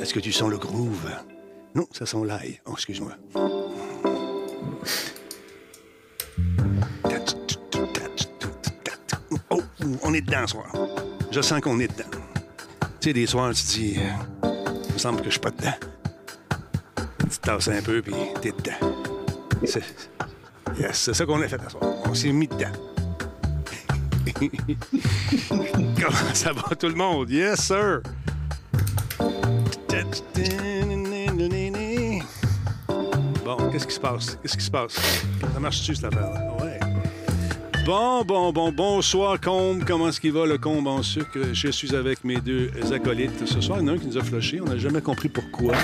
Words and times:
Est-ce 0.00 0.14
que 0.14 0.20
tu 0.20 0.32
sens 0.32 0.50
le 0.50 0.56
groove? 0.56 1.10
Non, 1.74 1.86
ça 1.92 2.06
sent 2.06 2.24
l'ail. 2.24 2.58
Oh, 2.64 2.72
excuse-moi. 2.72 3.12
Oh, 9.50 9.62
on 10.02 10.14
est 10.14 10.22
dedans 10.22 10.46
ce 10.46 10.52
soir. 10.54 10.72
Je 11.30 11.40
sens 11.42 11.60
qu'on 11.60 11.78
est 11.80 11.88
dedans. 11.88 12.08
Tu 13.00 13.08
sais, 13.08 13.12
des 13.12 13.26
soirs, 13.26 13.52
tu 13.52 13.62
te 13.62 13.68
dis, 13.68 13.98
euh, 13.98 14.48
il 14.88 14.94
me 14.94 14.98
semble 14.98 15.18
que 15.18 15.26
je 15.26 15.30
suis 15.32 15.40
pas 15.40 15.50
dedans. 15.50 15.74
Tu 17.18 17.38
te 17.38 17.46
tasses 17.46 17.68
un 17.68 17.82
peu, 17.82 18.00
puis 18.00 18.14
t'es 18.40 18.52
dedans. 18.52 18.94
C'est 19.64 19.84
yes, 20.78 20.98
c'est 20.98 21.14
ça 21.14 21.26
qu'on 21.26 21.42
a 21.42 21.48
fait 21.48 21.60
ce 21.62 21.70
soir. 21.70 21.84
On 22.06 22.14
s'est 22.14 22.32
mis 22.32 22.48
dedans. 22.48 22.72
Comment 25.50 26.34
ça 26.34 26.52
va 26.52 26.74
tout 26.74 26.88
le 26.88 26.94
monde? 26.94 27.28
Yes, 27.28 27.60
sir! 27.66 28.00
Bon, 33.44 33.56
qu'est-ce 33.70 33.86
qui 33.86 33.94
se 33.94 34.00
passe? 34.00 34.38
Qu'est-ce 34.40 34.56
qui 34.56 34.64
se 34.64 34.70
passe? 34.70 34.94
Ça 35.52 35.60
marche-tu, 35.60 35.94
cette 35.94 36.04
affaire-là? 36.04 36.56
Ouais. 36.62 36.80
Bon, 37.84 38.22
bon, 38.24 38.52
bon, 38.52 38.72
bonsoir, 38.72 39.40
Combe. 39.40 39.84
Comment 39.84 40.08
est-ce 40.08 40.20
qu'il 40.20 40.32
va, 40.32 40.46
le 40.46 40.58
Combe 40.58 40.86
en 40.86 41.02
sucre? 41.02 41.38
Je 41.52 41.68
suis 41.70 41.94
avec 41.94 42.24
mes 42.24 42.40
deux 42.40 42.70
acolytes. 42.92 43.46
Ce 43.46 43.60
soir, 43.60 43.78
il 43.80 43.86
y 43.86 43.90
en 43.90 43.92
a 43.92 43.96
un 43.96 43.98
qui 43.98 44.06
nous 44.06 44.18
a 44.18 44.22
flushé. 44.22 44.60
On 44.60 44.66
n'a 44.66 44.78
jamais 44.78 45.00
compris 45.00 45.28
pourquoi. 45.28 45.74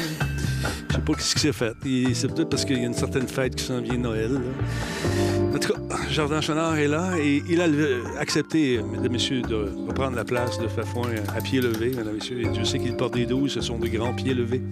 Je 0.88 0.94
sais 0.94 1.00
pas 1.00 1.12
ce 1.18 1.34
qui 1.34 1.40
s'est 1.40 1.52
fait. 1.52 1.72
C'est 2.14 2.28
peut-être 2.34 2.48
parce 2.48 2.64
qu'il 2.64 2.78
y 2.78 2.82
a 2.82 2.86
une 2.86 2.94
certaine 2.94 3.28
fête 3.28 3.54
qui 3.56 3.64
s'en 3.64 3.80
vient, 3.80 3.98
Noël. 3.98 4.40
En 5.54 5.58
tout 5.58 5.72
cas, 5.72 5.78
Jardin 6.10 6.40
Chenard 6.40 6.76
est 6.78 6.88
là 6.88 7.12
et 7.18 7.42
il 7.48 7.60
a 7.60 7.66
euh, 7.66 8.02
accepté, 8.18 8.80
mesdames 8.82 9.06
et 9.06 9.08
messieurs, 9.10 9.42
de 9.42 9.72
reprendre 9.86 10.16
la 10.16 10.24
place 10.24 10.58
de 10.58 10.66
Fafouin 10.68 11.10
à 11.36 11.40
pied 11.40 11.60
levé, 11.60 11.88
mesdames 11.90 12.10
et 12.10 12.14
messieurs. 12.14 12.40
Et 12.40 12.48
Dieu 12.48 12.64
sait 12.64 12.78
qu'il 12.78 12.96
porte 12.96 13.14
des 13.14 13.26
12, 13.26 13.52
ce 13.52 13.60
sont 13.60 13.78
de 13.78 13.88
grands 13.88 14.14
pieds 14.14 14.34
levés. 14.34 14.62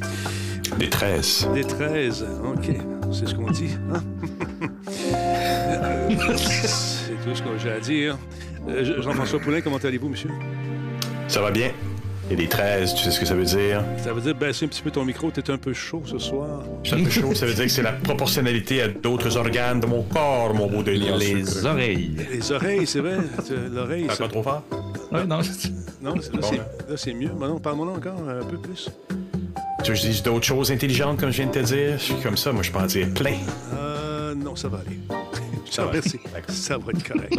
Des 0.79 0.89
13. 0.89 1.49
Des 1.55 1.65
13, 1.65 2.27
OK. 2.57 2.71
C'est 3.13 3.29
ce 3.29 3.35
qu'on 3.35 3.51
dit. 3.51 3.77
hein? 3.93 4.03
C'est 6.37 7.15
tout 7.25 7.35
ce 7.35 7.43
que 7.43 7.59
j'ai 7.59 7.71
à 7.73 7.81
dire. 7.81 8.17
Euh, 8.69 9.03
Jean-François 9.03 9.41
Poulain, 9.41 9.61
comment 9.61 9.77
allez-vous, 9.77 10.09
monsieur? 10.09 10.31
Ça 11.29 11.41
va 11.43 11.51
bien? 11.51 11.71
Et 12.31 12.37
des 12.37 12.49
13, 12.49 12.95
tu 12.95 13.05
sais 13.05 13.11
ce 13.11 13.21
que 13.21 13.27
ça 13.27 13.35
veut 13.35 13.45
dire? 13.45 13.85
Ça 14.03 14.13
veut 14.15 14.21
dire 14.23 14.35
baisser 14.35 14.65
un 14.65 14.69
petit 14.69 14.81
peu 14.81 14.91
ton 14.91 15.05
micro. 15.05 15.31
T'es 15.31 15.51
un 15.51 15.59
peu 15.59 15.75
chaud 15.75 16.03
ce 16.07 16.19
soir. 16.19 16.63
Je 16.83 16.95
un 16.95 17.05
peu 17.05 17.11
chaud, 17.11 17.35
ça 17.35 17.45
veut 17.45 17.53
dire 17.53 17.65
que 17.67 17.71
c'est 17.71 17.83
la 17.83 17.93
proportionnalité 17.93 18.81
à 18.83 18.89
d'autres 18.89 19.37
organes 19.37 19.81
de 19.81 19.87
mon 19.87 20.03
corps, 20.03 20.55
mon 20.55 20.67
beau 20.67 20.83
Denis. 20.83 21.11
en 21.11 21.17
Les 21.19 21.45
sucre. 21.45 21.67
oreilles. 21.71 22.17
Les 22.33 22.51
oreilles, 22.53 22.87
c'est 22.87 23.01
vrai. 23.01 23.19
L'oreille, 23.73 24.05
Pas 24.07 24.15
ça... 24.15 24.29
trop 24.29 24.43
fort? 24.43 24.63
Ouais, 25.13 25.25
non. 25.27 25.37
Non, 25.37 25.43
c'est- 25.43 25.69
là, 26.03 26.13
Bon, 26.41 26.49
c'est- 26.51 26.97
c'est 26.97 27.15
mieux. 27.15 27.31
Mais 27.39 27.47
non, 27.47 27.59
parle-moi 27.61 27.87
là 27.87 27.93
encore 27.93 28.29
un 28.29 28.45
peu 28.45 28.57
plus. 28.59 28.89
Tu 29.83 29.91
veux 29.91 29.95
que 29.97 30.03
je 30.03 30.07
dise 30.09 30.23
d'autres 30.23 30.47
choses 30.47 30.73
intelligentes, 30.73 31.21
comme 31.21 31.31
je 31.31 31.37
viens 31.43 31.47
de 31.47 31.53
te 31.53 31.59
dire? 31.59 31.99
Je 31.99 32.03
suis 32.05 32.15
comme 32.23 32.39
ça, 32.39 32.53
moi, 32.53 32.63
je 32.63 32.71
peux 32.73 32.79
en 32.79 32.87
dire 32.87 33.09
plein. 33.15 33.37
Euh, 33.77 34.35
non, 34.35 34.57
ça 34.57 34.69
va 34.69 34.79
aller. 34.79 34.99
Je 35.65 35.71
te 35.77 35.81
va. 35.81 35.93
Ça 36.49 36.75
être 36.75 37.09
correct. 37.09 37.39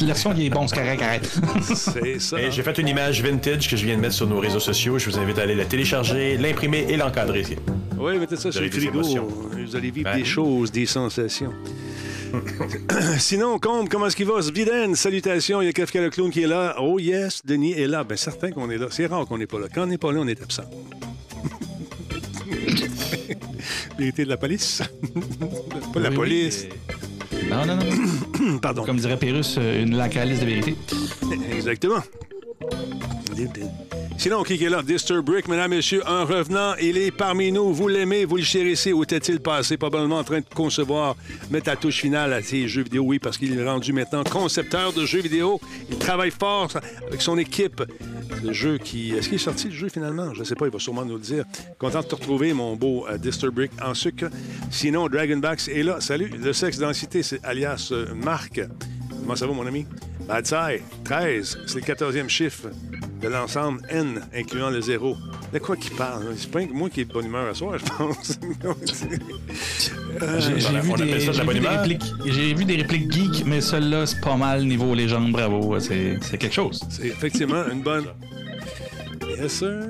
Le 0.00 0.14
son, 0.14 0.32
il 0.36 0.46
est 0.46 0.50
bon, 0.50 0.66
c'est 0.66 0.76
correct, 0.76 1.02
arrête. 1.02 1.38
C'est 1.62 2.18
ça. 2.18 2.50
J'ai 2.50 2.62
fait 2.62 2.78
une 2.78 2.88
image 2.88 3.22
vintage 3.22 3.68
que 3.68 3.76
je 3.76 3.84
viens 3.84 3.96
de 3.96 4.00
mettre 4.00 4.14
sur 4.14 4.26
nos 4.26 4.40
réseaux 4.40 4.60
sociaux. 4.60 4.98
Je 4.98 5.10
vous 5.10 5.18
invite 5.18 5.38
à 5.38 5.42
aller 5.42 5.54
la 5.54 5.66
télécharger, 5.66 6.36
l'imprimer 6.36 6.86
et 6.88 6.96
l'encadrer. 6.96 7.44
Oui, 7.98 8.18
mettez 8.18 8.36
ça 8.36 8.50
sur 8.50 8.62
le 8.62 8.70
frigo. 8.70 9.02
Vous 9.02 9.76
allez 9.76 9.90
vivre 9.90 10.10
Ben. 10.10 10.18
des 10.18 10.24
choses, 10.24 10.72
des 10.72 10.86
sensations. 10.86 11.52
Sinon, 13.18 13.58
Combe, 13.58 13.88
comment 13.88 14.06
est-ce 14.06 14.16
qu'il 14.16 14.26
va? 14.26 14.40
Sviden, 14.40 14.94
salutations. 14.94 15.60
Il 15.62 15.66
y 15.66 15.68
a 15.68 15.72
Kafka 15.72 16.00
le 16.00 16.10
clown 16.10 16.30
qui 16.30 16.42
est 16.42 16.46
là. 16.46 16.76
Oh 16.80 16.98
yes, 16.98 17.42
Denis 17.44 17.72
est 17.72 17.86
là. 17.88 18.04
Bien, 18.04 18.16
certain 18.16 18.52
qu'on 18.52 18.70
est 18.70 18.78
là. 18.78 18.86
C'est 18.90 19.06
rare 19.06 19.26
qu'on 19.26 19.38
n'est 19.38 19.46
pas 19.48 19.58
là. 19.58 19.66
Quand 19.72 19.82
on 19.82 19.86
n'est 19.86 19.98
pas 19.98 20.12
là, 20.12 20.20
on 20.22 20.28
est 20.28 20.40
absent. 20.42 20.64
Vérité 23.98 24.24
de 24.24 24.30
la 24.30 24.36
police. 24.36 24.82
pas 25.92 25.98
de 25.98 26.04
la 26.04 26.10
oui, 26.10 26.16
police. 26.16 26.66
mais- 26.68 26.94
Non, 27.48 27.66
non, 27.66 27.76
non. 27.76 28.58
Pardon. 28.62 28.84
Comme 28.84 28.98
dirait 28.98 29.16
Pérus, 29.16 29.56
euh, 29.58 29.82
une 29.82 29.96
lacaliste 29.96 30.42
de 30.42 30.46
vérité. 30.46 30.76
Exactement. 31.52 32.02
Sinon, 34.18 34.42
qui 34.42 34.62
est 34.62 34.68
là? 34.68 34.82
Disturb 34.82 35.24
Brick, 35.24 35.48
mesdames, 35.48 35.70
messieurs, 35.70 36.02
un 36.06 36.24
revenant, 36.24 36.74
il 36.80 36.98
est 36.98 37.10
parmi 37.10 37.50
nous. 37.50 37.72
Vous 37.72 37.88
l'aimez, 37.88 38.26
vous 38.26 38.36
le 38.36 38.42
chérissez. 38.42 38.92
Où 38.92 39.02
était-il 39.02 39.40
passé? 39.40 39.78
Probablement 39.78 40.18
en 40.18 40.24
train 40.24 40.40
de 40.40 40.54
concevoir, 40.54 41.16
mettre 41.50 41.70
la 41.70 41.76
touche 41.76 42.00
finale 42.00 42.34
à 42.34 42.42
ses 42.42 42.68
jeux 42.68 42.82
vidéo. 42.82 43.02
Oui, 43.04 43.18
parce 43.18 43.38
qu'il 43.38 43.58
est 43.58 43.64
rendu 43.64 43.94
maintenant 43.94 44.22
concepteur 44.24 44.92
de 44.92 45.06
jeux 45.06 45.22
vidéo. 45.22 45.58
Il 45.88 45.96
travaille 45.96 46.30
fort 46.30 46.70
avec 47.06 47.22
son 47.22 47.38
équipe. 47.38 47.82
Le 48.44 48.52
jeu 48.52 48.76
qui. 48.76 49.12
Est-ce 49.12 49.28
qu'il 49.28 49.36
est 49.36 49.38
sorti 49.38 49.68
le 49.68 49.74
jeu 49.74 49.88
finalement? 49.88 50.34
Je 50.34 50.40
ne 50.40 50.44
sais 50.44 50.54
pas, 50.54 50.66
il 50.66 50.72
va 50.72 50.78
sûrement 50.78 51.06
nous 51.06 51.16
le 51.16 51.22
dire. 51.22 51.44
Content 51.78 52.00
de 52.00 52.06
te 52.06 52.14
retrouver, 52.14 52.52
mon 52.52 52.76
beau 52.76 53.06
euh, 53.08 53.16
Disturb 53.16 53.54
Brick 53.54 53.72
en 53.82 53.94
sucre. 53.94 54.26
Sinon, 54.70 55.08
Dragonbacks 55.08 55.68
est 55.68 55.82
là. 55.82 56.00
Salut, 56.00 56.28
le 56.28 56.52
sexe 56.52 56.78
densité, 56.78 57.22
c'est 57.22 57.42
alias 57.42 57.88
euh, 57.92 58.14
Marc. 58.14 58.60
Comment 59.22 59.36
ça 59.36 59.46
va, 59.46 59.54
mon 59.54 59.66
ami? 59.66 59.86
Bad 60.30 60.46
Side, 60.46 60.82
13, 61.04 61.58
c'est 61.66 61.86
le 61.86 61.94
14e 61.94 62.28
chiffre 62.28 62.68
de 63.20 63.28
l'ensemble 63.28 63.80
N, 63.90 64.22
incluant 64.32 64.70
le 64.70 64.80
zéro. 64.80 65.16
De 65.52 65.58
quoi 65.58 65.76
qu'il 65.76 65.94
parle? 65.96 66.22
là? 66.24 66.30
C'est 66.36 66.50
pas 66.50 66.60
moi 66.72 66.88
qui 66.88 67.00
ai 67.00 67.04
de 67.04 67.12
bonne 67.12 67.26
humeur 67.26 67.48
à 67.48 67.54
soir, 67.54 67.76
je 67.78 67.84
pense. 67.84 68.38
J'ai 70.38 70.54
vu, 70.54 70.92
appelle 70.92 71.10
des, 71.10 71.20
ça 71.20 71.32
de 71.32 71.38
la 71.38 71.42
j'ai 71.42 71.44
bonne 71.44 71.54
vu 71.54 71.54
des 71.54 71.58
humeur. 71.66 71.80
répliques, 71.80 72.02
j'ai 72.26 72.54
vu 72.54 72.64
des 72.64 72.76
répliques 72.76 73.12
geeks, 73.12 73.44
mais 73.46 73.60
celle-là, 73.60 74.06
c'est 74.06 74.20
pas 74.20 74.36
mal 74.36 74.64
niveau 74.64 74.94
légende, 74.94 75.32
bravo. 75.32 75.78
C'est 75.80 76.18
c'est 76.22 76.38
quelque 76.38 76.54
chose. 76.54 76.80
C'est 76.90 77.06
effectivement 77.06 77.64
une 77.72 77.82
bonne. 77.82 78.04
Yes, 79.28 79.52
sir. 79.52 79.80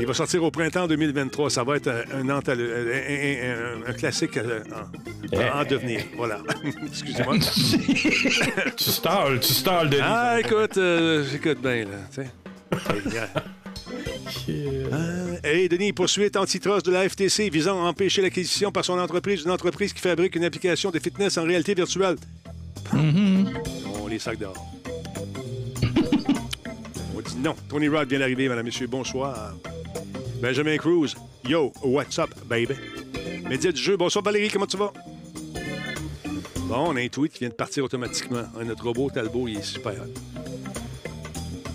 Il 0.00 0.06
va 0.06 0.14
sortir 0.14 0.42
au 0.42 0.50
printemps 0.50 0.86
2023. 0.86 1.50
Ça 1.50 1.64
va 1.64 1.76
être 1.76 1.88
un, 1.88 2.28
un, 2.28 2.38
antal- 2.38 2.60
un- 2.60 3.12
un- 3.12 3.86
un- 3.86 3.90
un 3.90 3.92
classique 3.94 4.36
euh, 4.36 4.60
en, 5.32 5.60
en 5.60 5.64
devenir. 5.64 6.00
Voilà. 6.16 6.40
Excusez-moi. 6.86 7.36
Tu 8.76 8.90
stalles, 8.90 9.40
tu 9.40 9.52
stalles, 9.52 9.90
Denis. 9.90 10.02
Ah, 10.04 10.40
écoute, 10.40 10.76
euh, 10.78 11.24
j'écoute 11.30 11.60
bien, 11.60 11.84
là. 11.84 11.98
tu 12.12 12.22
sais. 12.22 12.30
Euh, 14.48 15.36
Hey, 15.42 15.68
Denis, 15.68 15.92
poursuite 15.92 16.36
antitrust 16.36 16.86
de 16.86 16.90
la 16.92 17.08
FTC 17.08 17.50
visant 17.50 17.84
à 17.84 17.88
empêcher 17.88 18.22
l'acquisition 18.22 18.72
par 18.72 18.84
son 18.84 18.98
entreprise 18.98 19.42
d'une 19.42 19.50
entreprise 19.50 19.92
qui 19.92 20.00
fabrique 20.00 20.34
une 20.36 20.44
application 20.44 20.90
de 20.90 20.98
fitness 20.98 21.36
en 21.38 21.44
réalité 21.44 21.74
virtuelle. 21.74 22.16
On 22.94 24.06
les 24.08 24.18
sacs 24.18 24.38
dehors. 24.38 24.56
On 27.16 27.20
dit 27.20 27.36
non. 27.42 27.54
Tony 27.68 27.88
Rod 27.88 28.08
vient 28.08 28.18
d'arriver, 28.20 28.48
madame, 28.48 28.66
monsieur. 28.66 28.86
Bonsoir. 28.86 29.54
Benjamin 30.40 30.76
Cruz. 30.78 31.14
Yo, 31.46 31.72
what's 31.82 32.18
up, 32.18 32.30
baby? 32.48 32.74
Média 33.48 33.70
du 33.70 33.80
jeu. 33.80 33.96
Bonsoir, 33.96 34.24
Valérie. 34.24 34.48
Comment 34.48 34.66
tu 34.66 34.76
vas? 34.78 34.92
Bon, 36.66 36.88
on 36.88 36.96
a 36.96 37.00
un 37.00 37.08
tweet 37.08 37.32
qui 37.32 37.40
vient 37.40 37.50
de 37.50 37.54
partir 37.54 37.84
automatiquement. 37.84 38.44
Hein, 38.56 38.64
notre 38.64 38.84
robot 38.84 39.10
Talbot, 39.10 39.48
il 39.48 39.58
est 39.58 39.62
super. 39.62 40.02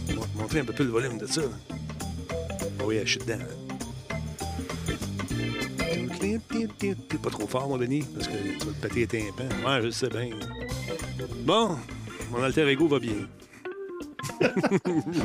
On 0.10 0.22
te 0.22 0.38
montrer 0.38 0.60
un 0.60 0.66
peu 0.66 0.74
plus 0.74 0.86
le 0.86 0.92
volume 0.92 1.18
de 1.18 1.28
ça. 1.28 1.42
Ah 2.80 2.84
oui, 2.86 3.00
je 3.04 3.10
suis 3.12 3.20
dedans. 3.20 3.38
Pas 7.22 7.30
trop 7.30 7.48
fort, 7.48 7.68
mon 7.68 7.78
Denis, 7.78 8.06
parce 8.16 8.28
que 8.28 8.34
tu 8.34 8.66
vas 8.66 8.72
te 8.74 8.94
péter 8.94 9.18
les 9.18 9.32
tympans. 9.32 9.68
Ouais, 9.68 9.82
je 9.84 9.90
sais 9.90 10.10
bien. 10.10 10.30
Bon, 11.44 11.78
mon 12.32 12.42
alter 12.42 12.68
ego 12.68 12.88
va 12.88 13.00
bien. 13.00 13.28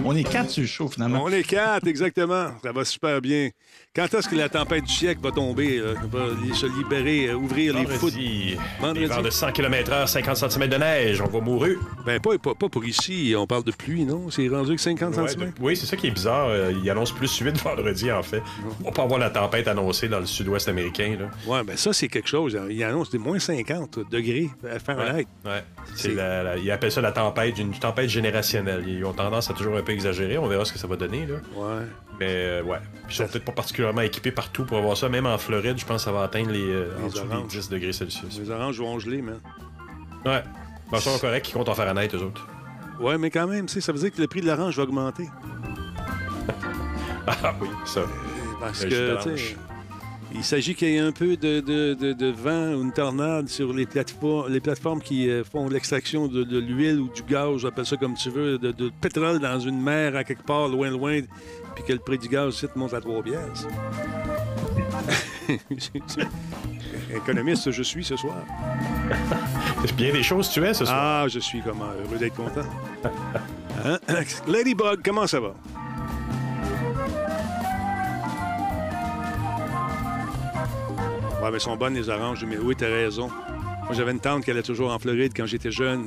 On 0.04 0.14
est 0.16 0.24
quatre 0.24 0.50
sur 0.50 0.62
le 0.62 0.66
show, 0.66 0.88
finalement. 0.88 1.22
On 1.24 1.28
est 1.28 1.42
quatre, 1.42 1.86
exactement. 1.86 2.48
Ça 2.62 2.72
va 2.72 2.84
super 2.84 3.20
bien. 3.20 3.50
Quand 3.94 4.12
est-ce 4.12 4.28
que 4.28 4.34
la 4.36 4.48
tempête 4.48 4.84
du 4.84 4.92
siècle 4.92 5.20
va 5.22 5.30
tomber, 5.30 5.78
euh, 5.78 5.94
va 6.10 6.26
se 6.54 6.66
libérer, 6.66 7.28
euh, 7.28 7.34
ouvrir 7.36 7.74
les 7.74 7.86
foot? 7.86 8.12
Vendredi, 8.12 8.56
Vendredi. 8.80 9.22
de 9.24 9.30
100 9.30 9.52
km/h, 9.52 10.06
50 10.08 10.36
cm 10.50 10.68
de 10.68 10.76
neige, 10.76 11.20
on 11.20 11.28
va 11.28 11.40
mourir. 11.40 11.78
Ben, 12.04 12.18
pas, 12.20 12.36
pas, 12.38 12.54
pas 12.54 12.68
pour 12.68 12.84
ici. 12.84 13.34
On 13.36 13.46
parle 13.46 13.64
de 13.64 13.70
pluie, 13.72 14.04
non? 14.04 14.30
C'est 14.30 14.48
rendu 14.48 14.74
que 14.74 14.80
50 14.80 15.16
Ouais, 15.16 15.28
cm? 15.28 15.50
de- 15.50 15.52
oui, 15.60 15.76
c'est 15.76 15.86
ça 15.86 15.96
qui 15.96 16.08
est 16.08 16.10
bizarre. 16.10 16.48
euh, 16.48 16.72
il 16.82 16.90
annonce 16.90 17.12
plus 17.12 17.34
8 17.38 17.56
vendredi, 17.62 18.10
en 18.10 18.22
fait. 18.22 18.42
On 18.84 18.90
peut 18.90 19.02
avoir 19.02 19.20
la 19.20 19.30
tempête 19.30 19.68
annoncée 19.68 20.08
dans 20.08 20.20
le 20.20 20.26
sud-ouest 20.26 20.68
américain. 20.68 21.16
Ouais, 21.46 21.62
ben 21.64 21.76
ça, 21.76 21.92
c'est 21.92 22.08
quelque 22.08 22.28
chose. 22.28 22.58
Il 22.68 22.82
annonce 22.82 23.10
des 23.10 23.18
moins 23.18 23.38
50 23.38 24.00
degrés 24.10 24.50
à 24.68 24.78
Fahrenheit. 24.78 25.26
Ouais. 25.44 25.62
La- 26.14 26.42
la- 26.42 26.56
ils 26.56 26.70
appellent 26.70 26.90
ça 26.92 27.00
la 27.00 27.12
tempête, 27.12 27.58
une 27.58 27.72
tempête 27.72 28.08
générationnelle. 28.08 28.84
Ils 28.94 29.04
ont 29.04 29.12
tendance 29.12 29.50
à 29.50 29.54
toujours 29.54 29.76
un 29.76 29.82
peu 29.82 29.92
exagérer. 29.92 30.38
On 30.38 30.46
verra 30.46 30.64
ce 30.64 30.72
que 30.72 30.78
ça 30.78 30.86
va 30.86 30.96
donner. 30.96 31.26
Là. 31.26 31.36
Ouais. 31.56 31.84
Mais 32.20 32.26
euh, 32.30 32.62
ouais. 32.62 32.78
Puis 33.06 33.14
ils 33.14 33.14
sont 33.16 33.26
peut-être 33.26 33.44
pas 33.44 33.52
particulièrement 33.52 34.00
équipés 34.02 34.30
partout 34.30 34.64
pour 34.64 34.78
avoir 34.78 34.96
ça. 34.96 35.08
Même 35.08 35.26
en 35.26 35.38
Floride, 35.38 35.78
je 35.78 35.84
pense 35.84 35.96
que 35.96 36.04
ça 36.04 36.12
va 36.12 36.22
atteindre 36.22 36.50
les, 36.50 36.64
euh, 36.68 36.90
en 36.98 37.04
Les 37.04 37.10
dessous 37.10 37.24
oranges. 37.30 37.42
des 37.52 37.58
10 37.60 37.68
degrés 37.70 37.92
Celsius. 37.92 38.38
Les 38.38 38.50
oranges 38.50 38.78
vont 38.78 38.98
geler, 38.98 39.22
man. 39.22 39.40
Ouais. 40.24 40.42
Ben, 40.92 41.00
ça 41.00 41.10
va 41.10 41.18
correct, 41.18 41.48
ils 41.48 41.52
comptent 41.52 41.68
en 41.68 41.74
Fahrenheit, 41.74 42.08
eux 42.14 42.22
autres. 42.22 42.46
Ouais, 43.00 43.18
mais 43.18 43.30
quand 43.30 43.46
même, 43.46 43.68
ça 43.68 43.92
veut 43.92 43.98
dire 43.98 44.12
que 44.12 44.20
le 44.20 44.28
prix 44.28 44.40
de 44.40 44.46
l'orange 44.46 44.76
va 44.76 44.82
augmenter. 44.84 45.28
Ah 47.26 47.54
oui, 47.60 47.68
ça. 47.86 48.02
Parce 48.60 48.84
Le 48.84 48.90
jus 48.90 49.54
que, 49.56 49.58
il 50.34 50.42
s'agit 50.44 50.74
qu'il 50.74 50.88
y 50.90 50.96
ait 50.96 51.00
un 51.00 51.12
peu 51.12 51.36
de, 51.36 51.60
de- 51.60 51.94
de- 51.94 52.12
de 52.12 52.26
vent 52.30 52.72
ou 52.74 52.82
une 52.82 52.92
tornade 52.92 53.48
sur 53.48 53.72
les 53.72 53.86
plateformes, 53.86 54.52
les 54.52 54.60
plateformes 54.60 55.00
qui 55.00 55.30
euh, 55.30 55.44
font 55.44 55.68
l'extraction 55.68 56.26
de, 56.26 56.58
l'huile 56.58 57.00
ou 57.00 57.08
du 57.08 57.22
gaz, 57.22 57.64
appelle 57.64 57.86
ça 57.86 57.96
comme 57.96 58.14
tu 58.14 58.30
veux, 58.30 58.58
de, 58.58 58.90
pétrole 59.00 59.38
dans 59.38 59.60
une 59.60 59.80
mer 59.80 60.16
à 60.16 60.24
quelque 60.24 60.42
part, 60.44 60.68
loin, 60.68 60.90
loin, 60.90 61.20
puis 61.74 61.84
que 61.84 61.92
le 61.92 61.98
prix 62.00 62.18
du 62.18 62.28
gaz 62.28 62.54
ici 62.56 62.66
monte 62.74 62.94
à 62.94 63.00
3 63.00 63.22
pièces. 63.22 63.66
Économiste, 67.14 67.70
je 67.70 67.82
suis 67.82 68.04
ce 68.04 68.16
soir. 68.16 68.36
Bien 69.96 70.12
des 70.12 70.22
choses 70.22 70.50
tu 70.50 70.64
es 70.64 70.74
ce 70.74 70.84
soir. 70.84 71.22
Ah, 71.24 71.26
je 71.28 71.38
suis 71.38 71.60
comment 71.62 71.84
heureux 71.86 72.18
d'être 72.18 72.34
content. 72.34 72.62
Hein? 73.84 73.98
Ladybug, 74.48 75.00
comment 75.04 75.26
ça 75.26 75.40
va? 75.40 75.54
Ouais, 81.44 81.50
mais 81.50 81.58
sont 81.58 81.76
bonnes 81.76 81.92
les 81.92 82.08
oranges, 82.08 82.42
mais 82.48 82.56
oui, 82.56 82.74
t'as 82.74 82.86
raison. 82.86 83.28
Moi, 83.28 83.92
j'avais 83.92 84.12
une 84.12 84.18
tante 84.18 84.44
qui 84.44 84.50
allait 84.50 84.62
toujours 84.62 84.90
en 84.90 84.98
Floride 84.98 85.32
quand 85.36 85.44
j'étais 85.44 85.70
jeune. 85.70 86.06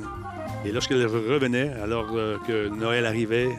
Et 0.64 0.72
lorsqu'elle 0.72 1.06
revenait, 1.06 1.72
alors 1.80 2.08
euh, 2.12 2.38
que 2.44 2.66
Noël 2.66 3.06
arrivait, 3.06 3.50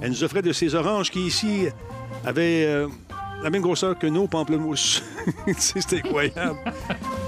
elle 0.00 0.08
nous 0.08 0.24
offrait 0.24 0.40
de 0.40 0.52
ces 0.52 0.74
oranges 0.74 1.10
qui, 1.10 1.26
ici, 1.26 1.66
avaient 2.24 2.64
euh, 2.64 2.88
la 3.42 3.50
même 3.50 3.60
grosseur 3.60 3.98
que 3.98 4.06
nos 4.06 4.26
pamplemousses. 4.26 5.02
C'était 5.58 5.98
incroyable. 5.98 6.60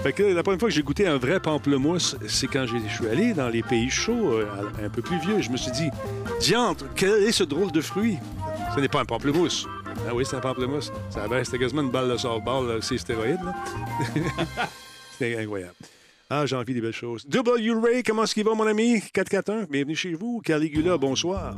fait 0.03 0.15
que 0.15 0.23
la 0.23 0.43
première 0.43 0.61
fois 0.61 0.71
que 0.71 0.75
j'ai 0.75 0.83
goûté 0.83 1.07
un 1.07 1.19
vrai 1.19 1.39
pamplemousse, 1.39 2.17
c'est 2.27 2.47
quand 2.47 2.65
je 2.65 2.79
suis 2.89 3.07
allé 3.07 3.35
dans 3.35 3.51
les 3.51 3.63
pays 3.63 3.91
chauds, 3.91 4.33
euh, 4.33 4.47
un 4.83 4.89
peu 4.89 5.03
plus 5.03 5.19
vieux. 5.19 5.43
Je 5.43 5.51
me 5.51 5.59
suis 5.59 5.73
dit, 5.73 5.91
diantre, 6.41 6.87
quel 6.97 7.23
est 7.25 7.33
ce 7.33 7.45
drôle 7.45 7.71
de 7.71 7.83
fruit? 7.83 8.17
Ce 8.75 8.81
n'est 8.81 8.89
pas 8.89 9.03
un 9.03 9.05
pamplemousse. 9.05 9.69
Ah 10.09 10.15
oui, 10.15 10.25
c'est 10.27 10.37
un 10.37 10.41
pamplemousse. 10.41 10.93
C'était 11.45 11.59
quasiment 11.59 11.83
une 11.83 11.91
balle 11.91 12.11
de 12.11 12.17
softball, 12.17 12.67
là, 12.67 12.81
ces 12.81 12.99
stéroïdes. 12.99 13.43
là. 13.45 13.55
C'était 15.13 15.39
incroyable. 15.39 15.75
Ah, 16.33 16.47
j'ai 16.47 16.57
envie 16.57 16.75
des 16.75 16.81
belles 16.81 16.93
choses. 16.93 17.27
W. 17.27 17.73
Ray, 17.83 18.03
comment 18.03 18.23
est-ce 18.23 18.35
qu'il 18.35 18.45
va, 18.45 18.55
mon 18.55 18.67
ami? 18.67 19.01
441, 19.13 19.65
bienvenue 19.65 19.97
chez 19.97 20.15
vous. 20.15 20.41
Caligula, 20.45 20.97
bonsoir. 20.97 21.57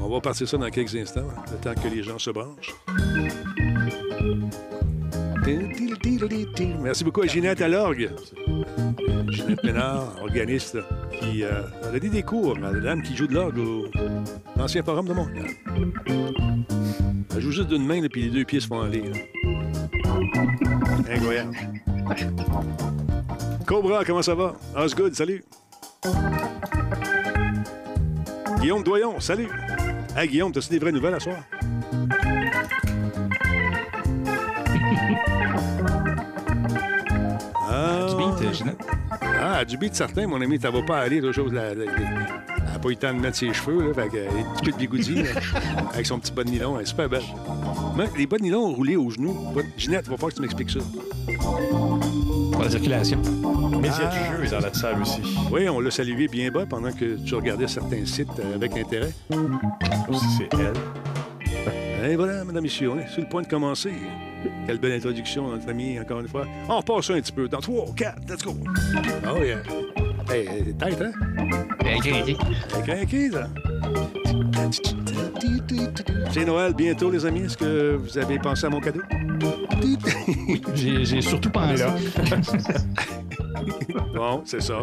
On 0.00 0.08
va 0.08 0.20
partir 0.20 0.48
ça 0.48 0.56
dans 0.56 0.70
quelques 0.70 0.94
instants, 0.94 1.26
le 1.50 1.58
temps 1.58 1.74
que 1.74 1.88
les 1.88 2.04
gens 2.04 2.18
se 2.18 2.30
branchent. 2.30 2.74
Merci 6.80 7.04
beaucoup 7.04 7.22
à 7.22 7.26
Ginette 7.26 7.60
à 7.60 7.68
l'orgue. 7.68 8.10
Ginette 9.28 9.64
Ménard, 9.64 10.12
organiste, 10.22 10.78
qui 11.20 11.42
euh, 11.42 11.62
a 11.82 11.92
donné 11.92 12.08
des 12.08 12.22
cours 12.22 12.56
à 12.58 12.72
la 12.72 12.80
dame 12.80 13.02
qui 13.02 13.16
joue 13.16 13.26
de 13.26 13.34
l'orgue 13.34 13.58
au 13.58 13.86
l'ancien 14.56 14.82
forum 14.82 15.06
de 15.06 15.12
Montréal. 15.12 15.46
Elle 17.34 17.40
joue 17.40 17.50
juste 17.52 17.68
d'une 17.68 17.84
main, 17.86 18.00
là, 18.00 18.08
puis 18.10 18.22
les 18.22 18.30
deux 18.30 18.44
pieds 18.44 18.60
se 18.60 18.66
font 18.66 18.80
aller. 18.80 19.02
là. 19.02 19.18
Incroyable. 21.12 21.56
Cobra, 23.66 24.04
comment 24.04 24.22
ça 24.22 24.34
va? 24.34 24.54
Osgood, 24.76 25.14
salut. 25.14 25.44
Guillaume 28.60 28.82
Doyon, 28.82 29.20
salut. 29.20 29.48
Hey, 30.16 30.28
Guillaume, 30.28 30.52
t'as-tu 30.52 30.70
des 30.70 30.78
vraies 30.78 30.92
nouvelles 30.92 31.14
à 31.14 31.20
soir? 31.20 31.36
Ah, 37.68 38.06
Du 38.08 38.16
beat, 38.16 38.54
Ginette. 38.54 38.76
ah, 39.40 39.64
du 39.64 39.76
beat 39.76 39.94
certain, 39.94 40.26
mon 40.26 40.40
ami, 40.40 40.58
ça 40.60 40.70
va 40.70 40.82
pas 40.82 40.98
aller 40.98 41.20
toujours. 41.20 41.48
La, 41.52 41.74
la- 41.74 41.84
la- 41.84 41.92
pas 42.86 42.92
eu 42.92 42.94
le 42.94 42.96
temps 42.98 43.14
de 43.14 43.20
mettre 43.20 43.36
ses 43.36 43.52
cheveux, 43.52 43.88
là, 43.88 43.94
fait 43.94 44.08
que, 44.08 44.16
un 44.18 44.54
petit 44.54 44.64
peu 44.64 44.72
de 44.72 44.76
bigoudi, 44.76 45.14
là, 45.22 45.30
avec 45.92 46.06
son 46.06 46.18
petit 46.18 46.32
bas 46.32 46.44
de 46.44 46.50
nylon, 46.50 46.76
elle 46.76 46.82
est 46.82 46.86
super 46.86 47.08
belle. 47.08 47.22
Mais 47.96 48.04
les 48.16 48.26
bas 48.26 48.36
de 48.38 48.42
nylon 48.44 48.72
roulés 48.74 48.96
aux 48.96 49.10
genoux. 49.10 49.34
bas 49.54 49.62
de- 49.62 49.66
Ginette, 49.76 50.04
il 50.06 50.10
va 50.10 50.16
falloir 50.16 50.30
que 50.30 50.36
tu 50.36 50.42
m'expliques 50.42 50.70
ça. 50.70 50.78
Pour 52.52 52.62
la 52.62 52.70
circulation. 52.70 53.20
Média 53.80 54.06
du 54.06 54.18
jeu 54.36 54.44
est 54.44 54.50
dans 54.50 54.60
la 54.60 54.72
salle 54.72 55.02
aussi. 55.02 55.20
Oui, 55.50 55.68
on 55.68 55.80
l'a 55.80 55.90
salué 55.90 56.28
bien 56.28 56.50
bas 56.50 56.64
pendant 56.66 56.92
que 56.92 57.16
tu 57.24 57.34
regardais 57.34 57.68
certains 57.68 58.04
sites 58.06 58.28
euh, 58.38 58.54
avec 58.54 58.76
intérêt. 58.76 59.12
C'est 60.38 60.48
elle. 60.54 62.10
Et 62.10 62.16
voilà, 62.16 62.44
mesdames 62.44 62.58
et 62.58 62.60
messieurs, 62.62 62.90
on 62.92 62.98
est 62.98 63.08
sur 63.08 63.22
le 63.22 63.28
point 63.28 63.42
de 63.42 63.48
commencer. 63.48 63.92
Quelle 64.66 64.78
belle 64.78 64.92
introduction, 64.92 65.48
notre 65.48 65.68
ami, 65.68 65.98
encore 65.98 66.20
une 66.20 66.28
fois. 66.28 66.46
On 66.68 66.76
repasse 66.78 67.06
ça 67.06 67.14
un 67.14 67.20
petit 67.20 67.32
peu. 67.32 67.48
Dans 67.48 67.60
3, 67.60 67.86
4, 67.96 68.16
let's 68.28 68.42
go. 68.44 68.54
Oh 69.28 69.42
yeah. 69.42 69.58
Hey, 70.28 70.48
hey, 70.48 70.74
tête, 70.74 71.00
hein? 71.00 71.12
Craqué. 71.78 72.10
Hey, 72.10 72.36
craqué, 72.84 73.30
ça. 73.30 73.48
C'est 76.32 76.44
Noël 76.44 76.74
bientôt, 76.74 77.10
les 77.10 77.24
amis. 77.24 77.42
Est-ce 77.42 77.56
que 77.56 77.96
vous 77.96 78.18
avez 78.18 78.38
pensé 78.38 78.66
à 78.66 78.70
mon 78.70 78.80
cadeau? 78.80 79.02
J'ai 80.74 81.04
j'ai 81.04 81.20
surtout 81.20 81.50
pensé. 81.50 81.84
Bon, 84.14 84.42
c'est 84.44 84.60
ça. 84.60 84.80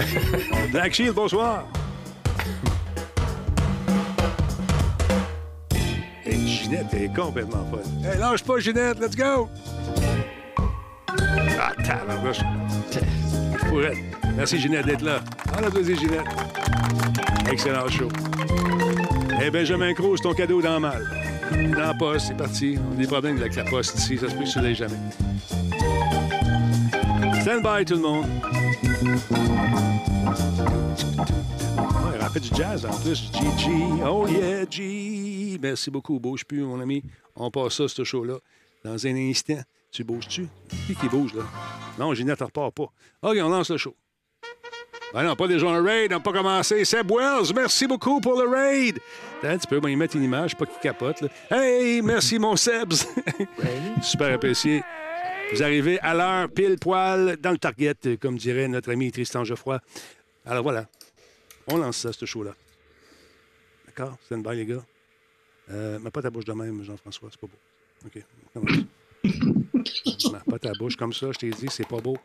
Black 0.72 0.92
Shield, 0.94 1.14
bonsoir. 1.14 1.64
Hey, 6.24 6.46
Ginette 6.46 6.92
est 6.94 7.14
complètement 7.14 7.64
folle. 7.70 7.80
Hey, 8.04 8.18
lâche 8.18 8.42
pas, 8.42 8.58
Ginette, 8.58 8.98
let's 8.98 9.16
go! 9.16 9.48
Ah, 11.58 11.72
tabarnouche. 11.82 12.40
Je 12.92 13.68
pourrais. 13.68 14.15
Merci, 14.36 14.58
Ginette, 14.58 14.84
d'être 14.86 15.02
là. 15.02 15.20
On 15.58 15.62
applaudit, 15.62 15.96
Ginette. 15.96 16.26
Excellent 17.50 17.88
show. 17.88 18.08
Eh, 19.42 19.50
Benjamin 19.50 19.94
Cruz, 19.94 20.18
ton 20.22 20.34
cadeau 20.34 20.60
dans 20.60 20.78
mal. 20.78 21.02
Dans 21.72 21.78
la 21.78 21.94
poste, 21.94 22.26
c'est 22.28 22.36
parti. 22.36 22.76
On 22.86 22.92
a 22.92 22.96
des 22.96 23.06
problèmes 23.06 23.38
avec 23.38 23.56
la 23.56 23.64
poste 23.64 23.98
ici. 23.98 24.18
Ça 24.18 24.28
se 24.28 24.34
peut 24.34 24.44
que 24.44 24.68
tu 24.68 24.74
jamais. 24.74 24.96
Stand 27.40 27.62
by, 27.62 27.84
tout 27.86 27.94
le 27.94 28.00
monde. 28.00 28.26
Ouais, 32.04 32.18
il 32.20 32.28
fait 32.32 32.40
du 32.40 32.54
jazz 32.54 32.84
en 32.84 32.96
plus. 33.00 33.30
GG. 33.32 33.70
Oh 34.06 34.26
yeah, 34.28 34.64
G. 34.68 35.58
Merci 35.62 35.90
beaucoup. 35.90 36.18
Bouge 36.20 36.44
plus, 36.44 36.62
mon 36.62 36.80
ami. 36.80 37.02
On 37.36 37.50
passe 37.50 37.74
ça, 37.74 37.88
ce 37.88 38.04
show-là. 38.04 38.36
Dans 38.84 39.06
un 39.06 39.16
instant. 39.16 39.60
Tu 39.90 40.04
bouges-tu? 40.04 40.46
Qui 40.86 40.94
qui 40.94 41.08
bouge, 41.08 41.32
là? 41.32 41.42
Non, 41.98 42.12
Ginette, 42.12 42.40
elle 42.40 42.46
repart 42.46 42.74
pas. 42.74 42.92
OK, 43.22 43.38
on 43.40 43.48
lance 43.48 43.70
le 43.70 43.78
show. 43.78 43.94
Ben 45.12 45.22
non, 45.22 45.36
pas 45.36 45.46
déjà 45.46 45.68
un 45.68 45.82
raid, 45.82 46.12
on 46.12 46.16
n'a 46.16 46.20
pas 46.20 46.32
commencé. 46.32 46.84
Seb 46.84 47.10
Wells, 47.10 47.52
merci 47.54 47.86
beaucoup 47.86 48.20
pour 48.20 48.40
le 48.40 48.48
raid. 48.48 48.98
Attends, 49.42 49.58
tu 49.58 49.66
peux 49.66 49.80
m'y 49.80 49.96
mettre 49.96 50.16
une 50.16 50.24
image, 50.24 50.56
pas 50.56 50.66
qu'il 50.66 50.80
capote. 50.80 51.20
Là. 51.20 51.28
Hey, 51.50 52.02
merci 52.02 52.38
mon 52.38 52.56
Sebs. 52.56 53.06
Super 54.02 54.34
apprécié. 54.34 54.82
Vous 55.52 55.62
arrivez 55.62 56.00
à 56.00 56.12
l'heure, 56.12 56.48
pile 56.50 56.76
poil, 56.78 57.36
dans 57.36 57.52
le 57.52 57.58
target, 57.58 57.94
comme 58.20 58.36
dirait 58.36 58.66
notre 58.66 58.90
ami 58.90 59.12
Tristan 59.12 59.44
Geoffroy. 59.44 59.80
Alors 60.44 60.64
voilà, 60.64 60.86
on 61.68 61.78
lance 61.78 61.98
ça, 61.98 62.12
ce 62.12 62.26
show-là. 62.26 62.54
D'accord? 63.86 64.16
Stand 64.26 64.42
by, 64.42 64.56
les 64.56 64.66
gars. 64.66 64.84
Euh, 65.70 65.98
mets 65.98 66.10
pas 66.10 66.22
ta 66.22 66.30
bouche 66.30 66.44
de 66.44 66.52
même, 66.52 66.82
Jean-François, 66.82 67.28
c'est 67.30 67.40
pas 67.40 67.46
beau. 67.46 68.06
OK, 68.06 68.22
on 68.54 68.60
commence. 68.60 68.84
Mets 70.32 70.50
pas 70.50 70.58
ta 70.58 70.72
bouche 70.72 70.96
comme 70.96 71.12
ça, 71.12 71.32
je 71.32 71.38
t'ai 71.38 71.50
dit, 71.50 71.68
c'est 71.70 71.86
pas 71.86 72.00
beau. 72.00 72.16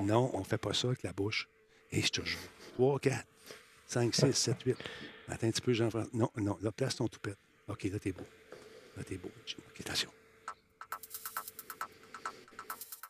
Non, 0.00 0.30
on 0.34 0.44
fait 0.44 0.58
pas 0.58 0.72
ça 0.72 0.88
avec 0.88 1.02
la 1.02 1.12
bouche. 1.12 1.48
Et 1.92 2.02
je 2.02 2.08
te 2.08 2.24
jure. 2.24 2.40
3, 2.74 2.98
4, 2.98 3.26
5, 3.86 4.14
6, 4.14 4.32
7, 4.32 4.62
8. 4.62 4.76
Attends 5.28 5.46
un 5.46 5.50
petit 5.50 5.60
peu, 5.60 5.72
Jean-François. 5.72 6.10
Non, 6.14 6.30
non, 6.36 6.58
là, 6.62 6.72
place 6.72 6.96
ton 6.96 7.06
toupette. 7.06 7.38
OK, 7.68 7.84
là, 7.84 7.98
t'es 7.98 8.12
beau. 8.12 8.26
Là, 8.96 9.04
t'es 9.04 9.16
beau. 9.16 9.30
OK, 9.38 9.80
attention. 9.80 10.10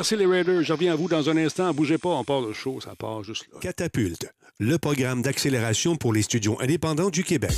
Merci 0.00 0.16
les 0.16 0.26
Raiders. 0.26 0.62
Je 0.62 0.72
reviens 0.72 0.92
à 0.92 0.96
vous 0.96 1.08
dans 1.08 1.28
un 1.28 1.36
instant. 1.36 1.72
Bougez 1.72 1.98
pas, 1.98 2.10
on 2.10 2.24
part 2.24 2.40
le 2.40 2.52
show, 2.52 2.80
ça 2.80 2.94
part 2.94 3.22
juste 3.22 3.46
là. 3.52 3.58
Catapulte, 3.60 4.32
le 4.58 4.78
programme 4.78 5.22
d'accélération 5.22 5.96
pour 5.96 6.12
les 6.12 6.22
studios 6.22 6.56
indépendants 6.60 7.10
du 7.10 7.24
Québec. 7.24 7.52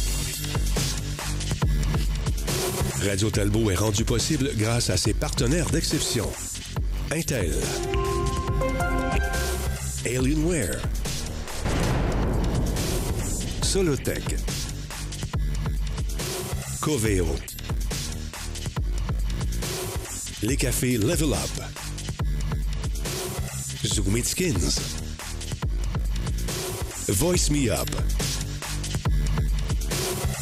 Radio 3.04 3.30
Talbot 3.30 3.70
est 3.70 3.76
rendu 3.76 4.04
possible 4.04 4.50
grâce 4.56 4.90
à 4.90 4.96
ses 4.96 5.14
partenaires 5.14 5.68
d'exception. 5.70 6.28
Intel. 7.10 7.52
Alienware. 10.04 10.80
Solotech. 13.62 14.36
Coveo. 16.80 17.26
Les 20.42 20.56
cafés 20.56 20.98
Level 20.98 21.32
Up. 21.32 21.81
Zoom 23.84 24.16
It 24.16 24.26
Skins. 24.26 24.80
Voice 27.08 27.50
Me 27.50 27.70
Up. 27.70 27.88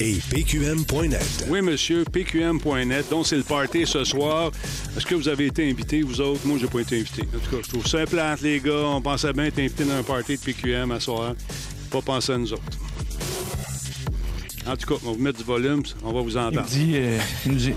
et 0.00 0.18
pqm.net. 0.30 1.47
Oui, 1.49 1.61
monsieur, 1.61 2.04
pqm.net. 2.04 3.11
Donc, 3.11 3.26
c'est 3.26 3.37
le 3.37 3.42
party 3.42 3.87
ce 3.87 4.02
soir. 4.04 4.50
Est-ce 4.97 5.04
que 5.04 5.14
vous 5.14 5.28
avez 5.28 5.47
été 5.47 5.68
invité, 5.68 6.02
vous 6.02 6.20
autres? 6.20 6.40
Moi, 6.47 6.56
j'ai 6.59 6.68
pas 6.68 6.80
été 6.80 7.00
invité. 7.00 7.23
En 7.23 7.38
tout 7.38 7.56
cas, 7.56 7.62
je 7.62 7.68
trouve 7.68 7.87
ça 7.87 8.06
plate, 8.06 8.40
les 8.40 8.61
gars. 8.61 8.87
On 8.87 9.02
pensait 9.02 9.32
bien 9.32 9.44
être 9.44 9.59
invité 9.59 9.85
dans 9.85 9.97
un 9.97 10.02
party 10.02 10.37
de 10.37 10.40
PQM 10.40 10.90
à 10.92 11.00
soir. 11.00 11.35
Pas 11.90 12.00
penser 12.00 12.32
à 12.32 12.38
nous 12.38 12.52
autres. 12.52 12.62
En 14.67 14.76
tout 14.76 14.87
cas, 14.87 15.00
on 15.02 15.11
va 15.11 15.17
vous 15.17 15.23
mettre 15.23 15.38
du 15.38 15.45
volume, 15.45 15.83
on 16.05 16.12
va 16.12 16.21
vous 16.21 16.31
Il 16.33 16.38
entendre. 16.38 16.62
dit. 16.67 16.93
euh, 16.95 17.19
il 17.47 17.52
nous 17.52 17.59
dit. 17.59 17.73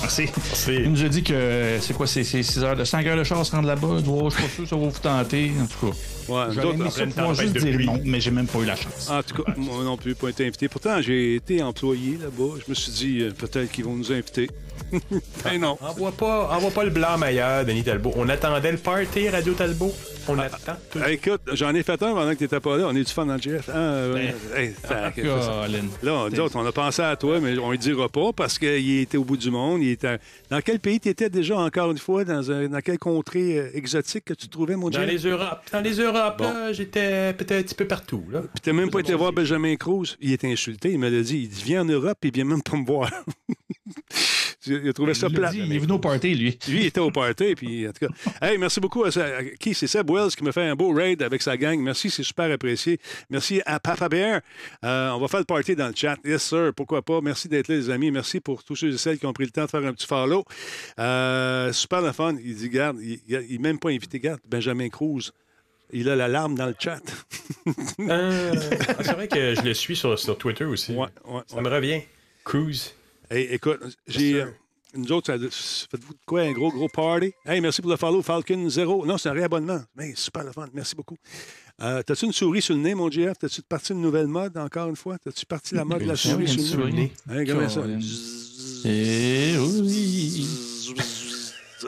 Merci. 0.00 0.26
Il 0.68 0.90
nous 0.90 1.04
a 1.04 1.08
dit 1.08 1.22
que 1.22 1.76
c'est 1.80 1.94
quoi, 1.94 2.06
c'est 2.06 2.24
6 2.24 2.58
heures 2.64 2.74
de 2.76 2.84
5 2.84 3.06
heures 3.06 3.18
de 3.18 3.22
char 3.24 3.38
à 3.38 3.44
se 3.44 3.52
rendre 3.52 3.68
là-bas. 3.68 3.98
Je 3.98 4.30
suis 4.30 4.42
pas 4.42 4.48
sûr 4.48 4.62
que 4.64 4.68
ça 4.70 4.76
va 4.76 4.86
vous 4.88 4.98
tenter. 4.98 5.52
En 5.60 5.66
tout 5.66 5.86
cas. 5.86 5.96
Ouais, 6.32 6.44
J'aurais 6.52 6.74
aimé 6.74 6.90
ça 6.90 7.06
pouvoir 7.06 7.34
juste 7.34 7.52
de 7.54 7.60
dire 7.60 7.80
non, 7.86 8.00
mais 8.04 8.20
j'ai 8.20 8.30
même 8.32 8.46
pas 8.46 8.58
eu 8.60 8.64
la 8.64 8.76
chance. 8.76 9.08
En 9.10 9.22
tout 9.22 9.42
cas, 9.42 9.52
moi 9.56 9.84
non 9.84 9.96
plus, 9.96 10.14
pas 10.14 10.28
été 10.30 10.44
invité. 10.46 10.68
Pourtant, 10.68 11.00
j'ai 11.02 11.36
été 11.36 11.62
employé 11.62 12.18
là-bas. 12.20 12.54
Je 12.64 12.70
me 12.70 12.74
suis 12.74 12.90
dit, 12.92 13.20
euh, 13.20 13.30
peut-être 13.30 13.70
qu'ils 13.70 13.84
vont 13.84 13.94
nous 13.94 14.10
inviter. 14.10 14.50
ben 15.44 15.60
non. 15.60 15.76
Envoie 15.80 16.12
pas, 16.12 16.48
envoie 16.56 16.70
pas 16.70 16.84
le 16.84 16.90
blanc 16.90 17.18
meilleur, 17.18 17.64
Denis 17.64 17.82
Talbot. 17.84 18.12
On 18.16 18.28
attendait 18.28 18.72
le 18.72 18.78
party, 18.78 19.28
Radio 19.28 19.52
Talbot. 19.54 19.92
On 20.28 20.36
attend 20.40 20.56
tout. 20.90 20.98
Hey, 20.98 21.14
écoute, 21.14 21.40
j'en 21.52 21.72
ai 21.74 21.84
fait 21.84 21.92
un 22.02 22.12
pendant 22.12 22.32
que 22.32 22.38
t'étais 22.38 22.58
pas 22.58 22.76
là. 22.76 22.86
On 22.88 22.96
est 22.96 23.04
du 23.04 23.12
fun 23.12 23.26
dans 23.26 23.34
le 23.34 23.40
GF. 23.40 23.70
Ah, 23.72 23.76
euh, 23.76 24.30
hey, 24.56 24.74
Ah. 24.90 25.12
Là, 26.02 26.28
nous 26.32 26.40
autres, 26.40 26.56
on 26.56 26.66
a 26.66 26.72
pensé 26.72 27.00
à 27.02 27.14
toi, 27.14 27.38
mais 27.38 27.56
on 27.58 27.70
ne 27.70 27.76
dira 27.76 28.08
pas 28.08 28.32
parce 28.32 28.58
qu'il 28.58 28.98
était 29.00 29.18
au 29.18 29.24
bout 29.24 29.36
du 29.36 29.52
monde. 29.52 29.82
Il 29.82 29.90
était... 29.90 30.18
Dans 30.50 30.60
quel 30.60 30.80
pays 30.80 30.98
tu 30.98 31.08
étais 31.08 31.30
déjà, 31.30 31.56
encore 31.58 31.92
une 31.92 31.98
fois? 31.98 32.24
Dans, 32.24 32.50
un- 32.50 32.66
dans 32.68 32.80
quelle 32.80 32.98
contrée 32.98 33.58
euh, 33.58 33.70
exotique 33.74 34.24
que 34.24 34.34
tu 34.34 34.48
trouvais, 34.48 34.74
mon 34.74 34.90
Dans 34.90 34.98
Dieu? 34.98 35.06
les 35.08 35.18
Europes, 35.18 35.62
dans 35.72 35.80
les 35.80 35.94
Europes, 36.00 36.38
Bon. 36.38 36.72
j'étais 36.72 37.32
peut-être 37.34 37.52
un 37.60 37.62
petit 37.62 37.74
peu 37.76 37.86
partout. 37.86 38.24
Là. 38.30 38.40
Puis 38.40 38.60
t'as 38.62 38.72
même 38.72 38.90
pas 38.90 38.98
été 39.00 39.14
voir 39.14 39.32
Benjamin 39.32 39.76
Cruz. 39.76 40.16
Il 40.20 40.32
était 40.32 40.50
insulté. 40.50 40.90
Il 40.90 40.98
me 40.98 41.08
l'a 41.08 41.22
dit. 41.22 41.38
Il 41.44 41.48
dit, 41.48 41.62
viens 41.64 41.82
en 41.82 41.84
Europe 41.84 42.18
et 42.24 42.28
il 42.28 42.34
vient 42.34 42.44
même 42.44 42.62
pas 42.62 42.76
me 42.76 42.84
voir. 42.84 43.10
il 44.66 44.88
a 44.88 44.92
trouvé 44.92 45.14
ça 45.14 45.30
plat. 45.30 45.50
il 45.54 45.72
est 45.72 45.78
venu 45.78 45.92
au 45.92 45.98
party, 45.98 46.34
lui. 46.34 46.58
Lui, 46.68 46.80
il 46.80 46.86
était 46.86 47.00
au 47.00 47.10
party, 47.10 47.54
puis 47.54 47.88
en 47.88 47.92
tout 47.92 48.06
cas. 48.06 48.12
Hey, 48.46 48.58
merci 48.58 48.80
beaucoup 48.80 49.04
à, 49.04 49.10
qui? 49.58 49.74
C'est 49.74 49.86
Seb 49.86 50.10
Wells 50.10 50.30
qui 50.30 50.44
me 50.44 50.52
fait 50.52 50.62
un 50.68 50.74
beau 50.74 50.92
raid 50.92 51.22
avec 51.22 51.42
sa 51.42 51.56
gang. 51.56 51.78
Merci, 51.80 52.10
c'est 52.10 52.22
super 52.22 52.50
apprécié. 52.50 52.98
Merci 53.30 53.62
à 53.64 53.78
Papa 53.78 54.08
Bear. 54.08 54.40
Euh, 54.84 55.10
on 55.10 55.18
va 55.18 55.28
faire 55.28 55.40
le 55.40 55.46
party 55.46 55.76
dans 55.76 55.88
le 55.88 55.94
chat. 55.94 56.16
Yes, 56.24 56.42
sir, 56.42 56.72
pourquoi 56.74 57.02
pas? 57.02 57.20
Merci 57.20 57.48
d'être 57.48 57.68
là, 57.68 57.76
les 57.76 57.90
amis. 57.90 58.10
Merci 58.10 58.40
pour 58.40 58.64
tous 58.64 58.76
ceux 58.76 58.92
et 58.92 58.98
celles 58.98 59.18
qui 59.18 59.26
ont 59.26 59.32
pris 59.32 59.44
le 59.44 59.50
temps 59.50 59.64
de 59.64 59.70
faire 59.70 59.84
un 59.84 59.92
petit 59.92 60.06
follow. 60.06 60.44
Euh, 60.98 61.72
super 61.72 62.02
le 62.02 62.12
fun. 62.12 62.36
Il 62.42 62.56
dit, 62.56 62.68
garde, 62.68 62.98
il 63.00 63.20
n'est 63.28 63.58
même 63.58 63.78
pas 63.78 63.90
invité. 63.90 64.18
Garde, 64.18 64.40
Benjamin 64.48 64.88
Cruz. 64.88 65.32
Il 65.92 66.08
a 66.08 66.16
l'alarme 66.16 66.56
dans 66.56 66.66
le 66.66 66.74
chat. 66.78 67.00
Euh, 67.98 68.54
ah, 68.88 69.02
c'est 69.02 69.12
vrai 69.12 69.28
que 69.28 69.54
je 69.54 69.62
le 69.62 69.74
suis 69.74 69.96
sur, 69.96 70.18
sur 70.18 70.36
Twitter 70.36 70.64
aussi. 70.64 70.92
Ouais, 70.92 71.08
ouais, 71.24 71.42
Ça 71.46 71.60
me 71.60 71.68
revient. 71.68 72.02
Cruise. 72.44 72.95
Hey, 73.30 73.48
écoute, 73.52 73.80
j'ai. 74.06 74.34
euh, 74.42 74.46
nous 74.94 75.10
autres, 75.12 75.32
faites-vous 75.36 76.14
de 76.14 76.18
quoi? 76.24 76.42
Un 76.42 76.52
gros, 76.52 76.70
gros 76.70 76.88
party? 76.88 77.32
Hey, 77.44 77.60
merci 77.60 77.82
pour 77.82 77.90
le 77.90 77.96
follow, 77.96 78.22
Falcon 78.22 78.68
0. 78.68 79.04
Non, 79.04 79.18
c'est 79.18 79.28
un 79.28 79.32
réabonnement. 79.32 79.80
Mais 79.96 80.14
super 80.14 80.44
le 80.44 80.52
fun. 80.52 80.66
Merci 80.72 80.94
beaucoup. 80.94 81.16
Euh, 81.82 82.02
T'as-tu 82.02 82.24
une 82.26 82.32
souris 82.32 82.62
sur 82.62 82.74
le 82.74 82.80
nez, 82.80 82.94
mon 82.94 83.10
GF? 83.10 83.36
T'as-tu 83.38 83.62
parti 83.62 83.92
une 83.92 84.00
nouvelle 84.00 84.28
mode, 84.28 84.56
encore 84.56 84.88
une 84.88 84.96
fois? 84.96 85.18
T'as-tu 85.18 85.44
parti 85.44 85.74
la 85.74 85.84
mode 85.84 86.02
de 86.02 86.06
la 86.08 86.16
souris 86.16 86.48
sur 86.48 86.78
le 86.78 86.90
nez? 86.90 87.12
souris. 87.26 87.38
Hey, 87.38 87.46
comment 87.46 87.68
ça? 87.68 87.82
Eh 88.84 89.56
oui. 89.58 90.46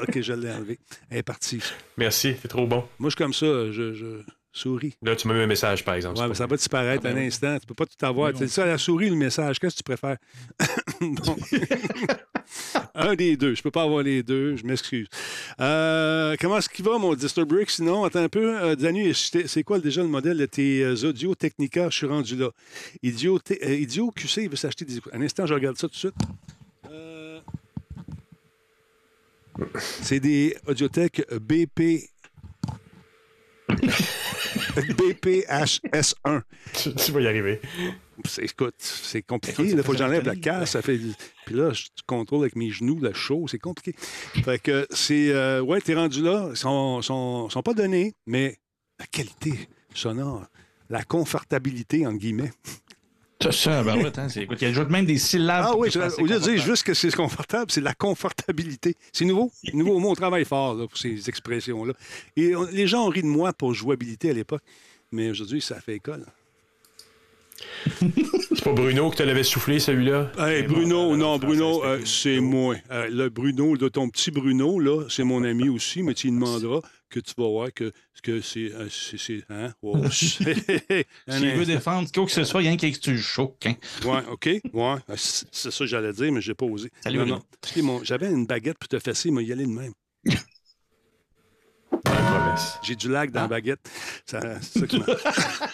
OK, 0.03 0.21
je 0.21 0.33
l'ai 0.33 0.51
enlevé. 0.53 0.79
Elle 1.09 1.19
est 1.19 1.23
partie. 1.23 1.61
Merci, 1.97 2.35
t'es 2.43 2.49
trop 2.49 2.67
bon. 2.67 2.85
Moi, 2.99 3.09
je 3.11 3.15
suis 3.17 3.17
comme 3.25 3.33
ça, 3.33 3.71
je, 3.73 3.95
je 3.95 4.21
souris. 4.53 4.97
Là, 5.03 5.15
tu 5.17 5.29
m'as 5.29 5.35
mis 5.35 5.41
un 5.41 5.47
message, 5.47 5.85
par 5.85 5.95
exemple. 5.95 6.19
Ouais, 6.19 6.29
mais 6.29 6.35
ça 6.35 6.47
va 6.47 6.57
disparaître 6.57 7.03
Ah, 7.05 7.09
ben 7.11 7.17
un 7.17 7.21
oui. 7.21 7.27
instant. 7.27 7.59
Tu 7.59 7.67
peux 7.67 7.75
pas 7.75 7.87
tout 7.87 8.05
avoir. 8.05 8.31
Oui, 8.33 8.37
C'est 8.39 8.49
ça, 8.49 8.67
la 8.67 8.79
souris 8.79 9.09
ou 9.09 9.15
le 9.15 9.17
message. 9.17 9.59
Qu'est-ce 9.59 9.77
que 9.77 9.79
tu 9.79 9.85
préfères? 9.85 10.17
Un 12.95 13.15
des 13.15 13.37
deux. 13.37 13.55
Je 13.55 13.63
peux 13.63 13.71
pas 13.71 13.83
avoir 13.83 14.03
les 14.03 14.23
deux. 14.23 14.57
Je 14.57 14.65
m'excuse. 14.65 15.07
Euh, 15.61 16.35
comment 16.41 16.59
est-ce 16.59 16.69
qu'il 16.69 16.85
va, 16.85 16.99
mon 16.99 17.15
Disturbrick? 17.15 17.71
Sinon, 17.71 18.05
attends 18.05 18.23
un 18.23 18.29
peu. 18.29 18.59
Euh, 18.61 18.75
Danu, 18.75 19.13
c'est 19.15 19.63
quoi 19.63 19.79
déjà 19.79 20.03
le 20.03 20.09
modèle 20.09 20.39
de 20.39 20.47
tes 20.47 20.83
euh, 20.83 20.97
Audio 21.09 21.35
Technica? 21.35 21.91
Je 21.91 21.97
suis 21.97 22.07
rendu 22.07 22.37
là. 22.37 22.51
Idio, 23.03 23.39
euh, 23.51 23.75
Idio 23.75 24.11
QC, 24.11 24.45
il 24.45 24.49
veut 24.51 24.57
s'acheter 24.57 24.85
des 24.85 24.97
écouteurs. 24.97 25.19
Un 25.19 25.23
instant, 25.23 25.47
je 25.47 25.55
regarde 25.55 25.77
ça 25.77 25.89
tout 25.89 25.95
de 25.95 25.99
suite. 25.99 26.15
C'est 29.77 30.21
des 30.21 30.57
Audiotech 30.67 31.23
BP. 31.41 32.09
BPHS1. 34.81 36.43
tu, 36.75 36.95
tu 36.95 37.13
vas 37.13 37.21
y 37.21 37.27
arriver. 37.27 37.61
C'est- 38.25 38.45
Écoute, 38.45 38.75
c'est 38.79 39.23
compliqué. 39.23 39.63
Il 39.65 39.77
ça 39.77 39.83
faut 39.83 39.93
que 39.93 39.99
j'enlève 39.99 40.25
la 40.25 40.37
casse. 40.37 40.73
Ça 40.73 40.83
fait... 40.83 40.99
Puis 41.47 41.55
là, 41.55 41.73
je 41.73 41.87
contrôle 42.07 42.41
avec 42.41 42.57
mes 42.57 42.71
genoux 42.71 42.99
le 43.01 43.13
chaud. 43.13 43.47
C'est 43.49 43.59
compliqué. 43.59 43.95
Fait 44.45 44.59
que 44.59 44.87
c'est. 44.91 45.31
euh, 45.33 45.61
ouais, 45.61 45.81
t'es 45.81 45.95
rendu 45.95 46.23
là. 46.23 46.49
Ils 46.51 46.57
sont, 46.57 47.01
sont, 47.03 47.49
sont 47.49 47.63
pas 47.63 47.75
donnés, 47.75 48.15
mais 48.27 48.59
la 48.99 49.07
qualité 49.07 49.53
sonore, 49.95 50.45
la 50.91 51.05
confortabilité, 51.05 52.07
entre 52.07 52.19
guillemets. 52.19 52.51
C'est 53.41 53.53
ça, 53.53 53.83
ben 53.85 53.97
ouais, 53.97 54.11
écoute, 54.43 54.59
il 54.61 54.65
y 54.69 54.71
a 54.71 54.73
juste 54.73 54.91
même 54.91 55.07
des 55.07 55.17
syllabes. 55.19 55.65
Ah 55.69 55.77
oui, 55.77 55.91
au 56.19 56.27
lieu 56.27 56.41
de 56.41 56.45
dire 56.45 56.61
juste 56.61 56.83
que 56.83 56.93
c'est 56.93 57.15
confortable, 57.15 57.71
c'est 57.71 57.81
la 57.81 57.95
confortabilité. 57.95 58.97
C'est 59.13 59.25
nouveau. 59.25 59.53
Nouveau 59.73 60.01
mot. 60.01 60.11
On 60.11 60.15
travaille 60.17 60.45
fort 60.45 60.75
là, 60.75 60.89
pour 60.89 60.99
ces 60.99 61.29
expressions-là. 61.29 61.93
Et 62.37 62.57
on- 62.57 62.65
les 62.65 62.89
gens 62.89 63.07
ont 63.07 63.11
ri 63.11 63.23
de 63.23 63.29
moi 63.29 63.53
pour 63.53 63.75
jouabilité 63.75 64.31
à 64.31 64.33
l'époque, 64.33 64.63
mais 65.13 65.31
aujourd'hui, 65.31 65.61
ça 65.61 65.81
fait 65.81 65.95
école. 65.95 66.25
C'est 68.55 68.65
pas 68.65 68.73
Bruno 68.73 69.11
que 69.11 69.17
te 69.17 69.23
l'avait 69.23 69.43
soufflé, 69.45 69.79
celui-là? 69.79 70.33
Hey, 70.39 70.63
Bruno, 70.65 71.17
non, 71.17 71.39
Bruno, 71.39 71.85
euh, 71.85 72.01
c'est 72.05 72.41
moi. 72.41 72.77
Euh, 72.91 73.09
le 73.11 73.29
Bruno, 73.29 73.77
de 73.77 73.89
ton 73.89 74.09
petit 74.09 74.31
Bruno, 74.31 74.79
là, 74.81 75.05
c'est 75.09 75.25
mon 75.25 75.43
ami 75.45 75.69
aussi, 75.69 76.03
mais 76.03 76.15
tu 76.15 76.29
lui 76.29 76.35
demanderas 76.35 76.81
que 77.11 77.21
tu 77.21 77.33
vas 77.37 77.49
voir 77.49 77.69
que, 77.75 77.93
que 78.23 78.41
c'est. 78.41 78.73
euh, 78.73 78.89
c'est- 78.91 79.19
c'est- 79.19 79.45
hein? 79.51 79.73
Oh, 79.83 79.97
S'il 80.11 80.45
veut 80.47 81.65
défendre 81.65 82.09
quoi 82.13 82.25
que 82.27 82.33
ce 82.33 82.45
soit, 82.45 82.63
il 82.63 82.67
y 82.67 82.69
a 82.69 82.73
un 82.73 82.77
qui 82.77 82.87
est 82.87 82.93
que 82.93 82.99
tu 82.99 83.13
le 83.13 83.19
choques. 83.19 83.67
Hein. 83.67 83.75
Ouais, 84.05 84.23
OK. 84.31 84.47
Ouais. 84.47 84.61
Euh, 84.73 85.15
C'est 85.17 85.47
c'est 85.53 85.71
ça 85.71 85.79
que 85.81 85.87
j'allais 85.87 86.13
dire, 86.13 86.33
mais 86.33 86.41
j'ai 86.41 86.55
pas 86.55 86.67
osé. 86.67 86.91
Salut, 87.03 87.19
Non, 87.19 87.27
non. 87.27 87.43
Mon- 87.83 88.05
J'avais 88.05 88.31
une 88.31 88.47
baguette 88.47 88.79
pour 88.79 88.89
te 88.89 88.99
fesser, 88.99 89.31
mais 89.31 89.45
y 89.45 89.53
aller 89.53 89.65
de 89.67 89.71
même. 89.71 89.93
J'ai 92.83 92.97
du 92.97 93.09
lag 93.09 93.31
dans 93.31 93.43
la 93.43 93.49
baguette. 93.49 93.89
Ça, 94.27 94.41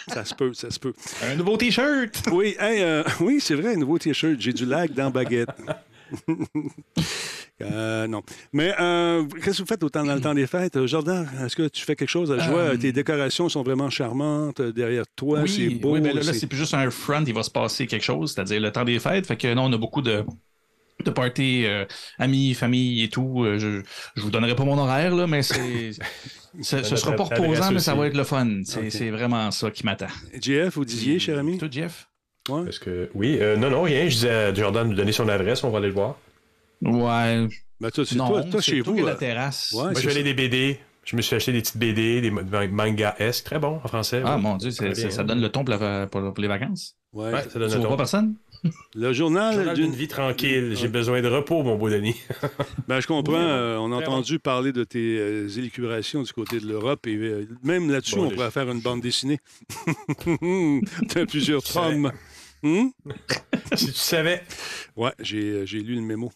ça 0.07 0.25
se 0.25 0.33
peut, 0.35 0.53
ça 0.53 0.69
se 0.69 0.79
peut. 0.79 0.93
Un 1.23 1.35
nouveau 1.35 1.57
T-shirt! 1.57 2.27
Oui, 2.31 2.55
hey, 2.59 2.81
euh, 2.83 3.03
oui, 3.21 3.39
c'est 3.41 3.55
vrai, 3.55 3.73
un 3.73 3.77
nouveau 3.77 3.97
T-shirt. 3.97 4.39
J'ai 4.39 4.53
du 4.53 4.65
lag 4.65 4.93
dans 4.93 5.05
la 5.05 5.09
baguette. 5.09 5.49
Euh, 7.61 8.05
non. 8.07 8.21
Mais 8.51 8.73
euh, 8.79 9.23
qu'est-ce 9.43 9.57
que 9.57 9.61
vous 9.63 9.67
faites 9.67 9.83
autant 9.83 10.03
dans 10.03 10.15
le 10.15 10.19
temps 10.21 10.33
des 10.33 10.45
fêtes? 10.47 10.75
Euh, 10.75 10.87
Jordan, 10.87 11.25
est-ce 11.43 11.55
que 11.55 11.67
tu 11.69 11.85
fais 11.85 11.95
quelque 11.95 12.09
chose? 12.09 12.35
Je 12.37 12.49
vois, 12.49 12.59
Euh, 12.59 12.77
tes 12.77 12.91
décorations 12.91 13.47
sont 13.47 13.63
vraiment 13.63 13.89
charmantes. 13.89 14.61
Derrière 14.61 15.05
toi, 15.15 15.41
c'est 15.47 15.69
beau. 15.69 15.93
oui, 15.93 16.01
mais 16.01 16.11
là, 16.13 16.21
là, 16.21 16.33
c'est- 16.33 16.47
plus 16.47 16.57
juste 16.57 16.73
un 16.73 16.89
front, 16.89 17.23
il 17.25 17.33
va 17.33 17.43
se 17.43 17.49
passer 17.51 17.87
quelque 17.87 18.03
chose, 18.03 18.33
c'est-à-dire 18.33 18.59
le 18.59 18.71
temps 18.71 18.83
des 18.83 18.99
fêtes. 18.99 19.25
Fait 19.27 19.37
que 19.37 19.53
non, 19.53 19.65
on 19.65 19.73
a 19.73 19.77
beaucoup 19.77 20.01
de, 20.01 20.25
de 21.05 21.09
parties, 21.11 21.65
euh, 21.65 21.85
amis, 22.19 22.53
famille 22.55 23.03
et 23.03 23.09
tout. 23.09 23.43
Euh, 23.45 23.57
Je, 23.57 23.81
je 24.17 24.21
vous 24.21 24.31
donnerai 24.31 24.55
pas 24.55 24.65
mon 24.65 24.77
horaire, 24.77 25.15
là, 25.15 25.25
mais 25.27 25.41
c'est. 25.41 25.91
Ce, 26.61 26.83
ce 26.83 26.95
sera 26.95 27.11
pas 27.17 27.23
reposant, 27.25 27.69
mais 27.73 27.79
ça 27.79 27.95
va 27.95 28.07
être 28.07 28.15
le 28.15 28.23
fun. 28.23 28.49
C'est 28.63 29.09
vraiment 29.09 29.51
ça 29.51 29.71
qui 29.71 29.85
m'attend. 29.85 30.07
JF, 30.41 30.75
vous 30.75 30.85
disiez, 30.85 31.19
cher 31.19 31.37
ami? 31.37 31.57
Toi, 31.57 31.67
Jeff? 31.71 32.07
Parce 32.45 32.79
que, 32.79 33.09
oui, 33.13 33.37
euh, 33.41 33.57
non, 33.57 33.69
non, 33.69 33.81
rien. 33.81 34.07
Je 34.07 34.13
disais 34.15 34.29
à 34.29 34.53
Jordan 34.53 34.85
de 34.85 34.91
nous 34.91 34.95
donner 34.95 35.11
son 35.11 35.27
adresse, 35.29 35.63
on 35.65 35.69
va 35.69 35.79
aller 35.79 35.87
le 35.87 35.93
voir. 35.93 36.17
Ouais. 36.81 37.47
Ben, 37.81 37.91
toi, 37.91 38.05
c'est 38.05 38.15
non, 38.15 38.27
toi, 38.27 38.43
toi, 38.43 38.61
c'est 38.61 38.71
chez 38.77 38.81
toi 38.83 38.93
vous. 38.93 38.99
euh, 39.03 39.05
la 39.09 39.15
terrasse. 39.15 39.71
ouais, 39.73 39.91
Moi, 39.91 39.93
je 39.99 40.09
vais 40.09 40.23
des 40.23 40.33
BD. 40.33 40.79
Je 41.03 41.15
me 41.15 41.21
suis 41.21 41.35
acheté 41.35 41.51
des 41.51 41.61
petites 41.61 41.77
BD, 41.77 42.19
des 42.21 42.31
ma- 42.31 42.67
mangas-esque. 42.67 43.45
Très 43.45 43.59
bon 43.59 43.79
en 43.83 43.87
français. 43.87 44.21
Ah, 44.25 44.35
ouais. 44.37 44.41
mon 44.41 44.55
Dieu, 44.57 44.71
ça 44.71 45.23
donne 45.23 45.39
le 45.41 45.49
ton 45.49 45.63
pour, 45.63 45.75
la- 45.75 46.07
pour- 46.07 46.33
pour 46.33 46.41
les 46.41 46.47
vacances? 46.47 46.95
Ouais. 47.13 47.31
Ouais, 47.31 47.43
ça 47.47 47.59
donne 47.59 47.69
Tu 47.69 47.75
le 47.75 47.81
vois 47.81 47.81
ton. 47.81 47.89
pas 47.89 47.97
personne? 47.97 48.35
Le 48.95 49.13
journal, 49.13 49.53
Journal 49.53 49.75
d'une 49.75 49.91
vie 49.93 50.07
tranquille. 50.07 50.73
J'ai 50.75 50.87
besoin 50.87 51.21
de 51.21 51.27
repos, 51.27 51.61
mon 51.61 51.75
beau 51.75 51.87
Denis. 51.89 52.15
Ben, 52.87 52.99
je 52.99 53.05
comprends. 53.05 53.33
Oui, 53.33 53.39
euh, 53.39 53.77
on 53.77 53.91
a 53.91 53.97
entendu 53.97 54.39
parler 54.39 54.71
de 54.71 54.83
tes 54.83 55.19
euh, 55.19 55.47
élucubrations 55.47 56.23
du 56.23 56.33
côté 56.33 56.59
de 56.59 56.65
l'Europe 56.65 57.05
et 57.05 57.15
euh, 57.15 57.47
même 57.63 57.91
là-dessus, 57.91 58.15
Bon, 58.15 58.25
on 58.25 58.29
je- 58.31 58.35
pourrait 58.35 58.49
faire 58.49 58.71
une 58.71 58.79
bande 58.81 59.01
dessinée. 59.01 59.37
T'as 61.09 61.25
plusieurs 61.27 61.61
tomes. 61.63 62.11
Hmm? 62.65 62.87
si 63.75 63.85
tu 63.87 63.91
savais. 63.93 64.41
Ouais, 64.95 65.11
j'ai, 65.19 65.37
euh, 65.51 65.65
lu 65.65 65.93
le 65.95 66.01
mémo. 66.01 66.31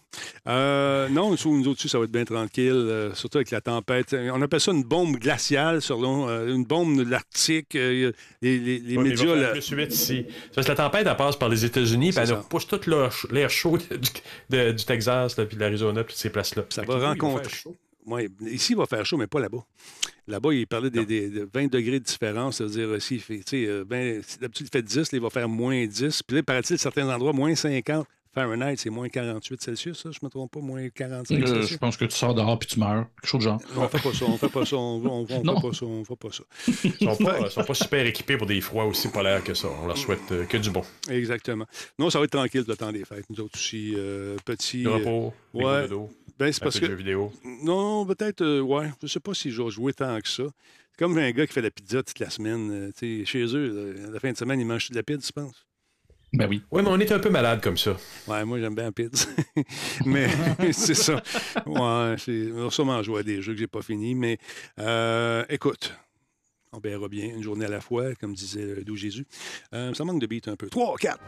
Euh, 0.48 1.08
non, 1.10 1.32
nous 1.44 1.68
autres, 1.68 1.88
ça 1.88 1.98
va 1.98 2.04
être 2.06 2.12
bien 2.12 2.24
tranquille, 2.26 2.70
euh, 2.72 3.14
surtout 3.16 3.40
avec 3.40 3.50
la 3.50 3.62
tempête. 3.62 4.16
On 4.34 4.40
appelle 4.42 4.60
ça 4.60 4.72
une 4.72 4.84
bombe 4.84 5.16
glaciale, 5.18 5.82
selon 5.82 6.30
euh, 6.30 6.54
une 6.54 6.66
bombe 6.66 6.98
de 7.04 7.10
l'Arctique. 7.10 7.74
les 7.74 8.12
les- 8.42 8.60
les 8.60 8.98
Ouais, 8.98 9.04
mais 9.04 9.10
il 9.10 9.18
médias. 9.18 9.36
là- 9.36 9.48
plus 9.54 9.74
vite 9.74 9.94
ici. 9.94 10.26
C'est 10.28 10.56
Parce 10.56 10.68
que 10.68 10.72
la 10.72 10.76
tempête, 10.78 11.08
elle 11.08 11.18
passe 11.18 11.36
par 11.36 11.50
les 11.50 11.66
États-Unis, 11.66 12.12
puis 12.12 12.20
elle 12.20 12.28
ça. 12.28 12.46
pousse 12.48 12.68
tout 12.68 12.80
l'air 12.88 13.12
ch- 13.12 13.32
l'air 13.32 13.50
chaud 13.50 13.78
du, 13.90 13.98
de- 14.50 14.72
du 14.72 14.86
Texas, 14.86 15.36
là, 15.38 15.46
puis 15.46 15.56
de 15.56 15.62
l'Arizona, 15.62 16.04
puis 16.04 16.14
toutes 16.14 16.22
ces 16.22 16.30
places-là. 16.30 16.64
Ça 16.70 16.84
Fait 16.84 16.88
va 16.88 17.16
que 17.16 17.80
oui, 18.10 18.28
ici, 18.50 18.74
il 18.74 18.78
va 18.78 18.86
faire 18.86 19.06
chaud, 19.06 19.18
mais 19.18 19.28
pas 19.28 19.40
là-bas. 19.40 19.64
Là-bas, 20.28 20.54
il 20.54 20.68
parlait 20.68 20.90
des, 20.90 21.06
des- 21.06 21.30
de 21.30 21.50
20 21.54 21.68
degrés 21.72 22.00
de 22.00 22.06
différence. 22.06 22.58
C'est-à-dire, 22.58 22.88
euh, 22.88 22.98
euh, 22.98 24.22
si 24.26 24.40
d'habitude, 24.40 24.68
il 24.68 24.78
fait 24.78 24.82
10, 24.84 24.98
là, 24.98 25.18
il 25.18 25.22
va 25.22 25.30
faire 25.30 25.50
moins 25.50 25.86
10. 25.86 26.24
Puis 26.24 26.36
là, 26.38 26.44
paraît-il, 26.44 26.78
certains 26.78 27.08
endroits, 27.10 27.34
moins 27.34 27.56
50. 27.56 28.06
Fahrenheit, 28.44 28.76
c'est 28.78 28.90
moins 28.90 29.10
48 29.10 29.62
Celsius, 29.62 30.02
ça, 30.04 30.10
je 30.12 30.20
me 30.24 30.30
trompe 30.30 30.52
pas, 30.52 30.60
moins 30.60 30.88
45 30.90 31.36
Euh, 31.42 31.46
Celsius? 31.46 31.70
je 31.72 31.78
pense 31.78 31.98
que 31.98 32.06
tu 32.06 32.16
sors 32.16 32.34
dehors 32.34 32.58
puis 32.58 32.68
tu 32.70 32.80
meurs. 32.80 33.06
Quelque 33.22 33.30
chose 33.30 33.40
de 33.40 33.46
genre. 33.50 33.62
On 33.76 33.88
fait 33.88 34.02
pas 34.02 34.14
ça, 34.14 34.26
on 34.26 34.38
fait 34.38 34.50
pas 34.50 34.66
ça, 34.66 34.76
on, 34.78 35.02
on, 35.06 35.28
on 35.30 35.44
Non. 35.44 35.56
fait 35.60 35.68
pas 35.68 35.74
ça, 35.74 35.86
on 35.86 36.04
fait 36.06 36.16
pas 36.16 36.32
ça. 36.32 36.44
Ils 37.00 37.08
sont 37.08 37.24
pas, 37.24 37.50
sont 37.50 37.64
pas 37.64 37.74
super 37.74 38.06
équipés 38.06 38.38
pour 38.38 38.48
des 38.48 38.62
froids 38.62 38.86
aussi 38.86 39.10
polaires 39.10 39.44
que 39.44 39.54
ça. 39.54 39.68
On 39.82 39.88
leur 39.88 39.98
souhaite 39.98 40.32
euh, 40.32 40.46
que 40.46 40.58
du 40.58 40.70
bon. 40.72 40.84
Exactement. 41.10 41.66
Non, 41.98 42.10
ça 42.10 42.20
va 42.20 42.26
être 42.26 42.32
tranquille 42.32 42.64
le 42.68 42.76
temps 42.78 42.92
des 42.92 43.06
fêtes. 43.06 43.26
Nous 43.30 43.40
autres 43.42 43.56
aussi, 43.58 43.94
euh, 43.98 44.38
petits. 44.46 44.84
Le 44.84 44.90
euh, 44.92 44.94
repos, 44.96 45.34
des 45.54 45.64
ouais. 45.64 45.88
ben, 46.38 46.52
c'est 46.52 46.62
un 46.62 46.66
parce 46.66 46.76
peu 46.80 46.86
que. 46.86 46.92
jeux 46.92 46.96
vidéo. 46.98 47.32
Non, 47.64 48.06
peut-être, 48.06 48.42
euh, 48.42 48.62
ouais. 48.62 48.90
Je 49.02 49.08
sais 49.08 49.20
pas 49.20 49.34
si 49.34 49.52
je 49.52 49.62
vais 49.62 49.70
jouer 49.70 49.94
tant 49.94 50.20
que 50.22 50.28
ça. 50.30 50.44
C'est 50.92 51.06
comme 51.06 51.18
un 51.18 51.32
gars 51.32 51.46
qui 51.48 51.54
fait 51.54 51.62
de 51.62 51.68
la 51.68 51.72
pizza 51.72 52.04
toute 52.04 52.20
la 52.20 52.30
semaine. 52.30 52.70
euh, 52.72 52.92
tu 52.98 53.20
sais, 53.20 53.26
chez 53.26 53.56
eux, 53.56 53.94
là, 53.98 54.08
à 54.08 54.12
la 54.12 54.20
fin 54.20 54.32
de 54.32 54.38
semaine, 54.38 54.60
ils 54.60 54.66
mangent 54.66 54.90
de 54.90 54.96
la 54.96 55.04
pizza, 55.04 55.28
je 55.36 55.42
pense. 55.42 55.66
Ben 56.34 56.48
oui. 56.48 56.62
Oui, 56.72 56.84
mais 56.84 56.90
on 56.90 57.00
est 57.00 57.12
un 57.12 57.20
peu 57.20 57.30
malade 57.30 57.60
comme 57.62 57.78
ça. 57.78 57.98
Ouais, 58.28 58.46
moi, 58.46 58.60
j'aime 58.60 58.76
bien 58.76 58.86
la 58.86 58.92
pizza. 58.92 59.28
mais 60.06 60.28
c'est 60.72 60.94
ça. 60.94 61.22
Ouais, 61.66 62.16
c'est... 62.18 62.52
on 62.54 62.66
va 62.66 62.70
sûrement 62.70 63.02
jouer 63.02 63.22
à 63.22 63.24
des 63.24 63.42
jeux 63.42 63.54
que 63.54 63.60
j'ai 63.60 63.68
pas 63.68 63.82
finis. 63.82 64.14
Mais 64.14 64.38
euh, 64.80 65.44
écoute, 65.50 65.94
on 66.72 66.80
verra 66.80 67.08
bien, 67.08 67.26
une 67.26 67.42
journée 67.42 67.66
à 67.66 67.70
la 67.70 67.82
fois, 67.82 68.14
comme 68.16 68.34
disait 68.36 68.62
le 68.64 68.84
doux 68.84 68.96
Jésus. 68.96 69.26
Euh, 69.74 69.94
ça 69.96 70.04
manque 70.04 70.22
de 70.22 70.28
beat 70.28 70.48
un 70.48 70.56
peu. 70.56 70.68
3, 70.70 70.98
4. 71.00 71.20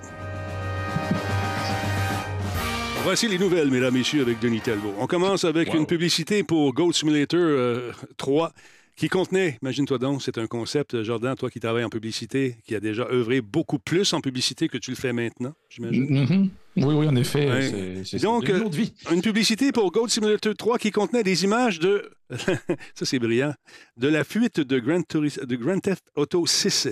Voici 3.04 3.28
les 3.28 3.40
nouvelles, 3.40 3.72
mesdames 3.72 3.96
et 3.96 4.00
messieurs, 4.00 4.22
avec 4.22 4.40
Denis 4.40 4.62
Talbot. 4.62 4.94
On 5.00 5.08
commence 5.08 5.44
avec 5.44 5.70
Wow. 5.70 5.78
une 5.80 5.88
publicité 5.88 6.44
pour 6.44 6.72
Goat 6.74 6.94
Simulator 6.94 7.40
euh, 7.40 7.92
3 8.18 8.54
qui 9.02 9.10
contenait, 9.10 9.58
imagine-toi 9.64 9.98
donc, 9.98 10.22
c'est 10.22 10.38
un 10.38 10.46
concept, 10.46 11.02
Jordan, 11.02 11.36
toi 11.36 11.50
qui 11.50 11.60
travailles 11.60 11.84
en 11.84 11.90
publicité, 11.90 12.58
qui 12.68 12.76
a 12.76 12.80
déjà 12.80 13.08
œuvré 13.10 13.42
beaucoup 13.42 13.80
plus 13.80 14.14
en 14.14 14.22
publicité 14.22 14.68
que 14.68 14.78
tu 14.78 14.92
le 14.92 14.96
fais 14.96 15.12
maintenant, 15.12 15.54
j'imagine. 15.70 16.06
Mhm. 16.08 16.50
Oui, 16.78 16.94
oui, 16.94 17.08
en 17.08 17.16
effet. 17.16 17.50
Ouais. 17.50 18.04
c'est- 18.06 18.22
Donc, 18.22 18.48
une 18.48 18.58
euh, 18.58 18.66
autre 18.66 18.78
vie. 18.78 18.94
Une 19.12 19.24
publicité 19.24 19.72
pour 19.72 19.92
Goat 19.92 20.08
Simulator 20.10 20.54
3 20.56 20.78
qui 20.78 20.92
contenait 20.92 21.24
des 21.24 21.44
images 21.44 21.80
de. 21.80 22.12
ça, 22.94 23.06
c'est 23.08 23.18
brillant. 23.18 23.56
De 23.98 24.08
la 24.08 24.24
fuite 24.24 24.60
de 24.60 24.78
Grand, 24.78 25.02
Turis- 25.02 25.44
de 25.44 25.56
Grand 25.56 25.80
Theft 25.80 26.04
Auto 26.16 26.46
6. 26.46 26.88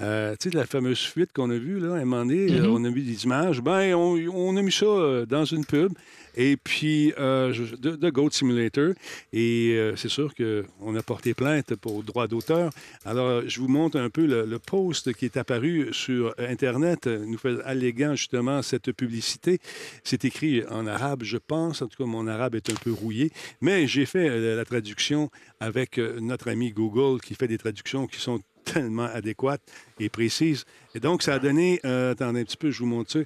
Euh, 0.00 0.34
tu 0.38 0.50
sais, 0.50 0.56
la 0.56 0.66
fameuse 0.66 1.00
fuite 1.00 1.32
qu'on 1.32 1.48
a 1.50 1.56
vue, 1.56 1.80
là, 1.80 1.94
à 1.94 1.96
un 1.98 2.04
moment 2.04 2.26
donné, 2.26 2.50
Mhm. 2.50 2.64
euh, 2.64 2.68
on 2.68 2.84
a 2.84 2.90
vu 2.90 3.00
des 3.02 3.24
images. 3.24 3.62
Ben, 3.62 3.94
on, 3.94 4.18
on 4.34 4.54
a 4.56 4.60
mis 4.62 4.70
ça 4.72 4.84
euh, 4.84 5.24
dans 5.24 5.46
une 5.46 5.64
pub. 5.64 5.92
Et 6.38 6.58
puis, 6.58 7.14
euh, 7.18 7.54
de, 7.78 7.96
de 7.96 8.10
Goat 8.10 8.28
Simulator. 8.32 8.92
Et 9.32 9.72
euh, 9.74 9.96
c'est 9.96 10.10
sûr 10.10 10.34
qu'on 10.34 10.94
a 10.94 11.02
porté 11.02 11.32
plainte 11.32 11.74
pour 11.76 12.02
droit 12.02 12.26
d'auteur. 12.28 12.70
Alors, 13.06 13.40
je 13.48 13.58
vous 13.58 13.68
montre 13.68 13.98
un 13.98 14.10
peu 14.10 14.26
le, 14.26 14.44
le 14.44 14.58
post 14.58 15.14
qui 15.14 15.24
est 15.24 15.38
apparu 15.38 15.88
sur 15.92 16.34
Internet, 16.36 17.06
nous 17.06 17.38
alléguant 17.64 18.14
justement 18.16 18.60
cette 18.60 18.92
publicité. 18.92 19.60
C'est 20.04 20.26
écrit 20.26 20.62
en 20.68 20.86
arabe, 20.86 21.22
je 21.22 21.38
pense. 21.38 21.80
En 21.80 21.86
tout 21.88 21.96
cas, 21.96 22.08
mon 22.08 22.26
arabe 22.26 22.54
est 22.54 22.68
un 22.68 22.74
peu 22.74 22.92
rouillé. 22.92 23.30
Mais 23.62 23.86
j'ai 23.86 24.04
fait 24.04 24.28
la 24.54 24.64
traduction 24.66 25.30
avec 25.58 25.96
notre 25.96 26.50
ami 26.50 26.70
Google 26.70 27.18
qui 27.22 27.34
fait 27.34 27.48
des 27.48 27.56
traductions 27.56 28.06
qui 28.06 28.20
sont 28.20 28.40
tellement 28.72 29.04
adéquates 29.06 29.62
et 29.98 30.08
précises. 30.08 30.64
Et 30.94 31.00
donc, 31.00 31.22
ça 31.22 31.34
a 31.34 31.38
donné, 31.38 31.80
euh, 31.84 32.12
attendez 32.12 32.40
un 32.40 32.44
petit 32.44 32.56
peu, 32.56 32.70
je 32.70 32.80
vous 32.80 32.86
montre 32.86 33.10
ça. 33.10 33.20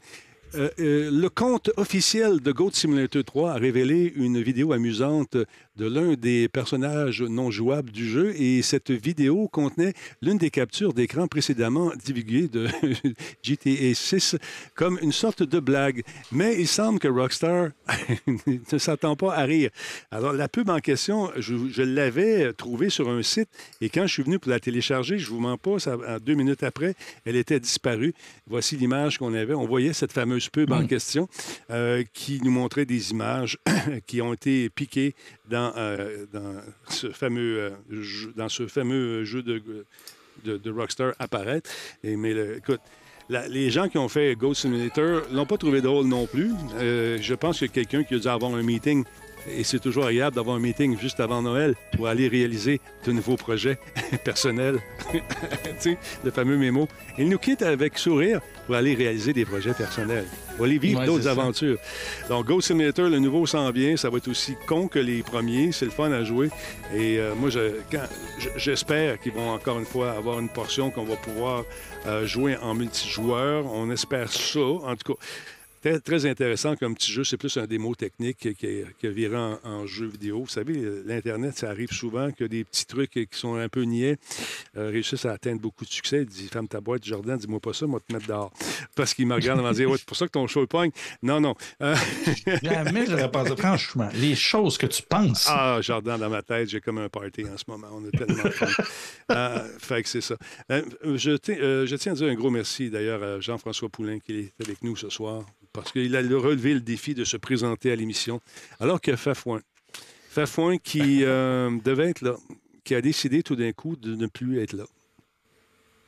Euh, 0.57 0.69
euh, 0.81 1.11
le 1.13 1.29
compte 1.29 1.71
officiel 1.77 2.41
de 2.41 2.51
Goat 2.51 2.73
Simulator 2.73 3.23
3 3.23 3.53
a 3.53 3.55
révélé 3.55 4.13
une 4.17 4.43
vidéo 4.43 4.73
amusante 4.73 5.37
de 5.81 5.87
l'un 5.87 6.13
des 6.13 6.47
personnages 6.49 7.23
non 7.23 7.51
jouables 7.51 7.91
du 7.91 8.07
jeu 8.07 8.35
et 8.39 8.61
cette 8.61 8.91
vidéo 8.91 9.49
contenait 9.49 9.95
l'une 10.21 10.37
des 10.37 10.51
captures 10.51 10.93
d'écran 10.93 11.27
précédemment 11.27 11.91
divulguées 12.05 12.49
de 12.49 12.69
GTA 13.43 13.95
6 13.95 14.37
comme 14.75 14.99
une 15.01 15.13
sorte 15.13 15.43
de 15.43 15.59
blague. 15.59 16.03
Mais 16.33 16.61
il 16.61 16.69
semble 16.69 16.99
que 16.99 17.09
Rockstar 17.09 17.71
ne 18.27 18.79
s'attend 18.79 19.17
pas 19.17 19.35
à 19.35 19.45
rire. 19.45 19.71
Alors 20.11 20.35
la 20.35 20.49
pub 20.49 20.69
en 20.69 20.81
question, 20.81 21.31
je, 21.39 21.57
je 21.73 21.83
l'avais 21.83 22.53
trouvée 22.53 22.91
sur 22.91 23.09
un 23.09 23.23
site 23.23 23.49
et 23.81 23.89
quand 23.89 24.07
je 24.07 24.13
suis 24.13 24.23
venu 24.23 24.39
pour 24.39 24.51
la 24.51 24.61
télécharger, 24.61 25.19
je 25.19 25.31
vous 25.31 25.41
mens 25.41 25.57
pas, 25.57 25.79
ça, 25.79 25.97
en 25.97 26.19
deux 26.19 26.35
minutes 26.35 26.63
après, 26.63 26.95
elle 27.25 27.37
était 27.37 27.59
disparue. 27.59 28.13
Voici 28.47 28.77
l'image 28.77 29.17
qu'on 29.17 29.33
avait. 29.33 29.55
On 29.55 29.67
voyait 29.67 29.95
cette 29.95 30.13
fameuse 30.13 30.51
pub 30.51 30.73
en 30.73 30.87
question 30.87 31.27
euh, 31.71 32.05
qui 32.13 32.39
nous 32.45 32.51
montrait 32.51 32.85
des 32.85 33.13
images 33.13 33.57
qui 34.07 34.21
ont 34.21 34.35
été 34.35 34.69
piquées 34.69 35.15
dans, 35.49 35.70
euh, 35.77 36.27
dans 36.33 36.57
ce 36.89 37.11
fameux 37.11 37.59
euh, 37.59 38.03
jeu, 38.03 38.33
dans 38.37 38.49
ce 38.49 38.67
fameux 38.67 39.25
jeu 39.25 39.43
de, 39.43 39.63
de, 40.45 40.71
Rockstar 40.71 41.13
apparaître. 41.19 41.71
Et, 42.03 42.17
mais 42.17 42.33
écoute, 42.57 42.81
les 43.49 43.71
gens 43.71 43.89
qui 43.89 43.99
ont 43.99 44.09
fait 44.09 44.35
Ghost 44.35 44.63
Simulator 44.63 45.23
l'ont 45.33 45.47
pas 45.47 45.57
trouvé 45.57 45.81
drôle 45.81 46.07
non 46.07 46.27
plus. 46.27 46.53
Euh, 46.75 47.19
je 47.21 47.35
pense 47.35 47.63
a 47.71 47.73
quelqu'un 47.73 48.03
qui 48.03 48.15
a 48.15 48.19
dû 48.19 48.29
avoir 48.29 48.55
un 48.55 48.63
meeting. 48.63 49.05
Et 49.49 49.65
c'est 49.65 49.79
toujours 49.79 50.05
agréable 50.07 50.37
d'avoir 50.37 50.57
un 50.57 50.61
meeting 50.61 50.99
juste 50.99 51.19
avant 51.21 51.43
Noël 51.43 51.75
pour 51.97 52.07
aller 52.09 52.29
réaliser 52.29 52.81
de 53.07 53.13
nouveaux 53.13 53.37
projets 53.37 53.79
personnels. 54.25 54.79
tu 55.13 55.21
sais, 55.79 55.99
le 56.25 56.31
fameux 56.31 56.57
mémo. 56.57 56.89
Il 57.19 57.29
nous 57.29 57.39
quitte 57.39 57.63
avec 57.63 57.99
sourire 57.99 58.41
pour 58.67 58.75
aller 58.75 58.95
réaliser 58.95 59.33
des 59.33 59.45
projets 59.45 59.73
personnels. 59.75 60.27
On 60.57 60.59
va 60.61 60.65
aller 60.67 60.79
vivre 60.79 61.01
Ouais, 61.01 61.07
d'autres 61.07 61.27
aventures. 61.27 61.79
Donc, 62.29 62.47
Ghost 62.47 62.69
Simulator, 62.69 63.09
le 63.09 63.19
nouveau 63.19 63.47
s'en 63.47 63.71
vient. 63.71 63.97
Ça 63.97 64.11
va 64.11 64.19
être 64.19 64.29
aussi 64.29 64.57
con 64.67 64.89
que 64.89 64.99
les 64.99 65.23
premiers. 65.23 65.73
C'est 65.73 65.87
le 65.87 65.91
fun 65.91 66.13
à 66.13 66.23
jouer. 66.23 66.51
Et 66.95 67.19
euh, 67.19 67.35
moi, 67.35 67.49
je- 67.51 67.73
j'espère 68.57 69.19
qu'ils 69.19 69.33
vont 69.33 69.51
encore 69.51 69.79
une 69.79 69.87
fois 69.87 70.13
avoir 70.13 70.39
une 70.39 70.49
portion 70.51 70.91
qu'on 70.91 71.05
va 71.05 71.17
pouvoir 71.17 71.65
euh, 72.07 72.27
jouer 72.27 72.57
en 72.59 72.75
multijoueur. 72.75 73.65
On 73.73 73.91
espère 73.91 74.31
ça. 74.31 74.61
En 74.61 74.95
tout 74.97 75.15
cas, 75.15 75.19
Très, 75.81 75.99
très 76.01 76.27
intéressant 76.27 76.77
comme 76.77 76.95
petit 76.95 77.11
jeu. 77.11 77.25
C'est 77.25 77.39
plus 77.39 77.57
un 77.57 77.67
démo 77.67 77.95
technique 77.95 78.37
qui, 78.37 78.55
qui, 78.55 78.83
qui 78.99 79.07
a 79.07 79.11
viré 79.11 79.37
en, 79.37 79.59
en 79.65 79.87
jeu 79.87 80.07
vidéo. 80.07 80.41
Vous 80.41 80.49
savez, 80.49 80.75
l'Internet, 81.07 81.57
ça 81.57 81.71
arrive 81.71 81.91
souvent 81.91 82.31
que 82.33 82.45
des 82.45 82.65
petits 82.65 82.87
trucs 82.87 83.11
qui 83.13 83.27
sont 83.33 83.55
un 83.55 83.69
peu 83.69 83.83
niais 83.83 84.19
euh, 84.77 84.91
réussissent 84.91 85.25
à 85.25 85.33
atteindre 85.33 85.61
beaucoup 85.61 85.85
de 85.85 85.91
succès. 85.91 86.23
Il 86.23 86.27
dit 86.27 86.49
Ferme 86.49 86.69
ta 86.69 86.81
boîte, 86.81 87.05
Jordan, 87.05 87.39
dis-moi 87.39 87.61
pas 87.61 87.73
ça, 87.73 87.87
moi 87.87 88.01
te 88.01 88.13
mettre 88.13 88.27
dehors. 88.27 88.53
Parce 88.95 89.15
qu'il 89.15 89.27
me 89.27 89.35
regarde 89.35 89.61
et 89.61 89.75
dire 89.75 89.91
Ouais, 89.91 89.97
c'est 89.97 90.07
pour 90.07 90.17
ça 90.17 90.27
que 90.27 90.33
ton 90.33 90.47
show 90.47 90.67
pogne. 90.67 90.91
Non, 91.23 91.41
non. 91.41 91.55
Euh, 91.83 91.97
Jamais 92.63 93.07
j'aurais 93.07 93.31
pensé. 93.31 93.57
Franchement, 93.57 94.09
les 94.15 94.35
choses 94.35 94.77
que 94.77 94.87
tu 94.87 95.03
penses. 95.03 95.47
Ah, 95.49 95.79
Jordan, 95.81 96.21
dans 96.21 96.31
ma 96.31 96.43
tête, 96.43 96.69
j'ai 96.69 96.81
comme 96.81 96.99
un 96.99 97.09
party 97.09 97.45
en 97.45 97.57
ce 97.57 97.65
moment. 97.69 97.89
On 97.93 98.07
a 98.07 98.11
tellement 98.11 98.51
fun. 98.51 98.67
Euh, 99.31 99.79
fait 99.79 100.03
que 100.03 100.09
c'est 100.09 100.21
ça. 100.21 100.37
Je, 100.69 101.37
tiens, 101.37 101.57
euh, 101.59 101.87
je 101.87 101.97
tiens 101.97 102.13
à 102.13 102.15
dire 102.15 102.29
un 102.29 102.35
gros 102.35 102.51
merci 102.51 102.91
d'ailleurs 102.91 103.23
à 103.23 103.41
Jean-François 103.41 103.89
Poulain 103.89 104.19
qui 104.19 104.39
est 104.39 104.53
avec 104.61 104.83
nous 104.83 104.97
ce 104.97 105.09
soir 105.09 105.45
parce 105.73 105.93
qu'il 105.93 106.17
a 106.17 106.21
relevé 106.21 106.75
le 106.75 106.81
défi 106.81 107.15
de 107.15 107.25
se 107.25 107.37
présenter 107.37 107.93
à 107.93 107.97
l'émission 107.97 108.41
alors 108.81 109.01
que 109.01 109.15
Fafouin, 109.17 109.61
Fafouin 110.31 110.79
qui 110.79 111.25
euh, 111.25 111.71
devait 111.85 112.11
être 112.11 112.23
là, 112.23 112.37
qui 112.85 112.95
a 112.95 113.01
décidé 113.01 113.43
tout 113.43 113.57
d'un 113.57 113.73
coup 113.73 113.97
de 113.97 114.15
ne 114.15 114.27
plus 114.27 114.61
être 114.61 114.73
là. 114.73 114.85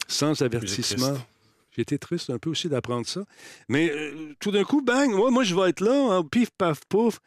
Sans 0.09 0.43
avertissement. 0.43 1.17
été 1.77 1.99
triste 1.99 2.31
un 2.31 2.39
peu 2.39 2.51
aussi 2.51 2.69
d'apprendre 2.69 3.07
ça. 3.07 3.25
Mais 3.69 3.91
euh, 3.91 4.35
tout 4.41 4.51
d'un 4.51 4.65
coup, 4.65 4.83
bang, 4.83 5.15
ouais, 5.15 5.31
moi 5.31 5.45
je 5.45 5.55
vais 5.55 5.71
être 5.71 5.81
là, 5.81 6.17
hein, 6.17 6.25
pif, 6.25 6.51
paf, 6.51 6.81
pouf. 6.89 7.21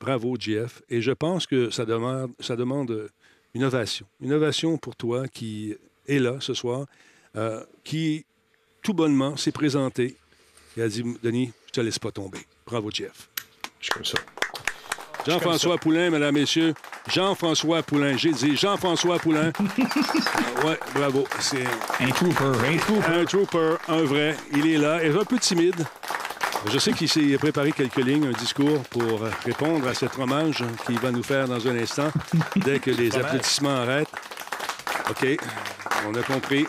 Bravo, 0.00 0.36
JF. 0.38 0.82
Et 0.88 1.02
je 1.02 1.10
pense 1.10 1.46
que 1.46 1.70
ça 1.70 1.84
demande, 1.84 2.32
ça 2.40 2.56
demande 2.56 2.90
euh, 2.90 3.08
une 3.54 3.64
ovation. 3.64 4.06
Une 4.20 4.32
ovation 4.32 4.78
pour 4.78 4.96
toi 4.96 5.26
qui 5.28 5.74
est 6.06 6.18
là 6.18 6.36
ce 6.40 6.54
soir, 6.54 6.86
euh, 7.36 7.64
qui 7.84 8.24
tout 8.82 8.94
bonnement 8.94 9.36
s'est 9.36 9.52
présenté 9.52 10.16
et 10.78 10.82
a 10.82 10.88
dit 10.88 11.04
Denis, 11.22 11.52
je 11.66 11.72
te 11.72 11.80
laisse 11.80 11.98
pas 11.98 12.10
tomber. 12.12 12.38
Bravo, 12.66 12.90
JF. 12.90 13.28
Je 13.80 13.84
suis 13.84 13.92
comme 13.92 14.04
ça. 14.04 14.18
Jean-François 15.26 15.76
Poulain, 15.76 16.10
mesdames, 16.10 16.34
messieurs. 16.34 16.72
Jean-François 17.12 17.82
Poulain. 17.82 18.16
J'ai 18.16 18.30
dit 18.30 18.56
Jean-François 18.56 19.18
Poulain. 19.18 19.52
Euh, 19.60 20.64
ouais, 20.68 20.78
bravo. 20.94 21.26
C'est 21.40 21.64
Un 22.00 22.08
trooper, 22.10 22.44
un 22.44 22.76
trooper. 22.76 23.12
un 23.12 23.24
trooper, 23.24 23.74
un 23.88 24.02
vrai. 24.02 24.36
Il 24.52 24.66
est 24.68 24.78
là. 24.78 25.02
Il 25.02 25.10
est 25.10 25.18
un 25.20 25.24
peu 25.24 25.38
timide. 25.38 25.84
Je 26.72 26.78
sais 26.78 26.92
qu'il 26.92 27.08
s'est 27.08 27.36
préparé 27.38 27.72
quelques 27.72 27.96
lignes, 27.96 28.26
un 28.26 28.38
discours 28.38 28.82
pour 28.90 29.20
répondre 29.44 29.86
à 29.86 29.94
cet 29.94 30.18
hommage 30.18 30.64
qu'il 30.86 30.98
va 30.98 31.10
nous 31.10 31.22
faire 31.22 31.46
dans 31.46 31.66
un 31.68 31.76
instant, 31.76 32.10
dès 32.56 32.80
que 32.80 32.90
les 32.90 33.16
applaudissements 33.16 33.76
arrêtent. 33.76 34.08
OK, 35.10 35.26
on 36.06 36.14
a 36.14 36.22
compris. 36.22 36.64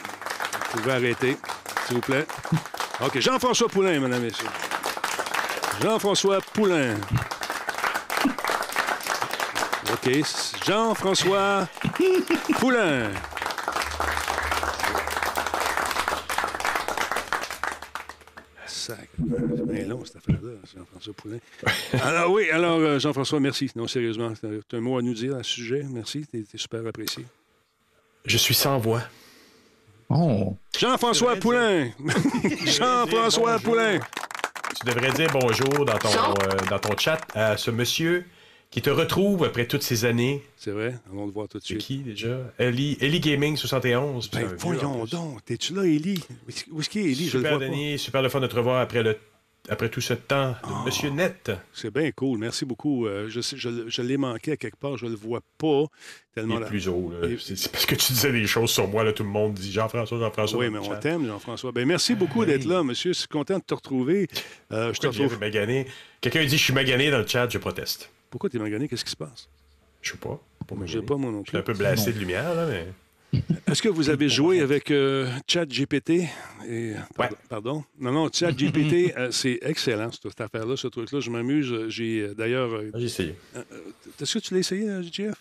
Vous 0.74 0.82
pouvez 0.82 0.94
arrêter, 0.94 1.38
s'il 1.88 1.96
vous 1.96 2.02
plaît. 2.02 2.26
OK, 3.02 3.20
Jean-François 3.20 3.70
Poulain, 3.70 4.00
mesdames, 4.00 4.22
messieurs. 4.22 4.50
Jean-François 5.82 6.40
Poulain. 6.54 6.96
OK, 9.94 10.12
Jean-François 10.66 11.68
Poulain. 12.60 13.12
sac. 18.68 19.10
C'est 19.18 19.68
bien 19.68 19.86
long, 19.86 20.04
cette 20.04 20.18
affaire-là, 20.18 20.52
Jean-François 20.76 21.14
Poulain. 21.14 21.40
alors, 22.04 22.32
oui, 22.32 22.50
alors, 22.50 22.80
euh, 22.80 23.00
Jean-François, 23.00 23.40
merci. 23.40 23.72
Non, 23.76 23.88
sérieusement, 23.88 24.34
tu 24.34 24.76
as 24.76 24.78
un 24.78 24.82
mot 24.82 24.98
à 24.98 25.02
nous 25.02 25.14
dire 25.14 25.36
à 25.36 25.44
ce 25.44 25.52
sujet. 25.52 25.86
Merci, 25.90 26.28
tu 26.28 26.46
super 26.58 26.86
apprécié. 26.86 27.26
Je 28.26 28.38
suis 28.38 28.56
sans 28.56 28.78
voix. 28.78 29.04
Oh. 30.10 30.56
Jean-François 30.78 31.36
Poulain! 31.36 31.92
Jean-François 32.66 33.60
Poulain! 33.60 34.00
Tu 34.80 34.88
devrais 34.88 35.12
dire 35.12 35.30
bonjour 35.32 35.86
dans 35.86 35.98
ton, 35.98 36.10
euh, 36.10 36.58
dans 36.70 36.80
ton 36.80 36.98
chat 36.98 37.20
à 37.36 37.58
ce 37.58 37.70
monsieur 37.70 38.26
qui 38.72 38.82
te 38.82 38.90
retrouve 38.90 39.44
après 39.44 39.68
toutes 39.68 39.84
ces 39.84 40.06
années. 40.06 40.44
C'est 40.58 40.72
vrai, 40.72 40.96
allons 41.12 41.26
le 41.26 41.32
voir 41.32 41.48
tout 41.48 41.60
de 41.60 41.64
suite. 41.64 41.82
C'est 41.82 41.86
qui 41.86 41.98
déjà? 42.00 42.40
Ellie, 42.58 42.98
Ellie 43.02 43.20
Gaming 43.20 43.56
71. 43.56 44.32
Ben, 44.32 44.48
voyons 44.58 45.06
donc, 45.06 45.44
t'es-tu 45.46 45.74
là, 45.76 45.84
Ellie? 45.84 46.24
Où 46.72 46.80
est-ce 46.80 46.90
qu'il 46.90 47.02
est, 47.02 47.12
Ellie? 47.12 47.28
Super, 47.28 47.54
Je 47.54 47.60
le 47.60 47.70
Denis, 47.70 48.00
super 48.00 48.22
le 48.24 48.30
fun 48.30 48.40
de 48.40 48.48
te 48.48 48.56
revoir 48.56 48.82
après 48.82 49.04
le 49.04 49.18
après 49.68 49.90
tout 49.90 50.02
ce 50.02 50.14
temps 50.14 50.52
de 50.52 50.56
oh, 50.64 50.86
Monsieur 50.86 51.10
Net. 51.10 51.52
C'est 51.74 51.94
bien 51.94 52.12
cool. 52.12 52.40
Merci 52.40 52.66
beaucoup. 52.66 53.06
Euh, 53.06 53.28
je, 53.30 53.42
je, 53.42 54.02
l'ai 54.02 54.18
manqué 54.18 54.54
à 54.54 54.58
quelque 54.58 54.78
part. 54.78 54.98
Je 54.98 55.06
ne 55.06 55.12
le 55.12 55.18
vois 55.18 55.42
pas 55.58 55.86
tellement. 56.34 56.58
Il 56.58 56.64
est 56.64 56.68
plus 56.68 56.88
haut. 56.88 57.12
C'est 57.40 57.72
parce 57.72 57.86
que 57.86 57.96
tu 57.96 58.14
disais 58.14 58.32
des 58.32 58.48
choses 58.48 58.72
sur 58.72 58.88
moi. 58.88 59.04
Là, 59.04 59.14
tout 59.14 59.24
le 59.24 59.30
monde 59.30 59.54
dit 59.54 59.72
Jean-François, 59.72 60.20
Jean-François. 60.20 60.60
Oui, 60.60 60.70
mais 60.70 60.80
on 60.80 61.00
t'aime, 61.00 61.26
Jean-François. 61.28 61.72
Ben, 61.72 61.86
merci 61.86 62.16
beaucoup 62.16 62.46
d'être 62.46 62.66
là, 62.66 62.84
monsieur. 62.84 63.14
Je 63.14 63.20
suis 63.20 63.28
content 63.28 63.58
de 63.58 63.64
te 63.64 63.74
retrouver. 63.74 64.28
Euh, 64.72 64.94
je 64.94 65.00
te 65.00 65.08
retrouve. 65.08 65.40
Quelqu'un 66.22 66.46
dit 66.46 66.58
Je 66.58 66.64
suis 66.64 66.74
magané 66.74 67.12
dans 67.12 67.20
le 67.20 67.28
chat. 67.28 67.48
Je 67.50 67.58
proteste. 67.58 68.10
Pourquoi 68.30 68.50
tu 68.50 68.58
es 68.58 68.60
magané? 68.60 68.88
Qu'est-ce 68.88 69.06
qui 69.06 69.12
se 69.12 69.18
passe? 69.18 69.50
Je 70.02 70.12
sais 70.12 70.18
pas. 70.18 70.40
Je 70.86 71.00
sais 71.00 71.06
pas, 71.06 71.16
moi 71.16 71.32
non 71.32 71.42
plus. 71.42 71.48
Je 71.48 71.50
suis 71.52 71.58
un 71.58 71.62
peu 71.62 71.74
blasé 71.74 72.14
de 72.14 72.20
lumière, 72.20 72.54
là, 72.54 72.66
mais. 72.68 72.88
Est-ce 73.68 73.82
que 73.82 73.90
vous 73.90 74.10
avez 74.10 74.30
joué 74.30 74.62
avec 74.62 74.90
euh, 74.90 75.30
ChatGPT? 75.48 76.24
Et, 76.68 76.94
pardon, 77.50 77.84
Non, 78.00 78.12
non, 78.12 78.30
ChatGPT, 78.32 79.14
euh, 79.18 79.30
c'est 79.32 79.60
excellent, 79.62 80.10
cette 80.12 80.42
affaire-là, 80.42 80.76
ce 80.76 80.88
truc-là. 80.88 81.20
Je 81.20 81.30
m'amuse. 81.30 81.88
J'ai 81.90 82.22
euh, 82.22 82.34
d'ailleurs. 82.34 82.82
J'ai 82.96 83.06
essayé. 83.06 83.36
Est-ce 84.20 84.40
que 84.40 84.40
tu 84.40 84.54
l'as 84.54 84.60
essayé, 84.62 84.88
Jeff? 85.12 85.36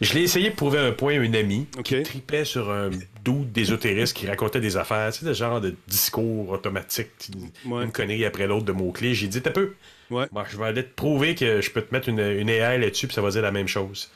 Je 0.00 0.14
l'ai 0.14 0.22
essayé 0.22 0.50
pour 0.50 0.68
prouver 0.68 0.78
un 0.78 0.92
point 0.92 1.14
à 1.14 1.22
une 1.22 1.36
amie 1.36 1.66
qui 1.82 2.02
tripait 2.02 2.44
sur 2.44 2.70
un 2.70 2.90
doute 3.24 3.52
d'ésotériste 3.52 4.16
qui 4.16 4.26
racontait 4.26 4.60
des 4.60 4.76
affaires, 4.76 5.12
tu 5.12 5.20
sais, 5.20 5.26
le 5.26 5.34
genre 5.34 5.60
de 5.60 5.74
discours 5.88 6.48
automatique, 6.50 7.10
une 7.66 7.92
connerie 7.92 8.24
après 8.24 8.46
l'autre 8.46 8.64
de 8.64 8.72
mots-clés. 8.72 9.14
J'ai 9.14 9.28
dit, 9.28 9.42
t'as 9.42 9.50
peu. 9.50 9.74
Ouais. 10.10 10.26
je 10.50 10.56
vais 10.56 10.64
aller 10.64 10.84
te 10.84 10.94
prouver 10.94 11.34
que 11.34 11.60
je 11.60 11.70
peux 11.70 11.82
te 11.82 11.92
mettre 11.94 12.08
une, 12.08 12.20
une 12.20 12.48
AI 12.48 12.78
là-dessus, 12.78 13.06
puis 13.06 13.14
ça 13.14 13.22
va 13.22 13.30
dire 13.30 13.42
la 13.42 13.52
même 13.52 13.68
chose. 13.68 14.10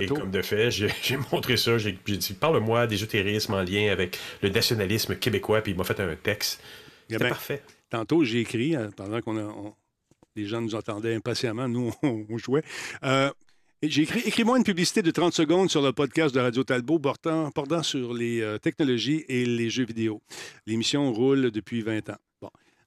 Et 0.00 0.06
comme 0.06 0.30
de 0.30 0.42
fait, 0.42 0.70
j'ai 0.70 0.90
montré 1.32 1.56
ça. 1.56 1.78
J'ai 1.78 1.92
dit 1.92 2.36
parle-moi 2.38 2.86
d'ésotérisme 2.86 3.54
en 3.54 3.62
lien 3.62 3.90
avec 3.90 4.18
le 4.42 4.50
nationalisme 4.50 5.16
québécois, 5.16 5.62
puis 5.62 5.72
il 5.72 5.78
m'a 5.78 5.84
fait 5.84 6.00
un 6.00 6.14
texte. 6.14 6.62
C'était 7.08 7.28
parfait. 7.28 7.62
Tantôt, 7.88 8.22
j'ai 8.22 8.40
écrit, 8.40 8.76
euh, 8.76 8.88
pendant 8.96 9.20
qu'on 9.20 9.74
les 10.36 10.46
gens 10.46 10.60
nous 10.60 10.74
entendaient 10.74 11.14
impatiemment, 11.14 11.68
nous, 11.68 11.92
on, 12.02 12.38
jouait. 12.38 12.62
Euh, 13.02 13.30
j'ai 13.82 14.02
écrit 14.02 14.20
Écris-moi 14.20 14.58
une 14.58 14.64
publicité 14.64 15.02
de 15.02 15.10
30 15.10 15.32
secondes 15.32 15.70
sur 15.70 15.82
le 15.82 15.92
podcast 15.92 16.34
de 16.34 16.40
Radio 16.40 16.62
Talbot 16.62 16.98
portant, 16.98 17.50
portant 17.50 17.82
sur 17.82 18.14
les 18.14 18.40
euh, 18.42 18.58
technologies 18.58 19.24
et 19.28 19.44
les 19.44 19.70
jeux 19.70 19.86
vidéo. 19.86 20.22
L'émission 20.66 21.12
roule 21.12 21.50
depuis 21.50 21.82
20 21.82 22.10
ans. 22.10 22.18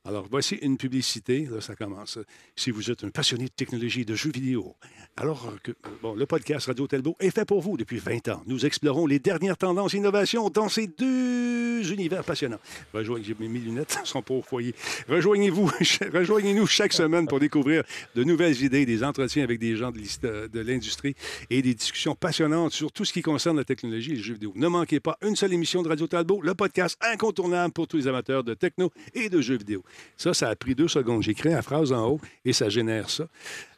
Alors, 0.06 0.28
voici 0.30 0.56
une 0.56 0.76
publicité. 0.76 1.48
Là, 1.50 1.62
ça 1.62 1.78
commence. 1.78 2.20
Si 2.58 2.72
vous 2.72 2.92
êtes 2.92 3.06
un 3.06 3.10
passionné 3.10 3.46
de 3.46 3.52
technologie 3.52 4.02
et 4.02 4.06
de 4.06 4.16
jeux 4.16 4.32
vidéo, 4.32 4.76
alors 5.16 5.56
que 5.64 5.72
bon, 6.02 6.14
le 6.14 6.26
podcast 6.26 6.66
Radio 6.66 6.88
Telbo 6.88 7.16
est 7.22 7.32
fait 7.32 7.46
pour 7.46 7.62
vous 7.62 7.78
depuis 7.78 8.00
20 8.00 8.28
ans. 8.28 8.44
Nous 8.46 8.66
explorons 8.66 9.08
les 9.08 9.20
dernières 9.20 9.56
tendances 9.56 9.94
et 9.94 9.98
innovations 10.00 10.50
dans 10.50 10.68
ces 10.68 10.88
deux 10.88 11.90
univers 11.94 12.26
passionnants. 12.26 12.60
Rejoignez, 12.94 13.34
mes 13.40 13.48
lunettes 13.48 13.98
sont 14.04 14.22
pas 14.22 14.34
au 14.34 14.42
foyer. 14.42 14.76
Rejoignez-vous, 15.08 15.72
rejoignez-nous 16.14 16.68
chaque 16.68 16.92
semaine 16.92 17.26
pour 17.26 17.40
découvrir 17.40 17.84
de 18.14 18.26
nouvelles 18.26 18.62
idées, 18.62 18.86
des 18.86 19.06
entretiens 19.06 19.46
avec 19.46 19.58
des 19.58 19.78
gens 19.78 19.92
de 19.92 20.60
l'industrie 20.60 21.16
et 21.50 21.62
des 21.62 21.76
discussions 21.76 22.14
passionnantes 22.14 22.74
sur 22.74 22.92
tout 22.92 23.06
ce 23.06 23.14
qui 23.14 23.22
concerne 23.22 23.56
la 23.56 23.64
technologie 23.64 24.12
et 24.12 24.16
les 24.16 24.22
jeux 24.22 24.34
vidéo. 24.34 24.52
Ne 24.56 24.68
manquez 24.68 25.00
pas 25.00 25.18
une 25.22 25.38
seule 25.38 25.54
émission 25.54 25.82
de 25.82 25.88
Radio 25.88 26.08
Talbot, 26.08 26.42
le 26.42 26.56
podcast 26.56 27.00
incontournable 27.02 27.72
pour 27.72 27.88
tous 27.88 27.96
les 27.96 28.08
amateurs 28.08 28.44
de 28.44 28.54
techno 28.54 28.92
et 29.14 29.30
de 29.30 29.40
jeux 29.40 29.58
vidéo. 29.58 29.82
Ça, 30.18 30.34
ça 30.34 30.50
a 30.50 30.56
pris 30.56 30.76
deux 30.76 30.88
secondes. 30.88 31.24
J'ai 31.24 31.34
créé 31.34 31.54
la 31.54 31.62
phrase 31.62 31.92
en 31.92 32.08
haut 32.10 32.22
et 32.46 32.54
ça 32.54 32.70
génère 32.70 33.10
ça. 33.10 33.28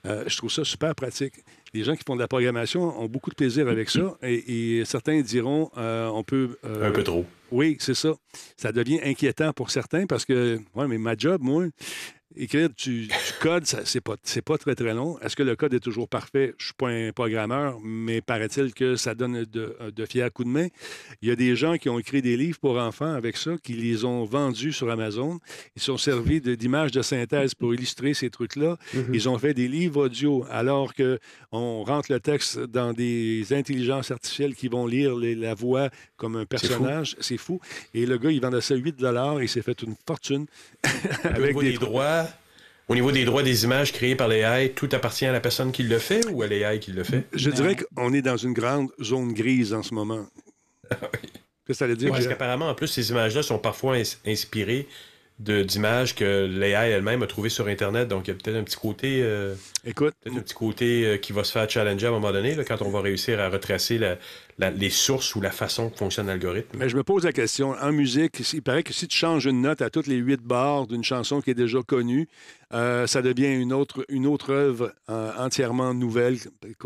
Euh, 0.06 0.24
je 0.28 0.38
trouve 0.38 0.52
ça 0.52 0.64
super 0.64 0.94
pratique. 0.96 1.34
Les 1.74 1.84
gens 1.84 1.96
qui 1.96 2.04
font 2.06 2.16
de 2.16 2.22
la 2.22 2.28
programmation 2.28 3.00
ont 3.00 3.08
beaucoup 3.08 3.30
de 3.30 3.36
plaisir 3.36 3.68
avec 3.68 3.90
ça 3.90 4.18
et, 4.24 4.84
certains 4.86 5.22
diront 5.22 5.72
euh, 5.78 6.08
on 6.08 6.24
peut. 6.24 6.58
Euh, 6.64 6.90
Un 6.90 6.92
peu 6.92 7.04
trop. 7.04 7.26
Oui, 7.52 7.78
c'est 7.80 7.94
ça. 7.94 8.14
Ça 8.58 8.72
devient 8.72 9.00
inquiétant 9.04 9.54
pour 9.54 9.72
certains 9.72 10.06
parce 10.08 10.26
que, 10.26 10.60
ouais, 10.74 10.88
mais 10.88 10.98
ma 10.98 11.16
job, 11.16 11.42
moi, 11.42 11.66
écrire 12.36 12.70
du, 12.70 13.08
code, 13.40 13.66
c'est 13.66 14.02
pas, 14.02 14.16
pas 14.46 14.58
très, 14.58 14.76
très 14.76 14.94
long. 14.94 15.20
Est-ce 15.20 15.36
que 15.36 15.44
le 15.44 15.56
code 15.56 15.74
est 15.74 15.80
toujours 15.80 16.08
parfait? 16.10 16.54
Je 16.58 16.64
ne 16.64 16.66
suis 16.66 16.74
pas 16.74 16.90
un 16.90 17.12
programmeur, 17.12 17.80
mais 17.84 18.22
paraît-il 18.22 18.74
que 18.74 18.96
ça 18.96 19.16
donne 19.16 19.46
de, 19.46 19.78
de 19.96 20.06
fiers 20.06 20.30
coups 20.34 20.48
de 20.48 20.54
main. 20.54 20.68
Il 21.22 21.30
y 21.30 21.32
a 21.32 21.36
des 21.36 21.56
gens 21.56 21.78
qui 21.78 21.90
ont 21.90 22.00
écrit 22.00 22.22
des 22.22 22.36
livres 22.38 22.60
pour 22.60 22.78
enfants 22.78 23.14
avec 23.14 23.38
ça, 23.38 23.52
qui 23.62 23.74
les 23.74 24.06
ont 24.06 24.26
vendus 24.26 24.74
sur 24.74 24.90
Amazon. 24.90 25.40
Ils 25.76 25.82
sont 25.82 25.98
servis 25.98 26.42
d'images 26.42 26.92
de, 26.92 27.02
synthèse 27.02 27.54
pour 27.54 27.74
illustrer 27.74 28.14
ces 28.14 28.30
trucs-là. 28.30 28.78
Mm-hmm. 28.94 29.14
Ils 29.14 29.30
ont 29.30 29.38
fait 29.38 29.54
des 29.54 29.68
livres 29.68 30.06
audio, 30.06 30.46
alors 30.50 30.94
qu'on 30.94 31.84
rentre 31.84 32.12
le 32.12 32.20
texte 32.20 32.60
dans 32.60 32.94
des 32.94 33.46
intelligences 33.52 34.12
artificielles 34.12 34.56
qui 34.56 34.68
vont 34.68 34.88
lire 34.88 35.16
la 35.16 35.54
voix 35.54 35.90
comme 36.18 36.36
un 36.36 36.46
personnage. 36.46 37.16
C'est 37.20 37.38
fou. 37.38 37.60
Et 37.94 38.06
le 38.06 38.18
gars, 38.18 38.32
il 38.32 38.42
vendait 38.42 38.62
ça 38.62 38.76
8 38.76 38.96
il 39.42 39.50
s'est 39.50 39.62
fait 39.62 39.82
une 39.84 39.96
fortune 40.06 40.46
avec 41.24 41.58
des 41.60 41.74
droits 41.74 42.25
au 42.88 42.96
niveau 42.96 43.12
des 43.12 43.26
droits 43.26 43.44
des 43.44 43.64
images 43.64 43.92
créées 43.92 44.16
par 44.16 44.28
l'AI, 44.28 44.70
tout 44.70 44.90
appartient 44.92 45.26
à 45.26 45.32
la 45.32 45.40
personne 45.40 45.72
qui 45.72 45.84
le 45.84 46.00
fait 46.00 46.26
ou 46.28 46.44
à 46.44 46.48
l'AI 46.48 46.80
qui 46.80 46.92
le 46.92 47.04
fait? 47.04 47.24
Je 47.34 47.50
dirais 47.50 47.76
qu'on 47.76 48.14
est 48.14 48.22
dans 48.22 48.38
une 48.38 48.54
grande 48.54 48.90
zone 49.02 49.34
grise 49.34 49.74
en 49.74 49.84
ce 49.84 49.94
moment. 49.94 50.26
Qu'est-ce 50.90 51.68
que 51.68 51.74
ça 51.74 51.88
veut 51.88 51.96
dire? 51.96 52.12
Parce 52.12 52.28
qu'apparemment, 52.28 52.70
en 52.70 52.76
plus, 52.76 52.88
ces 52.88 53.10
images-là 53.10 53.42
sont 53.42 53.58
parfois 53.58 53.98
inspirées 54.26 54.88
d'images 55.40 56.16
que 56.16 56.46
l'AI 56.46 56.92
elle-même 56.92 57.24
a 57.24 57.28
trouvées 57.28 57.50
sur 57.50 57.68
Internet. 57.68 58.08
Donc, 58.08 58.28
il 58.28 58.32
y 58.32 58.34
a 58.34 58.38
peut-être 58.38 58.56
un 58.56 58.64
petit 58.64 58.78
côté. 58.78 59.22
Euh, 59.22 59.56
Écoute. 59.84 60.14
un 60.26 60.40
petit 60.40 60.54
côté 60.54 61.06
euh, 61.06 61.18
qui 61.18 61.34
va 61.34 61.44
se 61.44 61.52
faire 61.52 61.70
challenger 61.70 62.06
à 62.06 62.10
un 62.10 62.14
moment 62.14 62.32
donné, 62.32 62.56
quand 62.66 62.82
on 62.82 62.90
va 62.90 63.02
réussir 63.02 63.40
à 63.40 63.50
retracer 63.50 63.98
les 64.60 64.90
sources 64.90 65.36
ou 65.36 65.42
la 65.42 65.52
façon 65.52 65.90
que 65.90 65.98
fonctionne 65.98 66.28
l'algorithme. 66.28 66.78
Mais 66.78 66.90
je 66.90 66.96
me 66.96 67.04
pose 67.04 67.24
la 67.24 67.34
question. 67.34 67.76
En 67.82 67.92
musique, 67.92 68.40
il 68.54 68.62
paraît 68.62 68.84
que 68.84 68.94
si 68.94 69.08
tu 69.08 69.18
changes 69.18 69.46
une 69.46 69.62
note 69.62 69.82
à 69.82 69.90
toutes 69.90 70.08
les 70.08 70.16
huit 70.16 70.42
barres 70.42 70.88
d'une 70.88 71.04
chanson 71.04 71.42
qui 71.42 71.52
est 71.52 71.56
déjà 71.56 71.82
connue, 71.82 72.28
euh, 72.74 73.06
ça 73.06 73.22
devient 73.22 73.54
une 73.54 73.74
autre, 73.74 74.06
une 74.10 74.26
autre 74.26 74.52
œuvre 74.52 74.94
euh, 75.10 75.32
entièrement 75.38 75.94
nouvelle. 75.94 76.38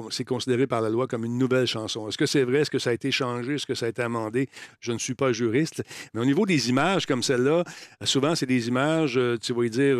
C'est 0.09 0.25
considéré 0.25 0.67
par 0.67 0.81
la 0.81 0.89
loi 0.89 1.07
comme 1.07 1.25
une 1.25 1.37
nouvelle 1.37 1.67
chanson. 1.67 2.07
Est-ce 2.07 2.17
que 2.17 2.25
c'est 2.25 2.43
vrai? 2.43 2.59
Est-ce 2.59 2.71
que 2.71 2.79
ça 2.79 2.89
a 2.89 2.93
été 2.93 3.11
changé? 3.11 3.55
Est-ce 3.55 3.65
que 3.65 3.75
ça 3.75 3.85
a 3.85 3.89
été 3.89 4.01
amendé? 4.01 4.49
Je 4.81 4.91
ne 4.91 4.97
suis 4.97 5.15
pas 5.15 5.31
juriste. 5.31 5.83
Mais 6.13 6.21
au 6.21 6.25
niveau 6.25 6.45
des 6.45 6.69
images 6.69 7.05
comme 7.05 7.23
celle-là, 7.23 7.63
souvent, 8.03 8.35
c'est 8.35 8.45
des 8.45 8.67
images, 8.67 9.15
euh, 9.17 9.37
tu 9.37 9.53
vas 9.53 9.67
dire, 9.69 9.97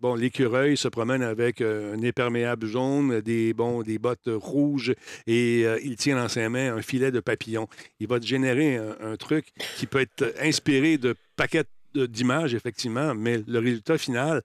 bon, 0.00 0.14
l'écureuil 0.14 0.76
se 0.76 0.88
promène 0.88 1.22
avec 1.22 1.60
un 1.60 2.02
imperméable 2.02 2.66
jaune, 2.66 3.20
des, 3.20 3.54
bon, 3.54 3.82
des 3.82 3.98
bottes 3.98 4.28
rouges 4.28 4.94
et 5.26 5.62
il 5.82 5.96
tient 5.96 6.16
dans 6.16 6.28
ses 6.28 6.48
mains 6.48 6.65
un 6.66 6.82
filet 6.82 7.10
de 7.10 7.20
papillon. 7.20 7.68
Il 8.00 8.08
va 8.08 8.20
te 8.20 8.26
générer 8.26 8.76
un, 8.76 8.96
un 9.00 9.16
truc 9.16 9.46
qui 9.76 9.86
peut 9.86 10.00
être 10.00 10.34
inspiré 10.40 10.98
de 10.98 11.14
paquets 11.36 11.64
d'images, 11.94 12.54
effectivement, 12.54 13.14
mais 13.14 13.42
le 13.46 13.58
résultat 13.58 13.96
final, 13.98 14.42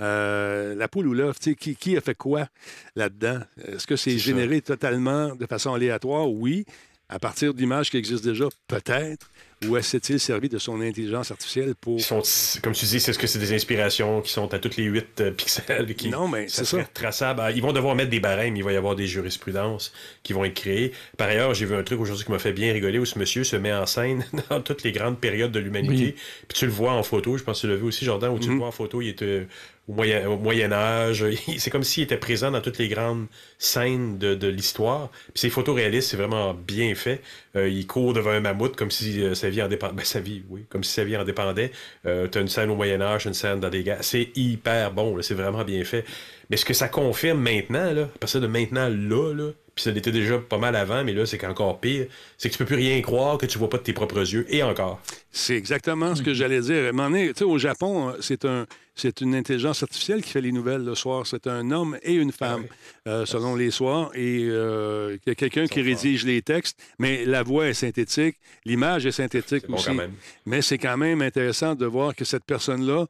euh, 0.00 0.74
la 0.74 0.88
poule 0.88 1.06
ou 1.08 1.14
l'œuf, 1.14 1.38
qui, 1.38 1.76
qui 1.76 1.96
a 1.96 2.00
fait 2.00 2.16
quoi 2.16 2.48
là-dedans? 2.96 3.40
Est-ce 3.64 3.86
que 3.86 3.96
c'est 3.96 4.18
généré 4.18 4.60
totalement 4.60 5.34
de 5.34 5.46
façon 5.46 5.74
aléatoire? 5.74 6.30
Oui. 6.30 6.64
À 7.08 7.18
partir 7.18 7.54
d'images 7.54 7.90
qui 7.90 7.96
existent 7.96 8.28
déjà, 8.28 8.48
peut-être. 8.66 9.30
Ou 9.66 9.80
s'est-il 9.80 10.20
servi 10.20 10.48
de 10.48 10.58
son 10.58 10.80
intelligence 10.80 11.32
artificielle 11.32 11.74
pour. 11.74 12.00
sont, 12.00 12.22
comme 12.62 12.74
tu 12.74 12.84
dis, 12.86 13.00
c'est-ce 13.00 13.18
que 13.18 13.26
c'est 13.26 13.40
des 13.40 13.52
inspirations 13.52 14.20
qui 14.20 14.32
sont 14.32 14.52
à 14.54 14.58
toutes 14.58 14.76
les 14.76 14.84
8 14.84 15.20
euh, 15.20 15.30
pixels 15.32 15.94
qui 15.96 16.10
Non, 16.10 16.28
mais 16.28 16.46
c'est 16.48 16.64
ça. 16.64 16.78
Traçable. 16.94 17.40
Ah, 17.42 17.50
ils 17.50 17.62
vont 17.62 17.72
devoir 17.72 17.96
mettre 17.96 18.10
des 18.10 18.20
barèmes, 18.20 18.56
il 18.56 18.62
va 18.62 18.72
y 18.72 18.76
avoir 18.76 18.94
des 18.94 19.06
jurisprudences 19.06 19.92
qui 20.22 20.32
vont 20.32 20.44
être 20.44 20.54
créées. 20.54 20.92
Par 21.16 21.28
ailleurs, 21.28 21.54
j'ai 21.54 21.66
vu 21.66 21.74
un 21.74 21.82
truc 21.82 22.00
aujourd'hui 22.00 22.24
qui 22.24 22.30
m'a 22.30 22.38
fait 22.38 22.52
bien 22.52 22.72
rigoler 22.72 22.98
où 23.00 23.04
ce 23.04 23.18
monsieur 23.18 23.42
se 23.42 23.56
met 23.56 23.72
en 23.72 23.86
scène 23.86 24.24
dans 24.50 24.60
toutes 24.60 24.84
les 24.84 24.92
grandes 24.92 25.18
périodes 25.18 25.52
de 25.52 25.58
l'humanité. 25.58 26.14
Puis 26.46 26.58
tu 26.58 26.66
le 26.66 26.72
vois 26.72 26.92
en 26.92 27.02
photo, 27.02 27.36
je 27.36 27.42
pense 27.42 27.58
que 27.58 27.66
tu 27.66 27.72
l'as 27.72 27.76
vu 27.76 27.84
aussi, 27.84 28.04
Jordan, 28.04 28.30
où 28.30 28.38
tu 28.38 28.46
le 28.46 28.52
mhm. 28.52 28.58
vois 28.58 28.68
en 28.68 28.72
photo, 28.72 29.02
il 29.02 29.08
est 29.08 29.22
euh, 29.22 29.44
au, 29.88 29.92
moyen, 29.92 30.28
au 30.28 30.36
Moyen 30.36 30.70
Âge. 30.72 31.24
c'est 31.58 31.70
comme 31.70 31.82
s'il 31.82 32.04
était 32.04 32.16
présent 32.16 32.52
dans 32.52 32.60
toutes 32.60 32.78
les 32.78 32.88
grandes 32.88 33.26
scènes 33.58 34.18
de, 34.18 34.34
de 34.34 34.46
l'histoire. 34.46 35.08
Puis 35.08 35.40
c'est 35.40 35.50
photoréaliste, 35.50 36.10
c'est 36.10 36.16
vraiment 36.16 36.54
bien 36.54 36.94
fait. 36.94 37.22
Euh, 37.56 37.68
il 37.68 37.86
court 37.86 38.12
devant 38.12 38.30
un 38.30 38.40
mammouth 38.40 38.76
comme 38.76 38.90
si 38.90 39.22
sa 39.48 39.50
vie 39.50 39.62
en 39.62 39.68
dépendait. 39.68 39.94
Ben, 39.94 40.04
sa 40.04 40.20
vie, 40.20 40.42
oui, 40.48 40.66
comme 40.68 40.84
si 40.84 40.92
sa 40.92 41.04
vie 41.04 41.16
en 41.16 41.24
dépendait. 41.24 41.70
Euh, 42.06 42.28
tu 42.28 42.38
as 42.38 42.40
une 42.40 42.48
scène 42.48 42.70
au 42.70 42.76
Moyen-Âge, 42.76 43.26
une 43.26 43.34
scène 43.34 43.60
dans 43.60 43.70
des 43.70 43.82
gars. 43.82 43.98
C'est 44.02 44.30
hyper 44.36 44.92
bon, 44.92 45.20
c'est 45.22 45.34
vraiment 45.34 45.64
bien 45.64 45.82
fait. 45.84 46.04
Mais 46.50 46.56
ce 46.56 46.64
que 46.64 46.74
ça 46.74 46.88
confirme 46.88 47.40
maintenant, 47.40 47.92
là, 47.92 48.02
à 48.02 48.18
partir 48.18 48.40
de 48.40 48.46
maintenant, 48.46 48.88
là, 48.88 49.32
là 49.34 49.50
puis 49.74 49.84
ça 49.84 49.92
l'était 49.92 50.10
déjà 50.10 50.38
pas 50.38 50.58
mal 50.58 50.74
avant, 50.74 51.04
mais 51.04 51.12
là, 51.12 51.24
c'est 51.24 51.44
encore 51.46 51.78
pire, 51.78 52.06
c'est 52.36 52.48
que 52.48 52.54
tu 52.54 52.58
peux 52.58 52.64
plus 52.64 52.74
rien 52.74 53.00
croire 53.00 53.38
que 53.38 53.46
tu 53.46 53.58
vois 53.58 53.70
pas 53.70 53.76
de 53.78 53.84
tes 53.84 53.92
propres 53.92 54.18
yeux, 54.18 54.44
et 54.48 54.64
encore. 54.64 55.00
C'est 55.30 55.54
exactement 55.54 56.16
ce 56.16 56.22
que 56.22 56.34
j'allais 56.34 56.60
dire. 56.60 56.86
À 56.86 56.88
un 56.88 56.92
moment 56.92 57.10
donné, 57.10 57.28
tu 57.28 57.38
sais, 57.38 57.44
au 57.44 57.58
Japon, 57.58 58.12
c'est 58.20 58.44
un, 58.44 58.66
c'est 59.00 59.20
une 59.20 59.34
intelligence 59.34 59.82
artificielle 59.82 60.22
qui 60.22 60.30
fait 60.30 60.40
les 60.40 60.52
nouvelles 60.52 60.84
le 60.84 60.94
soir. 60.94 61.26
C'est 61.26 61.46
un 61.46 61.70
homme 61.70 61.98
et 62.02 62.14
une 62.14 62.32
femme, 62.32 62.66
euh, 63.06 63.24
selon 63.26 63.54
les 63.54 63.70
soirs. 63.70 64.10
Et 64.14 64.46
euh, 64.48 65.16
il 65.24 65.30
y 65.30 65.32
a 65.32 65.34
quelqu'un 65.34 65.66
qui 65.66 65.80
rédige 65.80 66.24
les 66.24 66.42
textes, 66.42 66.78
mais 66.98 67.24
la 67.24 67.42
voix 67.42 67.68
est 67.68 67.74
synthétique, 67.74 68.36
l'image 68.64 69.06
est 69.06 69.12
synthétique 69.12 69.64
aussi. 69.68 69.86
quand 69.86 69.94
même. 69.94 70.14
Mais 70.46 70.62
c'est 70.62 70.78
quand 70.78 70.96
même 70.96 71.22
intéressant 71.22 71.74
de 71.74 71.86
voir 71.86 72.14
que 72.14 72.24
cette 72.24 72.44
personne-là 72.44 73.06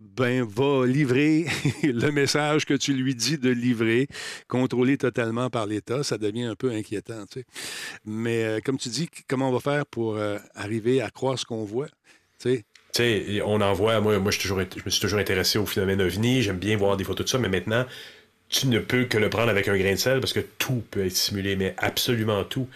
ben, 0.00 0.44
va 0.44 0.86
livrer 0.86 1.46
le 1.82 2.10
message 2.10 2.66
que 2.66 2.74
tu 2.74 2.92
lui 2.92 3.14
dis 3.14 3.38
de 3.38 3.50
livrer, 3.50 4.06
contrôlé 4.48 4.98
totalement 4.98 5.50
par 5.50 5.66
l'État. 5.66 6.02
Ça 6.02 6.18
devient 6.18 6.44
un 6.44 6.56
peu 6.56 6.70
inquiétant. 6.70 7.24
tu 7.26 7.40
sais. 7.40 7.46
Mais 8.04 8.44
euh, 8.44 8.60
comme 8.60 8.78
tu 8.78 8.88
dis, 8.88 9.08
comment 9.28 9.48
on 9.48 9.52
va 9.52 9.60
faire 9.60 9.86
pour 9.86 10.16
euh, 10.16 10.38
arriver 10.54 11.00
à 11.00 11.10
croire 11.10 11.38
ce 11.38 11.44
qu'on 11.44 11.64
voit? 11.64 11.88
tu 12.38 12.50
sais? 12.50 12.64
Tu 12.94 13.02
sais, 13.02 13.42
on 13.44 13.60
en 13.60 13.72
voit, 13.72 14.00
moi, 14.00 14.18
moi 14.20 14.30
je, 14.30 14.38
suis 14.38 14.48
toujours, 14.48 14.60
je 14.60 14.82
me 14.84 14.90
suis 14.90 15.00
toujours 15.00 15.18
intéressé 15.18 15.58
au 15.58 15.66
phénomène 15.66 16.00
ovni, 16.00 16.42
j'aime 16.42 16.58
bien 16.58 16.76
voir 16.76 16.96
des 16.96 17.04
photos 17.04 17.26
de 17.26 17.30
ça, 17.30 17.38
mais 17.38 17.48
maintenant, 17.48 17.84
tu 18.48 18.68
ne 18.68 18.78
peux 18.78 19.04
que 19.06 19.18
le 19.18 19.30
prendre 19.30 19.50
avec 19.50 19.68
un 19.68 19.76
grain 19.78 19.92
de 19.92 19.96
sel 19.96 20.20
parce 20.20 20.32
que 20.32 20.40
tout 20.58 20.84
peut 20.90 21.06
être 21.06 21.16
simulé, 21.16 21.56
mais 21.56 21.74
absolument 21.78 22.44
tout. 22.44 22.68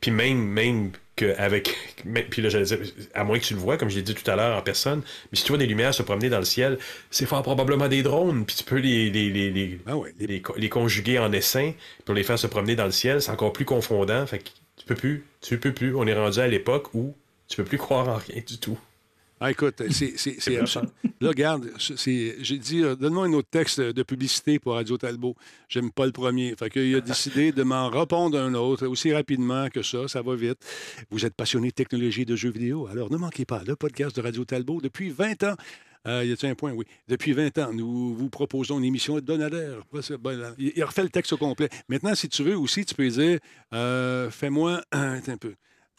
Puis 0.00 0.10
même, 0.10 0.38
même 0.38 0.92
qu'avec. 1.16 1.74
Puis 2.30 2.42
là, 2.42 2.48
j'allais 2.50 2.64
dire, 2.66 2.78
à 3.14 3.24
moins 3.24 3.38
que 3.38 3.44
tu 3.44 3.54
le 3.54 3.60
vois, 3.60 3.76
comme 3.78 3.90
je 3.90 3.96
l'ai 3.96 4.02
dit 4.02 4.14
tout 4.14 4.30
à 4.30 4.36
l'heure 4.36 4.56
en 4.58 4.62
personne, 4.62 5.02
mais 5.32 5.38
si 5.38 5.44
tu 5.44 5.50
vois 5.52 5.58
des 5.58 5.66
lumières 5.66 5.94
se 5.94 6.02
promener 6.02 6.30
dans 6.30 6.38
le 6.38 6.44
ciel, 6.46 6.78
c'est 7.10 7.26
fort 7.26 7.42
probablement 7.42 7.88
des 7.88 8.02
drones, 8.02 8.46
puis 8.46 8.56
tu 8.56 8.64
peux 8.64 8.76
les, 8.78 9.10
les, 9.10 9.30
les, 9.30 9.50
les, 9.50 9.78
Ah 9.86 9.96
ouais, 9.96 10.14
les- 10.20 10.42
les 10.56 10.68
conjuguer 10.68 11.18
en 11.18 11.32
essaim 11.32 11.72
pour 12.04 12.14
les 12.14 12.22
faire 12.24 12.38
se 12.38 12.46
promener 12.46 12.76
dans 12.76 12.86
le 12.86 12.92
ciel, 12.92 13.22
c'est 13.22 13.30
encore 13.32 13.52
plus 13.52 13.64
confondant. 13.66 14.26
Fait 14.26 14.38
que 14.40 14.48
tu 14.78 14.86
peux 14.86 14.94
plus, 14.96 15.24
tu 15.42 15.58
peux 15.58 15.72
plus. 15.74 15.94
On 15.96 16.06
est 16.06 16.14
rendu 16.14 16.38
à 16.40 16.48
l'époque 16.48 16.94
où 16.94 17.14
tu 17.48 17.56
peux 17.56 17.64
plus 17.64 17.78
croire 17.86 18.08
en 18.08 18.16
rien 18.16 18.42
du 18.46 18.58
tout. 18.58 18.78
Ah, 19.38 19.50
écoute, 19.50 19.82
c'est, 19.90 20.14
absolu- 20.60 20.88
Là, 21.20 21.28
regarde, 21.28 21.70
j'ai 21.78 22.58
dit, 22.58 22.82
euh, 22.82 22.96
donne-moi 22.96 23.26
un 23.26 23.32
autre 23.34 23.48
texte 23.50 23.80
de 23.80 24.02
publicité 24.02 24.58
pour 24.58 24.74
Radio 24.74 24.96
Talbot. 24.96 25.34
J'aime 25.68 25.90
pas 25.90 26.06
le 26.06 26.12
premier. 26.12 26.54
Fait 26.58 26.70
qu'il 26.70 26.94
a 26.94 27.00
décidé 27.00 27.52
de 27.52 27.62
m'en 27.62 27.88
répondre 27.90 28.38
un 28.38 28.54
autre 28.54 28.86
aussi 28.86 29.12
rapidement 29.12 29.68
que 29.68 29.82
ça. 29.82 30.08
Ça 30.08 30.22
va 30.22 30.34
vite. 30.36 30.58
Vous 31.10 31.24
êtes 31.26 31.34
passionné 31.34 31.68
de 31.68 31.74
technologie 31.74 32.22
et 32.22 32.26
de 32.26 32.36
jeux 32.36 32.50
vidéo. 32.50 32.86
Alors, 32.86 33.10
ne 33.10 33.16
manquez 33.18 33.44
pas 33.44 33.62
le 33.66 33.76
podcast 33.76 34.16
de 34.16 34.22
Radio 34.22 34.44
Talbot 34.44 34.80
depuis 34.80 35.10
20 35.10 35.42
ans. 35.44 35.54
Euh, 36.06 36.24
y 36.24 36.32
a-t-il 36.32 36.50
un 36.50 36.54
point? 36.54 36.72
Oui. 36.72 36.84
Depuis 37.08 37.32
20 37.32 37.58
ans, 37.58 37.72
nous 37.72 38.14
vous 38.14 38.30
proposons 38.30 38.78
une 38.78 38.84
émission 38.84 39.18
hebdomadaire. 39.18 39.80
Ben, 40.20 40.54
Il 40.58 40.84
refait 40.84 41.02
le 41.02 41.08
texte 41.10 41.32
au 41.32 41.36
complet. 41.36 41.68
Maintenant, 41.88 42.14
si 42.14 42.28
tu 42.28 42.42
veux 42.42 42.56
aussi, 42.56 42.84
tu 42.84 42.94
peux 42.94 43.08
dire 43.08 43.38
euh, 43.74 44.30
fais-moi 44.30 44.82
un 44.92 45.20
peu. 45.38 45.54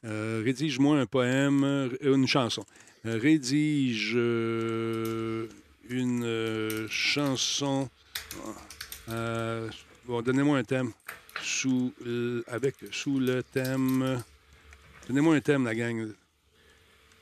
Euh, 0.05 0.41
rédige-moi 0.45 0.97
un 0.99 1.05
poème, 1.05 1.89
une 2.01 2.27
chanson. 2.27 2.63
Rédige 3.15 4.13
euh, 4.15 5.47
une 5.89 6.23
euh, 6.23 6.87
chanson. 6.89 7.89
euh, 9.09 9.69
bon, 10.05 10.21
donnez-moi 10.21 10.57
un 10.57 10.63
thème. 10.63 10.91
Sous, 11.41 11.93
l- 12.05 12.43
avec, 12.47 12.75
sous 12.91 13.19
le 13.19 13.43
thème. 13.43 14.21
Donnez-moi 15.07 15.35
un 15.35 15.39
thème, 15.41 15.65
la 15.65 15.75
gang. 15.75 16.09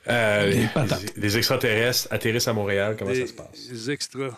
Euh, 0.08 0.52
Des 0.52 0.56
les, 0.62 1.22
les 1.22 1.38
extraterrestres 1.38 2.08
atterrissent 2.12 2.48
à 2.48 2.54
Montréal, 2.54 2.96
comment 2.98 3.14
ça 3.14 3.28
se 3.28 3.34
passe? 3.34 3.68
des 3.70 3.92
extras. 3.92 4.38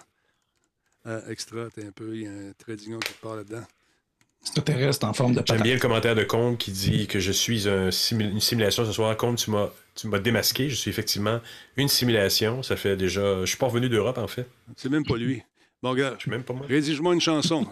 Euh, 1.06 1.22
extra, 1.30 1.70
t'es 1.70 1.86
un 1.86 1.92
peu. 1.92 2.16
Il 2.16 2.24
y 2.24 2.28
a 2.28 2.32
un 2.32 2.52
trait 2.58 2.76
d'union 2.76 3.00
qui 3.00 3.14
part 3.22 3.36
là-dedans. 3.36 3.64
Extraterrestre 4.48 5.06
en 5.06 5.14
forme 5.14 5.34
de 5.34 5.44
J'aime 5.46 5.62
bien 5.62 5.74
le 5.74 5.80
commentaire 5.80 6.16
de 6.16 6.24
Comte 6.24 6.58
qui 6.58 6.72
dit 6.72 7.06
que 7.08 7.20
je 7.20 7.32
suis 7.32 7.68
un 7.68 7.90
simu- 7.90 8.30
une 8.32 8.40
simulation 8.40 8.86
ce 8.86 8.92
soir. 8.94 9.16
Comte, 9.18 9.38
tu 9.40 9.52
m'as, 9.52 9.70
tu 9.94 10.08
m'as 10.08 10.20
démasqué. 10.20 10.70
Je 10.70 10.76
suis 10.76 10.90
effectivement 10.90 11.42
une 11.76 11.90
simulation. 11.90 12.64
Ça 12.64 12.78
fait 12.78 12.96
déjà. 12.96 13.42
Je 13.42 13.46
suis 13.46 13.58
pas 13.58 13.66
revenu 13.68 13.90
d'Europe, 13.90 14.18
en 14.18 14.28
fait. 14.28 14.48
C'est 14.78 14.90
même 14.90 15.06
pas 15.06 15.18
lui. 15.18 15.44
Bon, 15.84 15.92
regarde. 15.92 16.16
Je 16.18 16.22
suis 16.22 16.32
même 16.32 16.44
pas 16.44 16.54
moi. 16.54 16.66
Rédige-moi 16.68 17.14
une 17.14 17.22
chanson. 17.22 17.68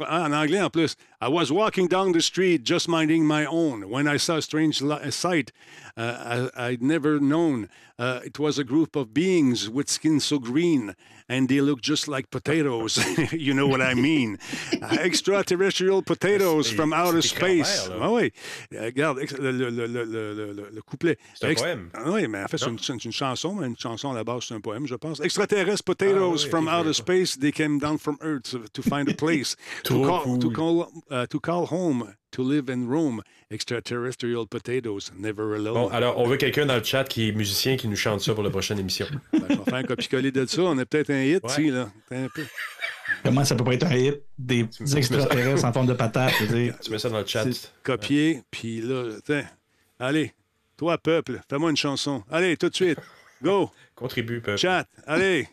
En 0.00 0.32
anglais 0.32 0.60
en 0.62 0.70
plus. 0.70 0.96
I 1.22 1.28
was 1.28 1.52
walking 1.52 1.86
down 1.86 2.12
the 2.12 2.20
street 2.20 2.62
just 2.64 2.88
minding 2.88 3.22
my 3.24 3.46
own 3.46 3.84
when 3.84 4.08
I 4.08 4.18
saw 4.18 4.38
a 4.38 4.40
strange 4.42 4.82
sight 5.10 5.52
uh, 5.96 6.48
I, 6.56 6.72
I'd 6.72 6.82
never 6.82 7.20
known. 7.20 7.68
Uh, 7.98 8.20
it 8.24 8.38
was 8.38 8.58
a 8.58 8.64
group 8.64 8.96
of 8.96 9.14
beings 9.14 9.70
with 9.70 9.88
skin 9.88 10.18
so 10.18 10.38
green 10.38 10.94
and 11.28 11.48
they 11.48 11.60
look 11.60 11.80
just 11.80 12.08
like 12.08 12.30
potatoes. 12.30 12.98
you 13.32 13.52
know 13.54 13.66
what 13.66 13.80
I 13.80 13.94
mean. 13.94 14.38
Extraterrestrial 15.00 16.02
potatoes 16.02 16.70
from 16.70 16.92
outer 16.92 17.22
c'est 17.22 17.36
écrit 17.36 17.60
en 17.60 17.64
space. 17.64 17.90
Ah 18.00 18.10
oui. 18.12 18.32
Euh, 18.74 18.84
regarde, 18.86 19.18
le, 19.38 19.50
le- 19.52 19.70
le- 19.70 19.86
le- 19.86 20.04
le- 20.04 20.52
le- 20.52 20.70
le 20.72 20.82
couplet. 20.82 21.16
C'est 21.34 21.46
un 21.50 21.54
poème. 21.54 21.90
Ah 21.94 22.10
oui, 22.10 22.28
mais 22.28 22.42
en 22.42 22.48
fait, 22.48 22.58
c'est 22.58 22.66
une, 23.04 23.12
chanson, 23.12 23.54
mais 23.54 23.66
une 23.66 23.76
chanson 23.78 24.10
à 24.10 24.14
la 24.14 24.24
base, 24.24 24.44
c'est 24.48 24.54
un 24.54 24.60
poème, 24.60 24.86
je 24.86 24.94
pense. 24.94 25.20
Extraterrestres 25.20 25.84
potatoes 25.84 26.40
Ah 26.40 26.44
oui, 26.44 26.50
from 26.50 26.68
outer 26.68 26.92
space, 26.92 27.36
they 27.38 27.52
came 27.52 27.78
down 27.78 27.98
from 27.98 28.16
Earth 28.20 28.56
to, 28.72 28.82
find 28.82 29.08
a 29.08 29.14
place 29.14 29.56
to, 29.84 30.02
call, 30.02 30.38
to, 30.38 30.50
call, 30.50 30.88
uh, 31.10 31.26
to 31.26 31.40
call 31.40 31.66
home, 31.66 32.14
to 32.32 32.42
live 32.42 32.68
and 32.68 32.88
roam. 32.88 33.22
Extraterrestrial 33.50 34.44
potatoes, 34.48 35.12
never 35.16 35.54
alone. 35.54 35.74
Bon, 35.74 35.88
alors, 35.88 36.18
on 36.18 36.26
veut 36.26 36.36
quelqu'un 36.36 36.66
dans 36.66 36.76
le 36.76 36.82
chat 36.82 37.04
qui 37.04 37.28
est 37.28 37.32
musicien 37.32 37.76
qui 37.76 37.86
nous 37.86 37.94
chante 37.96 38.20
ça 38.20 38.34
pour 38.34 38.42
la 38.42 38.50
prochaine 38.50 38.78
émission. 38.78 39.06
Ben, 39.32 39.42
je 39.48 39.54
vais 39.56 39.64
faire 39.64 39.74
un 39.74 39.82
copier-coller 39.84 40.32
de 40.32 40.46
ça. 40.46 40.62
On 40.62 40.76
a 40.78 40.84
peut-être 40.84 41.10
un 41.10 41.22
hit 41.22 41.44
Ouais. 41.44 41.70
là. 41.70 41.88
Attends 42.10 42.24
Un 42.24 42.28
peu. 42.28 42.44
Comment 43.22 43.44
ça 43.44 43.54
peut 43.54 43.62
pas 43.64 43.74
être 43.74 43.86
un 43.86 43.94
hit? 43.96 44.20
Des 44.36 44.66
extraterrestres 44.96 45.64
en 45.64 45.72
forme 45.72 45.86
de 45.86 45.92
patate? 45.94 46.32
je 46.40 46.44
veux 46.46 46.58
dire. 46.58 46.74
Tu 46.80 46.90
mets 46.90 46.98
ça 46.98 47.08
dans 47.08 47.20
le 47.20 47.26
chat. 47.26 47.46
Copier, 47.84 48.42
puis 48.50 48.80
là, 48.80 49.12
attends. 49.18 49.46
Allez, 50.00 50.32
toi, 50.76 50.98
peuple, 50.98 51.40
fais-moi 51.48 51.70
une 51.70 51.76
chanson. 51.76 52.24
Allez, 52.30 52.56
tout 52.56 52.68
de 52.68 52.74
suite. 52.74 52.98
Go! 53.42 53.70
Contribue, 53.94 54.40
peuple. 54.40 54.58
Chat, 54.58 54.86
allez! 55.06 55.48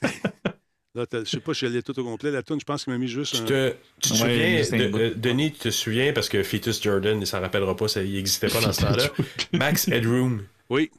Là, 0.96 1.04
je 1.12 1.24
sais 1.24 1.40
pas 1.40 1.54
si 1.54 1.60
je 1.60 1.66
l'ai 1.66 1.82
tout 1.82 1.98
au 2.00 2.02
complet. 2.04 2.30
La 2.30 2.42
tune, 2.42 2.58
je 2.58 2.64
pense 2.64 2.84
qu'il 2.84 2.92
m'a 2.92 2.98
mis 2.98 3.06
juste 3.08 3.34
Tu 3.36 3.42
un... 3.42 3.44
te, 3.44 3.74
tu 4.00 4.08
te 4.10 4.14
Ouais, 4.24 4.62
souviens, 4.64 4.88
de- 4.88 5.14
Denis, 5.14 5.52
tu 5.52 5.58
te 5.58 5.70
souviens, 5.70 6.12
parce 6.12 6.28
que 6.28 6.42
Fetus 6.42 6.82
Jordan, 6.82 7.20
il 7.20 7.26
s'en 7.26 7.40
rappellera 7.40 7.76
pas, 7.76 7.86
ça, 7.88 8.02
il 8.02 8.14
n'existait 8.14 8.48
pas 8.48 8.60
dans 8.60 8.72
ce 8.72 8.80
temps-là. 8.80 9.04
Max 9.52 9.86
Headroom. 9.88 10.42
Oui. 10.70 10.90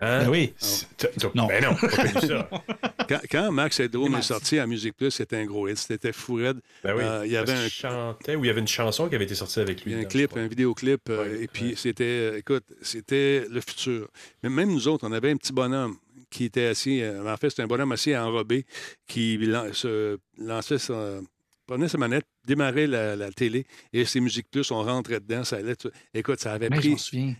Hein? 0.00 0.24
Ben 0.24 0.28
oui. 0.30 0.52
T'as- 0.96 1.08
Non. 1.34 1.46
Ben 1.46 1.62
non, 1.64 1.76
t'as 1.80 1.88
pas 1.88 1.96
connu 2.12 2.26
ça. 2.28 2.48
Quand, 3.06 3.20
quand 3.30 3.52
Max 3.52 3.78
Headroom 3.80 4.14
est 4.16 4.22
sorti 4.22 4.58
à 4.58 4.66
Musique 4.66 4.96
Plus, 4.96 5.10
c'était 5.10 5.36
un 5.36 5.44
gros 5.44 5.68
hit. 5.68 5.76
C'était 5.76 6.10
fou 6.12 6.36
raide. 6.36 6.56
Ben 6.82 6.94
oui. 6.96 7.02
Euh, 7.04 7.22
il 7.26 7.32
y 7.32 7.36
avait 7.36 7.52
un- 7.52 7.68
chantait 7.68 8.34
ou 8.34 8.44
il 8.44 8.46
y 8.46 8.50
avait 8.50 8.60
une 8.62 8.66
chanson 8.68 9.08
qui 9.10 9.14
avait 9.14 9.26
été 9.26 9.34
sortie 9.34 9.60
avec 9.60 9.84
lui. 9.84 9.92
Il 9.92 9.94
y 9.94 10.00
a 10.00 10.00
un 10.00 10.04
clip, 10.08 10.34
un 10.38 10.46
vidéoclip, 10.46 11.02
euh, 11.10 11.22
Ouais, 11.36 11.42
et 11.42 11.46
puis 11.48 11.68
ouais. 11.70 11.74
c'était, 11.76 12.04
euh, 12.04 12.38
écoute, 12.38 12.64
c'était 12.80 13.44
le 13.50 13.60
futur. 13.60 14.08
Mais 14.42 14.48
même 14.48 14.70
nous 14.72 14.88
autres, 14.88 15.06
on 15.06 15.12
avait 15.12 15.30
un 15.30 15.36
petit 15.36 15.52
bonhomme 15.52 15.96
qui 16.34 16.44
était 16.44 16.66
assis, 16.66 17.00
euh, 17.00 17.32
en 17.32 17.36
fait, 17.36 17.50
c'était 17.50 17.62
un 17.62 17.68
bonhomme 17.68 17.92
assis 17.92 18.16
enrobé 18.16 18.66
qui 19.06 19.38
se 19.72 20.18
lançait 20.36 20.78
sa, 20.78 21.20
prenait 21.66 21.88
sa 21.88 21.98
manette, 21.98 22.24
démarrait 22.46 22.86
la, 22.86 23.16
la 23.16 23.30
télé, 23.32 23.66
et 23.92 24.04
ses 24.04 24.20
musiques 24.20 24.50
plus, 24.50 24.70
on 24.70 24.82
rentrait 24.82 25.20
dedans, 25.20 25.44
ça 25.44 25.56
allait. 25.56 25.76
tout- 25.76 25.90
Écoute, 26.12 26.40
ça 26.40 26.52
avait 26.52 26.68
Mais 26.68 26.76
pris. 26.78 26.96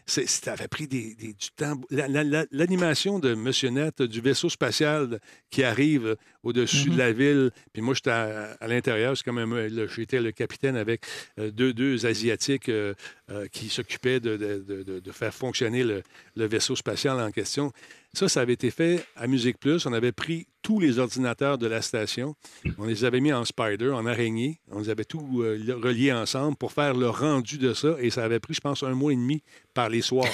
c'est- 0.06 0.26
Ça 0.26 0.52
avait 0.54 0.68
pris 0.68 0.88
des, 0.88 1.14
des- 1.14 1.34
du 1.34 1.48
temps. 1.56 1.80
La- 1.90 2.08
la- 2.08 2.24
la- 2.24 2.46
L'animation 2.50 3.18
de 3.18 3.34
Monsieur 3.34 3.68
Net, 3.70 4.00
du 4.02 4.20
vaisseau 4.20 4.48
spatial 4.48 5.20
qui 5.50 5.62
arrive 5.62 6.16
au-dessus 6.42 6.86
de 6.86 6.92
Mhm. 6.92 6.98
la 6.98 7.12
ville, 7.12 7.50
puis 7.72 7.82
moi, 7.82 7.94
j'étais 7.94 8.10
à, 8.10 8.56
à 8.60 8.66
l'intérieur, 8.68 9.16
c'est 9.16 9.24
quand 9.24 9.32
même, 9.32 9.52
euh, 9.52 9.86
j'étais 9.88 10.20
le 10.20 10.32
capitaine 10.32 10.76
avec 10.76 11.04
euh, 11.38 11.50
deux, 11.50 11.72
deux 11.74 12.06
Asiatiques 12.06 12.68
euh, 12.68 12.94
euh, 13.30 13.46
qui 13.48 13.68
s'occupaient 13.68 14.20
de, 14.20 14.36
de- 14.36 14.58
de- 14.66 14.82
de- 14.82 15.00
de 15.00 15.12
faire 15.12 15.34
fonctionner 15.34 15.84
le, 15.84 16.02
le 16.36 16.46
vaisseau 16.46 16.76
spatial 16.76 17.20
en 17.20 17.30
question. 17.30 17.72
Ça, 18.12 18.28
ça 18.28 18.40
avait 18.40 18.52
été 18.54 18.70
fait 18.70 19.04
à 19.16 19.26
Musique 19.26 19.58
Plus. 19.58 19.84
On 19.86 19.92
avait 19.92 20.12
pris 20.12 20.46
tous 20.64 20.80
les 20.80 20.98
ordinateurs 20.98 21.58
de 21.58 21.66
la 21.66 21.82
station, 21.82 22.34
on 22.78 22.86
les 22.86 23.04
avait 23.04 23.20
mis 23.20 23.32
en 23.32 23.44
spider, 23.44 23.90
en 23.90 24.06
araignée, 24.06 24.60
on 24.72 24.80
les 24.80 24.88
avait 24.88 25.04
tous 25.04 25.42
euh, 25.42 25.78
reliés 25.80 26.12
ensemble 26.12 26.56
pour 26.56 26.72
faire 26.72 26.94
le 26.94 27.08
rendu 27.10 27.58
de 27.58 27.74
ça, 27.74 27.94
et 28.00 28.08
ça 28.08 28.24
avait 28.24 28.40
pris, 28.40 28.54
je 28.54 28.60
pense, 28.60 28.82
un 28.82 28.94
mois 28.94 29.12
et 29.12 29.16
demi 29.16 29.42
par 29.74 29.90
les 29.90 30.00
soirs. 30.00 30.32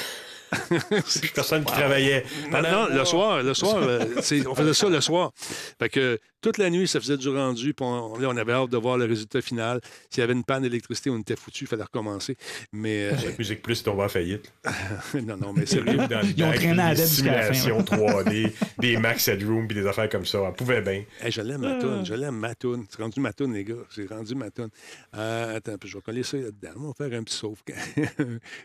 Personne 1.35 1.65
qui 1.65 1.73
travaillait. 1.73 2.25
Non, 2.45 2.51
Pendant 2.51 2.89
non, 2.89 2.95
le 2.95 3.05
soir, 3.05 3.43
le 3.43 3.55
soir, 3.55 3.77
euh, 3.79 4.05
on 4.49 4.55
faisait 4.55 4.75
ça 4.75 4.89
le 4.89 5.01
soir. 5.01 5.33
Fait 5.79 5.89
que 5.89 6.19
toute 6.41 6.59
la 6.59 6.71
nuit, 6.71 6.89
ça 6.89 7.01
faisait 7.01 7.17
du 7.17 7.29
rendu, 7.29 7.75
puis 7.75 7.85
on, 7.85 8.19
là, 8.19 8.29
on 8.31 8.37
avait 8.37 8.53
hâte 8.53 8.71
de 8.71 8.77
voir 8.77 8.97
le 8.97 9.05
résultat 9.05 9.43
final. 9.43 9.81
S'il 10.09 10.21
y 10.21 10.25
avait 10.25 10.33
une 10.33 10.45
panne 10.45 10.63
d'électricité, 10.63 11.11
on 11.11 11.19
était 11.19 11.37
foutu, 11.37 11.65
il 11.65 11.67
fallait 11.67 11.83
recommencer. 11.83 12.37
Mais 12.73 13.11
euh, 13.13 13.17
Musique 13.39 13.63
Plus, 13.63 13.81
est 13.81 13.85
tombé 13.85 14.03
en 14.05 14.09
faillite. 14.09 14.53
non, 15.15 15.37
non, 15.37 15.53
mais 15.53 15.67
sérieux. 15.67 15.99
Dans 16.09 16.21
le 16.21 16.33
Ils 16.37 16.45
ont 16.45 16.53
traîné 16.53 16.83
à 16.83 16.89
la 16.91 16.97
fin, 16.97 17.05
simulations 17.05 17.81
3D, 17.83 18.53
des 18.79 18.97
Max 18.97 19.29
Headroom, 19.29 19.69
puis 19.69 19.77
des 19.77 19.87
affaires 19.87 20.09
comme 20.09 20.25
ça. 20.25 20.41
On 20.43 20.53
pouvait 20.53 20.81
bien. 20.81 21.05
Hey, 21.21 21.31
je 21.31 21.43
l'aime, 21.43 21.61
ma 21.61 21.79
toune, 21.79 22.07
je 22.07 22.15
l'aime, 22.15 22.37
ma 22.37 22.55
toune. 22.55 22.87
C'est 22.89 23.03
rendu 23.03 23.21
ma 23.21 23.33
toune, 23.33 23.53
les 23.53 23.65
gars. 23.65 23.75
C'est 23.91 24.09
rendu 24.09 24.35
ma 24.35 24.51
toune. 24.51 24.71
Euh, 25.17 25.57
attends, 25.57 25.77
puis 25.79 25.91
je 25.91 25.97
vais 25.97 26.03
coller 26.03 26.23
ça 26.23 26.39
là-dedans. 26.39 26.71
On 26.77 26.89
va 26.89 26.95
faire 26.95 27.19
un 27.19 27.23
petit 27.23 27.37
sauve. 27.37 27.59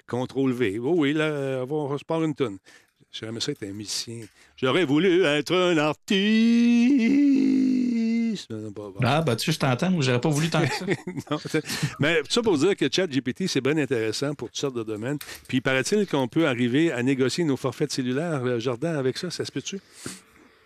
Contrôle 0.07 0.53
V. 0.53 0.79
Oh 0.81 0.93
oui, 0.95 1.13
là, 1.13 1.61
on 1.61 1.65
va, 1.65 1.74
on 1.75 1.97
se 1.97 2.05
part 2.05 2.23
une 2.23 2.35
toune. 2.35 2.57
J'aimerais 3.11 3.39
ça 3.39 3.51
être 3.53 3.63
un 3.63 3.71
musicien. 3.71 4.25
J'aurais 4.57 4.83
voulu 4.83 5.23
être 5.23 5.55
un 5.55 5.77
artiste. 5.77 6.15
Ah, 9.01 9.21
bah, 9.21 9.35
tu 9.37 9.45
sais, 9.45 9.51
je 9.53 9.59
t'entends, 9.59 9.91
moi, 9.91 10.03
j'aurais 10.03 10.19
pas 10.19 10.29
voulu 10.29 10.49
tant 10.49 10.61
que 10.65 10.73
ça. 10.73 10.85
Non, 11.31 11.37
Mais 11.99 12.21
tout 12.23 12.31
ça 12.31 12.41
pour 12.41 12.57
dire 12.57 12.75
que 12.75 12.91
ChatGPT, 12.91 13.47
c'est 13.47 13.61
bien 13.61 13.77
intéressant 13.77 14.33
pour 14.35 14.49
toutes 14.49 14.57
sortes 14.57 14.75
de 14.75 14.83
domaines. 14.83 15.17
Puis 15.47 15.61
paraît-il 15.61 16.05
qu'on 16.07 16.27
peut 16.27 16.47
arriver 16.47 16.91
à 16.91 17.01
négocier 17.03 17.45
nos 17.45 17.55
forfaits 17.57 17.91
cellulaires, 17.91 18.41
euh, 18.43 18.59
Jordan, 18.59 18.97
avec 18.97 19.17
ça, 19.17 19.29
ça 19.29 19.45
se 19.45 19.51
peut-tu? 19.51 19.79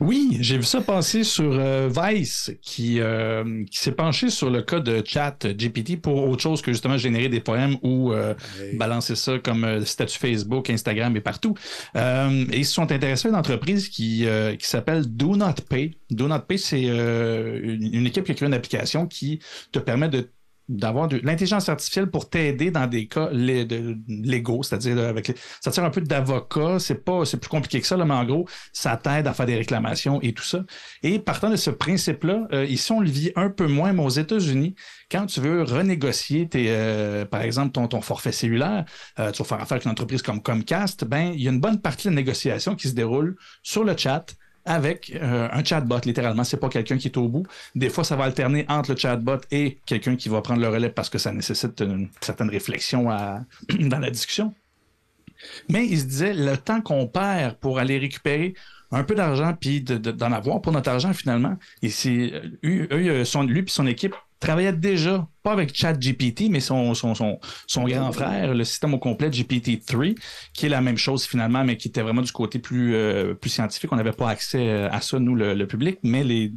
Oui, 0.01 0.37
j'ai 0.39 0.55
vu 0.55 0.63
ça 0.63 0.79
passer 0.79 1.25
sur 1.25 1.51
euh, 1.51 1.89
Vice, 1.89 2.51
qui, 2.61 3.01
euh, 3.01 3.65
qui 3.65 3.79
s'est 3.79 3.91
penché 3.91 4.29
sur 4.29 4.49
le 4.49 4.61
cas 4.61 4.79
de 4.79 5.03
chat 5.05 5.45
GPT 5.45 5.97
pour 6.01 6.25
autre 6.29 6.41
chose 6.41 6.61
que 6.61 6.71
justement 6.71 6.97
générer 6.97 7.27
des 7.27 7.41
poèmes 7.41 7.75
ou 7.83 8.13
euh, 8.13 8.33
Hey. 8.57 8.77
balancer 8.77 9.15
ça 9.15 9.39
comme 9.39 9.65
euh, 9.65 9.83
statut 9.83 10.17
Facebook, 10.17 10.69
Instagram 10.69 11.13
et 11.17 11.21
partout. 11.21 11.53
Euh, 11.97 12.45
et 12.49 12.59
ils 12.59 12.65
se 12.65 12.73
sont 12.75 12.89
intéressés 12.89 13.27
à 13.27 13.31
une 13.31 13.35
entreprise 13.37 13.89
qui, 13.89 14.25
euh, 14.25 14.55
qui 14.55 14.67
s'appelle 14.67 15.05
Do 15.05 15.35
Not 15.35 15.55
Pay. 15.69 15.97
Do 16.09 16.29
Not 16.29 16.39
Pay, 16.47 16.57
c'est 16.57 16.85
euh, 16.85 17.59
une, 17.61 17.93
une 17.93 18.05
équipe 18.07 18.23
qui 18.23 18.31
a 18.31 18.35
créé 18.35 18.47
une 18.47 18.53
application 18.53 19.05
qui 19.05 19.39
te 19.73 19.79
permet 19.79 20.07
de 20.07 20.31
d'avoir 20.69 21.07
de 21.09 21.19
l'intelligence 21.23 21.67
artificielle 21.67 22.09
pour 22.09 22.29
t'aider 22.29 22.71
dans 22.71 22.87
des 22.87 23.07
cas 23.07 23.27
de- 23.31 23.97
légaux, 24.07 24.63
c'est-à-dire 24.63 24.95
là, 24.95 25.09
avec 25.09 25.27
les- 25.27 25.35
ça 25.61 25.71
tire 25.71 25.83
un 25.83 25.89
peu 25.89 26.01
d'avocat, 26.01 26.77
c'est 26.79 27.03
pas 27.03 27.25
c'est 27.25 27.37
plus 27.37 27.49
compliqué 27.49 27.81
que 27.81 27.87
ça, 27.87 27.97
là, 27.97 28.05
mais 28.05 28.13
en 28.13 28.23
gros, 28.23 28.47
ça 28.71 28.95
t'aide 28.97 29.27
à 29.27 29.33
faire 29.33 29.45
des 29.47 29.55
réclamations 29.55 30.21
et 30.21 30.33
tout 30.33 30.43
ça. 30.43 30.63
Et 31.03 31.19
partant 31.19 31.49
de 31.49 31.55
ce 31.55 31.69
principe-là, 31.71 32.47
euh, 32.53 32.65
ici 32.65 32.91
on 32.91 33.01
le 33.01 33.09
vit 33.09 33.31
un 33.35 33.49
peu 33.49 33.67
moins, 33.67 33.93
mais 33.93 34.03
aux 34.03 34.09
États-Unis, 34.09 34.75
quand 35.11 35.25
tu 35.25 35.41
veux 35.41 35.63
renégocier 35.63 36.47
tes, 36.47 36.67
euh, 36.69 37.25
par 37.25 37.41
exemple 37.41 37.71
ton, 37.71 37.87
ton 37.87 38.01
forfait 38.01 38.31
cellulaire, 38.31 38.85
euh, 39.19 39.31
tu 39.31 39.39
vas 39.41 39.47
faire 39.49 39.61
affaire 39.61 39.73
avec 39.77 39.85
une 39.85 39.91
entreprise 39.91 40.21
comme 40.21 40.41
Comcast, 40.41 41.03
ben 41.05 41.31
il 41.33 41.41
y 41.41 41.47
a 41.47 41.51
une 41.51 41.59
bonne 41.59 41.81
partie 41.81 42.07
de 42.07 42.13
la 42.13 42.15
négociation 42.17 42.75
qui 42.75 42.87
se 42.87 42.93
déroule 42.93 43.35
sur 43.63 43.83
le 43.83 43.97
chat 43.97 44.25
avec 44.65 45.11
euh, 45.15 45.47
un 45.51 45.63
chatbot, 45.63 45.99
littéralement. 46.05 46.43
C'est 46.43 46.57
pas 46.59 46.69
quelqu'un 46.69 46.97
qui 46.97 47.07
est 47.07 47.17
au 47.17 47.27
bout. 47.27 47.45
Des 47.75 47.89
fois, 47.89 48.03
ça 48.03 48.15
va 48.15 48.25
alterner 48.25 48.65
entre 48.69 48.91
le 48.91 48.97
chatbot 48.97 49.37
et 49.51 49.79
quelqu'un 49.85 50.15
qui 50.15 50.29
va 50.29 50.41
prendre 50.41 50.61
le 50.61 50.69
relais 50.69 50.89
parce 50.89 51.09
que 51.09 51.17
ça 51.17 51.31
nécessite 51.31 51.81
une 51.81 52.09
certaine 52.21 52.49
réflexion 52.49 53.05
dans 53.79 53.99
la 53.99 54.09
discussion. 54.11 54.53
Mais 55.69 55.85
il 55.85 55.99
se 55.99 56.05
disait, 56.05 56.33
le 56.33 56.57
temps 56.57 56.81
qu'on 56.81 57.07
perd 57.07 57.55
pour 57.57 57.79
aller 57.79 57.97
récupérer 57.97 58.53
un 58.91 59.03
peu 59.03 59.15
d'argent 59.15 59.53
puis 59.59 59.81
de- 59.81 59.97
de- 59.97 60.11
d'en 60.11 60.31
avoir 60.31 60.61
pour 60.61 60.71
notre 60.73 60.89
argent 60.89 61.13
finalement, 61.13 61.57
et 61.81 61.89
c'est, 61.89 62.33
euh, 62.33 62.41
lui 63.43 63.59
et 63.61 63.65
son 63.67 63.85
équipe 63.87 64.15
travaillaient 64.39 64.73
déjà, 64.73 65.27
pas 65.43 65.51
avec 65.51 65.75
ChatGPT, 65.75 66.49
mais 66.49 66.59
son, 66.59 66.93
son, 66.93 67.13
son, 67.15 67.83
grand 67.83 68.11
frère, 68.11 68.53
le 68.53 68.63
système 68.63 68.93
au 68.93 68.99
complet 68.99 69.29
GPT-3, 69.29 70.15
qui 70.53 70.65
est 70.65 70.69
la 70.69 70.81
même 70.81 70.97
chose 70.97 71.25
finalement, 71.25 71.63
mais 71.63 71.77
qui 71.77 71.89
était 71.89 72.01
vraiment 72.01 72.21
du 72.21 72.31
côté 72.31 72.59
plus, 72.59 72.95
euh, 72.95 73.33
plus 73.33 73.49
scientifique. 73.49 73.91
On 73.91 73.95
n'avait 73.97 74.11
pas 74.13 74.29
accès 74.29 74.67
euh, 74.69 74.89
à 74.91 75.01
ça, 75.01 75.19
nous, 75.19 75.35
le, 75.35 75.53
le 75.53 75.67
public, 75.67 75.99
mais 76.03 76.23
les, 76.23 76.53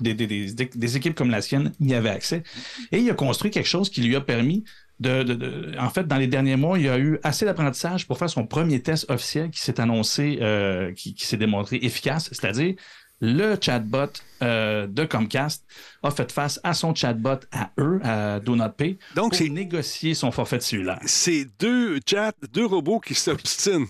des, 0.00 0.14
des- 0.14 0.26
des- 0.52 0.96
équipes 0.96 1.14
comme 1.14 1.30
la 1.30 1.40
sienne 1.42 1.72
y 1.80 1.94
avaient 1.94 2.10
accès. 2.10 2.42
Et 2.92 2.98
il 2.98 3.10
a 3.10 3.14
construit 3.14 3.50
quelque 3.50 3.68
chose 3.68 3.90
qui 3.90 4.02
lui 4.02 4.16
a 4.16 4.20
permis 4.20 4.64
de, 4.98 5.78
en 5.78 5.90
fait, 5.90 6.06
dans 6.06 6.16
les 6.16 6.26
derniers 6.26 6.56
mois, 6.56 6.78
il 6.78 6.88
a 6.88 6.98
eu 6.98 7.18
assez 7.22 7.44
d'apprentissage 7.44 8.06
pour 8.06 8.16
faire 8.18 8.30
son 8.30 8.46
premier 8.46 8.80
test 8.80 9.10
officiel 9.10 9.50
qui 9.50 9.60
s'est 9.60 9.78
annoncé, 9.78 10.38
euh, 10.40 10.92
qui 10.94 11.14
s'est 11.18 11.36
démontré 11.36 11.76
efficace, 11.82 12.30
c'est-à-dire 12.32 12.74
le 13.20 13.56
chatbot 13.60 14.08
euh, 14.42 14.86
de 14.86 15.04
Comcast 15.04 15.64
a 16.02 16.10
fait 16.10 16.30
face 16.30 16.60
à 16.62 16.72
son 16.74 16.94
chatbot 16.94 17.40
à 17.52 17.70
eux, 17.78 18.00
à 18.04 18.38
Do 18.40 18.54
Not 18.56 18.70
Pay, 18.76 18.98
Donc, 19.14 19.30
pour 19.30 19.38
c'est- 19.38 19.48
négocier 19.48 20.14
son 20.14 20.30
forfait 20.30 20.60
cellulaire. 20.60 21.00
C'est 21.04 21.46
deux 21.58 21.98
chats, 22.08 22.32
deux 22.52 22.66
robots 22.66 23.00
qui 23.00 23.14
s'obstinent. 23.14 23.86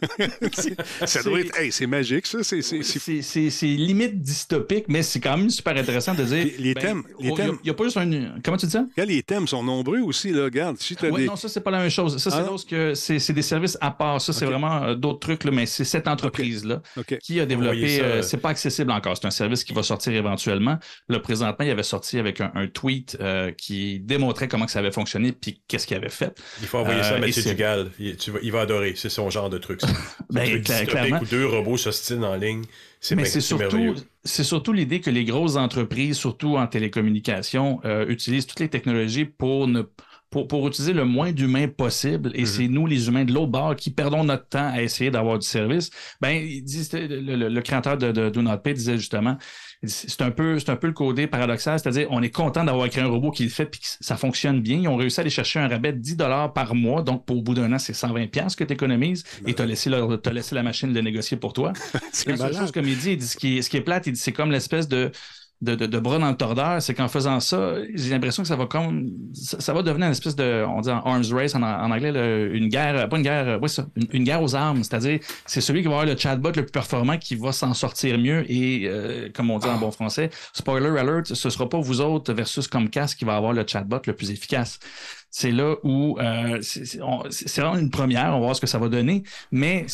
C'est- 0.52 0.76
ça 1.06 1.22
doit 1.22 1.40
être. 1.40 1.56
Hey, 1.58 1.72
c'est 1.72 1.86
magique, 1.86 2.26
ça. 2.26 2.42
C'est, 2.42 2.62
c'est, 2.62 2.82
c'est- 2.82 2.98
C'est- 2.98 3.22
C'est 3.22 3.50
c'est 3.50 3.66
limite 3.66 4.20
dystopique, 4.20 4.84
mais 4.88 5.02
c'est 5.02 5.20
quand 5.20 5.36
même 5.36 5.50
super 5.50 5.76
intéressant 5.76 6.14
de 6.14 6.22
dire. 6.24 6.44
Les- 6.44 6.56
les 6.58 6.74
thèmes, 6.74 7.02
oh, 7.14 7.20
il 7.20 7.34
thèmes. 7.34 7.58
N'y 7.64 7.70
a, 7.70 7.74
pas 7.74 7.84
juste 7.84 7.96
un. 7.96 8.10
Comment 8.44 8.56
tu 8.56 8.66
dis 8.66 8.72
ça? 8.72 8.84
Regarde, 8.94 9.08
les 9.10 9.22
thèmes 9.22 9.46
sont 9.46 9.62
nombreux 9.62 10.00
aussi. 10.00 10.30
Là. 10.30 10.44
Regarde, 10.44 10.76
si 10.78 10.94
tu 10.96 11.06
as 11.06 11.10
Oui, 11.10 11.22
des. 11.22 11.26
non, 11.26 11.36
ça, 11.36 11.48
c'est 11.48 11.60
pas 11.60 11.70
la 11.70 11.80
même 11.80 11.90
chose. 11.90 12.16
Ça, 12.18 12.30
c'est 12.30 12.36
Ah 12.38 12.42
d'autres 12.42 12.66
que 12.66 12.94
c'est 12.94 13.18
c'est 13.18 13.32
des 13.32 13.42
services 13.42 13.76
à 13.80 13.90
part. 13.90 14.20
Ça, 14.20 14.32
c'est 14.32 14.44
vraiment 14.46 14.82
euh, 14.82 14.94
d'autres 14.94 15.20
trucs, 15.20 15.44
là, 15.44 15.50
mais 15.50 15.66
c'est 15.66 15.84
cette 15.84 16.08
entreprise-là 16.08 16.82
qui 17.22 17.40
a 17.40 17.46
développé. 17.46 18.00
Euh, 18.00 18.22
c'est 18.22 18.38
pas 18.38 18.50
accessible 18.50 18.90
encore. 18.92 19.16
C'est 19.16 19.26
un 19.26 19.30
service 19.30 19.64
qui 19.64 19.72
va 19.72 19.82
sortir 19.88 20.12
éventuellement. 20.12 20.78
Là, 21.08 21.18
présentement, 21.20 21.64
il 21.66 21.70
avait 21.70 21.82
sorti 21.82 22.18
avec 22.18 22.40
un, 22.40 22.52
un 22.54 22.68
tweet 22.68 23.16
euh, 23.20 23.50
qui 23.52 23.98
démontrait 24.00 24.46
comment 24.48 24.66
que 24.66 24.70
ça 24.72 24.78
avait 24.78 24.92
fonctionné 24.92 25.32
puis 25.32 25.60
qu'est-ce 25.66 25.86
qu'il 25.86 25.96
avait 25.96 26.08
fait. 26.08 26.38
Il 26.60 26.66
faut 26.68 26.78
envoyer 26.78 27.02
ça 27.02 27.10
Euh, 27.12 27.14
à 27.14 27.18
et 27.18 27.20
Mathieu 27.22 27.42
c'est- 27.42 27.50
Dugal. 27.50 27.90
Il, 27.98 28.16
tu 28.16 28.30
vas- 28.30 28.38
il 28.42 28.52
va 28.52 28.60
adorer. 28.60 28.92
C'est 28.96 29.08
son 29.08 29.28
genre 29.30 29.50
de 29.50 29.58
truc. 29.58 29.80
ça. 29.80 29.88
Ben, 30.30 30.62
truc 30.62 30.88
clairement. 30.88 31.20
deux 31.30 31.46
robots 31.46 31.76
s'ostinent 31.78 32.24
en 32.24 32.36
ligne. 32.36 32.64
Mais 33.16 33.24
c'est 33.24 33.40
surtout, 33.40 33.94
c'est 34.24 34.44
surtout 34.44 34.72
l'idée 34.72 35.00
que 35.00 35.08
les 35.10 35.24
grosses 35.24 35.56
entreprises, 35.56 36.16
surtout 36.16 36.56
en 36.56 36.66
télécommunication, 36.66 37.80
euh, 37.84 38.06
utilisent 38.08 38.46
toutes 38.46 38.60
les 38.60 38.68
technologies 38.68 39.24
pour 39.24 39.68
ne 39.68 39.82
pour, 40.30 40.46
pour 40.46 40.68
utiliser 40.68 40.92
le 40.92 41.06
moins 41.06 41.32
d'humains 41.32 41.68
possible. 41.68 42.30
Et 42.34 42.44
c'est 42.44 42.68
nous, 42.68 42.86
les 42.86 43.08
humains 43.08 43.24
de 43.24 43.32
l'autre 43.32 43.46
bord, 43.50 43.74
qui 43.76 43.90
perdons 43.90 44.24
notre 44.24 44.46
temps 44.46 44.70
à 44.74 44.82
essayer 44.82 45.10
d'avoir 45.10 45.38
du 45.38 45.46
service. 45.46 45.88
Ben, 46.20 46.32
il 46.32 46.62
dit, 46.62 46.84
c'était- 46.84 47.08
le, 47.08 47.34
le- 47.34 47.48
le 47.48 47.60
créateur 47.62 47.96
de, 47.96 48.12
de 48.12 48.28
Do 48.28 48.42
Not 48.42 48.58
Pay 48.58 48.74
disait 48.74 48.98
justement, 48.98 49.38
c'est 49.84 50.22
un 50.22 50.32
peu, 50.32 50.58
c'est 50.58 50.70
un 50.70 50.76
peu 50.76 50.88
le 50.88 50.92
côté 50.92 51.28
paradoxal, 51.28 51.78
c'est-à-dire, 51.78 52.08
on 52.10 52.20
est 52.20 52.30
content 52.30 52.64
d'avoir 52.64 52.88
créé 52.88 53.04
un 53.04 53.06
robot 53.06 53.30
qui 53.30 53.44
le 53.44 53.48
fait 53.48 53.66
puis 53.66 53.80
que 53.80 53.86
ça 54.00 54.16
fonctionne 54.16 54.60
bien. 54.60 54.78
Ils 54.78 54.88
ont 54.88 54.96
réussi 54.96 55.20
à 55.20 55.22
aller 55.22 55.30
chercher 55.30 55.60
un 55.60 55.68
rabais 55.68 55.92
de 55.92 55.98
10 55.98 56.16
dollars 56.16 56.52
par 56.52 56.74
mois. 56.74 57.02
Donc, 57.02 57.24
pour 57.24 57.38
au 57.38 57.42
bout 57.42 57.54
d'un 57.54 57.72
an, 57.72 57.78
c'est 57.78 57.92
120 57.92 58.26
pièces 58.26 58.56
que 58.56 58.64
tu 58.64 58.72
économises 58.72 59.22
et 59.46 59.54
tu 59.54 59.62
as 59.62 59.66
laissé, 59.66 59.88
leur- 59.88 60.20
t'as 60.20 60.32
laissé 60.32 60.56
la 60.56 60.64
machine 60.64 60.92
le 60.92 61.00
négocier 61.00 61.36
pour 61.36 61.52
toi. 61.52 61.72
C'est 62.12 62.36
La 62.36 62.52
chose, 62.52 62.72
comme 62.72 62.88
il 62.88 62.98
dit, 62.98 63.12
il 63.12 63.18
dit, 63.18 63.26
ce, 63.26 63.36
qui 63.36 63.58
est, 63.58 63.62
ce 63.62 63.70
qui 63.70 63.76
est 63.76 63.80
plate, 63.82 64.06
il 64.08 64.12
dit 64.14 64.20
c'est 64.20 64.32
comme 64.32 64.50
l'espèce 64.50 64.88
de, 64.88 65.12
de, 65.60 65.74
de, 65.74 65.86
de 65.86 65.98
bras 65.98 66.18
dans 66.18 66.30
le 66.30 66.36
tordeur, 66.36 66.80
c'est 66.80 66.94
qu'en 66.94 67.08
faisant 67.08 67.40
ça, 67.40 67.74
j'ai 67.94 68.10
l'impression 68.10 68.42
que 68.42 68.48
ça 68.48 68.54
va 68.54 68.66
comme 68.66 69.10
ça, 69.34 69.60
ça 69.60 69.72
va 69.72 69.82
devenir 69.82 70.06
une 70.06 70.12
espèce 70.12 70.36
de, 70.36 70.64
on 70.64 70.80
dit 70.80 70.90
en 70.90 71.00
arms 71.00 71.24
race 71.32 71.54
en, 71.54 71.62
anglais, 71.62 72.10
une 72.52 72.68
guerre, 72.68 73.08
pas 73.08 73.16
une 73.16 73.22
guerre, 73.24 73.58
oui 73.60 73.68
ça, 73.68 73.86
une, 73.96 74.06
une 74.12 74.24
guerre 74.24 74.42
aux 74.42 74.54
armes, 74.54 74.84
c'est-à-dire 74.84 75.18
c'est 75.46 75.60
celui 75.60 75.82
qui 75.82 75.88
va 75.88 75.94
avoir 75.94 76.06
le 76.06 76.16
chatbot 76.16 76.50
le 76.50 76.62
plus 76.62 76.72
performant 76.72 77.18
qui 77.18 77.34
va 77.34 77.52
s'en 77.52 77.74
sortir 77.74 78.18
mieux 78.18 78.50
et 78.50 78.86
euh, 78.86 79.28
comme 79.34 79.50
on 79.50 79.58
dit 79.58 79.66
en 79.66 79.78
bon 79.78 79.90
français, 79.90 80.30
spoiler 80.52 80.96
alert, 80.96 81.34
ce 81.34 81.50
sera 81.50 81.68
pas 81.68 81.80
vous 81.80 82.00
autres 82.00 82.32
versus 82.32 82.68
Comcast 82.68 83.18
qui 83.18 83.24
va 83.24 83.36
avoir 83.36 83.52
le 83.52 83.64
chatbot 83.66 84.00
le 84.06 84.12
plus 84.12 84.30
efficace. 84.30 84.78
C'est 85.30 85.50
là 85.50 85.74
où 85.82 86.18
euh, 86.18 86.58
c'est 86.62 87.60
vraiment 87.60 87.76
une 87.76 87.90
première, 87.90 88.28
on 88.28 88.38
va 88.38 88.38
voir 88.38 88.56
ce 88.56 88.60
que 88.60 88.66
ça 88.66 88.78
va 88.78 88.88
donner, 88.88 89.24
mais 89.50 89.86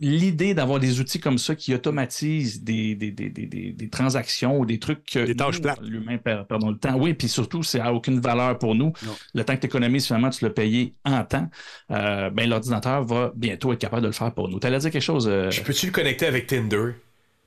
l'idée 0.00 0.54
d'avoir 0.54 0.78
des 0.78 1.00
outils 1.00 1.18
comme 1.18 1.38
ça 1.38 1.54
qui 1.54 1.74
automatisent 1.74 2.62
des, 2.62 2.94
des, 2.94 3.10
des, 3.10 3.28
des, 3.30 3.72
des- 3.72 3.88
transactions 3.88 4.58
ou 4.58 4.64
des 4.66 4.78
trucs 4.78 5.04
que 5.04 5.18
Des 5.26 5.34
tâches 5.34 5.60
l'humain 5.82 6.18
perd 6.18 6.46
perdons 6.46 6.70
le 6.70 6.78
temps. 6.78 6.94
Oui, 6.96 7.14
puis 7.14 7.28
surtout, 7.28 7.62
c'est 7.62 7.80
à 7.80 7.92
aucune 7.92 8.20
valeur 8.20 8.58
pour 8.58 8.74
nous. 8.74 8.92
Non. 9.04 9.16
Le 9.34 9.44
temps 9.44 9.54
que 9.56 9.60
tu 9.60 9.66
économises, 9.66 10.06
finalement, 10.06 10.30
tu 10.30 10.44
l'as 10.44 10.50
payé 10.50 10.94
en 11.04 11.24
temps. 11.24 11.48
Euh, 11.90 12.30
ben, 12.30 12.48
l'ordinateur 12.48 13.04
va 13.04 13.32
bientôt 13.34 13.72
être 13.72 13.78
capable 13.80 14.02
de 14.02 14.06
le 14.08 14.12
faire 14.12 14.32
pour 14.32 14.48
nous. 14.48 14.60
Tu 14.60 14.66
allais 14.66 14.78
dire 14.78 14.90
quelque 14.90 15.02
chose? 15.02 15.26
euh, 15.28 15.50
Je 15.50 15.62
peux-tu 15.62 15.86
le 15.86 15.92
connecter 15.92 16.26
avec 16.26 16.46
Tinder? 16.46 16.92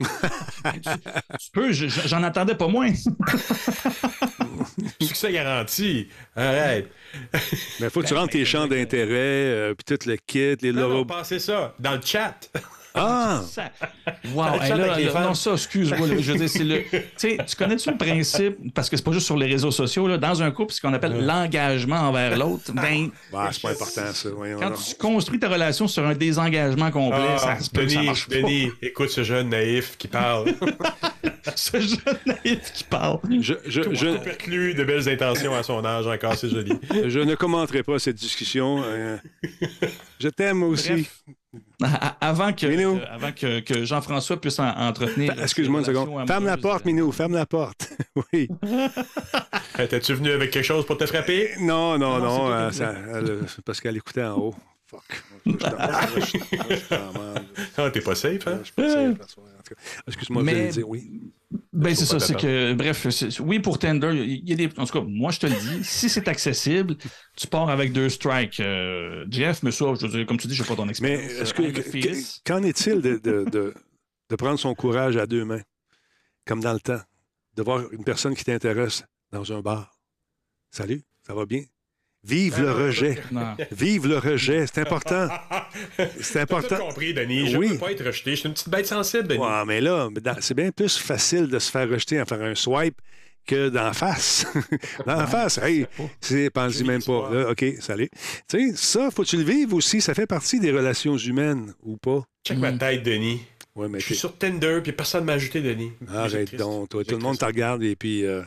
tu 0.00 1.50
peux, 1.52 1.70
je- 1.72 1.86
je- 1.88 2.08
j'en 2.08 2.22
attendais 2.22 2.56
pas 2.56 2.66
moins. 2.68 2.88
Succès 5.00 5.32
garanti. 5.32 6.08
Arrête. 6.36 6.88
Mais 7.32 7.86
il 7.86 7.90
faut 7.90 8.00
que 8.02 8.06
tu 8.06 8.14
rentres 8.14 8.32
tes 8.32 8.44
champs 8.44 8.66
d'intérêt, 8.66 9.12
euh, 9.12 9.74
puis 9.74 9.84
tout 9.96 10.08
le 10.08 10.16
kit, 10.16 10.56
les 10.62 10.72
Non, 10.72 10.82
non, 10.82 10.88
logos. 10.88 11.04
passez 11.06 11.38
ça. 11.38 11.74
Dans 11.78 11.92
le 11.92 12.00
chat. 12.02 12.50
Ah! 12.94 13.42
Wow, 14.34 14.44
Ça 14.58 14.66
hey, 14.66 14.72
avec 14.72 15.14
là, 15.14 15.20
non, 15.22 15.34
ça, 15.34 15.52
excuse-moi. 15.52 16.06
là, 16.06 16.14
je 16.18 16.32
veux 16.32 16.38
dire, 16.38 16.48
c'est 16.48 16.64
le. 16.64 16.82
Tu 16.82 16.98
sais, 17.16 17.38
tu 17.46 17.56
connais-tu 17.56 17.90
le 17.90 17.96
principe, 17.96 18.74
parce 18.74 18.90
que 18.90 18.96
c'est 18.96 19.02
pas 19.02 19.12
juste 19.12 19.26
sur 19.26 19.36
les 19.36 19.46
réseaux 19.46 19.70
sociaux, 19.70 20.06
là, 20.08 20.18
dans 20.18 20.42
un 20.42 20.50
couple, 20.50 20.72
ce 20.74 20.80
qu'on 20.80 20.92
appelle 20.92 21.24
l'engagement 21.24 21.96
envers 22.08 22.36
l'autre, 22.36 22.72
ben, 22.72 23.10
Bah, 23.32 23.48
c'est 23.52 23.62
pas 23.62 23.70
important, 23.70 24.12
ça. 24.12 24.28
Voyons 24.30 24.58
quand 24.58 24.72
tu 24.72 24.94
construis 24.96 25.38
ta 25.38 25.48
relation 25.48 25.88
sur 25.88 26.04
un 26.06 26.14
désengagement 26.14 26.90
complet, 26.90 27.18
Ah, 27.36 27.38
ça 27.38 27.60
se 27.60 27.70
peut 27.70 27.88
ça 27.88 28.02
marche 28.02 28.28
pas. 28.28 28.34
Denis, 28.36 28.70
écoute 28.82 29.08
ce 29.10 29.22
jeune 29.24 29.48
naïf 29.50 29.96
qui 29.98 30.08
parle. 30.08 30.52
Ce 31.56 31.78
jeune 31.80 31.98
naïf 32.24 32.72
qui 32.72 32.84
parle. 32.84 33.18
Je, 33.40 33.54
je, 33.66 33.80
Tout 33.80 33.94
je, 33.94 34.16
perclus 34.18 34.74
de 34.74 34.84
belles 34.84 35.08
intentions 35.08 35.54
à 35.54 35.62
son 35.64 35.84
âge, 35.84 36.06
encore 36.06 36.34
c'est 36.36 36.48
joli. 36.48 36.72
je 37.06 37.18
ne 37.18 37.34
commenterai 37.34 37.82
pas 37.82 37.98
cette 37.98 38.14
discussion. 38.16 38.82
euh, 38.84 39.16
je 40.20 40.28
t'aime 40.28 40.62
aussi. 40.62 40.92
Bref. 40.92 41.22
Avant 42.20 42.52
que, 42.52 43.04
avant 43.12 43.32
que, 43.32 43.60
que 43.60 43.84
Jean-François 43.84 44.40
puisse 44.40 44.58
en- 44.58 44.68
entretenir. 44.68 45.34
Fa- 45.34 45.42
Excuse-moi 45.42 45.80
une 45.80 45.86
seconde. 45.86 46.26
Ferme 46.26 46.46
la 46.46 46.56
porte, 46.56 46.84
Minou. 46.84 47.12
Ferme 47.12 47.34
la 47.34 47.44
porte. 47.46 47.92
oui. 48.32 48.48
Hey, 49.78 49.88
T'es-tu 49.88 50.14
venu 50.14 50.30
avec 50.30 50.50
quelque 50.50 50.64
chose 50.64 50.86
pour 50.86 50.96
te 50.96 51.04
frapper? 51.06 51.50
Non, 51.60 51.98
non, 51.98 52.18
Non, 52.18 52.20
c'est 52.20 52.22
non. 52.26 52.38
toi 52.38 52.50
euh, 52.54 52.70
ça- 52.72 52.94
elle- 53.14 53.38
parce 53.66 53.80
qu'elle 53.80 53.96
écoutait 53.96 54.24
en 54.24 54.36
haut. 54.38 54.54
Fuck. 54.86 55.22
Je. 55.46 55.52
Ah, 57.76 57.90
t'es 57.90 58.00
pas 58.00 58.14
safe, 58.14 58.46
hein? 58.46 58.58
Je 58.60 58.64
suis 58.64 58.72
pas 58.74 58.88
safe, 58.88 59.18
la 59.18 59.26
soirée. 59.28 59.50
En 59.58 59.62
tout 59.62 59.74
cas, 59.74 59.80
Excuse-moi, 60.06 60.42
Mais- 60.42 60.52
je 60.52 60.56
voulais 60.58 60.70
dire 60.72 60.88
oui. 60.88 61.32
Ben, 61.72 61.94
c'est 61.94 62.04
ça, 62.06 62.20
c'est 62.20 62.36
que, 62.36 62.72
bref, 62.74 63.06
oui, 63.40 63.58
pour 63.58 63.78
Tinder, 63.78 64.12
il 64.14 64.48
y 64.48 64.52
a 64.52 64.56
des. 64.56 64.68
En 64.78 64.84
tout 64.86 64.92
cas, 64.92 65.04
moi, 65.06 65.30
je 65.32 65.40
te 65.40 65.46
le 65.46 65.54
dis, 65.54 65.84
si 65.84 66.08
c'est 66.08 66.28
accessible, 66.28 66.96
tu 67.36 67.46
pars 67.46 67.68
avec 67.68 67.92
deux 67.92 68.08
strikes. 68.08 68.60
Euh, 68.60 69.24
Jeff, 69.30 69.62
mais 69.62 69.70
ça, 69.70 69.86
je 69.98 70.06
veux 70.06 70.12
dire, 70.12 70.26
comme 70.26 70.38
tu 70.38 70.48
dis, 70.48 70.54
je 70.54 70.62
n'ai 70.62 70.68
pas 70.68 70.76
ton 70.76 70.84
Mais 70.86 70.90
expérience. 70.90 71.32
est-ce 71.40 71.54
que, 71.54 71.62
euh, 71.62 71.72
que- 71.72 72.42
qu'en 72.44 72.62
est-il 72.62 73.00
de, 73.00 73.18
de, 73.18 73.44
de, 73.50 73.74
de 74.30 74.36
prendre 74.36 74.58
son 74.58 74.74
courage 74.74 75.16
à 75.16 75.26
deux 75.26 75.44
mains, 75.44 75.62
comme 76.46 76.60
dans 76.60 76.72
le 76.74 76.80
temps? 76.80 77.00
de 77.54 77.62
voir 77.62 77.92
une 77.92 78.02
personne 78.02 78.34
qui 78.34 78.44
t'intéresse 78.44 79.04
dans 79.30 79.52
un 79.52 79.60
bar? 79.60 79.94
Salut, 80.70 81.02
ça 81.26 81.34
va 81.34 81.46
bien? 81.46 81.62
Vive 82.24 82.60
le 82.60 82.70
rejet. 82.70 83.18
Non. 83.32 83.56
Vive 83.72 84.06
le 84.06 84.18
rejet, 84.18 84.64
c'est 84.66 84.80
important. 84.80 85.28
C'est 86.20 86.40
important. 86.40 86.76
compris, 86.76 87.12
Denis. 87.12 87.50
Je 87.50 87.56
Oui. 87.58 87.68
ne 87.68 87.72
peux 87.72 87.78
pas 87.78 87.90
être 87.92 88.04
rejeté. 88.04 88.30
Je 88.32 88.36
suis 88.36 88.46
une 88.48 88.54
petite 88.54 88.68
bête 88.68 88.86
sensible, 88.86 89.26
Denis. 89.26 89.40
Ouais, 89.40 89.64
mais 89.66 89.80
là, 89.80 90.08
c'est 90.40 90.54
bien 90.54 90.70
plus 90.70 90.96
facile 90.98 91.48
de 91.48 91.58
se 91.58 91.70
faire 91.70 91.88
rejeter 91.88 92.20
en 92.20 92.24
faire 92.24 92.42
un 92.42 92.54
swipe 92.54 93.00
que 93.44 93.68
d'en 93.70 93.92
face. 93.92 94.46
d'en 95.06 95.26
face, 95.26 95.58
hey, 95.58 95.86
c'est, 96.20 96.48
pense-y 96.50 96.84
même 96.84 97.02
pas. 97.02 97.28
Là, 97.32 97.50
OK, 97.50 97.64
salut. 97.80 98.08
Tu 98.48 98.70
sais, 98.72 98.76
ça, 98.76 99.10
faut-tu 99.10 99.36
le 99.38 99.42
vivre 99.42 99.74
aussi? 99.74 100.00
Ça 100.00 100.14
fait 100.14 100.28
partie 100.28 100.60
des 100.60 100.70
relations 100.70 101.16
humaines 101.16 101.74
ou 101.82 101.96
pas? 101.96 102.22
Check 102.46 102.58
ma 102.58 102.72
tête, 102.72 103.02
Denis. 103.02 103.40
Ouais, 103.74 103.88
mais 103.88 103.98
Je 103.98 104.04
suis 104.04 104.14
sur 104.14 104.36
Tinder, 104.38 104.78
puis 104.82 104.92
personne 104.92 105.22
ne 105.22 105.26
m'a 105.26 105.32
ajouté, 105.32 105.60
Denis. 105.60 105.90
Arrête 106.14 106.54
donc, 106.54 106.90
toi. 106.90 107.04
Tout 107.04 107.16
le 107.16 107.22
monde 107.22 107.38
te 107.38 107.44
regarde 107.44 107.82
et 107.82 107.96
puis, 107.96 108.24
euh, 108.24 108.42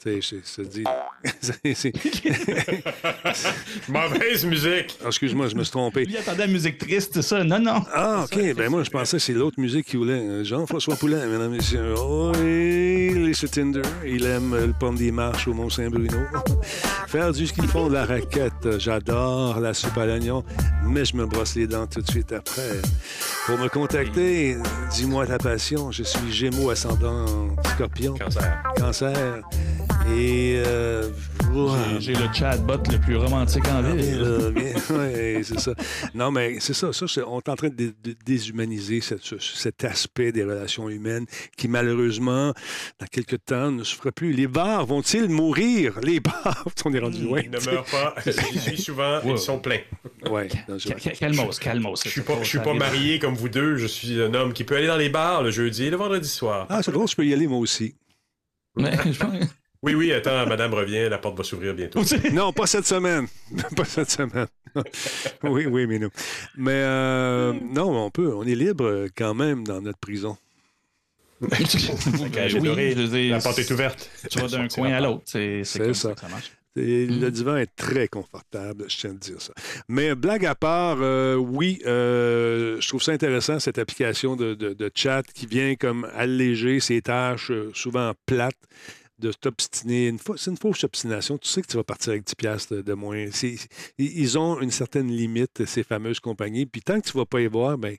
tu 0.00 0.22
sais, 0.22 0.40
je 0.44 0.44
se 0.44 0.62
dit. 0.62 0.84
Mauvaise 3.88 4.44
musique. 4.44 4.96
Ah, 5.02 5.06
Excuse-moi, 5.08 5.48
je 5.48 5.56
me 5.56 5.64
suis 5.64 5.72
trompé. 5.72 6.04
Lui 6.04 6.16
attendait 6.16 6.46
la 6.46 6.52
musique 6.52 6.78
triste, 6.78 7.20
ça? 7.20 7.42
Non, 7.42 7.58
non. 7.58 7.82
Ah, 7.92 8.24
OK. 8.24 8.54
Ben 8.54 8.70
moi, 8.70 8.84
je 8.84 8.90
pensais 8.90 9.16
que 9.16 9.22
c'est 9.22 9.32
l'autre 9.32 9.58
musique 9.58 9.86
qu'il 9.86 9.98
voulait. 9.98 10.12
Euh, 10.12 10.44
Jean-François 10.44 10.94
Poulain, 10.94 11.26
mesdames 11.26 11.52
et 11.54 11.56
messieurs. 11.56 11.94
Oh, 11.98 12.30
il 12.36 13.28
est 13.28 13.34
sur 13.34 13.50
Tinder. 13.50 13.82
Il 14.06 14.24
aime 14.24 14.54
euh, 14.54 14.66
le 14.68 14.72
pont 14.72 14.92
des 14.92 15.10
marches 15.10 15.48
au 15.48 15.54
Mont-Saint-Bruno. 15.54 16.18
Faire 17.08 17.32
du 17.32 17.46
ski 17.46 17.66
fond 17.66 17.88
de 17.88 17.94
la 17.94 18.04
raquette. 18.04 18.78
J'adore 18.78 19.58
la 19.58 19.74
soupe 19.74 19.98
à 19.98 20.06
l'oignon, 20.06 20.44
mais 20.84 21.04
je 21.04 21.16
me 21.16 21.26
brosse 21.26 21.56
les 21.56 21.66
dents 21.66 21.88
tout 21.88 22.02
de 22.02 22.10
suite 22.10 22.32
après. 22.32 22.80
Pour 23.46 23.58
me 23.58 23.68
contacter, 23.68 24.56
dis-moi 24.92 25.26
ta 25.26 25.38
passion. 25.38 25.90
Je 25.90 26.04
suis 26.04 26.32
Gémeaux 26.32 26.70
ascendant 26.70 27.48
Scorpion, 27.74 28.14
Cancer. 28.14 28.62
Cancer. 28.76 29.42
Et... 30.10 30.62
Euh. 30.66 31.08
J'ai 31.98 32.12
le 32.12 32.32
chatbot 32.32 32.74
le 32.92 32.98
plus 32.98 33.16
romantique 33.16 33.66
en 33.68 33.82
Ah, 33.84 33.94
ville. 33.94 34.52
bien. 34.54 34.72
Ouais, 34.96 35.40
c'est 35.42 35.58
ça. 35.58 35.72
Non, 36.14 36.30
mais 36.30 36.58
c'est 36.60 36.72
ça. 36.74 36.90
on 37.26 37.38
est 37.40 37.48
en 37.48 37.56
train 37.56 37.68
de, 37.68 37.74
dé- 37.74 37.94
de 38.04 38.14
déshumaniser 38.24 39.00
cette- 39.00 39.22
ce- 39.24 39.38
cet 39.38 39.82
aspect 39.82 40.30
des 40.30 40.44
relations 40.44 40.88
humaines 40.88 41.26
qui, 41.56 41.66
malheureusement, 41.66 42.52
dans 43.00 43.06
quelques 43.10 43.44
temps, 43.44 43.72
ne 43.72 43.82
se 43.82 43.94
fera 43.96 44.12
plus. 44.12 44.32
Les 44.32 44.46
bars 44.46 44.86
vont-ils 44.86 45.28
mourir? 45.28 45.98
Les 46.02 46.20
bars, 46.20 46.64
on 46.84 46.92
est 46.94 46.98
rendu 47.00 47.22
loin. 47.24 47.40
Ils 47.42 47.50
ne 47.50 47.58
meurent 47.60 47.84
pas. 47.84 48.14
J'y 48.52 48.58
suis 48.60 48.78
souvent. 48.82 49.18
Ouais. 49.24 49.32
Ils 49.32 49.38
sont 49.38 49.58
pleins. 49.58 49.80
Ca- 50.78 50.94
Calmos, 51.18 51.58
calmos. 51.58 52.02
Je 52.04 52.10
suis 52.10 52.20
pas, 52.20 52.34
je 52.42 52.46
suis 52.48 52.60
pas 52.60 52.74
marié 52.74 53.18
comme 53.18 53.34
vous 53.34 53.48
deux. 53.48 53.76
Je 53.78 53.86
suis 53.86 54.22
un 54.22 54.32
homme 54.34 54.52
qui 54.52 54.62
peut 54.64 54.76
aller 54.76 54.86
dans 54.86 54.96
les 54.98 55.08
bars 55.08 55.42
le 55.42 55.50
jeudi 55.50 55.84
et 55.84 55.90
le 55.90 55.96
vendredi 55.96 56.28
soir. 56.28 56.66
Ah, 56.68 56.82
c'est 56.82 56.92
drôle, 56.92 57.08
je 57.08 57.16
peux 57.16 57.26
y 57.26 57.32
aller 57.32 57.46
moi 57.48 57.58
aussi. 57.58 57.94
Mais 58.76 58.92
je 59.12 59.18
pense- 59.18 59.34
Oui, 59.82 59.94
oui, 59.94 60.12
attends, 60.12 60.44
madame 60.46 60.74
revient, 60.74 61.08
la 61.08 61.18
porte 61.18 61.38
va 61.38 61.44
s'ouvrir 61.44 61.72
bientôt. 61.74 62.00
Non, 62.32 62.52
pas 62.52 62.66
cette 62.66 62.86
semaine. 62.86 63.26
pas 63.76 63.84
cette 63.84 64.10
semaine. 64.10 64.48
oui, 65.44 65.66
oui, 65.66 65.86
mais 65.86 65.98
non. 65.98 66.10
Mais 66.56 66.72
euh, 66.74 67.52
non, 67.52 68.06
on 68.06 68.10
peut. 68.10 68.34
On 68.34 68.42
est 68.44 68.54
libre 68.56 69.06
quand 69.16 69.34
même 69.34 69.64
dans 69.64 69.80
notre 69.80 69.98
prison. 69.98 70.36
Oui, 71.40 72.94
dire, 73.08 73.30
La 73.36 73.40
porte 73.40 73.60
est 73.60 73.70
ouverte. 73.70 74.10
Tu 74.28 74.40
vas 74.40 74.48
d'un 74.48 74.66
coin 74.66 74.92
à 74.92 75.00
l'autre. 75.00 75.22
C'est 75.26 75.62
ça. 75.62 75.78
ça 75.94 76.12
que 76.14 76.20
ça 76.20 76.28
marche. 76.28 76.52
Et 76.76 77.06
Mm. 77.06 77.20
Le 77.20 77.30
divan 77.30 77.56
est 77.56 77.74
très 77.74 78.06
confortable, 78.08 78.84
je 78.88 78.96
tiens 78.98 79.10
à 79.10 79.14
te 79.14 79.18
dire 79.18 79.40
ça. 79.40 79.52
Mais 79.88 80.14
blague 80.14 80.46
à 80.46 80.54
part, 80.54 80.98
euh, 81.00 81.34
oui, 81.34 81.80
euh, 81.86 82.80
je 82.80 82.88
trouve 82.88 83.02
ça 83.02 83.10
intéressant, 83.12 83.58
cette 83.58 83.78
application 83.78 84.36
de, 84.36 84.54
de- 84.54 84.74
de 84.74 84.90
chat 84.94 85.22
qui 85.34 85.46
vient 85.46 85.74
comme 85.74 86.08
alléger 86.14 86.78
ces 86.78 87.02
tâches 87.02 87.50
euh, 87.50 87.70
souvent 87.74 88.12
plates 88.26 88.54
de 89.18 89.32
t'obstiner. 89.32 90.08
Une 90.08 90.18
C'est 90.36 90.50
une 90.50 90.56
fausse 90.56 90.84
obstination. 90.84 91.38
Tu 91.38 91.48
sais 91.48 91.62
que 91.62 91.66
tu 91.66 91.76
vas 91.76 91.84
partir 91.84 92.10
avec 92.10 92.24
10 92.24 92.34
piastres 92.34 92.74
de, 92.76 92.82
de 92.82 92.92
moins. 92.94 93.26
Ils 93.98 94.38
ont 94.38 94.60
une 94.60 94.70
certaine 94.70 95.08
limite, 95.10 95.64
ces 95.66 95.82
fameuses 95.82 96.20
compagnies. 96.20 96.66
Puis 96.66 96.82
tant 96.82 97.00
que 97.00 97.08
tu 97.08 97.16
ne 97.16 97.20
vas 97.22 97.26
pas 97.26 97.40
y 97.40 97.46
voir, 97.46 97.78
ben 97.78 97.96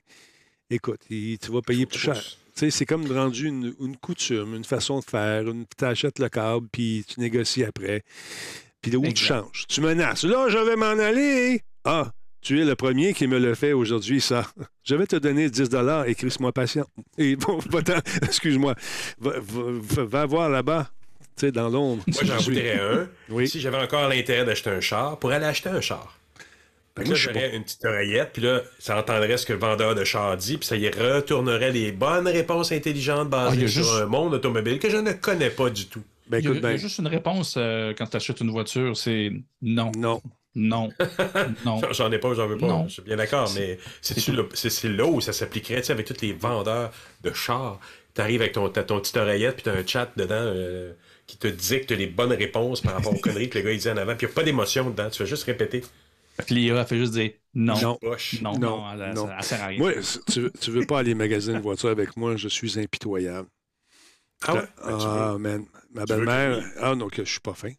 écoute, 0.70 1.00
tu 1.08 1.38
vas 1.50 1.62
payer 1.62 1.86
plus 1.86 1.98
cher. 1.98 2.20
C'est 2.54 2.84
comme 2.86 3.10
rendu 3.10 3.46
une, 3.46 3.74
une 3.80 3.96
coutume, 3.96 4.54
une 4.54 4.64
façon 4.64 4.98
de 5.00 5.04
faire. 5.04 5.44
Tu 5.78 5.84
achètes 5.84 6.18
le 6.18 6.28
câble, 6.28 6.68
puis 6.70 7.04
tu 7.08 7.20
négocies 7.20 7.64
après. 7.64 8.02
Puis 8.82 8.90
là 8.90 8.98
où 8.98 9.06
tu 9.12 9.24
changes? 9.24 9.66
Tu 9.68 9.80
menaces. 9.80 10.24
Là, 10.24 10.48
je 10.48 10.58
vais 10.58 10.76
m'en 10.76 10.86
aller. 10.98 11.62
Ah, 11.84 12.12
tu 12.42 12.60
es 12.60 12.64
le 12.64 12.74
premier 12.74 13.12
qui 13.14 13.26
me 13.26 13.38
le 13.38 13.54
fait 13.54 13.72
aujourd'hui, 13.72 14.20
ça. 14.20 14.50
Je 14.82 14.94
vais 14.94 15.06
te 15.06 15.16
donner 15.16 15.48
10 15.50 15.68
écris-moi 16.06 16.52
patient. 16.52 16.86
Et 17.18 17.36
bon, 17.36 17.58
excuse-moi, 18.22 18.74
va, 19.18 19.32
va- 19.38 19.40
va- 19.40 20.04
va 20.04 20.26
voir 20.26 20.48
là-bas, 20.50 20.90
sais, 21.40 21.52
dans 21.52 21.68
l'ombre. 21.68 22.02
Moi, 22.06 22.20
j'en 22.24 22.36
voudrais 22.36 22.78
un. 22.80 23.08
Oui. 23.28 23.48
Si 23.48 23.60
j'avais 23.60 23.78
encore 23.78 24.08
l'intérêt 24.08 24.44
d'acheter 24.44 24.70
un 24.70 24.80
char, 24.80 25.18
pour 25.18 25.30
aller 25.32 25.46
acheter 25.46 25.68
un 25.70 25.80
char. 25.80 26.16
Fait 26.96 27.04
que 27.04 27.08
Moi, 27.08 27.10
là, 27.10 27.14
je 27.14 27.20
suis 27.28 27.34
j'aurais 27.34 27.56
une 27.56 27.62
petite 27.64 27.84
oreillette, 27.84 28.30
puis 28.32 28.42
là, 28.42 28.62
ça 28.78 28.98
entendrait 28.98 29.36
ce 29.36 29.46
que 29.46 29.52
le 29.52 29.58
vendeur 29.60 29.94
de 29.94 30.04
char 30.04 30.36
dit, 30.36 30.56
puis 30.58 30.66
ça 30.66 30.76
y 30.76 30.88
retournerait 30.88 31.70
les 31.72 31.92
bonnes 31.92 32.26
réponses 32.28 32.72
intelligentes 32.72 33.28
Ah, 33.32 33.48
basées 33.50 33.64
a 33.64 33.68
sur 33.68 33.82
juste- 33.84 33.94
un 34.02 34.06
monde 34.06 34.34
automobile 34.34 34.78
que 34.78 34.90
je 34.90 34.96
ne 34.96 35.12
connais 35.12 35.50
pas 35.50 35.70
du 35.70 35.86
tout. 35.86 36.02
Ben, 36.28 36.38
Il 36.38 36.44
y, 36.44 36.46
a, 36.48 36.50
écoute, 36.50 36.60
il 36.62 36.62
y 36.64 36.66
a 36.66 36.72
ben, 36.72 36.78
juste 36.78 36.98
une 36.98 37.06
réponse 37.06 37.54
euh, 37.56 37.92
quand 37.96 38.06
tu 38.06 38.16
achètes 38.16 38.40
une 38.40 38.50
voiture, 38.50 38.96
c'est 38.96 39.30
non, 39.62 39.90
non. 39.96 40.20
non, 40.56 40.90
non. 41.64 41.80
J'en 41.92 42.10
ai 42.10 42.18
pas, 42.18 42.34
j'en 42.34 42.46
veux 42.48 42.58
pas. 42.58 42.66
Non. 42.66 42.88
Je 42.88 42.94
suis 42.94 43.02
bien 43.02 43.16
d'accord, 43.16 43.50
mais 43.54 43.78
c'est 44.00 44.18
c'est 44.20 44.88
là 44.88 45.06
où 45.06 45.20
ça 45.20 45.32
s'appliquerait, 45.32 45.80
tu 45.80 45.86
sais, 45.86 45.92
avec 45.92 46.06
tous 46.06 46.20
les 46.22 46.32
vendeurs 46.32 46.90
de 47.22 47.32
chars? 47.32 47.78
Tu 48.14 48.20
arrives 48.20 48.40
avec 48.40 48.52
ton, 48.52 48.68
ta- 48.68 48.82
ton 48.82 48.98
petite 49.00 49.16
oreillette, 49.16 49.54
puis 49.54 49.62
tu 49.62 49.70
as 49.70 49.74
un 49.74 49.86
chat 49.86 50.10
dedans 50.16 50.34
euh, 50.34 50.92
qui 51.30 51.38
te 51.38 51.46
dicte 51.48 51.90
les 51.92 52.06
bonnes 52.06 52.32
réponses 52.32 52.80
par 52.80 52.94
rapport 52.94 53.14
aux 53.14 53.18
conneries 53.20 53.48
que 53.48 53.58
le 53.58 53.64
gars 53.64 53.72
il 53.72 53.78
dit 53.78 53.88
en 53.88 53.96
avant, 53.96 54.16
puis 54.16 54.26
il 54.26 54.28
n'y 54.28 54.32
a 54.32 54.34
pas 54.34 54.42
d'émotion 54.42 54.90
dedans, 54.90 55.08
tu 55.10 55.22
vas 55.22 55.28
juste 55.28 55.44
répéter. 55.44 55.82
Que 56.46 56.54
l'IA 56.54 56.84
fait 56.86 56.96
juste 56.98 57.12
dire 57.12 57.30
non, 57.54 57.74
Non. 57.74 57.80
non, 57.80 57.98
Poche. 58.00 58.40
non, 58.42 58.58
Non, 58.58 58.84
elle, 58.92 59.14
non. 59.14 59.28
elle 59.36 59.44
sert 59.44 59.62
à 59.62 59.66
rien. 59.66 59.78
Moi, 59.78 59.92
tu, 60.32 60.40
veux- 60.40 60.52
tu 60.60 60.70
veux 60.70 60.86
pas 60.86 61.00
aller 61.00 61.14
magasiner 61.14 61.56
une 61.56 61.62
voiture 61.62 61.90
avec 61.90 62.16
moi, 62.16 62.36
je 62.36 62.48
suis 62.48 62.78
impitoyable. 62.80 63.48
Ah 64.46 64.54
ouais? 64.54 64.60
Tu 64.62 64.66
Ah, 64.84 65.30
veux. 65.32 65.38
man. 65.38 65.66
Ma 65.92 66.04
Tu 66.06 66.14
belle-mère. 66.14 66.58
que- 66.58 66.78
Ah, 66.80 66.94
non, 66.94 67.08
que 67.08 67.24
je 67.24 67.30
suis 67.30 67.40
pas 67.40 67.52
fin. 67.54 67.72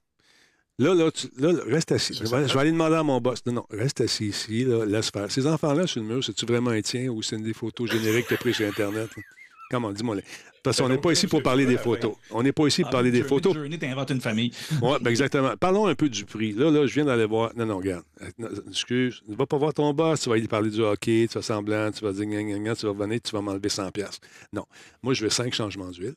Là, 0.78 0.94
là, 0.94 1.12
tu- 1.12 1.28
là, 1.38 1.52
là, 1.54 1.62
reste 1.68 1.92
assis. 1.92 2.14
Je 2.14 2.24
Ça, 2.26 2.38
vais, 2.38 2.42
ça 2.44 2.48
je 2.48 2.54
vais 2.54 2.60
aller 2.60 2.72
demander 2.72 2.96
à 2.96 3.04
mon 3.04 3.20
boss. 3.20 3.44
Non, 3.46 3.54
non, 3.54 3.66
reste 3.72 4.02
assis 4.02 4.28
ici, 4.28 4.64
là, 4.64 4.86
laisse 4.86 5.10
faire. 5.12 5.30
Ces 5.32 5.46
enfants-là 5.48 5.86
sur 5.88 6.02
le 6.02 6.08
mur, 6.08 6.24
c'est-tu 6.24 6.46
vraiment 6.46 6.72
un 6.72 6.82
tien 6.82 7.08
ou 7.10 7.22
c'est 7.24 7.36
une 7.36 7.44
des 7.44 7.54
photos 7.54 7.90
génériques 7.92 8.26
que 8.26 8.30
tu 8.30 8.34
as 8.36 8.38
prises 8.38 8.56
sur 8.58 8.68
Internet? 8.68 9.10
Comment, 9.70 9.92
dis-moi. 9.92 10.18
Parce 10.64 10.78
qu'on 10.78 10.88
Ben, 10.88 10.96
n'est 10.96 11.02
pas 11.02 11.12
ici 11.12 11.26
pour 11.28 11.42
parler 11.42 11.66
des 11.66 11.78
photos. 11.78 12.14
On 12.30 12.44
n'est 12.44 12.52
pas 12.52 12.68
ici 12.68 12.82
pour 12.82 12.90
Ah, 12.90 12.92
parler 12.92 13.10
des 13.12 13.24
Journey- 13.28 13.30
photos. 13.30 14.10
Une 14.10 14.22
famille. 14.22 14.52
Oui, 14.82 14.98
ben 15.02 15.10
exactement. 15.10 15.56
Parlons 15.58 15.88
un 15.88 15.96
peu 15.96 16.08
du 16.08 16.24
prix. 16.26 16.52
Là, 16.54 16.70
là, 16.70 16.86
je 16.86 16.94
viens 16.94 17.06
d'aller 17.06 17.26
voir. 17.26 17.52
Non, 17.56 17.66
non, 17.66 17.78
regarde. 17.78 18.04
Excuse. 18.68 19.22
Ne 19.28 19.36
va 19.36 19.46
pas 19.48 19.58
voir 19.58 19.74
ton 19.74 19.92
boss. 19.94 20.22
Tu 20.22 20.30
vas 20.30 20.38
lui 20.38 20.48
parler 20.48 20.70
du 20.70 20.82
hockey. 20.82 21.28
Tu 21.30 21.36
vas 21.38 21.42
semblant. 21.42 21.92
Tu 21.92 22.04
vas 22.04 22.12
dire 22.14 22.26
Tu 22.76 22.86
vas 22.86 22.92
revenir. 22.92 23.20
Tu 23.22 23.32
vas 23.32 23.42
m'enlever 23.42 23.70
100$. 23.70 23.92
piastres. 23.92 24.28
Non. 24.54 24.66
Moi, 25.02 25.14
je 25.16 25.24
veux 25.24 25.30
cinq 25.30 25.54
changements 25.54 25.90
d'huile. 25.90 26.16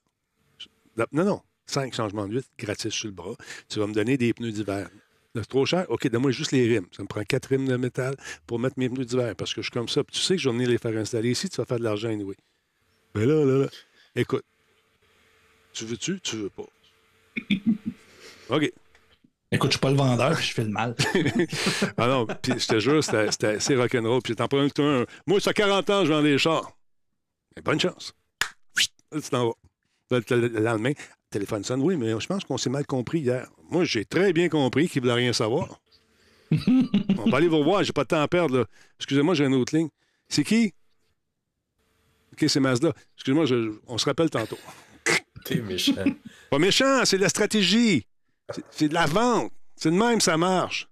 Non, 1.12 1.24
non. 1.24 1.40
Cinq 1.66 1.94
changements 1.94 2.26
d'huile 2.28 2.42
gratis 2.58 2.92
sur 2.92 3.06
le 3.08 3.14
bras. 3.14 3.34
Tu 3.68 3.78
vas 3.78 3.86
me 3.86 3.94
donner 3.94 4.16
des 4.18 4.32
pneus 4.34 4.52
d'hiver. 4.52 4.88
C'est 5.34 5.46
trop 5.48 5.64
cher? 5.66 5.86
OK, 5.88 6.06
donne-moi 6.08 6.30
juste 6.30 6.52
les 6.52 6.68
rimes. 6.68 6.86
Ça 6.96 7.02
me 7.02 7.08
prend 7.08 7.22
quatre 7.24 7.46
rimes 7.46 7.66
de 7.66 7.76
métal 7.76 8.14
pour 8.46 8.58
mettre 8.60 8.78
mes 8.78 8.88
pneus 8.88 9.04
d'hiver 9.06 9.34
parce 9.34 9.52
que 9.54 9.62
je 9.62 9.66
suis 9.66 9.72
comme 9.72 9.88
ça. 9.88 10.04
Puis 10.04 10.14
tu 10.16 10.22
sais 10.22 10.36
que 10.36 10.40
je 10.42 10.48
vais 10.48 10.54
venir 10.54 10.68
les 10.68 10.78
faire 10.78 10.96
installer 10.96 11.30
ici. 11.30 11.48
Tu 11.48 11.56
vas 11.56 11.64
faire 11.64 11.78
de 11.78 11.84
l'argent 11.84 12.08
anyway. 12.10 12.36
Mais 13.16 13.26
là, 13.26 13.44
là, 13.44 13.58
là. 13.64 13.66
Écoute. 14.16 14.44
Tu 15.72 15.84
veux-tu? 15.84 16.20
Tu 16.20 16.36
veux 16.36 16.50
pas? 16.50 16.66
OK. 18.50 18.72
Écoute, 19.50 19.70
je 19.70 19.76
suis 19.76 19.80
pas 19.80 19.90
le 19.90 19.96
vendeur, 19.96 20.40
je 20.40 20.52
fais 20.52 20.64
le 20.64 20.70
mal. 20.70 20.96
Ah 21.96 22.08
non, 22.08 22.26
puis 22.26 22.58
je 22.58 22.66
te 22.66 22.78
jure, 22.80 23.02
c'était 23.04 23.46
assez 23.46 23.76
rock'n'roll. 23.76 24.20
Puis 24.22 24.34
t'en 24.34 24.48
prends 24.48 24.58
un, 24.58 24.68
un. 24.78 25.06
Moi, 25.26 25.40
ça 25.40 25.50
fait 25.50 25.62
40 25.62 25.90
ans, 25.90 26.04
je 26.04 26.12
vends 26.12 26.22
des 26.22 26.38
chars. 26.38 26.72
Mais 27.54 27.62
bonne 27.62 27.78
chance. 27.78 28.14
Là, 29.12 29.20
tu 29.20 29.30
t'en 29.30 29.46
vas. 29.46 29.54
Là, 30.10 30.20
le 30.28 30.48
le 30.48 30.60
lendemain, 30.60 30.92
téléphone 31.30 31.62
sonne. 31.64 31.82
Oui, 31.82 31.96
mais 31.96 32.18
je 32.18 32.26
pense 32.26 32.44
qu'on 32.44 32.58
s'est 32.58 32.70
mal 32.70 32.84
compris 32.86 33.20
hier. 33.20 33.48
Moi, 33.70 33.84
j'ai 33.84 34.04
très 34.04 34.32
bien 34.32 34.48
compris 34.48 34.88
qu'il 34.88 35.02
ne 35.02 35.08
voulait 35.08 35.22
rien 35.22 35.32
savoir. 35.32 35.80
On 36.50 37.30
va 37.30 37.38
aller 37.38 37.48
vous 37.48 37.58
revoir, 37.58 37.82
j'ai 37.82 37.92
pas 37.92 38.02
de 38.04 38.08
temps 38.08 38.22
à 38.22 38.28
perdre. 38.28 38.66
Excusez-moi, 38.98 39.34
j'ai 39.34 39.44
une 39.44 39.54
autre 39.54 39.76
ligne. 39.76 39.88
C'est 40.28 40.44
qui? 40.44 40.74
OK, 42.34 42.44
c'est 42.48 42.60
Mazda. 42.60 42.92
Excusez-moi, 43.16 43.46
je- 43.46 43.72
on 43.86 43.96
se 43.98 44.04
rappelle 44.04 44.30
tantôt. 44.30 44.58
T'es 45.44 45.60
méchant. 45.60 45.94
Pas 46.50 46.58
méchant, 46.58 47.04
c'est 47.04 47.16
de 47.16 47.22
la 47.22 47.28
stratégie. 47.28 48.06
C'est- 48.70 48.88
de 48.88 48.94
la 48.94 49.06
vente. 49.06 49.52
C'est 49.76 49.90
de 49.90 49.96
même, 49.96 50.20
ça 50.20 50.36
marche. 50.36 50.88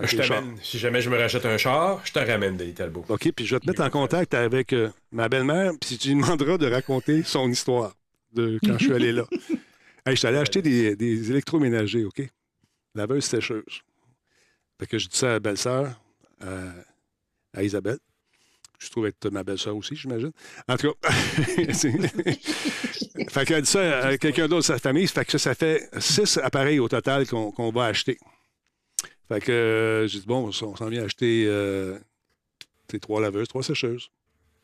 je 0.00 0.16
t'amène. 0.16 0.56
Si 0.62 0.78
jamais 0.78 1.00
je 1.02 1.10
me 1.10 1.18
rachète 1.18 1.44
un 1.46 1.58
char, 1.58 2.00
je 2.06 2.12
te 2.12 2.18
ramène, 2.18 2.56
Denis 2.56 2.72
Talbot. 2.74 3.04
OK, 3.08 3.32
puis 3.32 3.44
je 3.46 3.54
vais 3.56 3.60
te 3.60 3.66
mettre 3.66 3.82
en 3.82 3.90
contact 3.90 4.32
avec 4.34 4.72
euh, 4.72 4.90
ma 5.10 5.28
belle-mère, 5.28 5.72
puis 5.80 5.98
tu 5.98 6.08
lui 6.08 6.14
demanderas 6.16 6.56
de 6.58 6.66
raconter 6.70 7.22
son 7.22 7.50
histoire 7.50 7.94
de 8.32 8.58
quand 8.64 8.78
je 8.78 8.84
suis 8.84 8.94
allé 8.94 9.12
là. 9.12 9.24
Hey, 10.04 10.14
je 10.16 10.18
suis 10.18 10.26
allé 10.26 10.38
acheter 10.38 10.62
des, 10.62 10.96
des 10.96 11.30
électroménagers, 11.30 12.04
OK? 12.06 12.28
Laveuse 12.96 13.24
sécheuse. 13.24 13.82
Fait 14.80 14.86
que 14.88 14.98
je 14.98 15.06
dis 15.06 15.16
ça 15.16 15.28
à 15.28 15.32
la 15.34 15.38
belle-sœur, 15.40 16.00
à, 16.40 16.48
à 17.54 17.62
Isabelle. 17.62 17.98
Je 18.82 18.90
trouve 18.90 19.06
être 19.06 19.30
ma 19.30 19.44
belle-sœur 19.44 19.76
aussi, 19.76 19.94
j'imagine. 19.94 20.32
En 20.68 20.76
tout 20.76 20.92
cas, 20.92 21.10
fait 23.28 23.44
qu'elle 23.46 23.62
dit 23.62 23.70
ça 23.70 24.06
à 24.06 24.18
quelqu'un 24.18 24.48
d'autre 24.48 24.62
de 24.62 24.74
sa 24.74 24.78
famille. 24.78 25.06
Fait 25.06 25.24
que 25.24 25.32
ça, 25.32 25.38
ça 25.38 25.54
fait 25.54 25.88
six 26.00 26.38
appareils 26.38 26.78
au 26.78 26.88
total 26.88 27.26
qu'on 27.26 27.70
va 27.70 27.86
acheter. 27.86 28.18
Fait 29.28 29.40
que 29.40 29.52
euh, 29.52 30.06
j'ai 30.08 30.20
dit, 30.20 30.26
bon, 30.26 30.48
on 30.48 30.52
s'en 30.52 30.88
vient 30.88 31.04
acheter 31.04 31.44
euh, 31.46 31.98
trois 33.00 33.20
laveuses, 33.20 33.48
trois 33.48 33.62
sécheuses. 33.62 34.10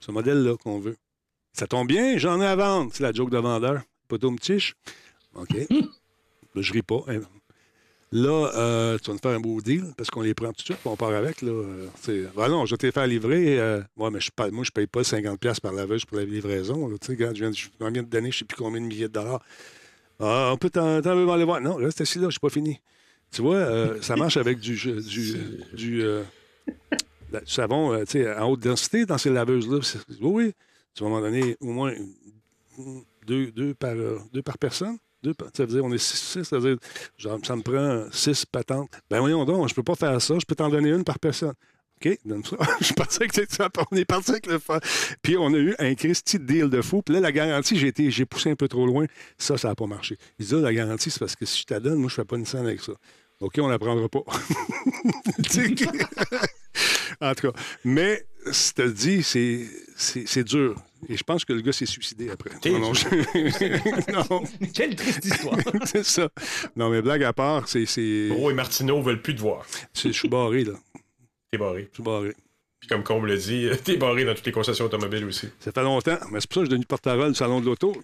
Ce 0.01 0.11
modèle-là 0.11 0.57
qu'on 0.57 0.79
veut. 0.79 0.97
Ça 1.53 1.67
tombe 1.67 1.89
bien, 1.89 2.19
j'en 2.19 2.41
ai 2.41 2.47
à 2.47 2.57
vendre. 2.57 2.91
C'est 2.93 3.03
la 3.03 3.13
joke 3.13 3.31
de 3.31 3.39
vendeur. 3.39 3.83
Poteau 4.09 4.35
tiche. 4.37 4.75
OK. 5.35 5.57
Je 6.57 6.73
ris 6.73 6.83
pas. 6.83 7.05
Là, 8.11 8.51
euh, 8.55 8.99
tu 8.99 9.09
vas 9.09 9.15
me 9.15 9.19
faire 9.19 9.33
un 9.33 9.41
beau 9.41 9.61
deal 9.61 9.85
parce 9.97 10.09
qu'on 10.11 10.23
les 10.23 10.33
prend 10.33 10.49
tout 10.49 10.55
de 10.55 10.63
suite 10.63 10.79
on 10.87 10.97
part 10.97 11.11
avec. 11.11 11.43
Là. 11.43 11.53
Ah 12.39 12.49
non, 12.49 12.65
je 12.65 12.75
vais 12.75 12.79
te 12.79 12.87
les 12.87 12.93
faire 12.93 13.07
livrer. 13.07 13.59
moi, 13.97 14.11
mais 14.11 14.21
je, 14.21 14.31
moi, 14.51 14.65
je 14.65 14.71
ne 14.71 14.73
paye 14.73 14.87
pas 14.87 15.03
50$ 15.03 15.61
par 15.61 15.73
laveuse 15.73 16.05
pour 16.05 16.17
la 16.17 16.25
livraison. 16.25 16.91
je 16.91 17.13
viens, 17.13 17.33
de 17.33 18.01
donner 18.01 18.31
je 18.31 18.37
ne 18.37 18.39
sais 18.39 18.45
plus 18.45 18.57
combien 18.57 18.81
de 18.81 18.87
milliers 18.87 19.09
de 19.09 19.13
dollars. 19.13 19.43
Ah, 20.21 20.51
on 20.53 20.57
peut 20.57 20.71
t'en 20.71 21.01
aller 21.01 21.45
voir. 21.45 21.61
Non, 21.61 21.77
reste 21.77 22.01
assis 22.01 22.19
là, 22.19 22.23
je 22.23 22.27
ne 22.27 22.31
suis 22.33 22.41
pas 22.41 22.51
fini. 22.51 22.81
Tu 23.31 23.43
vois, 23.43 23.57
euh, 23.57 24.03
ça 24.03 24.17
marche 24.17 24.37
avec 24.37 24.59
du, 24.59 24.75
du, 24.75 25.37
du, 25.75 26.03
euh, 26.03 26.25
savon 27.47 27.93
euh, 27.93 28.35
à 28.37 28.47
haute 28.47 28.61
densité 28.61 29.05
dans 29.07 29.19
ces 29.19 29.31
laveuses-là. 29.31 29.79
Oui, 30.21 30.31
oui. 30.33 30.53
Tu 30.95 31.05
vas 31.05 31.11
m'en 31.11 31.21
donner 31.21 31.57
au 31.61 31.73
moins 31.73 31.93
deux, 33.27 33.53
deux, 33.53 33.75
par, 33.75 33.95
deux 34.33 34.43
par 34.43 34.59
personne. 34.59 34.99
Deux, 35.23 35.35
ça 35.55 35.65
veut 35.65 35.73
dire 35.73 35.85
on 35.85 35.93
est 35.93 35.99
six, 35.99 36.45
ça 36.45 36.59
veut 36.59 36.77
dire 36.77 36.89
genre, 37.17 37.39
ça 37.45 37.57
me 37.57 37.63
prend 37.63 38.07
six 38.13 38.47
patentes. 38.47 38.91
Ben 39.11 39.21
voyons 39.21 39.45
donc, 39.45 39.69
je 39.69 39.75
peux 39.75 39.83
pas 39.83 39.97
faire 39.97 40.21
ça, 40.23 40.35
je 40.39 40.47
peux 40.47 40.55
t'en 40.55 40.69
donner 40.69 40.91
une 40.91 41.05
par 41.05 41.19
personne. 41.19 41.55
OK, 42.01 42.19
donne 42.25 42.45
ça. 42.45 42.57
je 42.81 42.93
pensais 42.93 43.27
que 43.27 43.35
c'était 43.35 43.53
ça. 43.53 43.69
On 43.91 43.97
est 43.97 44.05
parti 44.05 44.31
avec 44.31 44.47
le 44.47 44.59
fun. 44.59 44.79
Puis 45.23 45.37
on 45.37 45.53
a 45.53 45.59
eu 45.59 45.75
un 45.79 45.95
Christy 45.95 46.39
deal 46.39 46.71
de 46.71 46.81
fou. 46.81 47.03
Puis 47.03 47.15
là, 47.15 47.21
la 47.21 47.33
garantie, 47.33 47.77
j'ai, 47.77 47.89
été, 47.89 48.09
j'ai 48.11 48.25
poussé 48.25 48.51
un 48.51 48.55
peu 48.55 48.69
trop 48.69 48.87
loin. 48.87 49.07
Ça, 49.37 49.59
ça 49.59 49.69
n'a 49.69 49.75
pas 49.75 49.87
marché. 49.87 50.17
Il 50.39 50.47
dit, 50.47 50.55
la 50.61 50.73
garantie, 50.73 51.11
c'est 51.11 51.19
parce 51.19 51.35
que 51.35 51.45
si 51.45 51.63
je 51.63 51.65
te 51.65 51.75
la 51.75 51.81
donne, 51.81 51.99
moi, 51.99 52.09
je 52.09 52.15
ne 52.15 52.17
fais 52.23 52.25
pas 52.25 52.37
une 52.37 52.47
scène 52.47 52.67
avec 52.67 52.81
ça. 52.81 52.93
OK, 53.41 53.55
on 53.59 53.67
ne 53.67 53.73
la 53.73 53.79
prendra 53.79 54.09
pas. 54.09 54.21
en 57.21 57.35
tout 57.35 57.51
cas, 57.51 57.59
mais, 57.85 58.25
je 58.47 58.73
te 58.73 58.89
dis, 58.89 59.23
c'est, 59.23 60.45
dur. 60.45 60.81
Et 61.09 61.17
je 61.17 61.23
pense 61.23 61.45
que 61.45 61.53
le 61.53 61.61
gars 61.61 61.73
s'est 61.73 61.87
suicidé 61.87 62.31
après. 62.31 62.51
Non, 62.71 62.79
non, 62.79 62.93
non. 64.31 64.43
Quelle 64.75 64.97
triste 64.97 65.25
histoire. 65.25 65.59
c'est 65.85 66.05
ça. 66.05 66.29
Non, 66.77 66.91
mais 66.91 67.03
blague 67.03 67.23
à 67.23 67.33
part, 67.33 67.69
c'est. 67.69 67.87
c'est... 67.87 68.29
Bro 68.31 68.51
et 68.51 68.55
Martineau 68.55 69.01
veulent 69.01 69.23
plus 69.23 69.35
te 69.35 69.41
voir. 69.41 69.65
je 69.95 70.11
suis 70.11 70.29
barré, 70.29 70.65
là. 70.65 70.73
T'es 71.51 71.59
barré. 71.59 71.89
Je 71.91 71.95
suis 71.95 72.03
barré. 72.03 72.35
Puis 72.81 72.89
comme 72.89 73.03
Combe 73.03 73.25
le 73.25 73.37
dit, 73.37 73.69
t'es 73.85 73.97
barré 73.97 74.25
dans 74.25 74.35
toutes 74.35 74.47
les 74.47 74.53
concessions 74.53 74.85
automobiles 74.85 75.25
aussi. 75.25 75.49
Ça 75.61 75.73
fait 75.73 75.83
longtemps, 75.83 76.19
mais 76.31 76.41
c'est 76.41 76.49
pour 76.49 76.55
ça 76.55 76.61
que 76.61 76.67
je 76.67 76.67
suis 76.67 76.69
devenu 76.69 76.85
porte-parole 76.87 77.33
du 77.33 77.39
salon 77.39 77.61
de 77.61 77.67
l'auto. 77.67 77.95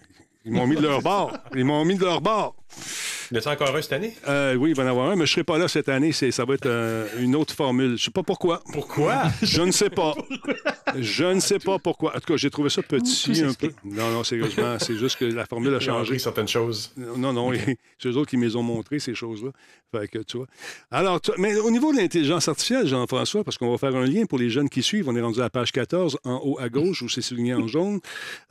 Ils 0.43 0.51
m'ont 0.51 0.67
mis 0.67 0.75
de 0.75 0.81
leur 0.81 1.01
bord. 1.01 1.31
Ils 1.55 1.65
m'ont 1.65 1.83
mis 1.85 1.95
de 1.95 2.03
leur 2.03 2.21
bord. 2.21 2.55
Il 3.31 3.37
y 3.37 3.39
en 3.39 3.49
a 3.49 3.53
encore 3.53 3.75
un 3.75 3.81
cette 3.81 3.93
année? 3.93 4.13
Euh, 4.27 4.55
oui, 4.55 4.71
il 4.71 4.75
va 4.75 4.83
en 4.83 4.87
avoir 4.87 5.09
un, 5.09 5.15
mais 5.15 5.25
je 5.25 5.31
ne 5.31 5.35
serai 5.35 5.43
pas 5.43 5.57
là 5.57 5.67
cette 5.67 5.89
année. 5.89 6.11
Ça 6.11 6.45
va 6.45 6.53
être 6.53 6.65
euh, 6.65 7.07
une 7.19 7.35
autre 7.35 7.53
formule. 7.53 7.89
Je 7.89 7.93
ne 7.93 7.97
sais 7.97 8.11
pas 8.11 8.23
pourquoi. 8.23 8.61
Pourquoi? 8.71 9.23
Je 9.41 9.61
ne 9.61 9.71
sais 9.71 9.89
pas. 9.89 10.13
je 10.97 11.25
ne 11.25 11.39
sais 11.39 11.59
pas 11.59 11.79
pourquoi. 11.79 12.15
En 12.15 12.19
tout 12.19 12.33
cas, 12.33 12.37
j'ai 12.37 12.49
trouvé 12.49 12.69
ça 12.69 12.81
petit 12.81 13.43
un 13.43 13.53
peu. 13.53 13.71
Non, 13.83 14.11
non, 14.11 14.23
sérieusement, 14.23 14.77
c'est 14.79 14.95
juste 14.95 15.17
que 15.17 15.25
la 15.25 15.45
formule 15.45 15.73
a 15.73 15.79
changé. 15.79 16.17
certaines 16.19 16.47
choses. 16.47 16.91
Non, 16.97 17.33
non, 17.33 17.51
c'est 17.99 18.09
eux 18.09 18.17
autres 18.17 18.29
qui 18.29 18.37
me 18.37 18.45
les 18.45 18.55
ont 18.55 18.63
montré, 18.63 18.99
ces 18.99 19.15
choses-là. 19.15 19.51
Fait 19.91 20.07
que, 20.07 20.19
tu 20.19 20.37
vois. 20.37 20.47
Alors, 20.91 21.19
mais 21.37 21.55
au 21.57 21.71
niveau 21.71 21.91
de 21.91 21.97
l'intelligence 21.97 22.47
artificielle, 22.47 22.87
Jean-François, 22.87 23.43
parce 23.43 23.57
qu'on 23.57 23.71
va 23.71 23.77
faire 23.77 23.95
un 23.95 24.05
lien 24.05 24.25
pour 24.25 24.39
les 24.39 24.49
jeunes 24.49 24.69
qui 24.69 24.83
suivent, 24.83 25.07
on 25.07 25.15
est 25.15 25.21
rendu 25.21 25.39
à 25.39 25.43
la 25.43 25.49
page 25.49 25.71
14, 25.71 26.17
en 26.23 26.41
haut 26.43 26.59
à 26.59 26.69
gauche, 26.69 27.01
où 27.01 27.09
c'est 27.09 27.21
souligné 27.21 27.53
en 27.53 27.67
jaune, 27.67 27.99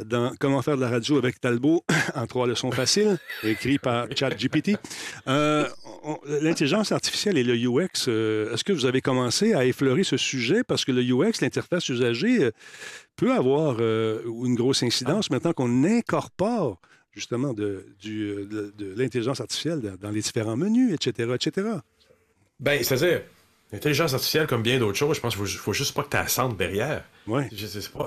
dans 0.02 0.32
Comment 0.38 0.62
faire 0.62 0.76
de 0.76 0.82
la 0.82 0.88
radio 0.88 1.16
avec 1.18 1.40
Talbot 1.40 1.84
en 2.14 2.26
trois 2.26 2.46
leçons 2.46 2.70
faciles, 2.70 3.18
écrit 3.42 3.78
par 3.78 4.06
Euh, 5.28 5.68
l'intelligence 6.40 6.92
artificielle 6.92 7.38
et 7.38 7.44
le 7.44 7.54
UX, 7.54 8.06
euh, 8.08 8.52
est-ce 8.52 8.64
que 8.64 8.72
vous 8.72 8.86
avez 8.86 9.00
commencé 9.00 9.54
à 9.54 9.64
effleurer 9.64 10.04
ce 10.04 10.16
sujet? 10.16 10.62
Parce 10.64 10.84
que 10.84 10.92
le 10.92 11.02
UX, 11.02 11.40
l'interface 11.40 11.88
usagée, 11.88 12.44
euh, 12.44 12.50
peut 13.16 13.32
avoir 13.32 13.78
une 13.80 14.54
grosse 14.56 14.82
incidence 14.82 15.30
maintenant 15.30 15.52
qu'on 15.52 15.84
incorpore 15.84 16.80
justement 17.12 17.52
de, 17.54 17.86
l'intelligence 18.96 19.40
artificielle 19.40 19.80
dans 20.00 20.10
les 20.10 20.20
différents 20.20 20.56
menus, 20.56 20.92
etc., 20.94 21.32
etc. 21.34 21.68
Bien, 22.58 22.82
c'est-à-dire, 22.82 23.22
L'intelligence 23.74 24.14
artificielle, 24.14 24.46
comme 24.46 24.62
bien 24.62 24.78
d'autres 24.78 24.96
choses, 24.96 25.16
je 25.16 25.20
pense 25.20 25.34
qu'il 25.34 25.44
faut, 25.44 25.58
faut 25.58 25.72
juste 25.72 25.94
pas 25.94 26.04
que 26.04 26.16
tu 26.16 26.28
sentes 26.30 26.56
derrière. 26.56 27.02
Ouais. 27.26 27.48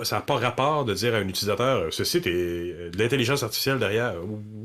ça 0.04 0.16
n'a 0.16 0.22
pas 0.22 0.36
rapport 0.36 0.86
de 0.86 0.94
dire 0.94 1.14
à 1.14 1.18
un 1.18 1.28
utilisateur 1.28 1.92
ceci, 1.92 2.18
est 2.18 2.28
euh, 2.28 2.90
de 2.90 2.98
l'intelligence 2.98 3.44
artificielle 3.44 3.78
derrière. 3.78 4.16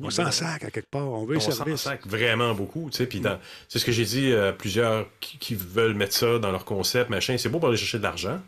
on 0.03 0.11
s'en 0.11 0.31
sac 0.31 0.65
à 0.65 0.71
quelque 0.71 0.91
part, 0.91 1.09
on 1.09 1.25
veut 1.25 1.39
On 1.39 1.41
s'en 1.41 1.77
sac 1.77 2.07
vraiment 2.07 2.55
beaucoup. 2.55 2.89
Tu 2.91 2.99
sais, 2.99 3.07
puis 3.07 3.21
c'est 3.69 3.81
ce 3.81 3.85
que 3.85 3.93
j'ai 3.93 4.05
dit 4.05 4.33
à 4.33 4.53
plusieurs 4.53 5.07
qui, 5.21 5.57
veulent 5.57 5.95
mettre 5.95 6.15
ça 6.15 6.39
dans 6.39 6.53
leur 6.53 6.65
concept, 6.65 7.11
machin. 7.11 7.37
C'est 7.37 7.49
beau 7.49 7.59
pour 7.59 7.69
aller 7.69 7.77
chercher 7.77 7.99
de 7.99 8.05
l'argent. 8.05 8.41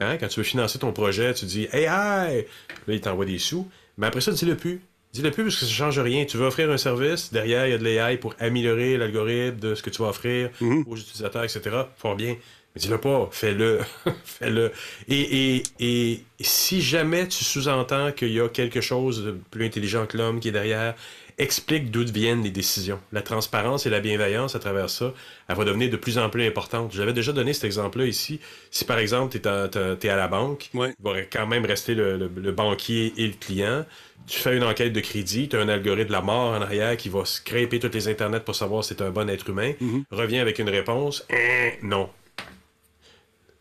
Hein? 0.00 0.16
Quand 0.16 0.28
tu 0.28 0.40
veux 0.40 0.44
financer 0.44 0.78
ton 0.78 0.92
projet, 0.92 1.34
tu 1.34 1.44
dis 1.44 1.68
Hey, 1.72 1.84
hey! 1.84 2.46
Là, 2.86 2.94
il 2.94 3.00
t'envoie 3.00 3.26
des 3.26 3.38
sous. 3.38 3.68
Mais 3.98 4.06
après 4.06 4.20
ça, 4.22 4.32
dis-le 4.32 4.56
plus. 4.56 4.80
Dis-le 5.12 5.30
plus 5.30 5.44
parce 5.44 5.56
que 5.56 5.64
ça 5.64 5.66
ne 5.66 5.90
change 5.90 5.98
rien. 6.00 6.24
Tu 6.26 6.36
veux 6.36 6.46
offrir 6.46 6.70
un 6.70 6.76
service, 6.76 7.32
derrière, 7.32 7.66
il 7.66 7.70
y 7.70 7.74
a 7.74 7.78
de 7.78 7.84
l'AI 7.84 8.18
pour 8.18 8.34
améliorer 8.38 8.96
l'algorithme 8.96 9.58
de 9.58 9.74
ce 9.74 9.82
que 9.82 9.90
tu 9.90 10.02
vas 10.02 10.08
offrir 10.08 10.50
mhm. 10.60 10.84
aux 10.86 10.96
utilisateurs, 10.96 11.44
etc. 11.44 11.62
Fort 11.96 12.16
bien. 12.16 12.36
Mais 12.74 12.80
dis-le 12.80 12.98
pas, 12.98 13.28
fais-le. 13.32 13.80
fais-le. 14.24 14.70
Et, 15.08 15.62
et, 15.80 16.24
si 16.40 16.82
jamais 16.82 17.26
tu 17.26 17.42
sous-entends 17.42 18.12
qu'il 18.12 18.32
y 18.32 18.40
a 18.40 18.48
quelque 18.48 18.80
chose 18.80 19.24
de 19.24 19.38
plus 19.50 19.64
intelligent 19.64 20.06
que 20.06 20.18
l'homme 20.18 20.40
qui 20.40 20.48
est 20.48 20.52
derrière, 20.52 20.94
explique 21.38 21.90
d'où 21.90 22.04
viennent 22.04 22.42
les 22.42 22.50
décisions. 22.50 23.00
La 23.12 23.22
transparence 23.22 23.86
et 23.86 23.90
la 23.90 24.00
bienveillance 24.00 24.54
à 24.54 24.58
travers 24.58 24.90
ça, 24.90 25.12
elle 25.48 25.56
va 25.56 25.64
devenir 25.64 25.90
de 25.90 25.96
plus 25.96 26.18
en 26.18 26.28
plus 26.30 26.46
importante. 26.46 26.92
J'avais 26.92 27.12
déjà 27.12 27.32
donné 27.32 27.52
cet 27.52 27.64
exemple-là 27.64 28.06
ici. 28.06 28.40
Si 28.70 28.84
par 28.84 28.98
exemple, 28.98 29.38
tu 29.38 29.48
es, 29.48 30.10
à 30.10 30.16
la 30.16 30.28
banque, 30.28 30.70
il 30.74 30.94
va 31.00 31.22
quand 31.22 31.46
même 31.46 31.64
rester 31.64 31.94
le 31.94 32.52
banquier 32.52 33.14
et 33.16 33.26
le 33.26 33.34
client 33.34 33.84
tu 34.28 34.38
fais 34.38 34.56
une 34.56 34.62
enquête 34.62 34.92
de 34.92 35.00
crédit, 35.00 35.48
tu 35.48 35.56
as 35.56 35.60
un 35.60 35.68
algorithme 35.68 36.08
de 36.08 36.12
la 36.12 36.20
mort 36.20 36.52
en 36.52 36.60
arrière 36.60 36.96
qui 36.96 37.08
va 37.08 37.24
scraper 37.24 37.80
tous 37.80 37.90
les 37.92 38.08
internets 38.08 38.40
pour 38.40 38.54
savoir 38.54 38.84
si 38.84 38.90
c'est 38.90 39.02
un 39.02 39.10
bon 39.10 39.28
être 39.28 39.48
humain, 39.48 39.72
mhm. 39.80 40.04
revient 40.10 40.38
avec 40.38 40.58
une 40.58 40.68
réponse, 40.68 41.26
hein, 41.32 41.70
non. 41.82 42.10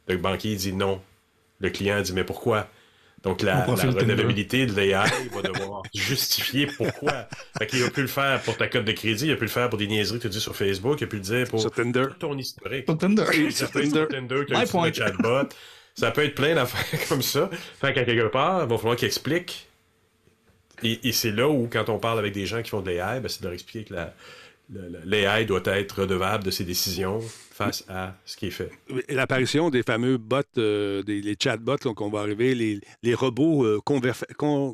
Le 0.08 0.18
banquier 0.18 0.56
dit 0.56 0.74
non. 0.74 1.02
Le 1.60 1.70
client 1.70 2.02
dit 2.02 2.14
mais 2.14 2.24
pourquoi? 2.24 2.68
Donc 3.24 3.42
la, 3.42 3.66
la 3.66 3.74
redevabilité 3.74 4.66
de 4.68 4.74
l'AI 4.74 5.10
va 5.34 5.42
devoir 5.42 5.84
justifier 5.94 6.68
pourquoi. 6.68 7.28
Fait 7.58 7.68
qu'il 7.68 7.84
a 7.84 7.90
pu 7.90 8.02
le 8.02 8.08
faire 8.08 8.42
pour 8.42 8.58
ta 8.58 8.68
cote 8.68 8.86
de 8.86 8.92
crédit, 8.92 9.26
il 9.26 9.32
a 9.32 9.36
pu 9.36 9.46
le 9.46 9.50
faire 9.50 9.70
pour 9.70 9.80
des 9.80 9.88
niaiseries 9.88 10.20
que 10.20 10.24
tu 10.24 10.30
dis 10.30 10.40
sur 10.40 10.56
Facebook, 10.56 11.02
il 11.02 11.06
a 11.06 11.08
pu 11.08 11.18
le 11.18 11.22
dire 11.24 11.48
pour, 11.48 11.70
ton 12.20 12.38
historique. 12.38 12.86
Pour 12.86 12.98
Tinder. 12.98 13.26
Sur 13.52 13.72
Tinder, 13.72 14.06
Tinder 14.10 14.44
chatbot. 14.94 15.50
Ça 15.96 16.12
peut 16.12 16.24
être 16.24 16.36
plein 16.36 16.54
d'affaires 16.54 17.00
comme 17.10 17.24
ça. 17.24 17.50
Fait 17.82 17.92
qu'à 17.92 18.06
quelque 18.06 18.28
part, 18.28 18.64
il 18.64 18.70
va 18.70 18.78
falloir 18.78 18.96
qu'il 18.96 19.08
explique 19.08 19.68
et, 20.84 21.12
c'est 21.12 21.32
là 21.32 21.48
où, 21.48 21.68
quand 21.72 21.90
on 21.90 21.98
parle 21.98 22.20
avec 22.20 22.34
des 22.34 22.46
gens 22.46 22.62
qui 22.62 22.70
font 22.70 22.82
de 22.82 22.92
l'AI, 22.92 23.20
ben, 23.20 23.28
c'est 23.28 23.42
de 23.42 23.46
leur 23.46 23.54
expliquer 23.54 23.84
que 23.84 23.96
l'AI 25.06 25.46
doit 25.46 25.62
être 25.66 26.02
redevable 26.02 26.44
de 26.44 26.52
ses 26.52 26.64
décisions, 26.64 27.20
face 27.58 27.84
à 27.90 28.14
ce 28.26 28.38
qui 28.38 28.48
est 28.48 28.52
fait. 28.52 28.72
L'apparition 29.10 29.70
des 29.70 29.82
fameux 29.82 30.18
bots, 30.18 30.42
euh, 30.58 31.02
des 31.04 31.22
les 31.22 31.36
chatbots 31.42 31.94
qu'on 31.96 32.10
va 32.10 32.20
arriver, 32.20 32.54
les, 32.54 32.80
les 33.02 33.14
robots 33.16 33.66
euh, 33.66 33.80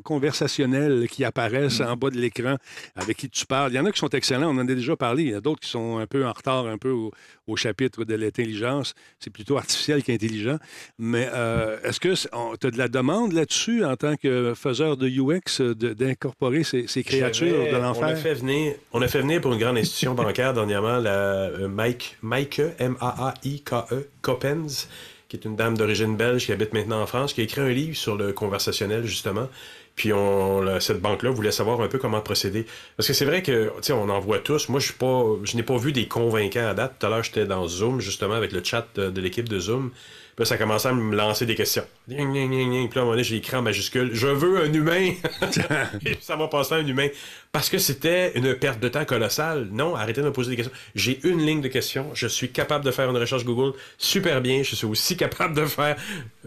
conversationnels 0.04 1.08
qui 1.08 1.24
apparaissent 1.24 1.80
mm. 1.80 1.88
en 1.88 1.96
bas 1.96 2.10
de 2.10 2.18
l'écran 2.18 2.56
avec 2.94 3.16
qui 3.16 3.30
tu 3.30 3.46
parles. 3.46 3.72
Il 3.72 3.76
y 3.76 3.78
en 3.78 3.86
a 3.86 3.92
qui 3.92 3.98
sont 3.98 4.10
excellents, 4.10 4.50
on 4.54 4.58
en 4.58 4.68
a 4.68 4.74
déjà 4.74 4.96
parlé. 4.96 5.24
Il 5.24 5.30
y 5.30 5.34
en 5.34 5.38
a 5.38 5.40
d'autres 5.40 5.60
qui 5.60 5.70
sont 5.70 5.98
un 5.98 6.06
peu 6.06 6.26
en 6.26 6.32
retard, 6.32 6.66
un 6.66 6.78
peu 6.78 6.90
au, 6.90 7.10
chapitre 7.56 8.04
de 8.04 8.14
l'intelligence. 8.14 8.94
C'est 9.18 9.30
plutôt 9.30 9.56
artificiel 9.56 10.02
qu'intelligent. 10.02 10.58
Mais 10.98 11.28
euh, 11.32 11.78
est-ce 11.84 12.00
que 12.00 12.14
tu 12.14 12.66
as 12.66 12.70
de 12.70 12.78
la 12.78 12.88
demande 12.88 13.32
là-dessus 13.32 13.84
en 13.84 13.96
tant 13.96 14.16
que 14.16 14.54
faiseur 14.54 14.96
de 14.96 15.08
UX 15.08 15.60
d'incorporer 15.60 16.64
ces, 16.64 16.86
ces, 16.88 17.02
créatures 17.02 17.72
de 17.72 17.76
l'enfer? 17.76 18.08
On 18.08 18.12
a 18.12 18.16
fait 18.16 18.34
venir, 18.34 18.74
on 18.92 19.02
a 19.02 19.08
fait 19.08 19.20
venir 19.20 19.40
pour 19.40 19.52
une 19.52 19.60
grande 19.60 19.78
institution 19.78 20.14
bancaire 20.14 20.52
dernièrement, 20.52 20.98
la 20.98 21.50
Mike, 21.68 22.18
Mike 22.22 22.60
M-A-A-I-K-E, 22.78 24.08
Coppens, 24.22 24.88
qui 25.28 25.36
est 25.36 25.44
une 25.44 25.56
dame 25.56 25.76
d'origine 25.76 26.16
belge 26.16 26.46
qui 26.46 26.52
habite 26.52 26.72
maintenant 26.72 27.02
en 27.02 27.06
France, 27.06 27.32
qui 27.32 27.40
a 27.40 27.44
écrit 27.44 27.60
un 27.60 27.70
livre 27.70 27.96
sur 27.96 28.16
le 28.16 28.32
conversationnel, 28.32 29.04
justement, 29.04 29.48
Puis 29.96 30.12
on, 30.12 30.80
cette 30.80 31.00
banque-là 31.00 31.30
voulait 31.30 31.52
savoir 31.52 31.80
un 31.80 31.88
peu 31.88 31.98
comment 31.98 32.20
procéder. 32.20 32.66
Parce 32.96 33.06
que 33.06 33.12
c'est 33.14 33.24
vrai 33.24 33.42
que, 33.42 33.72
on 33.90 34.08
en 34.08 34.20
voit 34.20 34.40
tous. 34.40 34.68
Moi, 34.68 34.80
je 34.80 34.92
pas, 34.92 35.24
je 35.44 35.56
n'ai 35.56 35.62
pas 35.62 35.76
vu 35.76 35.92
des 35.92 36.08
convaincants 36.08 36.68
à 36.68 36.74
date. 36.74 36.96
Tout 36.98 37.06
à 37.06 37.10
l'heure, 37.10 37.22
j'étais 37.22 37.46
dans 37.46 37.66
Zoom, 37.66 38.00
justement, 38.00 38.34
avec 38.34 38.52
le 38.52 38.62
chat 38.62 38.86
de 38.96 39.20
l'équipe 39.20 39.48
de 39.48 39.58
Zoom. 39.58 39.90
Puis 40.36 40.46
ça 40.46 40.56
a 40.56 40.58
commencé 40.58 40.88
à 40.88 40.92
me 40.92 41.14
lancer 41.14 41.46
des 41.46 41.54
questions. 41.54 41.84
Puis 42.08 42.16
là, 42.16 42.22
à 42.22 42.26
un 42.26 43.04
moment 43.04 43.10
donné, 43.12 43.22
j'ai 43.22 43.36
écrit 43.36 43.56
en 43.56 43.62
majuscule 43.62 44.10
Je 44.12 44.26
veux 44.26 44.64
un 44.64 44.72
humain. 44.72 45.12
Et 46.06 46.16
ça 46.20 46.36
m'a 46.36 46.48
passé 46.48 46.74
à 46.74 46.78
un 46.78 46.86
humain. 46.86 47.08
Parce 47.52 47.68
que 47.68 47.78
c'était 47.78 48.32
une 48.36 48.54
perte 48.54 48.80
de 48.80 48.88
temps 48.88 49.04
colossale. 49.04 49.68
Non, 49.70 49.94
arrêtez 49.94 50.20
de 50.20 50.26
me 50.26 50.32
poser 50.32 50.50
des 50.50 50.56
questions. 50.56 50.74
J'ai 50.94 51.20
une 51.24 51.40
ligne 51.40 51.60
de 51.60 51.68
questions. 51.68 52.10
Je 52.14 52.26
suis 52.26 52.50
capable 52.50 52.84
de 52.84 52.90
faire 52.90 53.08
une 53.08 53.16
recherche 53.16 53.44
Google 53.44 53.76
super 53.96 54.40
bien. 54.40 54.62
Je 54.62 54.74
suis 54.74 54.86
aussi 54.86 55.16
capable 55.18 55.54
de 55.54 55.66
faire, 55.66 55.96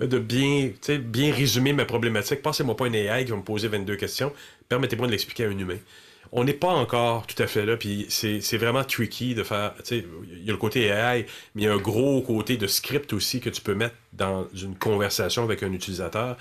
de 0.01 0.19
bien, 0.19 0.71
bien 0.99 1.33
résumer 1.33 1.71
mes 1.71 1.85
problématiques. 1.85 2.41
Passez-moi 2.41 2.75
pas 2.75 2.87
une 2.87 2.95
AI 2.95 3.23
qui 3.23 3.31
va 3.31 3.37
me 3.37 3.43
poser 3.43 3.69
22 3.69 3.95
questions. 3.95 4.33
Permettez-moi 4.67 5.07
de 5.07 5.11
l'expliquer 5.11 5.45
à 5.45 5.47
un 5.47 5.57
humain 5.57 5.77
on 6.31 6.43
n'est 6.43 6.53
pas 6.53 6.71
encore 6.71 7.27
tout 7.27 7.41
à 7.41 7.47
fait 7.47 7.65
là, 7.65 7.77
puis 7.77 8.05
c'est 8.09 8.57
vraiment 8.57 8.83
tricky 8.83 9.35
de 9.35 9.43
faire. 9.43 9.73
Il 9.91 10.43
y 10.43 10.49
a 10.49 10.51
le 10.51 10.57
côté 10.57 10.87
AI, 10.87 11.25
mais 11.55 11.63
il 11.63 11.65
y 11.65 11.67
a 11.67 11.73
un 11.73 11.77
gros 11.77 12.21
côté 12.21 12.57
de 12.57 12.67
script 12.67 13.13
aussi 13.13 13.39
que 13.39 13.49
tu 13.49 13.61
peux 13.61 13.75
mettre 13.75 13.95
dans 14.13 14.47
une 14.53 14.75
conversation 14.75 15.43
avec 15.43 15.63
un 15.63 15.71
utilisateur 15.71 16.37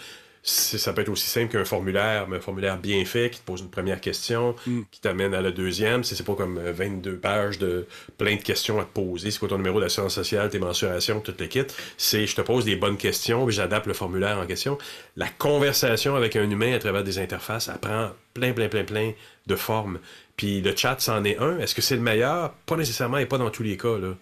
ça 0.49 0.93
peut 0.93 1.03
être 1.03 1.09
aussi 1.09 1.29
simple 1.29 1.51
qu'un 1.53 1.65
formulaire, 1.65 2.29
mais 2.29 2.37
un 2.37 2.41
formulaire 2.41 2.79
bien 2.79 3.05
fait 3.05 3.31
qui 3.31 3.41
te 3.41 3.45
pose 3.45 3.61
une 3.61 3.71
première 3.71 4.01
question, 4.01 4.55
mm. 4.67 4.83
qui 4.93 5.01
t'amène 5.01 5.35
à 5.35 5.41
la 5.41 5.51
deuxième. 5.51 6.05
C'est 6.05 6.23
pas 6.25 6.35
comme 6.35 6.61
22 6.61 7.11
euh, 7.11 7.17
pages 7.17 7.59
de 7.59 7.87
plein 8.17 8.37
de 8.37 8.43
questions 8.43 8.79
à 8.79 8.85
te 8.85 8.93
poser. 8.93 9.33
C'est 9.33 9.41
quoi 9.41 9.49
ton 9.49 9.57
numéro 9.57 9.81
d'assurance 9.81 10.15
sociale, 10.15 10.49
tes 10.49 10.61
mensurations, 10.61 11.21
tout 11.21 11.35
le 11.37 11.47
kit. 11.47 11.65
C'est 11.97 12.27
je 12.27 12.37
te 12.37 12.43
pose 12.43 12.65
des 12.65 12.77
bonnes 12.77 12.97
questions, 12.97 13.45
puis 13.45 13.57
j'adapte 13.57 13.87
le 13.87 13.95
formulaire 13.95 14.39
en 14.39 14.47
question. 14.47 14.79
La 15.17 15.29
conversation 15.29 16.15
avec 16.15 16.37
un 16.37 16.49
humain 16.49 16.75
à 16.75 16.79
travers 16.79 17.03
des 17.03 17.19
interfaces, 17.19 17.69
apprend 17.69 18.11
plein, 18.33 18.53
plein, 18.53 18.69
plein, 18.69 18.85
plein 18.85 19.13
de 19.49 19.57
formes. 19.57 19.99
Puis 20.37 20.61
le 20.61 20.77
chat, 20.77 20.97
c'en 21.01 21.25
est 21.25 21.39
un. 21.39 21.59
Est-ce 21.59 21.75
que 21.75 21.83
c'est 21.83 21.97
le 21.97 22.03
meilleur? 22.03 22.53
Pas 22.67 22.77
nécessairement 22.77 23.19
et 23.19 23.27
pas 23.27 23.39
dans 23.39 23.51
tous 23.51 23.63
les 23.63 23.77
cas. 23.77 23.99
Là. 23.99 24.15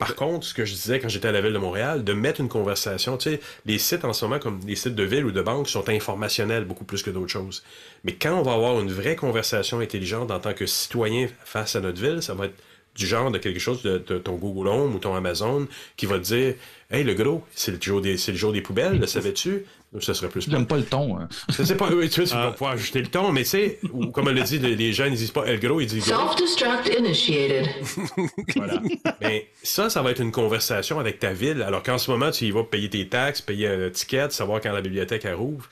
Par 0.00 0.14
contre, 0.14 0.46
ce 0.46 0.54
que 0.54 0.64
je 0.64 0.72
disais 0.72 0.98
quand 0.98 1.10
j'étais 1.10 1.28
à 1.28 1.32
la 1.32 1.42
ville 1.42 1.52
de 1.52 1.58
Montréal, 1.58 2.04
de 2.04 2.14
mettre 2.14 2.40
une 2.40 2.48
conversation, 2.48 3.18
tu 3.18 3.32
sais, 3.32 3.40
les 3.66 3.78
sites 3.78 4.06
en 4.06 4.14
ce 4.14 4.24
moment, 4.24 4.38
comme 4.38 4.58
les 4.66 4.74
sites 4.74 4.94
de 4.94 5.02
ville 5.02 5.26
ou 5.26 5.30
de 5.30 5.42
banque, 5.42 5.68
sont 5.68 5.90
informationnels 5.90 6.64
beaucoup 6.64 6.84
plus 6.84 7.02
que 7.02 7.10
d'autres 7.10 7.30
choses. 7.30 7.62
Mais 8.04 8.14
quand 8.14 8.32
on 8.32 8.40
va 8.40 8.54
avoir 8.54 8.80
une 8.80 8.90
vraie 8.90 9.14
conversation 9.14 9.80
intelligente 9.80 10.30
en 10.30 10.40
tant 10.40 10.54
que 10.54 10.64
citoyen 10.64 11.28
face 11.44 11.76
à 11.76 11.80
notre 11.80 12.00
ville, 12.00 12.22
ça 12.22 12.32
va 12.32 12.46
être 12.46 12.56
du 13.00 13.06
genre 13.06 13.30
de 13.30 13.38
quelque 13.38 13.58
chose 13.58 13.82
de, 13.82 13.98
ton 13.98 14.34
Google 14.34 14.68
Home 14.68 14.94
ou 14.94 14.98
ton 14.98 15.14
Amazon 15.14 15.66
qui 15.96 16.04
va 16.04 16.18
te 16.18 16.24
dire 16.24 16.54
Hey, 16.90 17.02
le 17.02 17.14
gros, 17.14 17.42
c'est 17.54 17.72
le 17.72 17.80
jour 17.80 18.00
des, 18.00 18.18
c'est 18.18 18.32
le 18.32 18.38
jour 18.38 18.52
des 18.52 18.60
poubelles, 18.60 18.98
le 18.98 19.06
savais-tu 19.06 19.64
Ça 20.00 20.12
serait 20.12 20.28
plus. 20.28 20.50
J'aime 20.50 20.66
pas 20.66 20.76
le 20.76 20.84
ton. 20.84 21.18
Hein. 21.18 21.28
C'est 21.50 21.76
pas. 21.76 21.88
Oui, 21.92 22.10
tu, 22.10 22.22
vas 22.24 22.50
pouvoir 22.50 22.72
ajouter 22.72 23.00
le 23.00 23.06
ton, 23.06 23.32
mais 23.32 23.44
tu 23.44 23.50
sais, 23.50 23.78
comme 24.12 24.28
elle 24.28 24.34
le 24.34 24.42
dit, 24.42 24.58
les 24.58 24.92
gens, 24.92 25.06
ils 25.06 25.14
disent 25.14 25.30
pas 25.30 25.44
El 25.46 25.60
gros, 25.60 25.80
ils 25.80 25.86
disent 25.86 26.04
Self-destruct 26.04 26.98
initiated. 26.98 27.68
voilà. 28.56 28.82
Mais 29.20 29.48
ça, 29.62 29.88
ça 29.88 30.02
va 30.02 30.10
être 30.10 30.20
une 30.20 30.32
conversation 30.32 30.98
avec 30.98 31.20
ta 31.20 31.32
ville. 31.32 31.62
Alors 31.62 31.82
qu'en 31.82 31.96
ce 31.96 32.10
moment, 32.10 32.30
tu 32.32 32.44
y 32.46 32.50
vas 32.50 32.64
payer 32.64 32.90
tes 32.90 33.06
taxes, 33.06 33.40
payer 33.40 33.68
un 33.68 33.90
ticket, 33.90 34.30
savoir 34.30 34.60
quand 34.60 34.72
la 34.72 34.82
bibliothèque 34.82 35.26
rouvre 35.32 35.68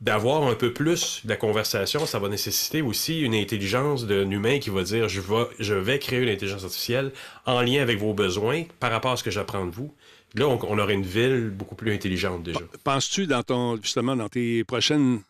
d'avoir 0.00 0.42
un 0.44 0.54
peu 0.54 0.72
plus 0.72 1.22
de 1.24 1.34
conversation, 1.34 2.04
ça 2.06 2.18
va 2.18 2.28
nécessiter 2.28 2.82
aussi 2.82 3.20
une 3.20 3.34
intelligence 3.34 4.06
d'un 4.06 4.30
humain 4.30 4.58
qui 4.58 4.70
va 4.70 4.82
dire 4.82 5.08
je 5.08 5.20
vais, 5.20 5.46
je 5.58 5.74
vais 5.74 5.98
créer 5.98 6.20
une 6.20 6.28
intelligence 6.28 6.64
artificielle 6.64 7.12
en 7.46 7.62
lien 7.62 7.82
avec 7.82 7.98
vos 7.98 8.12
besoins 8.12 8.64
par 8.78 8.90
rapport 8.90 9.12
à 9.12 9.16
ce 9.16 9.24
que 9.24 9.30
j'apprends 9.30 9.64
de 9.64 9.70
vous. 9.70 9.94
Là, 10.34 10.46
on, 10.48 10.78
aurait 10.78 10.94
une 10.94 11.02
ville 11.02 11.50
beaucoup 11.50 11.76
plus 11.76 11.94
intelligente 11.94 12.42
déjà. 12.42 12.60
Penses-tu 12.84 13.26
dans 13.26 13.76
justement 13.80 14.16
dans 14.16 14.28
tes 14.28 14.64
prochaines 14.64 15.20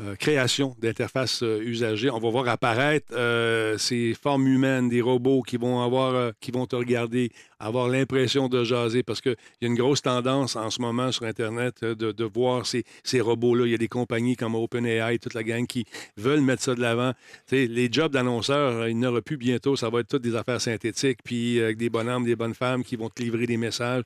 euh, 0.00 0.14
création 0.14 0.76
d'interfaces 0.80 1.42
euh, 1.42 1.60
usagées. 1.60 2.08
On 2.08 2.20
va 2.20 2.30
voir 2.30 2.46
apparaître 2.46 3.12
euh, 3.12 3.76
ces 3.78 4.14
formes 4.14 4.46
humaines, 4.46 4.88
des 4.88 5.00
robots 5.00 5.42
qui 5.42 5.56
vont 5.56 5.82
avoir, 5.82 6.32
qui 6.40 6.52
vont 6.52 6.66
te 6.66 6.76
regarder, 6.76 7.32
avoir 7.58 7.88
l'impression 7.88 8.48
de 8.48 8.62
jaser, 8.62 9.02
parce 9.02 9.20
qu'il 9.20 9.34
y 9.60 9.64
a 9.64 9.68
une 9.68 9.74
grosse 9.74 10.00
tendance 10.00 10.54
en 10.54 10.70
ce 10.70 10.80
moment 10.80 11.10
sur 11.10 11.24
Internet 11.24 11.84
de, 11.84 12.24
voir 12.24 12.64
ces, 12.64 12.84
robots-là. 13.20 13.66
Il 13.66 13.72
y 13.72 13.74
a 13.74 13.78
des 13.78 13.88
compagnies 13.88 14.36
comme 14.36 14.54
OpenAI, 14.54 15.18
toute 15.18 15.34
la 15.34 15.42
gang 15.42 15.66
qui 15.66 15.84
veulent 16.16 16.42
mettre 16.42 16.62
ça 16.62 16.76
de 16.76 16.80
l'avant. 16.80 17.12
Les 17.50 17.88
jobs 17.90 18.12
d'annonceurs, 18.12 18.86
il 18.86 18.98
n'y 18.98 19.06
aura 19.06 19.20
plus 19.20 19.36
bientôt. 19.36 19.74
Ça 19.74 19.90
va 19.90 19.98
être 19.98 20.08
toutes 20.08 20.22
des 20.22 20.36
affaires 20.36 20.60
synthétiques, 20.60 21.18
puis 21.24 21.60
avec 21.60 21.76
des 21.76 21.90
bonhommes, 21.90 22.24
des 22.24 22.36
bonnes 22.36 22.54
femmes 22.54 22.84
qui 22.84 22.94
vont 22.94 23.08
te 23.08 23.20
livrer 23.20 23.46
des 23.48 23.56
messages. 23.56 24.04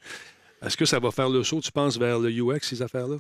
Est-ce 0.65 0.79
que 0.79 0.87
ça 0.87 0.99
va 0.99 1.11
faire 1.11 1.29
le 1.29 1.45
saut, 1.45 1.61
tu 1.61 1.71
penses, 1.71 1.99
vers 1.99 2.19
le 2.19 2.31
UX, 2.31 2.61
ces 2.63 2.81
affaires-là? 2.81 3.17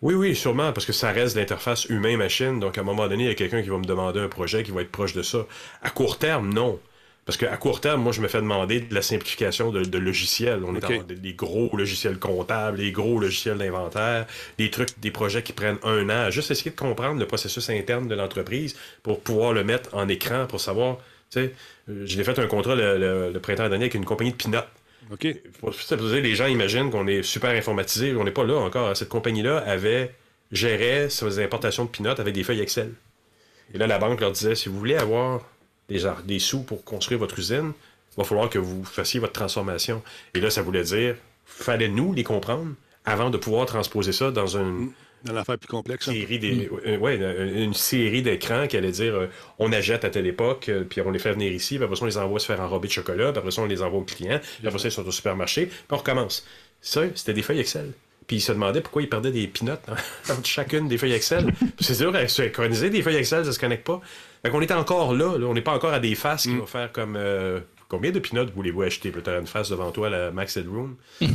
Oui, 0.00 0.14
oui, 0.14 0.36
sûrement, 0.36 0.72
parce 0.72 0.86
que 0.86 0.92
ça 0.92 1.10
reste 1.10 1.36
l'interface 1.36 1.86
humain-machine. 1.86 2.60
Donc, 2.60 2.78
à 2.78 2.82
un 2.82 2.84
moment 2.84 3.08
donné, 3.08 3.24
il 3.24 3.28
y 3.28 3.32
a 3.32 3.34
quelqu'un 3.34 3.62
qui 3.62 3.68
va 3.68 3.78
me 3.78 3.84
demander 3.84 4.20
un 4.20 4.28
projet 4.28 4.62
qui 4.62 4.70
va 4.70 4.82
être 4.82 4.92
proche 4.92 5.12
de 5.12 5.22
ça. 5.22 5.46
À 5.82 5.90
court 5.90 6.18
terme, 6.18 6.52
non. 6.52 6.78
Parce 7.24 7.36
qu'à 7.36 7.56
court 7.56 7.80
terme, 7.80 8.00
moi, 8.00 8.12
je 8.12 8.22
me 8.22 8.28
fais 8.28 8.38
demander 8.38 8.80
de 8.80 8.94
la 8.94 9.02
simplification 9.02 9.70
de, 9.72 9.98
logiciels. 9.98 10.62
On 10.64 10.74
est 10.76 10.80
dans 10.80 11.02
des, 11.02 11.32
gros 11.34 11.76
logiciels 11.76 12.18
comptables, 12.18 12.78
des 12.78 12.92
gros 12.92 13.18
logiciels 13.18 13.58
d'inventaire, 13.58 14.26
des 14.56 14.70
trucs, 14.70 14.98
des 15.00 15.10
projets 15.10 15.42
qui 15.42 15.52
prennent 15.52 15.78
un 15.82 16.08
an. 16.08 16.30
Juste 16.30 16.52
essayer 16.52 16.70
de 16.70 16.76
comprendre 16.76 17.18
le 17.18 17.26
processus 17.26 17.68
interne 17.68 18.08
de 18.08 18.14
l'entreprise 18.14 18.76
pour 19.02 19.20
pouvoir 19.20 19.52
le 19.52 19.64
mettre 19.64 19.94
en 19.94 20.08
écran, 20.08 20.46
pour 20.46 20.60
savoir. 20.60 20.98
Tu 21.30 21.40
sais, 21.40 21.54
euh, 21.90 22.06
je 22.06 22.16
l'ai 22.16 22.24
fait 22.24 22.38
un 22.38 22.46
contrat 22.46 22.74
le, 22.76 23.30
le 23.30 23.40
printemps 23.40 23.68
dernier 23.68 23.84
avec 23.84 23.94
une 23.94 24.06
compagnie 24.06 24.32
de 24.32 24.36
peanuts. 24.36 24.64
Les 26.22 26.34
gens 26.34 26.46
imaginent 26.46 26.90
qu'on 26.90 27.06
est 27.06 27.22
super 27.22 27.50
informatisé. 27.50 28.14
On 28.14 28.24
n'est 28.24 28.30
pas 28.30 28.44
là 28.44 28.56
encore. 28.56 28.96
Cette 28.96 29.08
compagnie-là 29.08 29.58
avait 29.58 30.14
gérait 30.52 31.10
ses 31.10 31.42
importations 31.42 31.84
de 31.84 31.90
pinottes 31.90 32.20
avec 32.20 32.34
des 32.34 32.44
feuilles 32.44 32.60
Excel. 32.60 32.92
Et 33.74 33.78
là, 33.78 33.86
la 33.86 33.98
banque 33.98 34.20
leur 34.20 34.32
disait 34.32 34.54
si 34.54 34.68
vous 34.68 34.78
voulez 34.78 34.96
avoir 34.96 35.46
des, 35.88 36.02
des 36.24 36.38
sous 36.38 36.62
pour 36.62 36.84
construire 36.84 37.20
votre 37.20 37.38
usine, 37.38 37.72
il 38.12 38.16
va 38.16 38.24
falloir 38.24 38.48
que 38.48 38.58
vous 38.58 38.84
fassiez 38.84 39.20
votre 39.20 39.34
transformation. 39.34 40.02
Et 40.34 40.40
là, 40.40 40.50
ça 40.50 40.62
voulait 40.62 40.82
dire 40.82 41.16
fallait 41.44 41.88
nous 41.88 42.12
les 42.12 42.24
comprendre 42.24 42.74
avant 43.04 43.30
de 43.30 43.38
pouvoir 43.38 43.66
transposer 43.66 44.12
ça 44.12 44.30
dans 44.30 44.58
un. 44.58 44.88
Dans 45.24 45.32
l'affaire 45.32 45.58
plus 45.58 45.68
complexe. 45.68 46.04
Série 46.04 46.38
des, 46.38 46.52
mm. 46.52 46.68
euh, 46.86 46.96
ouais, 46.98 47.16
une 47.16 47.74
série 47.74 48.22
d'écrans 48.22 48.66
qui 48.66 48.76
allait 48.76 48.92
dire 48.92 49.14
euh, 49.14 49.26
on 49.58 49.72
achète 49.72 50.04
à 50.04 50.10
telle 50.10 50.26
époque, 50.26 50.68
euh, 50.68 50.84
puis 50.88 51.00
on 51.00 51.10
les 51.10 51.18
fait 51.18 51.32
venir 51.32 51.52
ici, 51.52 51.76
puis 51.76 51.84
après 51.84 51.96
ça, 51.96 52.02
on 52.04 52.06
les 52.06 52.18
envoie 52.18 52.38
se 52.38 52.46
faire 52.46 52.60
enrober 52.60 52.88
de 52.88 52.92
chocolat, 52.92 53.32
puis 53.32 53.38
après 53.38 53.50
ça, 53.50 53.62
on 53.62 53.66
les 53.66 53.82
envoie 53.82 54.00
aux 54.00 54.04
clients, 54.04 54.40
puis 54.58 54.68
après 54.68 54.78
ça, 54.78 54.88
ils 54.88 54.92
sont 54.92 55.06
au 55.06 55.10
supermarché, 55.10 55.66
puis 55.66 55.76
on 55.90 55.96
recommence. 55.96 56.46
Ça, 56.80 57.02
c'était 57.14 57.34
des 57.34 57.42
feuilles 57.42 57.60
Excel. 57.60 57.92
Puis 58.28 58.36
ils 58.36 58.40
se 58.40 58.52
demandaient 58.52 58.82
pourquoi 58.82 59.02
ils 59.02 59.08
perdaient 59.08 59.32
des 59.32 59.46
pinottes 59.48 59.84
entre 60.30 60.44
chacune 60.46 60.86
des 60.86 60.98
feuilles 60.98 61.14
Excel. 61.14 61.46
c'est 61.80 61.98
dur 61.98 62.14
à 62.14 62.28
synchroniser 62.28 62.90
des 62.90 63.02
feuilles 63.02 63.16
Excel, 63.16 63.44
ça 63.44 63.52
se 63.52 63.58
connecte 63.58 63.86
pas. 63.86 64.00
Fait 64.42 64.50
qu'on 64.50 64.60
est 64.60 64.70
encore 64.70 65.14
là, 65.14 65.30
on 65.30 65.54
n'est 65.54 65.62
pas 65.62 65.72
encore 65.72 65.92
à 65.92 66.00
des 66.00 66.14
faces 66.14 66.42
qui 66.42 66.50
mm. 66.50 66.58
vont 66.58 66.66
faire 66.66 66.92
comme. 66.92 67.18
Combien 67.88 68.10
de 68.10 68.18
pinottes 68.18 68.52
voulez-vous 68.54 68.82
acheter? 68.82 69.12
Tu 69.12 69.30
as 69.30 69.38
une 69.38 69.46
face 69.46 69.70
devant 69.70 69.90
toi, 69.90 70.10
la 70.10 70.30
Max 70.30 70.56
Headroom? 70.56 70.96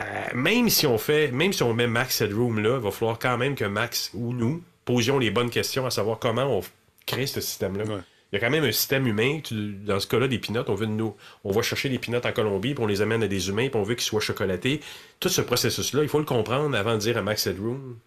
Euh, 0.00 0.34
même 0.34 0.70
si 0.70 0.86
on 0.86 0.96
fait, 0.96 1.30
même 1.30 1.52
si 1.52 1.62
on 1.62 1.74
met 1.74 1.86
Max 1.86 2.22
Headroom 2.22 2.58
là, 2.60 2.76
il 2.76 2.82
va 2.82 2.90
falloir 2.90 3.18
quand 3.18 3.36
même 3.36 3.54
que 3.54 3.66
Max 3.66 4.10
ou 4.14 4.32
nous 4.32 4.62
posions 4.86 5.18
les 5.18 5.30
bonnes 5.30 5.50
questions 5.50 5.84
à 5.84 5.90
savoir 5.90 6.18
comment 6.18 6.46
on 6.46 6.62
crée 7.04 7.26
ce 7.26 7.42
système-là. 7.42 7.84
Il 8.32 8.36
y 8.36 8.38
a 8.38 8.40
quand 8.40 8.50
même 8.50 8.64
un 8.64 8.72
système 8.72 9.06
humain. 9.06 9.40
dans 9.50 10.00
ce 10.00 10.06
cas-là, 10.06 10.28
des 10.28 10.38
pinottes, 10.38 10.70
on 10.70 10.74
veut 10.74 10.86
nous, 10.86 11.14
on 11.44 11.50
va 11.50 11.62
chercher 11.62 11.88
des 11.88 11.98
pinottes 11.98 12.24
en 12.24 12.32
Colombie, 12.32 12.74
puis 12.74 12.82
on 12.82 12.86
les 12.86 13.02
amène 13.02 13.22
à 13.22 13.28
des 13.28 13.48
humains, 13.48 13.68
puis 13.68 13.78
on 13.78 13.82
veut 13.82 13.94
qu'ils 13.94 14.04
soient 14.04 14.20
chocolatés. 14.20 14.80
Tout 15.18 15.28
ce 15.28 15.42
processus-là, 15.42 16.02
il 16.02 16.08
faut 16.08 16.18
le 16.18 16.24
comprendre 16.24 16.76
avant 16.76 16.94
de 16.94 16.98
dire 17.00 17.18
à 17.18 17.22
Max 17.22 17.46
Headroom 17.46 17.98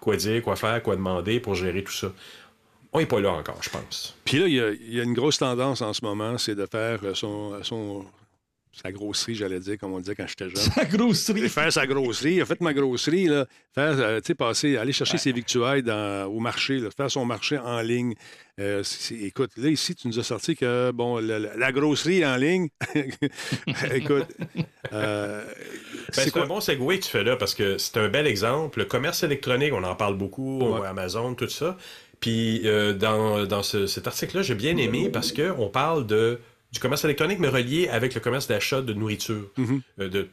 quoi 0.00 0.16
dire, 0.16 0.42
quoi 0.42 0.56
faire, 0.56 0.82
quoi 0.82 0.96
demander 0.96 1.40
pour 1.40 1.54
gérer 1.54 1.84
tout 1.84 1.92
ça. 1.92 2.12
On 2.92 2.98
n'est 2.98 3.06
pas 3.06 3.20
là 3.20 3.32
encore, 3.32 3.62
je 3.62 3.70
pense. 3.70 4.16
Puis 4.24 4.38
là, 4.38 4.48
il 4.48 4.94
y, 4.94 5.00
a, 5.00 5.02
une 5.02 5.14
grosse 5.14 5.38
tendance 5.38 5.80
en 5.80 5.92
ce 5.92 6.04
moment, 6.04 6.38
c'est 6.38 6.56
de 6.56 6.66
faire 6.66 7.00
son, 7.14 7.62
son, 7.62 8.04
sa 8.72 8.92
grosserie, 8.92 9.34
j'allais 9.34 9.60
dire, 9.60 9.76
comme 9.78 9.92
on 9.92 10.00
disait 10.00 10.14
quand 10.14 10.26
j'étais 10.26 10.48
jeune. 10.48 10.56
Sa 10.56 10.84
grosserie. 10.84 11.48
Faire 11.48 11.72
sa 11.72 11.86
grosserie. 11.86 12.34
Il 12.34 12.40
a 12.40 12.46
fait 12.46 12.60
ma 12.60 12.72
grosserie, 12.72 13.26
là. 13.26 13.46
Faire, 13.74 13.94
euh, 13.98 14.20
tu 14.20 14.28
sais, 14.28 14.34
passer, 14.34 14.76
aller 14.76 14.92
chercher 14.92 15.18
ses 15.18 15.32
victuailles 15.32 15.82
dans, 15.82 16.26
au 16.26 16.40
marché, 16.40 16.78
là, 16.78 16.88
faire 16.96 17.10
son 17.10 17.24
marché 17.24 17.58
en 17.58 17.80
ligne. 17.80 18.14
Euh, 18.58 18.82
écoute, 19.22 19.52
là, 19.56 19.70
ici, 19.70 19.94
tu 19.94 20.08
nous 20.08 20.18
as 20.18 20.22
sorti 20.22 20.54
que, 20.56 20.92
bon, 20.92 21.18
la, 21.18 21.72
grosserie 21.72 22.24
en 22.24 22.36
ligne. 22.36 22.68
écoute. 23.94 24.26
Euh, 24.92 25.44
ben, 26.16 26.24
c'est 26.24 26.36
un 26.36 26.46
bon 26.46 26.60
segway 26.60 26.98
que 26.98 27.04
tu 27.04 27.10
fais 27.10 27.24
là 27.24 27.36
parce 27.36 27.54
que 27.54 27.78
c'est 27.78 27.96
un 27.98 28.08
bel 28.08 28.26
exemple. 28.26 28.80
Le 28.80 28.84
commerce 28.84 29.22
électronique, 29.22 29.72
on 29.72 29.84
en 29.84 29.94
parle 29.94 30.16
beaucoup, 30.16 30.74
Amazon, 30.84 31.34
tout 31.34 31.48
ça. 31.48 31.76
Puis 32.20 32.62
dans, 32.98 33.46
dans 33.46 33.62
cet 33.62 34.06
article-là, 34.06 34.42
j'ai 34.42 34.54
bien 34.54 34.76
aimé 34.76 35.08
parce 35.10 35.32
qu'on 35.32 35.68
parle 35.68 36.06
de 36.06 36.38
du 36.72 36.78
commerce 36.78 37.04
électronique, 37.04 37.38
mais 37.40 37.48
relié 37.48 37.88
avec 37.88 38.14
le 38.14 38.20
commerce 38.20 38.46
d'achat 38.46 38.80
de 38.80 38.92
nourriture. 38.92 39.50
Mhm. 39.56 39.80
Euh, 40.00 40.08
de, 40.08 40.28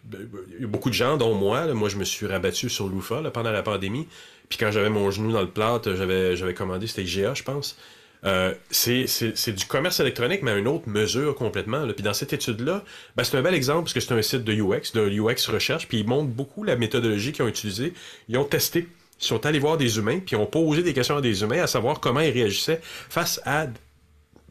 beaucoup 0.68 0.90
de 0.90 0.96
gens, 0.96 1.18
dont 1.18 1.34
moi, 1.34 1.74
moi 1.74 1.90
je 1.90 1.98
me 1.98 2.04
suis 2.04 2.28
rabattu 2.28 2.70
sur 2.70 2.88
l'UFA 2.88 3.24
pendant 3.32 3.52
la 3.52 3.64
pandémie. 3.64 4.08
Puis 4.50 4.58
quand 4.58 4.72
j'avais 4.72 4.90
mon 4.90 5.10
genou 5.12 5.32
dans 5.32 5.42
le 5.42 5.50
plat, 5.50 5.82
j'avais, 5.84 6.36
j'avais 6.36 6.54
commandé, 6.54 6.88
c'était 6.88 7.04
IGA, 7.04 7.34
je 7.34 7.44
pense. 7.44 7.78
Euh, 8.24 8.54
c'est, 8.70 9.54
du 9.54 9.66
commerce 9.66 10.00
électronique, 10.00 10.42
mais 10.42 10.52
à 10.52 10.58
une 10.58 10.68
autre 10.68 10.88
mesure 10.88 11.36
complètement. 11.36 11.86
Puis 11.88 12.04
dans 12.04 12.14
cette 12.14 12.34
étude-là, 12.34 12.84
ben, 13.16 13.24
c'est 13.24 13.38
un 13.38 13.42
bel 13.42 13.54
exemple 13.54 13.84
parce 13.84 13.94
que 13.94 14.00
c'est 14.00 14.14
un 14.14 14.22
site 14.22 14.44
de 14.44 14.54
UX, 14.54 14.94
de 14.94 15.10
UX 15.10 15.52
Recherche, 15.52 15.88
puis 15.88 16.00
ils 16.00 16.08
montrent 16.08 16.30
beaucoup 16.30 16.64
la 16.64 16.76
méthodologie 16.76 17.32
qu'ils 17.32 17.46
ont 17.46 17.48
utilisée. 17.48 17.94
Ils 18.30 18.38
ont 18.38 18.46
testé 18.46 18.88
sont 19.18 19.46
allés 19.46 19.60
voir 19.60 19.78
des 19.78 19.98
humains, 19.98 20.20
puis 20.20 20.36
ont 20.36 20.46
posé 20.46 20.84
des 20.84 20.94
questions 20.94 21.18
à 21.18 21.22
des 21.22 21.42
humains, 21.42 21.62
à 21.64 21.68
savoir 21.68 22.00
comment 22.00 22.20
ils 22.20 22.32
réagissaient 22.32 22.80
face 22.84 23.42
à, 23.46 23.68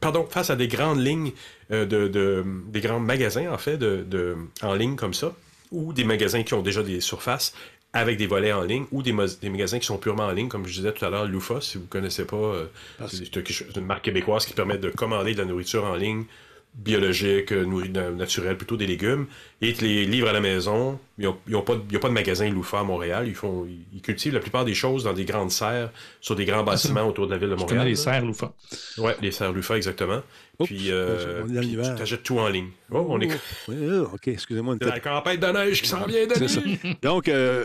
pardon, 0.00 0.26
face 0.28 0.50
à 0.50 0.56
des 0.56 0.68
grandes 0.68 1.00
lignes 1.00 1.32
euh, 1.70 1.86
de, 1.86 2.44
des 2.68 2.80
grands 2.80 3.00
magasins, 3.00 3.50
en 3.52 3.58
fait, 3.58 3.78
de, 3.78 4.36
en 4.62 4.74
ligne 4.74 4.96
comme 4.96 5.14
ça, 5.14 5.34
ou 5.70 5.92
des 5.92 6.04
magasins 6.04 6.42
qui 6.42 6.54
ont 6.54 6.62
déjà 6.62 6.82
des 6.82 7.00
surfaces 7.00 7.54
avec 7.92 8.18
des 8.18 8.26
volets 8.26 8.52
en 8.52 8.62
ligne, 8.62 8.84
ou 8.92 9.02
des, 9.02 9.14
des 9.40 9.48
magasins 9.48 9.78
qui 9.78 9.86
sont 9.86 9.98
purement 9.98 10.26
en 10.26 10.32
ligne, 10.32 10.48
comme 10.48 10.66
je 10.66 10.74
disais 10.74 10.92
tout 10.92 11.04
à 11.04 11.10
l'heure, 11.10 11.26
Lufa, 11.26 11.60
si 11.60 11.78
vous 11.78 11.84
ne 11.84 11.88
connaissez 11.88 12.24
pas, 12.24 12.36
euh, 12.36 12.66
c'est 13.08 13.34
une 13.76 13.86
marque 13.86 14.04
québécoise 14.04 14.44
qui 14.44 14.52
permet 14.52 14.78
de 14.78 14.90
commander 14.90 15.32
de 15.34 15.38
la 15.38 15.44
nourriture 15.46 15.84
en 15.84 15.94
ligne 15.94 16.24
biologique, 16.76 17.52
euh, 17.52 18.10
naturel, 18.12 18.56
plutôt 18.56 18.76
des 18.76 18.86
légumes, 18.86 19.26
et 19.62 19.70
ils 19.70 19.76
te 19.76 19.84
les 19.84 20.04
livrent 20.04 20.28
à 20.28 20.32
la 20.32 20.40
maison. 20.40 20.98
Ils 21.18 21.24
n'ont 21.48 21.62
pas, 21.62 21.76
pas 21.76 22.08
de 22.08 22.12
magasin 22.12 22.50
Loufa 22.50 22.80
à 22.80 22.82
Montréal. 22.82 23.26
Ils, 23.26 23.34
font, 23.34 23.66
ils 23.94 24.02
cultivent 24.02 24.34
la 24.34 24.40
plupart 24.40 24.64
des 24.66 24.74
choses 24.74 25.04
dans 25.04 25.14
des 25.14 25.24
grandes 25.24 25.50
serres, 25.50 25.90
sur 26.20 26.36
des 26.36 26.44
grands 26.44 26.60
ah, 26.60 26.64
bâtiments 26.64 27.08
autour 27.08 27.26
de 27.26 27.32
la 27.32 27.38
ville 27.38 27.48
de 27.48 27.54
Montréal. 27.54 27.70
Je 27.70 27.74
connais 27.78 27.90
les 27.90 27.96
serres 27.96 28.24
Loufa. 28.24 28.52
Oui, 28.98 29.12
les 29.22 29.30
serres 29.30 29.52
Loufa, 29.52 29.76
exactement. 29.76 30.20
puis, 30.64 30.90
euh, 30.90 31.44
tu 31.96 32.02
achètes 32.02 32.22
tout 32.22 32.38
en 32.38 32.48
ligne. 32.48 32.68
Oh, 32.90 33.06
on 33.08 33.20
est... 33.20 33.30
Oh, 33.68 34.10
OK, 34.12 34.28
excusez-moi. 34.28 34.76
C'est 34.80 34.88
la 34.88 35.00
campagne 35.00 35.38
de 35.38 35.46
neige 35.46 35.82
qui 35.82 35.88
s'en 35.88 36.04
vient 36.04 36.26
de 36.26 37.00
Donc, 37.00 37.28
euh, 37.28 37.64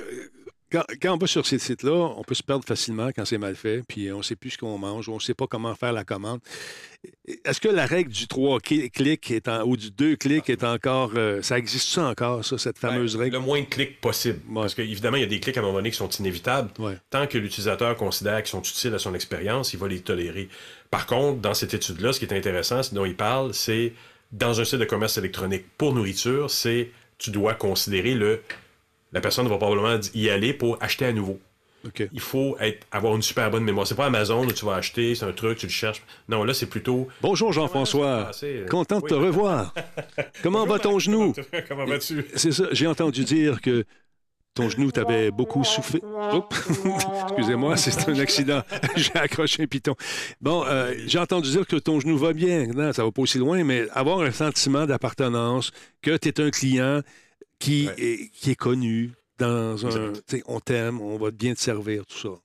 quand, 0.72 1.14
on 1.14 1.18
va 1.18 1.28
sur 1.28 1.46
ces 1.46 1.60
sites-là, 1.60 1.92
on 1.92 2.24
peut 2.24 2.34
se 2.34 2.44
perdre 2.44 2.66
facilement 2.66 3.10
quand 3.16 3.26
c'est 3.26 3.38
mal 3.38 3.56
fait, 3.56 3.84
puis 3.88 4.12
on 4.12 4.20
ne 4.20 4.24
sait 4.24 4.36
plus 4.36 4.52
ce 4.52 4.58
qu'on 4.58 4.78
mange, 4.78 5.10
on 5.10 5.16
ne 5.16 5.20
sait 5.20 5.34
pas 5.34 5.48
comment 5.48 5.76
faire 5.76 5.92
la 5.92 6.04
commande. 6.04 6.40
Est-ce 7.46 7.60
que 7.60 7.68
la 7.68 7.86
règle 7.86 8.12
du 8.12 8.28
3 8.28 8.60
clics 8.60 9.32
est 9.32 9.50
ou 9.66 9.76
du 9.76 9.92
2 9.92 10.16
clics 10.16 10.50
est 10.50 10.64
encore. 10.64 11.14
Euh, 11.16 11.42
ça 11.42 11.58
existe 11.58 11.90
ça 11.90 12.08
encore, 12.08 12.46
ça, 12.46 12.58
cette 12.58 12.78
fameuse 12.78 13.16
règle? 13.16 13.38
Le 13.38 13.42
moins 13.42 13.62
de 13.62 13.66
clics 13.66 14.00
possible. 14.00 14.40
Parce 14.54 14.76
qu'évidemment, 14.76 15.18
il 15.18 15.22
y 15.22 15.26
a 15.26 15.28
des 15.28 15.40
clics 15.40 15.58
à 15.58 15.60
un 15.60 15.64
moment 15.64 15.78
donné 15.78 15.92
qui 15.92 15.98
sont 15.98 16.10
inévitables. 16.10 16.70
Tant 17.10 17.28
que 17.28 17.38
l'utilisateur 17.38 17.96
considère 17.96 18.42
qu'ils 18.44 18.52
sont 18.52 18.62
utiles 18.62 18.94
à 18.94 19.00
son 19.00 19.14
expérience, 19.16 19.74
il 19.74 19.80
va 19.80 19.88
les 19.88 20.02
tolérer. 20.02 20.48
Par 20.90 21.06
contre, 21.06 21.40
dans 21.40 21.54
cette 21.54 21.74
étude-là, 21.74 22.14
ce 22.14 22.20
qui 22.20 22.26
est 22.26 22.34
intéressant, 22.34 22.84
ce 22.84 22.94
dont 22.94 23.06
il 23.06 23.16
parle, 23.16 23.54
c'est 23.54 23.94
dans 24.32 24.62
un 24.62 24.64
site 24.64 24.80
de 24.80 24.86
commerce 24.86 25.18
électronique 25.18 25.66
pour 25.78 25.94
nourriture, 25.94 26.50
c'est 26.50 26.92
tu 27.18 27.32
dois 27.32 27.54
considérer 27.54 28.14
le 28.14 28.42
la 29.12 29.22
personne 29.22 29.48
va 29.48 29.58
probablement 29.58 30.00
y 30.14 30.30
aller 30.30 30.54
pour 30.54 30.78
acheter 30.82 31.06
à 31.06 31.14
nouveau. 31.14 31.40
Il 32.14 32.20
faut 32.20 32.58
être, 32.60 32.86
avoir 32.92 33.16
une 33.16 33.22
super 33.22 33.50
bonne 33.50 33.64
mémoire. 33.64 33.88
C'est 33.88 33.96
pas 33.96 34.06
Amazon 34.06 34.46
où 34.46 34.52
tu 34.52 34.66
vas 34.66 34.76
acheter, 34.76 35.16
c'est 35.16 35.26
un 35.26 35.32
truc, 35.32 35.58
tu 35.58 35.66
le 35.66 35.72
cherches. 35.72 36.04
Non, 36.30 36.44
là, 36.44 36.54
c'est 36.54 36.68
plutôt. 36.68 37.08
Bonjour 37.22 37.52
Jean-François. 37.52 38.30
Content 38.70 39.00
de 39.00 39.08
te 39.08 39.14
revoir. 39.14 39.74
Comment 40.44 40.66
va 40.66 40.80
ton 40.80 41.00
genou? 41.00 41.34
Comment 41.68 41.86
vas-tu? 41.86 42.26
C'est 42.36 42.52
ça. 42.52 42.66
J'ai 42.72 42.86
entendu 42.86 43.24
dire 43.24 43.62
que 43.62 43.84
ton 44.54 44.70
genou 44.70 44.92
t'avait 44.92 45.32
beaucoup 45.32 45.64
soufflé. 45.64 46.02
Excusez-moi, 47.30 47.78
c'est 47.78 48.10
un 48.10 48.20
accident. 48.20 48.62
J'ai 48.96 49.16
accroché 49.16 49.64
un 49.64 49.68
piton. 49.68 49.96
Bon, 50.40 50.64
euh, 50.68 50.94
j'ai 51.08 51.20
entendu 51.20 51.50
dire 51.50 51.66
que 51.66 51.78
ton 51.78 52.00
genou 52.00 52.18
va 52.18 52.34
bien. 52.34 52.68
Non, 52.68 52.92
ça 52.94 53.04
va 53.04 53.12
pas 53.12 53.22
aussi 53.22 53.38
loin, 53.38 53.64
mais 53.64 53.88
avoir 53.94 54.20
un 54.20 54.32
sentiment 54.32 54.86
d'appartenance, 54.86 55.72
que 56.02 56.18
tu 56.18 56.30
es 56.30 56.42
un 56.42 56.52
client, 56.52 57.02
qui, 57.62 57.90
est, 57.98 58.32
qui 58.34 58.52
est 58.52 58.56
connu 58.56 59.12
dans 59.40 59.86
un. 59.86 60.14
On 60.46 60.60
t'aime, 60.60 61.00
on 61.02 61.18
va 61.18 61.32
bien 61.32 61.54
te 61.54 61.60
servir, 61.60 62.06
tout 62.06 62.18
ça. 62.18 62.42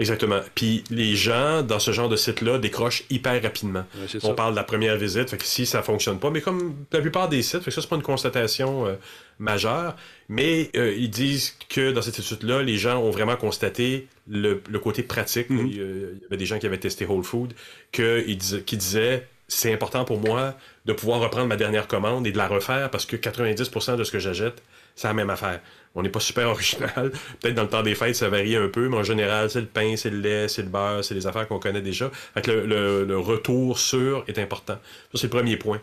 Exactement. 0.00 0.40
Puis 0.54 0.84
les 0.90 1.16
gens, 1.16 1.62
dans 1.62 1.80
ce 1.80 1.90
genre 1.90 2.08
de 2.08 2.14
site-là, 2.14 2.58
décrochent 2.58 3.02
hyper 3.10 3.42
rapidement. 3.42 3.84
on 4.22 4.32
parle 4.34 4.52
de 4.52 4.56
la 4.56 4.62
première 4.62 4.96
visite, 4.96 5.30
fait 5.30 5.38
que 5.38 5.44
si 5.44 5.66
ça 5.66 5.82
fonctionne 5.82 6.20
pas, 6.20 6.30
mais 6.30 6.40
comme 6.40 6.76
la 6.92 7.00
plupart 7.00 7.28
des 7.28 7.42
sites, 7.42 7.60
fait 7.60 7.70
que 7.70 7.70
ça, 7.72 7.82
c'est 7.82 7.88
pas 7.88 7.96
une 7.96 8.02
constatation 8.02 8.86
euh, 8.86 8.94
majeure, 9.40 9.96
mais 10.28 10.70
euh, 10.76 10.94
ils 10.96 11.10
disent 11.10 11.56
que 11.68 11.90
dans 11.90 12.02
cette 12.02 12.20
étude-là, 12.20 12.62
les 12.62 12.78
gens 12.78 13.02
ont 13.02 13.10
vraiment 13.10 13.34
constaté 13.34 14.06
le, 14.28 14.62
côté 14.80 15.02
pratique. 15.02 15.50
Mm-hmm. 15.50 15.66
il, 15.68 16.20
y 16.22 16.24
avait 16.26 16.36
des 16.36 16.46
gens 16.46 16.60
qui 16.60 16.66
avaient 16.66 16.78
testé 16.78 17.04
Whole 17.04 17.24
Food, 17.24 17.54
qui 17.90 18.76
disaient 18.76 19.26
c'est 19.48 19.72
important 19.72 20.04
pour 20.04 20.20
moi 20.20 20.54
de 20.84 20.92
pouvoir 20.92 21.20
reprendre 21.20 21.46
ma 21.46 21.56
dernière 21.56 21.88
commande 21.88 22.26
et 22.26 22.32
de 22.32 22.38
la 22.38 22.46
refaire 22.46 22.90
parce 22.90 23.06
que 23.06 23.16
90% 23.16 23.96
de 23.96 24.04
ce 24.04 24.12
que 24.12 24.18
j'achète, 24.18 24.62
c'est 24.94 25.08
la 25.08 25.14
même 25.14 25.30
affaire. 25.30 25.60
On 25.94 26.02
n'est 26.02 26.10
pas 26.10 26.20
super 26.20 26.48
original. 26.48 27.10
Peut-être 27.40 27.54
dans 27.54 27.62
le 27.62 27.68
temps 27.68 27.82
des 27.82 27.94
fêtes, 27.94 28.14
ça 28.14 28.28
varie 28.28 28.56
un 28.56 28.68
peu, 28.68 28.88
mais 28.88 28.98
en 28.98 29.02
général, 29.02 29.48
c'est 29.48 29.62
le 29.62 29.66
pain, 29.66 29.94
c'est 29.96 30.10
le 30.10 30.18
lait, 30.18 30.48
c'est 30.48 30.62
le 30.62 30.68
beurre, 30.68 31.02
c'est 31.02 31.14
les 31.14 31.26
affaires 31.26 31.48
qu'on 31.48 31.58
connaît 31.58 31.80
déjà. 31.80 32.10
Fait 32.34 32.42
que 32.42 32.50
le, 32.50 33.04
le, 33.04 33.18
retour 33.18 33.78
sûr 33.78 34.22
est 34.28 34.38
important. 34.38 34.78
Ça, 35.12 35.18
c'est 35.18 35.24
le 35.24 35.30
premier 35.30 35.56
point. 35.56 35.80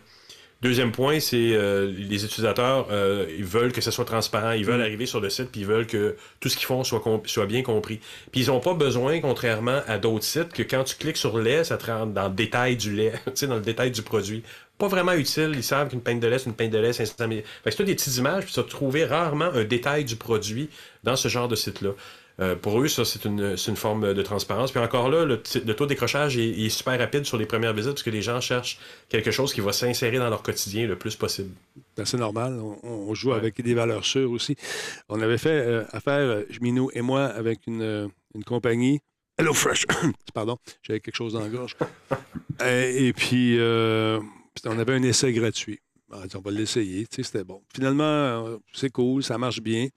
Deuxième 0.62 0.90
point, 0.90 1.20
c'est 1.20 1.52
euh, 1.52 1.86
les 1.86 2.24
utilisateurs, 2.24 2.88
euh, 2.90 3.26
ils 3.36 3.44
veulent 3.44 3.72
que 3.72 3.82
ce 3.82 3.90
soit 3.90 4.06
transparent, 4.06 4.52
ils 4.52 4.64
veulent 4.64 4.78
mm. 4.78 4.84
arriver 4.84 5.04
sur 5.04 5.20
le 5.20 5.28
site, 5.28 5.50
puis 5.52 5.60
ils 5.60 5.66
veulent 5.66 5.86
que 5.86 6.16
tout 6.40 6.48
ce 6.48 6.56
qu'ils 6.56 6.64
font 6.64 6.82
soit, 6.82 7.02
soit 7.26 7.44
bien 7.44 7.62
compris. 7.62 8.00
Puis 8.32 8.42
ils 8.42 8.46
n'ont 8.46 8.60
pas 8.60 8.72
besoin, 8.72 9.20
contrairement 9.20 9.82
à 9.86 9.98
d'autres 9.98 10.24
sites, 10.24 10.54
que 10.54 10.62
quand 10.62 10.82
tu 10.84 10.96
cliques 10.96 11.18
sur 11.18 11.38
lait, 11.38 11.62
ça 11.62 11.76
te 11.76 11.90
rentre 11.90 12.12
dans 12.12 12.28
le 12.28 12.34
détail 12.34 12.76
du 12.76 12.90
lait, 12.90 13.12
tu 13.26 13.32
sais, 13.34 13.46
dans 13.46 13.56
le 13.56 13.60
détail 13.60 13.90
du 13.90 14.00
produit. 14.00 14.42
Pas 14.78 14.88
vraiment 14.88 15.12
utile, 15.12 15.52
ils 15.54 15.62
savent 15.62 15.88
qu'une 15.88 16.00
peine 16.00 16.20
de 16.20 16.26
lait, 16.26 16.38
c'est 16.38 16.48
une 16.48 16.56
peine 16.56 16.70
de 16.70 16.78
lait, 16.78 16.94
c'est 16.94 17.04
500 17.04 17.28
Fait 17.28 17.70
que 17.70 17.76
c'est 17.76 17.84
des 17.84 17.94
petites 17.94 18.16
images, 18.16 18.44
puis 18.44 18.54
tu 18.54 18.60
vas 18.60 18.66
trouver 18.66 19.04
rarement 19.04 19.50
un 19.52 19.64
détail 19.64 20.04
du 20.06 20.16
produit 20.16 20.70
dans 21.04 21.16
ce 21.16 21.28
genre 21.28 21.48
de 21.48 21.56
site-là. 21.56 21.90
Euh, 22.38 22.54
pour 22.54 22.80
eux, 22.80 22.88
ça, 22.88 23.04
c'est 23.04 23.24
une, 23.24 23.56
forme 23.76 24.12
de 24.12 24.22
transparence. 24.22 24.70
Puis 24.70 24.80
encore 24.80 25.08
là, 25.08 25.24
le, 25.24 25.38
taux 25.42 25.84
de 25.84 25.88
décrochage 25.88 26.36
est, 26.36 26.68
super 26.68 26.98
rapide 26.98 27.24
sur 27.24 27.38
les 27.38 27.46
premières 27.46 27.72
visites 27.72 27.92
parce 27.92 28.02
que 28.02 28.10
les 28.10 28.22
gens 28.22 28.40
cherchent 28.40 28.78
quelque 29.08 29.30
chose 29.30 29.54
qui 29.54 29.60
va 29.60 29.72
s'insérer 29.72 30.18
dans 30.18 30.28
leur 30.28 30.42
quotidien 30.42 30.86
le 30.86 30.96
plus 30.96 31.16
possible. 31.16 31.54
Ben, 31.96 32.04
c'est 32.04 32.18
normal. 32.18 32.60
On, 32.82 33.14
joue 33.14 33.32
avec 33.32 33.60
des 33.62 33.72
valeurs 33.72 34.04
sûres 34.04 34.30
aussi. 34.30 34.56
On 35.08 35.22
avait 35.22 35.38
fait 35.38 35.48
euh, 35.48 35.84
affaire, 35.92 36.18
euh, 36.18 36.42
Minou 36.60 36.90
et 36.92 37.00
moi, 37.00 37.24
avec 37.24 37.60
une, 37.66 38.10
compagnie. 38.44 39.00
Hello 39.38 39.54
Fresh! 39.54 39.86
Pardon, 40.34 40.58
j'avais 40.82 41.00
quelque 41.00 41.16
chose 41.16 41.32
dans 41.32 41.40
la 41.40 41.48
gorge. 41.48 41.76
et, 42.66 43.14
puis, 43.14 43.56
on 43.58 44.78
avait 44.78 44.94
un 44.94 45.02
essai 45.02 45.32
gratuit. 45.32 45.80
on 46.10 46.40
va 46.40 46.50
l'essayer. 46.50 47.06
C'était 47.10 47.44
bon. 47.44 47.62
Finalement, 47.74 48.58
c'est 48.74 48.90
cool, 48.90 49.22
ça 49.22 49.38
marche 49.38 49.62
bien. 49.62 49.88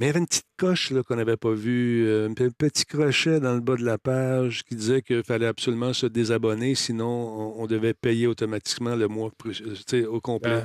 Mais 0.00 0.06
il 0.06 0.08
y 0.08 0.10
avait 0.12 0.20
une 0.20 0.26
petite 0.26 0.46
coche 0.56 0.94
qu'on 1.06 1.16
n'avait 1.16 1.36
pas 1.36 1.52
vue, 1.52 2.06
euh, 2.06 2.26
un 2.26 2.32
petit 2.32 2.86
crochet 2.86 3.38
dans 3.38 3.52
le 3.52 3.60
bas 3.60 3.76
de 3.76 3.84
la 3.84 3.98
page 3.98 4.64
qui 4.64 4.74
disait 4.74 5.02
qu'il 5.02 5.22
fallait 5.22 5.46
absolument 5.46 5.92
se 5.92 6.06
désabonner, 6.06 6.74
sinon 6.74 7.54
on, 7.58 7.66
devait 7.66 7.92
payer 7.92 8.26
automatiquement 8.26 8.96
le 8.96 9.08
mois 9.08 9.30
euh, 9.92 10.06
au 10.06 10.22
complet. 10.22 10.64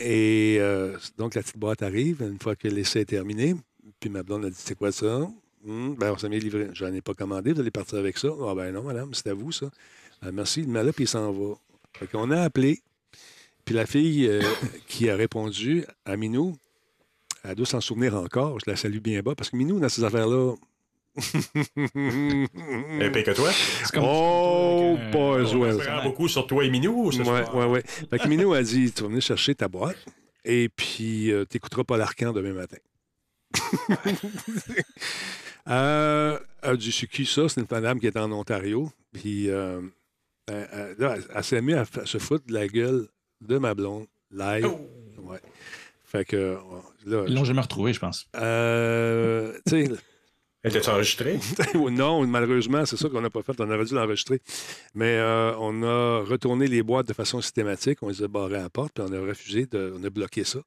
Et 0.00 0.56
euh, 0.58 0.96
donc 1.18 1.36
la 1.36 1.42
petite 1.42 1.58
boîte 1.58 1.82
arrive 1.82 2.20
une 2.22 2.40
fois 2.40 2.56
que 2.56 2.66
l'essai 2.66 3.02
est 3.02 3.04
terminé. 3.04 3.54
Puis 4.00 4.10
ma 4.10 4.24
blonde 4.24 4.46
a 4.46 4.50
dit 4.50 4.56
C'est 4.58 4.76
quoi 4.76 4.90
ça? 4.90 5.28
Hum, 5.64 5.94
ben, 5.94 6.10
on 6.10 6.18
s'est 6.18 6.28
mis 6.28 6.40
livré. 6.40 6.70
Je 6.72 6.84
n'en 6.84 6.92
ai 6.92 7.02
pas 7.02 7.14
commandé, 7.14 7.52
vous 7.52 7.60
allez 7.60 7.70
partir 7.70 7.98
avec 7.98 8.18
ça? 8.18 8.28
Ah 8.42 8.56
ben 8.56 8.72
non, 8.72 8.82
madame, 8.82 9.14
c'est 9.14 9.28
à 9.28 9.34
vous 9.34 9.52
ça. 9.52 9.70
Ah, 10.20 10.32
merci, 10.32 10.62
il 10.62 10.68
met 10.68 10.82
là, 10.82 10.92
puis 10.92 11.04
il 11.04 11.08
s'en 11.08 11.30
va. 11.30 11.54
Fait 11.92 12.08
qu'on 12.08 12.32
a 12.32 12.40
appelé. 12.40 12.80
Puis 13.64 13.76
la 13.76 13.86
fille 13.86 14.28
qui 14.88 15.10
a 15.10 15.14
répondu 15.14 15.84
à 16.04 16.16
Minou, 16.16 16.56
elle 17.48 17.54
doit 17.54 17.66
s'en 17.66 17.80
souvenir 17.80 18.14
encore. 18.16 18.58
Je 18.60 18.70
la 18.70 18.76
salue 18.76 18.98
bien 18.98 19.20
bas 19.22 19.34
parce 19.34 19.50
que 19.50 19.56
Minou, 19.56 19.78
dans 19.78 19.88
ces 19.88 20.04
affaires-là. 20.04 20.54
Elle 23.00 23.10
paye 23.10 23.24
que 23.24 23.30
toi? 23.30 23.50
Oh, 23.96 24.98
pas 25.10 25.44
jouer. 25.44 25.72
Ça 25.82 26.02
beaucoup 26.02 26.28
sur 26.28 26.46
toi 26.46 26.62
et 26.64 26.70
Minou. 26.70 27.08
Oui, 27.10 27.18
oui, 27.54 27.64
oui. 27.68 27.80
Fait 28.10 28.18
que 28.18 28.28
Minou 28.28 28.52
a 28.52 28.62
dit 28.62 28.92
Tu 28.92 29.02
vas 29.02 29.08
venir 29.08 29.22
chercher 29.22 29.54
ta 29.54 29.66
boîte 29.68 29.96
et 30.44 30.68
puis 30.68 31.32
euh, 31.32 31.44
tu 31.48 31.56
n'écouteras 31.56 31.84
pas 31.84 31.96
l'arcan 31.96 32.32
demain 32.32 32.52
matin. 32.52 32.76
euh, 35.68 36.38
elle 36.62 36.70
a 36.70 36.76
dit 36.76 36.92
C'est 36.92 37.06
qui 37.06 37.24
ça? 37.24 37.48
C'est 37.48 37.62
une 37.62 37.66
madame 37.70 37.98
qui 37.98 38.08
est 38.08 38.16
en 38.18 38.30
Ontario. 38.30 38.92
Puis 39.12 39.48
euh, 39.48 39.80
elle, 40.48 41.24
elle, 41.34 41.44
s'est 41.44 41.62
mise 41.62 41.76
à, 41.76 41.86
se 42.04 42.18
foutre 42.18 42.46
de 42.46 42.52
la 42.52 42.68
gueule 42.68 43.08
de 43.40 43.56
ma 43.56 43.74
blonde 43.74 44.06
live. 44.30 44.66
Oh. 44.66 45.30
Ouais. 45.30 45.40
Fait 46.06 46.24
que. 46.24 46.56
Là, 47.04 47.24
Ils 47.26 47.34
l'ont 47.34 47.44
jamais 47.44 47.60
retrouvé, 47.60 47.92
je 47.92 48.00
pense. 48.00 48.26
Euh, 48.36 49.52
tu 49.66 49.86
sais. 49.86 49.92
Était-tu 50.64 50.90
enregistré? 50.90 51.38
non, 51.74 52.26
malheureusement, 52.26 52.84
c'est 52.86 52.96
ça 52.96 53.08
qu'on 53.08 53.20
n'a 53.20 53.30
pas 53.30 53.42
fait. 53.42 53.52
On 53.60 53.70
aurait 53.70 53.84
dû 53.84 53.94
l'enregistrer. 53.94 54.40
Mais 54.94 55.16
euh, 55.16 55.54
on 55.58 55.82
a 55.84 56.24
retourné 56.24 56.66
les 56.66 56.82
boîtes 56.82 57.06
de 57.06 57.12
façon 57.12 57.40
systématique. 57.40 57.98
On 58.02 58.08
les 58.08 58.22
a 58.22 58.28
barrées 58.28 58.56
à 58.56 58.62
la 58.62 58.70
porte, 58.70 58.92
puis 58.94 59.04
on 59.08 59.12
a 59.12 59.20
refusé, 59.20 59.66
de, 59.66 59.94
on 59.96 60.02
a 60.02 60.10
bloqué 60.10 60.42
ça. 60.42 60.58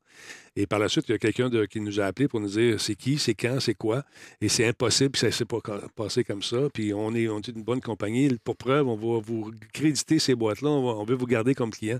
Et 0.55 0.67
par 0.67 0.79
la 0.79 0.87
suite, 0.87 1.05
il 1.09 1.11
y 1.11 1.15
a 1.15 1.17
quelqu'un 1.17 1.49
qui 1.67 1.81
nous 1.81 1.99
a 1.99 2.05
appelé 2.05 2.29
pour 2.29 2.39
nous 2.39 2.47
dire 2.47 2.79
c'est 2.79 2.95
qui, 2.95 3.17
c'est 3.17 3.33
quand, 3.33 3.59
c'est 3.59 3.73
quoi? 3.73 4.03
Et 4.39 4.47
c'est 4.47 4.65
impossible, 4.65 5.17
ça 5.17 5.27
ne 5.27 5.31
s'est 5.31 5.45
pas 5.45 5.59
passé 5.95 6.23
comme 6.23 6.43
ça. 6.43 6.69
Puis 6.73 6.93
on 6.93 7.13
est, 7.13 7.27
on 7.27 7.39
est 7.39 7.49
une 7.49 7.63
bonne 7.63 7.81
compagnie. 7.81 8.29
Pour 8.43 8.55
preuve, 8.55 8.87
on 8.87 8.95
va 8.95 9.21
vous 9.21 9.51
créditer 9.73 10.19
ces 10.19 10.33
boîtes-là. 10.33 10.69
On, 10.69 11.01
on 11.01 11.03
veut 11.03 11.15
vous 11.15 11.27
garder 11.27 11.55
comme 11.55 11.71
client 11.71 11.99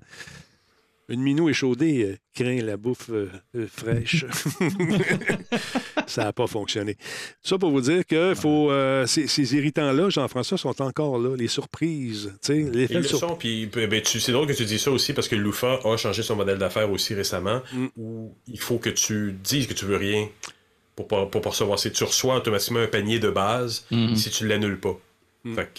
une 1.09 1.21
minou 1.21 1.49
échaudée 1.49 2.03
euh, 2.03 2.17
craint 2.33 2.61
la 2.61 2.77
bouffe 2.77 3.09
euh, 3.09 3.29
euh, 3.55 3.67
fraîche. 3.67 4.25
ça 6.07 6.25
n'a 6.25 6.33
pas 6.33 6.47
fonctionné. 6.47 6.95
Ça 7.43 7.57
pour 7.57 7.71
vous 7.71 7.81
dire 7.81 8.05
que 8.05 8.33
faut, 8.35 8.71
ces, 9.05 9.55
irritants-là, 9.55 10.09
Jean-François, 10.09 10.57
sont 10.57 10.81
encore 10.81 11.19
là. 11.19 11.35
Les 11.35 11.47
surprises. 11.47 12.33
Les 12.47 12.85
Ils 12.89 12.97
le 12.97 13.03
sont. 13.03 13.35
Puis, 13.35 13.65
ben, 13.67 14.01
c'est 14.05 14.31
drôle 14.31 14.47
que 14.47 14.53
tu 14.53 14.65
dis 14.65 14.79
ça 14.79 14.91
aussi 14.91 15.13
parce 15.13 15.27
que 15.27 15.35
Loufa 15.35 15.79
a 15.83 15.97
changé 15.97 16.23
son 16.23 16.35
modèle 16.35 16.57
d'affaires 16.57 16.91
aussi 16.91 17.13
récemment 17.13 17.61
mm. 17.73 17.87
où 17.97 18.33
il 18.47 18.59
faut 18.59 18.77
que 18.77 18.89
tu 18.89 19.33
dises 19.43 19.67
que 19.67 19.73
tu 19.73 19.85
veux 19.85 19.97
rien 19.97 20.27
pour 20.95 21.07
pas, 21.07 21.25
pour 21.25 21.41
pas 21.41 21.49
recevoir. 21.49 21.79
C'est 21.79 21.91
tu 21.91 22.03
reçois 22.03 22.35
automatiquement 22.35 22.79
un 22.79 22.87
panier 22.87 23.19
de 23.19 23.29
base 23.29 23.85
Mhm. 23.91 24.15
si 24.15 24.29
tu 24.29 24.47
l'annules 24.47 24.79
pas. 24.79 24.97
Mm. 25.45 25.55
Fait 25.55 25.69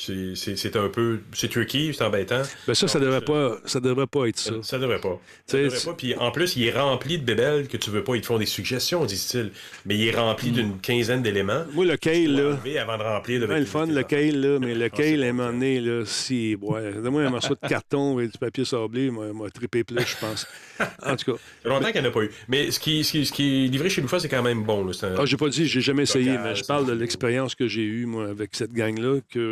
c'est- 0.56 0.76
un 0.76 0.88
peu. 0.88 1.20
C'est 1.34 1.50
tricky, 1.50 1.92
c'est 1.92 2.02
embêtant. 2.02 2.40
Ben 2.66 2.72
ça, 2.72 2.88
ça 2.88 2.98
devrait 2.98 3.20
pas, 3.20 3.58
ça 3.66 3.78
devrait 3.78 4.06
pas 4.06 4.26
être 4.26 4.38
ça. 4.38 4.52
Ça, 4.54 4.62
ça 4.62 4.78
devrait 4.78 5.00
pas. 5.00 5.20
Ça 5.46 5.58
devrait 5.58 5.78
pas. 5.84 5.92
Puis 5.92 6.14
en 6.16 6.30
plus, 6.30 6.56
il 6.56 6.64
est 6.66 6.70
rempli 6.72 7.18
de 7.18 7.24
bébelles 7.24 7.68
que 7.68 7.76
tu 7.76 7.90
veux 7.90 8.02
pas. 8.02 8.14
Ils 8.16 8.22
te 8.22 8.26
font 8.26 8.38
des 8.38 8.46
suggestions, 8.46 9.04
disent-ils. 9.04 9.50
Mais 9.84 9.96
il 9.96 10.08
est 10.08 10.16
rempli 10.16 10.50
d'une 10.50 10.78
quinzaine 10.78 11.22
d'éléments. 11.22 11.64
Moi, 11.74 11.84
le 11.84 11.98
kale, 11.98 12.34
là. 12.34 12.58
avant 12.80 12.96
de 12.96 13.02
remplir 13.02 13.40
de 13.40 13.46
le 13.46 13.64
fun, 13.66 13.84
le 13.86 14.02
kale, 14.02 14.40
là, 14.40 14.58
mais 14.58 14.74
le 14.74 14.86
Ah, 14.86 14.88
kale, 14.88 15.22
à 15.22 15.26
un 15.26 15.32
moment 15.34 15.52
donné, 15.52 15.78
là, 15.80 16.04
si, 16.06 16.56
ouais, 16.61 16.92
donne-moi 16.94 17.22
un 17.24 17.30
morceau 17.30 17.54
de 17.61 17.68
carton 17.68 18.18
et 18.18 18.28
du 18.28 18.38
papier 18.38 18.64
sablé, 18.64 19.11
moi, 19.11 19.26
moi, 19.34 19.50
trippé 19.50 19.84
plus, 19.84 19.98
je 20.06 20.16
pense. 20.18 20.46
En 21.04 21.16
tout 21.16 21.32
cas, 21.32 21.38
Ça 21.38 21.62
fait 21.64 21.68
longtemps 21.68 21.92
qu'il 21.92 22.00
n'y 22.00 22.06
en 22.06 22.11
a 22.11 22.14
pas 22.14 22.22
eu. 22.22 22.30
Mais 22.48 22.70
ce 22.70 22.80
qui, 22.80 23.04
ce 23.04 23.12
qui, 23.12 23.26
ce 23.26 23.32
qui 23.32 23.66
est 23.66 23.68
livré 23.68 23.90
chez 23.90 24.00
Loufa, 24.00 24.18
c'est 24.20 24.28
quand 24.30 24.42
même 24.42 24.62
bon. 24.62 24.84
là. 24.86 24.92
Un- 25.02 25.16
ah, 25.18 25.26
j'ai 25.26 25.36
pas 25.36 25.48
dit, 25.50 25.66
j'ai 25.66 25.82
jamais 25.82 26.04
essayé, 26.04 26.38
mais 26.42 26.54
je 26.54 26.64
parle 26.64 26.86
de 26.86 26.92
l'expérience 26.92 27.54
que 27.54 27.68
j'ai 27.68 27.82
eue, 27.84 28.06
moi, 28.06 28.28
avec 28.28 28.50
cette 28.54 28.72
gang-là, 28.72 29.18
que, 29.30 29.49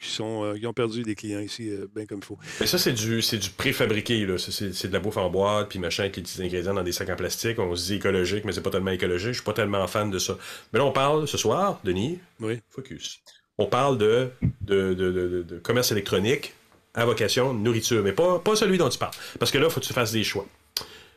qui, 0.00 0.08
sont, 0.10 0.44
euh, 0.44 0.54
qui 0.58 0.66
ont 0.66 0.72
perdu 0.72 1.02
des 1.02 1.14
clients 1.14 1.40
ici, 1.40 1.70
euh, 1.70 1.86
bien 1.94 2.06
comme 2.06 2.18
il 2.18 2.24
faut. 2.24 2.38
Mais 2.60 2.66
ça, 2.66 2.78
c'est 2.78 2.92
du, 2.92 3.20
du 3.20 3.50
préfabriqué. 3.56 4.26
C'est, 4.38 4.86
de 4.88 4.92
la 4.92 5.00
bouffe 5.00 5.16
en 5.16 5.30
boîte, 5.30 5.68
puis 5.68 5.78
machin, 5.78 6.04
avec 6.04 6.16
les 6.16 6.22
petits 6.22 6.42
ingrédients 6.42 6.74
dans 6.74 6.82
des 6.82 6.92
sacs 6.92 7.10
en 7.10 7.16
plastique. 7.16 7.58
On 7.58 7.74
se 7.76 7.86
dit 7.86 7.94
écologique, 7.94 8.44
mais 8.44 8.52
c'est 8.52 8.60
pas 8.62 8.70
tellement 8.70 8.90
écologique. 8.90 9.28
Je 9.28 9.32
suis 9.34 9.42
pas 9.42 9.52
tellement 9.52 9.86
fan 9.86 10.10
de 10.10 10.18
ça. 10.18 10.36
Mais 10.72 10.78
là, 10.78 10.84
on 10.84 10.92
parle 10.92 11.26
ce 11.28 11.38
soir, 11.38 11.80
Denis, 11.84 12.18
Oui. 12.40 12.60
focus. 12.70 13.20
On 13.58 13.66
parle 13.66 13.98
de, 13.98 14.30
de, 14.62 14.94
de, 14.94 15.10
de- 15.12 15.28
de- 15.28 15.42
de 15.42 15.58
commerce 15.58 15.92
électronique 15.92 16.54
à 16.94 17.04
vocation 17.04 17.52
nourriture, 17.54 18.02
mais 18.02 18.12
pas, 18.12 18.38
pas 18.38 18.56
celui 18.56 18.78
dont 18.78 18.88
tu 18.88 18.98
parles. 18.98 19.12
Parce 19.38 19.50
que 19.50 19.58
là, 19.58 19.66
il 19.66 19.70
faut 19.70 19.80
que 19.80 19.86
tu 19.86 19.92
fasses 19.92 20.12
des 20.12 20.24
choix. 20.24 20.46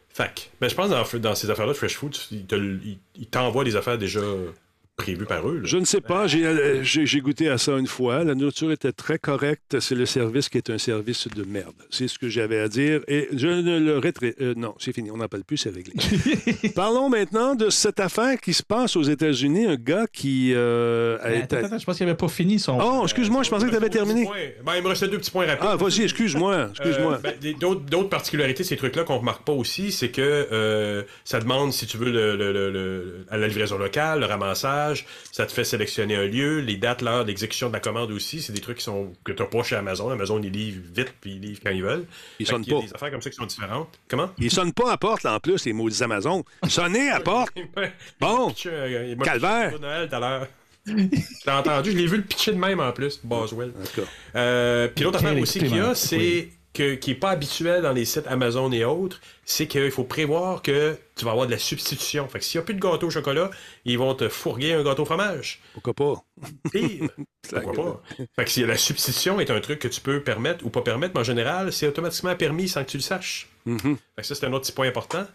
Fac. 0.10 0.52
Ben, 0.62 0.70
je 0.70 0.76
pense 0.76 0.90
que 0.90 1.18
dans, 1.18 1.30
dans 1.30 1.36
ces 1.36 1.50
affaires-là 1.50 1.74
Fresh 1.74 1.96
Food, 1.96 2.16
ils, 2.32 2.46
te- 2.46 2.56
ils- 2.56 3.00
ils 3.16 3.26
t'envoient 3.28 3.64
des 3.64 3.76
affaires 3.76 3.98
déjà 3.98 4.22
prévues 4.96 5.26
par 5.26 5.48
eux. 5.50 5.56
là. 5.58 5.62
Je 5.66 5.78
ne 5.78 5.86
sais 5.86 6.02
pas, 6.02 6.28
j'ai, 6.28 6.46
euh, 6.46 6.84
j'ai 6.84 7.20
goûté 7.20 7.50
à 7.50 7.58
ça 7.58 7.78
une 7.78 7.88
fois. 7.88 8.24
La 8.24 8.36
nourriture 8.36 8.72
était 8.72 8.92
très 8.92 9.18
correcte. 9.18 9.80
C'est 9.80 9.96
le 9.96 10.06
service 10.06 10.50
qui 10.50 10.58
est 10.60 10.70
un 10.70 10.78
service 10.78 11.28
de 11.28 11.44
merde. 11.44 11.74
C'est 11.90 12.08
ce 12.08 12.20
que 12.20 12.30
j'avais 12.30 12.60
à 12.60 12.68
dire. 12.68 13.02
Et 13.08 13.28
je 13.36 13.48
ne 13.48 13.80
le 13.80 13.98
rétré... 13.98 14.36
euh, 14.42 14.54
non, 14.56 14.76
c'est 14.80 14.94
fini. 14.94 15.10
On 15.12 15.18
n'en 15.18 15.28
parle 15.28 15.44
plus, 15.44 15.58
c'est 15.58 15.72
réglé. 15.74 15.94
Parlons 16.76 17.10
maintenant 17.10 17.56
de 17.56 17.70
cette 17.70 18.00
affaire 18.00 18.40
qui 18.40 18.54
se 18.54 18.64
passe 18.64 18.96
aux 18.96 19.02
États-Unis. 19.04 19.66
Un 19.66 19.76
gars 19.76 20.06
qui 20.12 20.52
euh, 20.54 21.18
a 21.22 21.30
Mais 21.30 21.40
été... 21.40 21.56
Attends, 21.58 21.66
attends, 21.68 21.80
je 21.80 21.86
pense 21.86 21.98
qu'il 21.98 22.06
n'avait 22.06 22.18
pas 22.18 22.28
fini 22.28 22.60
son. 22.60 22.78
Oh, 22.82 23.02
excuse-moi, 23.04 23.44
je 23.44 23.50
pensais 23.50 23.66
que 23.66 23.72
tu 23.72 23.78
avais 23.78 23.88
Il 23.88 23.94
me 23.94 24.00
reste 24.00 24.06
terminé. 24.06 24.26
deux 24.26 24.32
petits 24.32 24.54
points. 24.64 24.64
Ben, 24.74 24.78
il 24.78 24.84
me 24.84 24.88
restait 24.90 25.08
deux 25.08 25.18
petits 25.18 25.32
points 25.32 25.46
rapides. 25.48 25.68
Ah, 25.70 25.76
vas-y, 25.76 26.04
excuse-moi. 26.04 26.68
Excuse-moi. 26.70 27.20
Euh, 27.26 27.32
ben, 27.42 27.54
d'autres, 27.90 28.10
particularités 28.10 28.64
ces 28.64 28.78
trucs-là 28.78 29.04
qu'on 29.06 29.18
remarque 29.18 29.44
pas 29.44 29.54
aussi, 29.54 29.92
c'est 29.92 30.10
que 30.10 30.22
euh, 30.22 31.04
ça 31.26 31.40
demande, 31.40 31.74
si 31.74 31.88
tu 31.88 31.98
veux, 31.98 32.12
le, 32.12 32.36
le- 32.38 32.54
le- 32.54 32.72
le- 32.72 33.26
à 33.32 33.38
la 33.38 33.48
livraison 33.48 33.78
locale, 33.78 34.20
le 34.20 34.26
ramassage, 34.28 34.83
ça 35.32 35.46
te 35.46 35.52
fait 35.52 35.64
sélectionner 35.64 36.16
un 36.16 36.26
lieu, 36.26 36.60
les 36.60 36.78
dates, 36.78 37.02
l'heure 37.02 37.26
d'exécution 37.26 37.68
de 37.68 37.74
la 37.74 37.80
commande 37.80 38.12
aussi, 38.12 38.42
c'est 38.42 38.54
des 38.54 38.62
trucs 38.62 38.78
qui 38.78 38.84
sont 38.84 39.14
que 39.24 39.32
tu 39.32 39.42
n'as 39.42 39.50
pas 39.50 39.64
chez 39.64 39.76
Amazon. 39.76 40.10
Amazon, 40.10 40.42
ils 40.42 40.52
livrent 40.52 40.82
vite, 40.94 41.14
puis 41.20 41.32
ils 41.34 41.42
livrent 41.42 41.62
quand 41.64 41.72
ils 41.72 41.84
veulent. 41.84 42.06
Ils 42.40 42.48
sonnent 42.48 42.64
qu'il 42.64 42.74
y 42.74 42.76
a 42.76 42.80
pas. 42.80 42.86
des 42.86 42.94
affaires 42.94 43.12
comme 43.12 43.22
ça 43.22 43.30
qui 43.30 43.36
sont 43.36 43.46
différentes. 43.46 44.00
Comment? 44.08 44.30
Ils 44.38 44.52
sonnent 44.52 44.74
pas 44.74 44.92
à 44.92 44.98
porte, 44.98 45.24
là, 45.24 45.34
en 45.36 45.40
plus, 45.40 45.66
les 45.66 45.74
maudits 45.74 46.04
Amazon. 46.04 46.44
Sonnez 46.68 47.10
à 47.10 47.20
porte. 47.22 47.54
Bon. 48.20 48.54
Il 48.66 49.18
Calvaire. 49.24 49.80
Noël 49.80 50.10
tout 50.10 50.16
à 50.16 50.20
l'heure. 50.20 50.48
Je 50.86 50.92
l'ai 50.94 51.52
entendu, 51.54 51.92
je 51.92 51.98
l'ai 51.98 52.08
vu 52.08 52.18
le 52.18 52.24
pitcher 52.24 52.52
de 52.52 52.58
même 52.58 52.80
en 52.82 52.92
plus, 52.92 53.20
Boswell. 53.24 53.72
En 53.80 53.86
tout 53.86 54.02
cas. 54.02 54.08
Euh, 54.36 54.90
puis 54.90 55.06
l'autre 55.06 55.20
affaire 55.20 55.38
aussi 55.38 55.60
qu'il 55.60 55.76
y 55.76 55.80
a, 55.80 55.96
c'est 55.96 56.18
oui. 56.18 56.52
Que 56.74 56.96
qui 56.96 57.12
n'est 57.12 57.16
pas 57.16 57.30
habituel 57.30 57.82
dans 57.84 57.92
les 57.92 58.06
sites 58.06 58.26
Amazon 58.28 58.72
et 58.72 58.84
autres, 58.84 59.22
c'est 59.46 59.68
qu'il 59.68 59.92
faut 59.92 60.04
prévoir 60.04 60.62
que 60.62 60.98
tu 61.16 61.26
vas 61.26 61.32
avoir 61.32 61.46
de 61.46 61.52
la 61.52 61.60
substitution. 61.60 62.28
Fait 62.28 62.40
que 62.40 62.46
s'il 62.46 62.60
n'y 62.60 62.64
a 62.64 62.66
plus 62.66 62.74
de 62.74 62.80
gâteau 62.80 63.08
au 63.08 63.10
chocolat, 63.12 63.52
ils 63.86 63.98
vont 64.00 64.16
te 64.16 64.28
fourguer 64.30 64.74
un 64.74 64.84
gâteau 64.84 65.04
au 65.04 65.06
fromage. 65.06 65.60
Pourquoi 65.74 65.94
pas? 65.94 66.14
Pire. 66.72 67.10
Pourquoi 67.50 67.74
pas? 67.74 68.02
Fait 68.36 68.46
que 68.46 68.50
si 68.50 68.66
la 68.66 68.78
substitution 68.78 69.40
est 69.40 69.52
un 69.52 69.60
truc 69.60 69.80
que 69.80 69.88
tu 69.88 70.02
peux 70.02 70.22
permettre 70.24 70.66
ou 70.66 70.70
pas 70.70 70.82
permettre, 70.82 71.14
mais 71.14 71.22
en 71.22 71.26
général, 71.26 71.72
c'est 71.72 71.88
automatiquement 71.88 72.36
permis 72.36 72.68
sans 72.68 72.84
que 72.84 72.90
tu 72.90 72.98
le 72.98 73.04
saches. 73.04 73.50
Mhm. 73.66 73.98
Fait 74.16 74.22
que 74.22 74.26
ça, 74.26 74.34
c'est 74.36 74.46
un 74.46 74.54
autre 74.54 74.64
petit 74.66 74.72
point 74.72 74.88
important. 74.88 75.26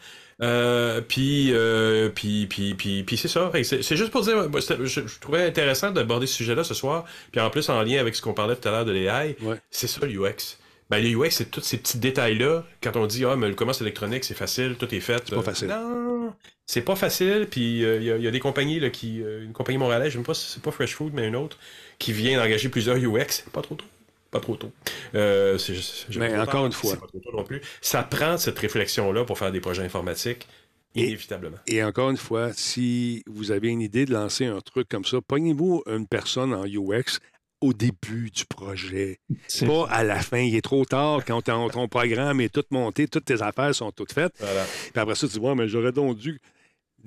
Euh, 0.41 1.01
puis, 1.01 1.53
euh, 1.53 2.09
puis, 2.11 2.47
puis, 2.47 2.75
puis, 2.75 3.03
puis 3.03 3.17
c'est 3.17 3.29
ça. 3.29 3.51
C'est 3.63 3.97
juste 3.97 4.11
pour 4.11 4.23
dire, 4.23 4.49
je, 4.53 4.87
je 5.07 5.19
trouvais 5.21 5.45
intéressant 5.45 5.91
d'aborder 5.91 6.27
ce 6.27 6.35
sujet-là 6.35 6.65
ce 6.65 6.75
soir. 6.75 7.05
Puis 7.33 7.41
en 7.41 7.51
plus, 7.51 7.69
en 7.69 7.83
lien 7.83 8.01
avec 8.01 8.15
ce 8.15 8.23
qu'on 8.23 8.35
parlait 8.35 8.57
tout 8.57 8.69
à 8.69 8.71
l'heure 8.73 8.85
de 8.85 8.93
l'AI, 8.93 9.37
Ouais. 9.43 9.57
c'est 9.71 9.87
ça 9.89 10.05
le 10.05 10.13
UX. 10.13 10.59
Ben, 10.91 11.03
le 11.03 11.11
UX, 11.19 11.31
c'est 11.31 11.51
tous 11.51 11.61
ces 11.61 11.77
petits 11.77 11.99
détails-là. 11.99 12.65
Quand 12.83 12.97
on 12.97 13.07
dit, 13.07 13.25
ah, 13.25 13.37
mais 13.37 13.49
le 13.49 13.55
commerce 13.55 13.81
électronique, 13.83 14.25
c'est 14.25 14.35
facile, 14.35 14.77
tout 14.79 14.93
est 14.95 15.01
fait. 15.01 15.23
C'est 15.27 15.35
pas 15.35 15.43
facile. 15.43 15.69
Non, 15.69 16.35
c'est 16.65 16.81
pas 16.83 16.97
facile. 16.97 17.47
Puis 17.51 17.85
euh, 17.85 17.97
il 17.99 18.05
y, 18.05 18.11
a- 18.11 18.17
il 18.17 18.23
y 18.23 18.29
a 18.29 18.31
des 18.31 18.41
compagnies, 18.41 18.81
là, 18.81 18.89
qui, 18.91 19.23
euh, 19.23 19.45
une 19.45 19.53
compagnie 19.53 19.77
montréalaise, 19.79 20.13
je 20.13 20.19
ne 20.19 20.23
sais 20.23 20.27
pas 20.27 20.35
si 20.35 20.51
c'est 20.51 20.63
pas 20.63 20.71
Fresh 20.71 20.95
Food, 20.95 21.13
mais 21.13 21.29
une 21.29 21.37
autre, 21.37 21.59
qui 21.99 22.13
vient 22.13 22.39
d'engager 22.43 22.69
plusieurs 22.71 22.97
UX. 22.97 23.45
Pas 23.53 23.61
trop 23.63 23.75
tôt. 23.75 23.85
Pas 24.31 24.41
trop 24.41 24.57
tôt. 24.57 24.71
Euh, 25.15 25.57
c'est 25.59 25.75
Mais 26.19 26.35
encore 26.39 26.47
tard, 26.53 26.67
une 26.67 26.73
fois. 26.73 26.91
c'est 26.93 27.01
pas 27.01 27.07
trop 27.07 27.19
tôt 27.19 27.37
non 27.37 27.45
plus. 27.45 27.61
Ça 27.81 28.03
prend 28.03 28.37
cette 28.39 28.59
réflexion-là 28.59 29.25
pour 29.25 29.39
faire 29.39 29.53
des 29.53 29.61
projets 29.61 29.83
informatiques, 29.83 30.47
Et- 30.95 31.05
inévitablement. 31.07 31.57
Et 31.67 31.83
encore 31.85 32.11
une 32.11 32.17
fois, 32.19 32.51
si 32.55 33.23
vous 33.27 33.51
avez 33.53 33.69
une 33.69 33.81
idée 33.81 34.05
de 34.07 34.13
lancer 34.13 34.45
un 34.47 34.61
truc 34.61 34.89
comme 34.89 35.05
ça, 35.07 35.19
pognez-vous 35.27 35.83
une 35.87 36.07
personne 36.07 36.53
en 36.55 36.65
UX 36.67 37.21
au 37.61 37.73
début 37.73 38.31
du 38.31 38.45
projet. 38.45 39.19
C'est- 39.49 39.67
Pas 39.67 39.87
à 39.91 40.05
la 40.05 40.21
fin. 40.21 40.39
Il 40.39 40.55
est 40.55 40.61
trop 40.63 40.85
tard 40.85 41.25
quand 41.27 41.43
ton, 41.43 41.69
ton 41.69 41.89
programme 41.89 42.41
est 42.41 42.53
tout 42.53 42.65
monté, 42.71 43.09
toutes 43.09 43.25
tes 43.25 43.43
affaires 43.43 43.75
sont 43.75 43.91
toutes 43.91 44.13
faites. 44.13 44.35
Voilà. 44.39 44.65
Puis 44.93 45.01
après 45.01 45.15
ça, 45.15 45.27
tu 45.27 45.35
dis, 45.35 45.39
ouais, 45.41 45.55
mais 45.55 45.69
j'aurais 45.69 45.93
donc 45.93 46.17
dû 46.17 46.41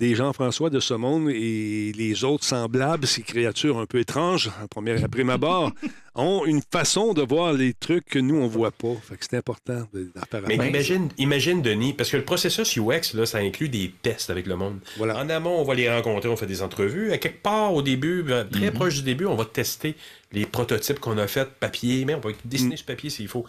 des 0.02 0.16
Jean-François 0.16 0.68
de 0.68 0.80
ce 0.80 0.94
monde 0.94 1.30
et 1.30 1.92
les 1.96 2.24
autres 2.24 2.42
semblables, 2.44 3.06
ces 3.06 3.22
créatures 3.22 3.78
un 3.78 3.86
peu 3.86 4.00
étranges, 4.00 4.50
en 4.60 4.66
première, 4.66 5.04
après 5.04 5.22
ma 5.22 5.38
barre, 5.38 5.70
ont 6.16 6.44
une 6.44 6.60
façon 6.72 7.14
de 7.14 7.22
voir 7.22 7.52
les 7.52 7.72
trucs 7.72 8.06
que 8.06 8.18
nous, 8.18 8.34
on 8.34 8.48
voit 8.48 8.72
pas. 8.72 8.94
Fait 9.08 9.16
que 9.16 9.24
c'est 9.30 9.36
important 9.36 9.86
de- 9.94 10.10
d'en 10.12 10.22
faire 10.28 10.42
Mais 10.48 10.56
imagine, 10.56 11.08
imagine, 11.18 11.62
Denis, 11.62 11.92
parce 11.92 12.10
que 12.10 12.16
le 12.16 12.24
processus 12.24 12.76
UX, 12.76 13.14
là, 13.14 13.26
ça 13.26 13.38
inclut 13.38 13.68
des 13.68 13.94
tests 14.02 14.28
avec 14.30 14.48
le 14.48 14.56
monde. 14.56 14.80
Voilà. 14.96 15.16
En 15.22 15.28
amont, 15.28 15.60
on 15.60 15.62
va 15.64 15.74
les 15.76 15.88
rencontrer, 15.88 16.28
on 16.28 16.36
fait 16.36 16.46
des 16.46 16.62
entrevues. 16.62 17.12
À 17.12 17.18
quelque 17.18 17.40
part, 17.40 17.72
au 17.72 17.80
début, 17.82 18.24
ben, 18.24 18.44
très 18.44 18.66
Mhm. 18.70 18.72
proche 18.72 18.94
du 18.96 19.02
début, 19.02 19.26
on 19.26 19.36
va 19.36 19.44
tester 19.44 19.94
les 20.32 20.46
prototypes 20.46 20.98
qu'on 20.98 21.16
a 21.16 21.28
faits 21.28 21.48
papier, 21.60 22.04
mais 22.06 22.16
on 22.16 22.20
va 22.20 22.30
dessiner 22.44 22.76
sur 22.76 22.86
papier 22.86 23.08
s'il 23.08 23.28
faut. 23.28 23.46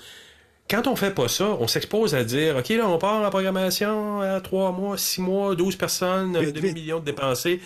Quand 0.69 0.87
on 0.87 0.95
fait 0.95 1.13
pas 1.13 1.27
ça, 1.27 1.57
on 1.59 1.67
s'expose 1.67 2.15
à 2.15 2.23
dire 2.23 2.57
OK, 2.57 2.69
là, 2.69 2.87
on 2.87 2.97
part 2.97 3.21
en 3.21 3.29
programmation 3.29 4.21
à 4.21 4.39
3 4.41 4.71
mois, 4.71 4.97
6 4.97 5.21
mois, 5.21 5.55
12 5.55 5.75
personnes, 5.75 6.39
Vite, 6.39 6.55
demi-million 6.55 6.99
de 6.99 7.05
dépensés. 7.05 7.61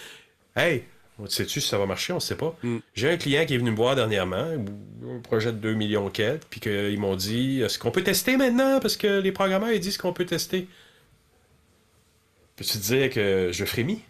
Hey, 0.55 0.83
sais-tu 1.27 1.61
si 1.61 1.67
ça 1.67 1.77
va 1.77 1.85
marcher? 1.85 2.13
On 2.13 2.17
ne 2.17 2.21
sait 2.21 2.35
pas. 2.35 2.55
Mm. 2.63 2.77
J'ai 2.95 3.11
un 3.11 3.17
client 3.17 3.45
qui 3.45 3.53
est 3.53 3.57
venu 3.57 3.71
me 3.71 3.75
voir 3.75 3.95
dernièrement, 3.95 4.45
un 4.45 5.19
projet 5.21 5.51
de 5.51 5.57
2 5.57 5.73
millions 5.73 6.09
quelques, 6.09 6.43
puis 6.49 6.59
qu'ils 6.59 6.99
m'ont 6.99 7.15
dit 7.15 7.61
Est-ce 7.61 7.79
qu'on 7.79 7.91
peut 7.91 8.03
tester 8.03 8.35
maintenant? 8.35 8.79
Parce 8.79 8.97
que 8.97 9.19
les 9.19 9.31
programmeurs 9.31 9.71
ils 9.71 9.79
disent 9.79 9.97
qu'on 9.97 10.13
peut 10.13 10.25
tester. 10.25 10.67
Peux-tu 12.55 12.79
te 12.79 12.83
dire 12.83 13.09
que 13.11 13.51
je 13.53 13.65
frémis? 13.65 14.01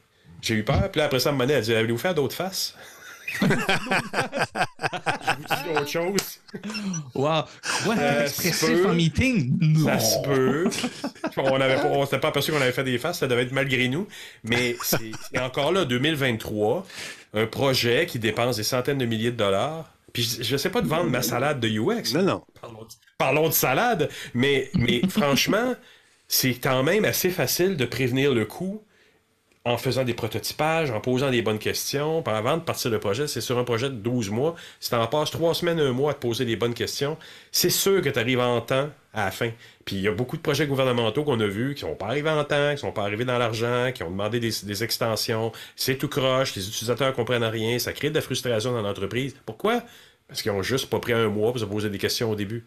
J'ai 0.42 0.56
eu 0.56 0.64
peur, 0.64 0.90
puis 0.92 1.00
là, 1.00 1.06
après 1.06 1.20
ça, 1.20 1.32
elle 1.32 1.36
m'a 1.36 1.46
dit 1.46 1.74
Avez-vous 1.74 1.98
fait 1.98 2.14
d'autres 2.14 2.36
faces? 2.36 2.76
Je 3.28 3.46
vous 5.36 5.46
dis 5.46 5.78
autre 5.78 5.88
chose? 5.88 6.40
Wow. 7.14 7.44
Quoi? 7.84 7.96
Euh, 7.98 8.24
expressif 8.24 8.56
se 8.56 8.66
peut. 8.66 8.90
en 8.90 8.94
meeting? 8.94 9.84
Ça 9.84 10.00
se 10.00 10.22
peut. 10.24 10.70
on 11.38 11.60
on 11.62 12.06
s'était 12.06 12.20
pas 12.20 12.30
aperçu 12.30 12.52
qu'on 12.52 12.62
avait 12.62 12.72
fait 12.72 12.84
des 12.84 12.98
faces, 12.98 13.20
ça 13.20 13.28
devait 13.28 13.44
être 13.44 13.52
malgré 13.52 13.88
nous. 13.88 14.08
Mais 14.44 14.76
c'est 14.82 15.40
encore 15.40 15.72
là, 15.72 15.86
2023, 15.86 16.86
un 17.34 17.46
projet 17.46 18.06
qui 18.06 18.20
dépense 18.20 18.58
des 18.58 18.64
centaines 18.64 18.98
de 18.98 19.06
milliers 19.06 19.32
de 19.32 19.38
dollars. 19.38 19.92
Puis 20.14 20.24
je, 20.24 20.44
je 20.44 20.58
sais 20.58 20.70
pas 20.70 20.82
de 20.82 20.88
vendre 20.88 21.10
ma 21.10 21.22
salade 21.22 21.60
de 21.60 21.68
UX. 21.68 22.14
Non, 22.14 22.24
non. 22.24 22.44
Parlons 22.62 22.82
de, 22.84 22.88
parlons 23.18 23.48
de 23.50 23.54
salade, 23.54 24.10
mais, 24.34 24.70
mais 24.74 25.02
franchement, 25.10 25.76
c'est 26.28 26.56
quand 26.56 26.84
même 26.84 27.06
assez 27.06 27.30
facile 27.30 27.78
de 27.78 27.86
prévenir 27.86 28.34
le 28.34 28.46
coût 28.46 28.84
en 29.68 29.78
faisant 29.78 30.04
des 30.04 30.14
prototypages, 30.14 30.92
en 30.92 31.00
posant 31.02 31.30
des 31.30 31.42
bonnes 31.42 31.60
questions. 31.60 32.22
Puis 32.24 32.34
avant 32.34 32.58
de 32.58 32.62
partir 32.62 32.90
le 32.92 33.00
projet, 33.00 33.28
c'est 33.28 33.42
sur 33.42 33.58
un 33.58 33.64
projet 33.64 33.90
de 33.90 33.96
12 33.96 34.30
mois. 34.30 34.56
Si 34.80 34.90
tu 34.90 34.96
en 34.96 35.06
passes 35.08 35.32
3 35.32 35.54
semaines, 35.56 35.80
un 35.80 35.92
mois 35.92 36.12
à 36.12 36.14
te 36.14 36.20
poser 36.20 36.46
des 36.46 36.56
bonnes 36.56 36.74
questions, 36.74 37.18
c'est 37.52 37.70
sûr 37.70 38.02
que 38.02 38.10
tu 38.10 38.18
arrives 38.20 38.40
en 38.40 38.62
temps 38.62 38.90
à 39.14 39.26
la 39.26 39.32
fin. 39.32 39.50
Puis 39.86 39.96
il 39.98 40.02
y 40.04 40.08
a 40.08 40.12
beaucoup 40.12 40.38
de 40.38 40.42
projets 40.42 40.68
gouvernementaux 40.68 41.24
qu'on 41.24 41.40
a 41.40 41.48
vus 41.48 41.74
qui 41.76 41.82
sont 41.82 41.96
pas 41.96 42.08
arrivés 42.08 42.30
en 42.30 42.44
temps, 42.44 42.72
qui 42.74 42.78
sont 42.80 42.92
pas 42.92 43.04
arrivés 43.04 43.26
dans 43.26 43.38
l'argent, 43.38 43.92
qui 43.94 44.04
ont 44.04 44.12
demandé 44.12 44.40
des, 44.40 44.52
des 44.64 44.84
extensions. 44.84 45.52
C'est 45.76 45.98
tout 45.98 46.08
croche, 46.08 46.56
les 46.56 46.68
utilisateurs 46.68 47.14
comprennent 47.14 47.44
rien, 47.44 47.78
ça 47.80 47.94
crée 47.94 48.10
de 48.10 48.16
la 48.16 48.22
frustration 48.22 48.72
dans 48.72 48.82
l'entreprise. 48.82 49.36
Pourquoi? 49.46 49.82
Parce 50.28 50.42
qu'ils 50.42 50.52
ont 50.52 50.62
juste 50.62 50.90
pas 50.90 51.00
pris 51.00 51.14
un 51.14 51.28
mois 51.30 51.52
pour 51.52 51.60
se 51.60 51.66
poser 51.66 51.90
des 51.90 51.98
questions 51.98 52.32
au 52.32 52.36
début. 52.36 52.66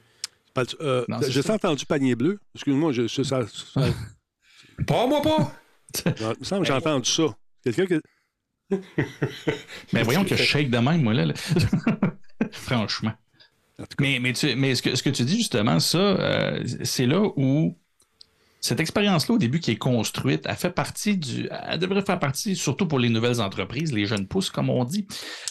Euh, 0.81 1.05
J'ai 1.29 1.43
ça. 1.43 1.55
entendu 1.55 1.87
panier 1.87 2.15
bleu. 2.17 2.41
Excuse-moi, 2.55 2.93
je, 2.93 3.07
ça, 3.07 3.23
ça- 3.25 3.47
ça- 3.75 3.81
Pas 4.87 5.07
moi 5.07 5.23
pas! 5.23 5.53
Il 6.07 6.25
me 6.41 6.45
semble 6.45 6.63
que 6.63 6.69
j'ai 6.69 6.73
entendu 6.75 7.09
ça. 7.11 7.25
Quelqu'un 7.65 7.87
qui. 7.87 7.95
Mais 9.93 10.03
voyons 10.05 10.25
que 10.25 10.37
je 10.37 10.43
shake 10.43 10.71
de 10.71 10.79
même, 10.79 11.03
moi, 11.03 11.15
là. 11.15 11.27
là. 11.27 11.35
Franchement. 12.53 13.13
Mais, 13.99 14.19
mais, 14.21 14.33
tu- 14.33 14.55
mais 14.57 14.75
ce, 14.75 14.83
que, 14.83 14.95
ce 14.95 15.03
que 15.03 15.11
tu 15.11 15.25
dis, 15.25 15.39
justement, 15.39 15.81
ça, 15.81 15.99
euh, 15.99 16.63
c'est 16.85 17.07
là 17.07 17.23
où 17.37 17.79
cette 18.61 18.81
expérience-là, 18.81 19.35
au 19.35 19.39
début, 19.39 19.59
qui 19.61 19.71
est 19.71 19.77
construite, 19.77 20.43
elle 20.47 20.57
fait 20.57 20.71
partie 20.71 21.17
du. 21.17 21.49
Elle 21.69 21.79
devrait 21.79 22.03
faire 22.03 22.19
partie, 22.19 22.55
surtout 22.57 22.87
pour 22.87 22.99
les 22.99 23.09
nouvelles 23.09 23.41
entreprises, 23.41 23.93
les 23.93 24.07
jeunes 24.07 24.27
pousses, 24.27 24.51
comme 24.51 24.69
on 24.71 24.85
dit, 24.85 25.07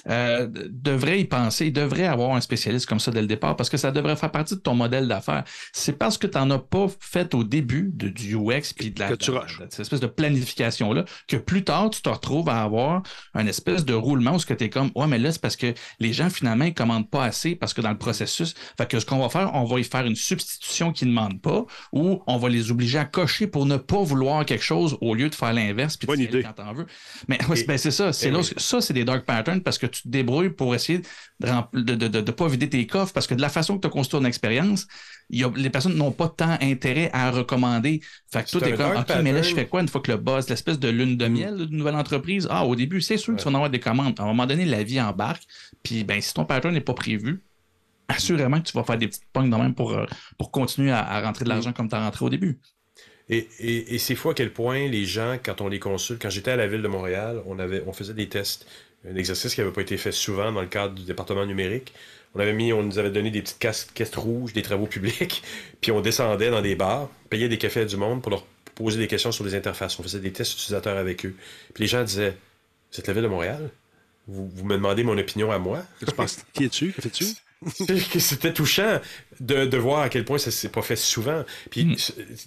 euh, 0.09 0.47
devrait 0.69 1.19
y 1.19 1.25
penser, 1.25 1.71
devrait 1.71 2.05
avoir 2.05 2.35
un 2.35 2.41
spécialiste 2.41 2.85
comme 2.85 2.99
ça 2.99 3.11
dès 3.11 3.21
le 3.21 3.27
départ, 3.27 3.55
parce 3.55 3.69
que 3.69 3.77
ça 3.77 3.91
devrait 3.91 4.15
faire 4.15 4.31
partie 4.31 4.55
de 4.55 4.59
ton 4.59 4.75
modèle 4.75 5.07
d'affaires. 5.07 5.43
C'est 5.73 5.97
parce 5.97 6.17
que 6.17 6.27
tu 6.27 6.37
n'en 6.37 6.49
as 6.51 6.59
pas 6.59 6.87
fait 6.99 7.33
au 7.33 7.43
début 7.43 7.89
de, 7.93 8.09
du 8.09 8.35
UX 8.35 8.73
puis 8.75 8.91
de 8.91 8.99
la, 8.99 9.09
Que 9.09 9.15
tu 9.15 9.31
de- 9.31 9.37
rushes. 9.37 9.59
de 9.59 9.65
cette 9.69 9.79
espèce 9.81 9.99
de 9.99 10.07
planification-là, 10.07 11.05
que 11.27 11.37
plus 11.37 11.63
tard, 11.63 11.89
tu 11.89 12.01
te 12.01 12.09
retrouves 12.09 12.49
à 12.49 12.61
avoir 12.61 13.01
un 13.33 13.47
espèce 13.47 13.85
de 13.85 13.93
roulement 13.93 14.35
où 14.35 14.39
ce 14.39 14.45
que 14.45 14.53
tu 14.53 14.65
es 14.65 14.69
comme, 14.69 14.91
ouais, 14.95 15.07
mais 15.07 15.17
là, 15.17 15.31
c'est 15.31 15.41
parce 15.41 15.55
que 15.55 15.73
les 15.99 16.13
gens, 16.13 16.29
finalement, 16.29 16.65
ils 16.65 16.73
commandent 16.73 17.09
pas 17.09 17.23
assez 17.25 17.55
parce 17.55 17.73
que 17.73 17.81
dans 17.81 17.89
le 17.91 17.97
processus, 17.97 18.53
fait 18.77 18.87
que 18.87 18.99
ce 18.99 19.05
qu'on 19.05 19.19
va 19.19 19.29
faire, 19.29 19.51
on 19.55 19.65
va 19.65 19.79
y 19.79 19.83
faire 19.83 20.05
une 20.05 20.15
substitution 20.15 20.91
qu'ils 20.91 21.07
ne 21.09 21.13
demandent 21.13 21.41
pas 21.41 21.65
ou 21.91 22.21
on 22.27 22.37
va 22.37 22.49
les 22.49 22.69
obliger 22.71 22.98
à 22.99 23.05
cocher 23.05 23.47
pour 23.47 23.65
ne 23.65 23.77
pas 23.77 24.03
vouloir 24.03 24.45
quelque 24.45 24.63
chose 24.63 24.97
au 25.01 25.15
lieu 25.15 25.29
de 25.29 25.35
faire 25.35 25.53
l'inverse 25.53 25.97
puis 25.97 26.05
Bonne 26.05 26.19
idée. 26.19 26.43
quand 26.43 26.53
t'en 26.53 26.73
veux. 26.73 26.85
Mais 27.27 27.39
ouais, 27.47 27.63
ben, 27.65 27.77
c'est 27.77 27.91
ça, 27.91 28.13
c'est 28.13 28.27
Eh 28.27 28.31
là, 28.31 28.39
oui. 28.39 28.51
où- 28.55 28.59
ça, 28.59 28.81
c'est 28.81 28.93
des 28.93 29.05
dark 29.05 29.25
patterns 29.25 29.61
parce 29.61 29.77
que 29.77 29.87
tu 29.87 30.03
te 30.03 30.07
débrouilles 30.09 30.49
pour 30.51 30.75
essayer 30.75 30.99
de 31.39 31.47
ne 31.47 31.81
de, 31.95 32.07
de- 32.07 32.21
de 32.21 32.31
pas 32.31 32.47
vider 32.47 32.69
tes 32.69 32.85
coffres 32.85 33.13
parce 33.13 33.25
que 33.27 33.33
de 33.33 33.41
la 33.41 33.49
façon 33.49 33.75
que 33.77 33.81
tu 33.81 33.87
as 33.87 33.89
construit 33.89 34.19
ton 34.19 34.25
expérience, 34.25 34.85
y 35.29 35.43
a- 35.43 35.51
les 35.55 35.69
personnes 35.69 35.95
n'ont 35.95 36.11
pas 36.11 36.27
tant 36.29 36.57
intérêt 36.61 37.09
à 37.13 37.31
recommander. 37.31 38.01
Fait 38.31 38.43
que 38.43 38.49
C'est 38.49 38.59
t'es 38.59 38.73
un 38.73 38.77
comme, 38.77 38.97
OK, 39.01 39.23
mais 39.23 39.31
là, 39.31 39.41
je 39.41 39.53
fais 39.55 39.67
quoi 39.67 39.81
une 39.81 39.87
fois 39.87 40.01
que 40.01 40.11
le 40.11 40.17
boss, 40.17 40.49
l'espèce 40.49 40.77
de 40.79 40.89
lune 40.89 41.17
de 41.17 41.27
miel 41.27 41.55
là, 41.55 41.65
d'une 41.65 41.77
nouvelle 41.77 41.95
entreprise? 41.95 42.47
Ah, 42.51 42.65
au 42.65 42.75
début, 42.75 43.01
c'est 43.01 43.17
sûr 43.17 43.33
que 43.35 43.39
tu 43.39 43.45
vas 43.45 43.51
en 43.51 43.55
avoir 43.55 43.69
des 43.69 43.79
commandes. 43.79 44.19
À 44.19 44.23
un 44.23 44.27
moment 44.27 44.45
donné, 44.45 44.65
la 44.65 44.83
vie 44.83 44.99
embarque. 45.01 45.43
Puis, 45.83 46.03
ben, 46.03 46.19
si 46.21 46.33
ton 46.33 46.45
pattern 46.45 46.73
n'est 46.73 46.81
pas 46.81 46.93
prévu, 46.93 47.41
assurément 48.07 48.59
que 48.59 48.67
tu 48.67 48.73
vas 48.75 48.83
faire 48.83 48.97
des 48.97 49.07
petites 49.07 49.25
pognes 49.31 49.51
de 49.51 49.55
même 49.55 49.75
pour, 49.75 49.91
euh, 49.93 50.05
pour 50.37 50.49
continuer 50.51 50.91
à, 50.91 51.07
à 51.07 51.21
rentrer 51.21 51.45
de 51.45 51.49
l'argent 51.49 51.73
comme 51.73 51.87
tu 51.87 51.95
as 51.95 52.03
rentré 52.03 52.25
au 52.25 52.29
début. 52.29 52.59
Et, 53.29 53.47
et, 53.59 53.95
et 53.95 53.97
c'est 53.99 54.15
fou 54.15 54.29
à 54.29 54.33
quel 54.33 54.51
point 54.51 54.87
les 54.87 55.05
gens, 55.05 55.37
quand 55.43 55.61
on 55.61 55.67
les 55.67 55.79
consulte, 55.79 56.21
quand 56.21 56.29
j'étais 56.29 56.51
à 56.51 56.55
la 56.55 56.67
ville 56.67 56.81
de 56.81 56.87
Montréal, 56.87 57.41
on, 57.45 57.59
avait, 57.59 57.83
on 57.85 57.93
faisait 57.93 58.13
des 58.13 58.27
tests. 58.27 58.65
Un 59.09 59.15
exercice 59.15 59.53
qui 59.53 59.61
n'avait 59.61 59.71
pas 59.71 59.81
été 59.81 59.97
fait 59.97 60.11
souvent 60.11 60.51
dans 60.51 60.61
le 60.61 60.67
cadre 60.67 60.95
du 60.95 61.03
département 61.03 61.45
numérique. 61.45 61.93
On 62.35 62.39
avait 62.39 62.53
mis, 62.53 62.73
on 62.73 62.83
nous 62.83 62.99
avait 62.99 63.11
donné 63.11 63.31
des 63.31 63.41
petites 63.41 63.59
casquettes 63.59 64.15
rouges 64.15 64.53
des 64.53 64.61
travaux 64.61 64.87
publics, 64.87 65.41
puis 65.81 65.91
on 65.91 66.01
descendait 66.01 66.51
dans 66.51 66.61
des 66.61 66.75
bars, 66.75 67.09
payait 67.29 67.49
des 67.49 67.57
cafés 67.57 67.81
à 67.81 67.85
du 67.85 67.97
monde 67.97 68.21
pour 68.21 68.31
leur 68.31 68.45
poser 68.75 68.97
des 68.99 69.07
questions 69.07 69.31
sur 69.31 69.45
les 69.45 69.55
interfaces. 69.55 69.99
On 69.99 70.03
faisait 70.03 70.19
des 70.19 70.31
tests 70.31 70.53
utilisateurs 70.53 70.97
avec 70.97 71.25
eux. 71.25 71.35
Puis 71.73 71.83
les 71.83 71.87
gens 71.87 72.03
disaient 72.03 72.35
Vous 72.91 72.99
êtes 72.99 73.07
la 73.07 73.13
ville 73.13 73.23
de 73.23 73.27
Montréal? 73.27 73.69
Vous, 74.27 74.47
vous 74.47 74.65
me 74.65 74.75
demandez 74.75 75.03
mon 75.03 75.17
opinion 75.17 75.51
à 75.51 75.59
moi 75.59 75.83
Tu 75.99 76.13
penses, 76.13 76.45
qui 76.53 76.65
es-tu? 76.65 76.91
Que 76.91 77.01
fais-tu? 77.01 77.25
c'était 78.19 78.53
touchant 78.53 78.99
de, 79.39 79.65
de 79.65 79.77
voir 79.77 80.01
à 80.01 80.09
quel 80.09 80.23
point 80.25 80.37
ça 80.37 80.49
s'est 80.51 80.69
pas 80.69 80.81
fait 80.81 80.95
souvent. 80.95 81.43
Puis 81.69 81.85
Mm. 81.85 81.95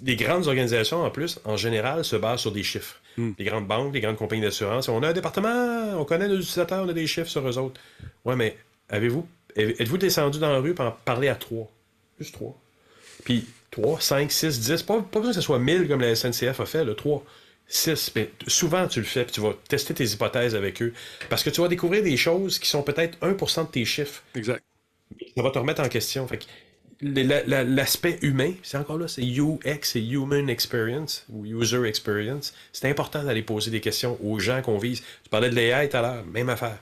les 0.05 0.17
grandes 0.17 0.47
organisations, 0.47 1.03
en 1.03 1.11
plus, 1.11 1.39
en 1.45 1.57
général, 1.57 2.05
se 2.05 2.17
basent 2.17 2.41
sur 2.41 2.53
des 2.53 2.63
chiffres. 2.63 3.01
Mm. 3.19 3.31
Les 3.39 3.45
grandes 3.45 3.67
banques, 3.67 3.93
les 3.95 4.01
grandes 4.01 4.17
compagnies 4.17 4.43
d'assurance, 4.43 4.89
on 4.89 5.03
a 5.03 5.09
un 5.09 5.13
département, 5.13 5.99
on 5.99 6.05
connaît 6.05 6.29
nos 6.29 6.37
utilisateurs, 6.37 6.85
on 6.85 6.89
a 6.89 6.93
des 6.95 7.07
chiffres 7.07 7.29
sur 7.29 7.47
eux 7.47 7.59
autres. 7.59 7.81
Ouais, 8.25 8.37
mais 8.37 8.57
avez-vous 8.89 9.27
êtes-vous 9.57 9.99
descendu 9.99 10.39
dans 10.39 10.51
la 10.51 10.59
rue 10.61 10.75
pour 10.75 10.87
en 10.87 10.93
parler 11.05 11.29
à 11.29 11.35
trois? 11.35 11.71
Juste 12.19 12.35
trois. 12.35 12.59
Puis 13.25 13.47
3, 13.71 14.01
5, 14.01 14.31
6, 14.31 14.61
10, 14.61 14.83
pas, 14.83 15.01
pas 15.03 15.19
besoin 15.21 15.33
que 15.33 15.37
ce 15.37 15.41
soit 15.41 15.59
1000 15.59 15.89
comme 15.89 16.01
la 16.01 16.15
SNCF 16.15 16.61
a 16.61 16.67
fait, 16.67 16.85
le 16.85 16.95
3. 16.95 17.25
6, 17.69 18.13
mais 18.17 18.31
souvent 18.47 18.87
tu 18.87 19.01
le 19.01 19.07
fais, 19.07 19.25
puis 19.25 19.33
tu 19.33 19.41
vas 19.41 19.55
tester 19.69 19.95
tes 19.95 20.05
hypothèses 20.05 20.55
avec 20.55 20.83
eux. 20.83 20.93
Parce 21.31 21.43
que 21.43 21.51
tu 21.51 21.61
vas 21.61 21.69
découvrir 21.69 22.03
des 22.03 22.17
choses 22.19 22.59
qui 22.59 22.69
sont 22.69 22.83
peut-être 22.83 23.19
1% 23.21 23.67
de 23.67 23.71
tes 23.71 23.85
chiffres 23.85 24.23
Exact. 24.35 24.63
Ça 25.37 25.43
va 25.43 25.51
te 25.51 25.59
remettre 25.59 25.83
en 25.83 25.89
question. 25.89 26.27
Fait 26.27 26.47
l'aspect 27.03 28.19
humain, 28.23 28.53
c'est 28.63 28.77
encore 28.77 28.99
là, 28.99 29.09
c'est 29.09 29.23
UX, 29.23 29.81
c'est 29.83 30.03
Human 30.03 30.49
Experience 30.49 31.27
ou 31.31 31.45
User 31.45 31.85
Experience. 31.87 32.55
C'est 32.73 32.89
important 32.89 33.25
d'aller 33.25 33.43
poser 33.43 33.71
des 33.71 33.81
questions 33.81 34.17
aux 34.23 34.39
gens 34.39 34.63
qu'on 34.63 34.79
vise. 34.79 35.03
Tu 35.25 35.29
parlais 35.31 35.51
de 35.51 35.55
l'AI 35.55 35.89
tout 35.89 35.97
à 35.97 36.03
l'heure, 36.03 36.25
même 36.27 36.49
affaire. 36.49 36.79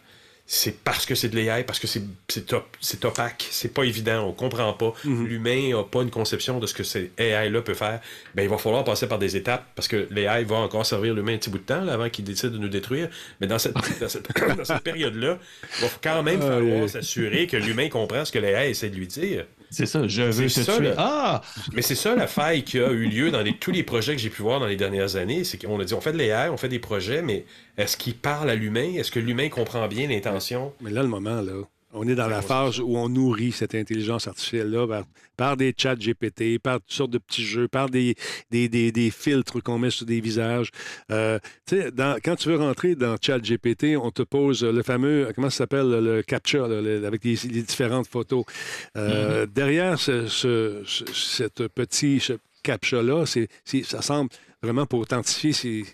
C'est 0.52 0.82
parce 0.82 1.06
que 1.06 1.14
c'est 1.14 1.28
de 1.28 1.36
l'AI, 1.36 1.62
parce 1.62 1.78
que 1.78 1.86
c'est 1.86 2.02
c'est 2.26 2.52
op- 2.54 2.76
c'est 2.80 3.04
opaque, 3.04 3.46
c'est 3.52 3.72
pas 3.72 3.84
évident, 3.84 4.24
on 4.26 4.32
comprend 4.32 4.72
pas. 4.72 4.92
L'humain 5.04 5.76
n'a 5.76 5.84
pas 5.84 6.02
une 6.02 6.10
conception 6.10 6.58
de 6.58 6.66
ce 6.66 6.74
que 6.74 6.82
cette 6.82 7.12
AI-là 7.20 7.62
peut 7.62 7.74
faire. 7.74 8.00
Ben, 8.34 8.42
il 8.42 8.48
va 8.48 8.58
falloir 8.58 8.82
passer 8.82 9.06
par 9.06 9.20
des 9.20 9.36
étapes 9.36 9.64
parce 9.76 9.86
que 9.86 10.08
l'AI 10.10 10.42
va 10.42 10.56
encore 10.56 10.84
servir 10.84 11.14
l'humain 11.14 11.34
un 11.34 11.38
petit 11.38 11.50
bout 11.50 11.58
de 11.58 11.62
temps 11.62 11.82
là, 11.84 11.92
avant 11.92 12.10
qu'il 12.10 12.24
décide 12.24 12.50
de 12.50 12.58
nous 12.58 12.68
détruire. 12.68 13.08
Mais 13.40 13.46
dans 13.46 13.60
cette, 13.60 13.74
dans 14.00 14.08
cette, 14.08 14.26
dans 14.56 14.64
cette 14.64 14.82
période-là, 14.82 15.38
il 15.78 15.84
va 15.84 15.90
quand 16.02 16.22
même 16.24 16.42
Aïe, 16.42 16.48
falloir 16.48 16.88
s'assurer 16.88 17.46
que 17.46 17.56
l'humain 17.56 17.88
comprend 17.88 18.24
ce 18.24 18.32
que 18.32 18.40
l'AI 18.40 18.70
essaie 18.70 18.90
de 18.90 18.96
lui 18.96 19.06
dire. 19.06 19.44
C'est 19.70 19.86
ça, 19.86 20.06
je 20.08 20.22
veux 20.22 20.44
te 20.44 20.48
C'est 20.48 20.64
ça, 20.64 20.76
tuer. 20.76 20.88
le- 20.88 20.94
Ah! 20.98 21.42
Mais 21.72 21.82
c'est 21.82 21.94
ça 21.94 22.14
la 22.16 22.26
faille 22.26 22.64
qui 22.64 22.78
a 22.80 22.90
eu 22.90 23.04
lieu 23.06 23.30
dans 23.30 23.40
les- 23.42 23.56
tous 23.56 23.70
les 23.70 23.82
projets 23.84 24.14
que 24.16 24.20
j'ai 24.20 24.30
pu 24.30 24.42
voir 24.42 24.58
dans 24.60 24.66
les 24.66 24.76
dernières 24.76 25.16
années. 25.16 25.44
C'est 25.44 25.58
qu'on 25.64 25.78
a 25.80 25.84
dit 25.84 25.94
on 25.94 26.00
fait 26.00 26.12
de 26.12 26.18
l'AI, 26.18 26.48
on 26.50 26.56
fait 26.56 26.68
des 26.68 26.80
projets, 26.80 27.22
mais 27.22 27.44
est-ce 27.78 27.96
qu'il 27.96 28.14
parle 28.16 28.50
à 28.50 28.54
l'humain? 28.56 28.94
Est-ce 28.96 29.10
que 29.12 29.20
l'humain 29.20 29.48
comprend 29.48 29.86
bien 29.86 30.08
l'intention? 30.08 30.72
Mais 30.80 30.90
là, 30.90 31.02
le 31.02 31.08
moment, 31.08 31.40
là, 31.40 31.52
on 31.92 32.06
est 32.06 32.14
dans 32.14 32.28
la 32.28 32.40
phase 32.42 32.78
où 32.80 32.96
on 32.96 33.08
nourrit 33.08 33.52
cette 33.52 33.74
intelligence 33.74 34.28
artificielle-là 34.28 34.86
par, 34.86 35.04
par 35.36 35.56
des 35.56 35.74
chats 35.76 35.96
GPT, 35.96 36.58
par 36.62 36.80
toutes 36.80 36.92
sortes 36.92 37.10
de 37.10 37.18
petits 37.18 37.44
jeux, 37.44 37.66
par 37.68 37.88
des, 37.90 38.14
des, 38.50 38.68
des- 38.68 38.92
des 38.92 39.10
filtres 39.10 39.62
qu'on 39.62 39.78
met 39.78 39.90
sur 39.90 40.06
des 40.06 40.20
visages. 40.20 40.70
Euh, 41.10 41.38
dans- 41.92 42.18
quand 42.24 42.36
tu 42.36 42.48
veux 42.48 42.56
rentrer 42.56 42.94
dans 42.94 43.16
chat 43.20 43.38
GPT, 43.40 43.96
on 43.96 44.10
te 44.10 44.22
pose 44.22 44.62
le 44.62 44.82
fameux, 44.82 45.30
comment 45.34 45.50
ça 45.50 45.58
s'appelle, 45.58 45.88
le 45.90 46.22
captcha, 46.22 46.68
là, 46.68 46.80
le- 46.80 47.04
avec 47.06 47.24
les, 47.24 47.36
les 47.50 47.62
différentes 47.62 48.06
photos. 48.06 48.44
Euh, 48.96 49.46
Derrière 49.46 49.98
ce, 49.98 50.26
ce, 50.28 50.82
ce- 50.86 51.04
cette 51.12 51.66
petit 51.68 52.20
ce 52.20 52.34
captcha-là, 52.62 53.24
ça 53.26 54.02
semble 54.02 54.30
vraiment 54.62 54.86
pour 54.86 55.00
authentifier 55.00 55.52
ces... 55.52 55.84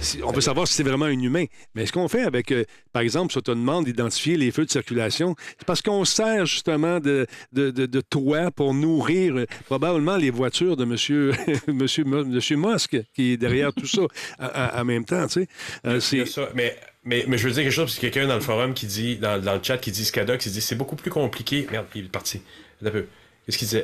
si- 0.00 0.22
on 0.22 0.32
peut 0.32 0.40
savoir 0.40 0.66
si 0.68 0.74
c'est 0.74 0.82
vraiment 0.82 1.06
un 1.06 1.18
humain. 1.20 1.44
Mais 1.74 1.86
ce 1.86 1.92
qu'on 1.92 2.08
fait 2.08 2.22
avec, 2.22 2.52
euh, 2.52 2.64
par 2.92 3.02
exemple, 3.02 3.32
si 3.32 3.38
on 3.38 3.42
te 3.42 3.50
demande 3.50 3.84
d'identifier 3.86 4.36
les 4.36 4.50
feux 4.50 4.64
de 4.66 4.70
circulation, 4.70 5.34
c'est 5.58 5.64
parce 5.66 5.82
qu'on 5.82 6.04
sert 6.04 6.46
justement 6.46 7.00
de, 7.00 7.26
de, 7.52 7.70
de, 7.70 7.86
de 7.86 8.00
toit 8.00 8.50
pour 8.50 8.74
nourrir 8.74 9.36
euh, 9.36 9.46
probablement 9.66 10.16
les 10.16 10.30
voitures 10.30 10.76
de 10.76 10.84
monsieur, 10.84 11.32
monsieur, 11.68 12.04
monsieur 12.04 12.56
Musk 12.56 12.96
qui 13.14 13.32
est 13.32 13.36
derrière 13.36 13.72
tout 13.72 13.86
ça 13.86 14.02
en 14.38 14.84
même 14.84 15.04
temps. 15.04 15.26
Tu 15.26 15.32
sais. 15.42 15.48
Euh, 15.86 15.94
Il 15.96 16.02
c'est, 16.02 16.26
ça. 16.26 16.48
Mais, 16.54 16.76
mais, 17.04 17.24
mais 17.28 17.38
je 17.38 17.48
veux 17.48 17.54
dire 17.54 17.62
quelque 17.62 17.72
chose, 17.72 17.86
parce 17.86 17.98
qu'il 17.98 18.08
y 18.08 18.10
a 18.10 18.14
quelqu'un 18.14 18.28
dans 18.28 18.34
le 18.34 18.40
forum 18.40 18.74
qui 18.74 18.86
dit, 18.86 19.16
dans, 19.16 19.40
dans 19.42 19.54
le 19.54 19.60
chat, 19.62 19.78
qui 19.78 19.90
dit 19.90 20.04
Scada, 20.04 20.36
qui 20.36 20.50
dit 20.50 20.60
c'est 20.60 20.74
beaucoup 20.76 20.96
plus 20.96 21.10
compliqué. 21.10 21.66
Merde, 21.70 21.86
il 21.94 22.04
est 22.06 22.08
parti. 22.08 22.42
Un 22.84 22.90
peu. 22.90 23.06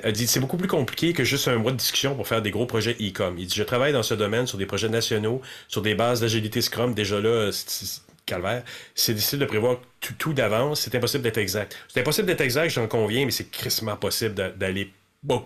Elle 0.02 0.12
dit 0.12 0.26
c'est 0.26 0.40
beaucoup 0.40 0.56
plus 0.58 0.68
compliqué 0.68 1.12
que 1.14 1.24
juste 1.24 1.48
un 1.48 1.56
mois 1.56 1.72
de 1.72 1.76
discussion 1.78 2.14
pour 2.14 2.28
faire 2.28 2.42
des 2.42 2.50
gros 2.50 2.66
projets 2.66 2.96
e-com. 3.00 3.36
Il 3.38 3.46
dit 3.46 3.54
je 3.54 3.62
travaille 3.62 3.92
dans 3.92 4.02
ce 4.02 4.14
domaine 4.14 4.46
sur 4.46 4.58
des 4.58 4.66
projets 4.66 4.88
nationaux, 4.90 5.40
sur 5.68 5.80
des 5.82 5.94
bases 5.94 6.20
d'agilité 6.20 6.60
Scrum. 6.60 6.92
Déjà 6.94 7.20
là, 7.20 7.50
c'est- 7.52 7.70
c'est- 7.84 8.00
calvaire. 8.26 8.62
C'est 8.94 9.12
difficile 9.12 9.38
de 9.38 9.44
prévoir 9.44 9.76
tout, 10.00 10.14
tout 10.18 10.32
d'avance. 10.32 10.80
C'est 10.80 10.94
impossible 10.94 11.22
d'être 11.22 11.36
exact. 11.36 11.76
C'est 11.88 12.00
impossible 12.00 12.26
d'être 12.26 12.40
exact, 12.40 12.70
j'en 12.70 12.86
conviens, 12.86 13.26
mais 13.26 13.30
c'est 13.30 13.50
crissement 13.50 13.96
possible 13.96 14.34
d'a- 14.34 14.48
d'aller 14.48 14.90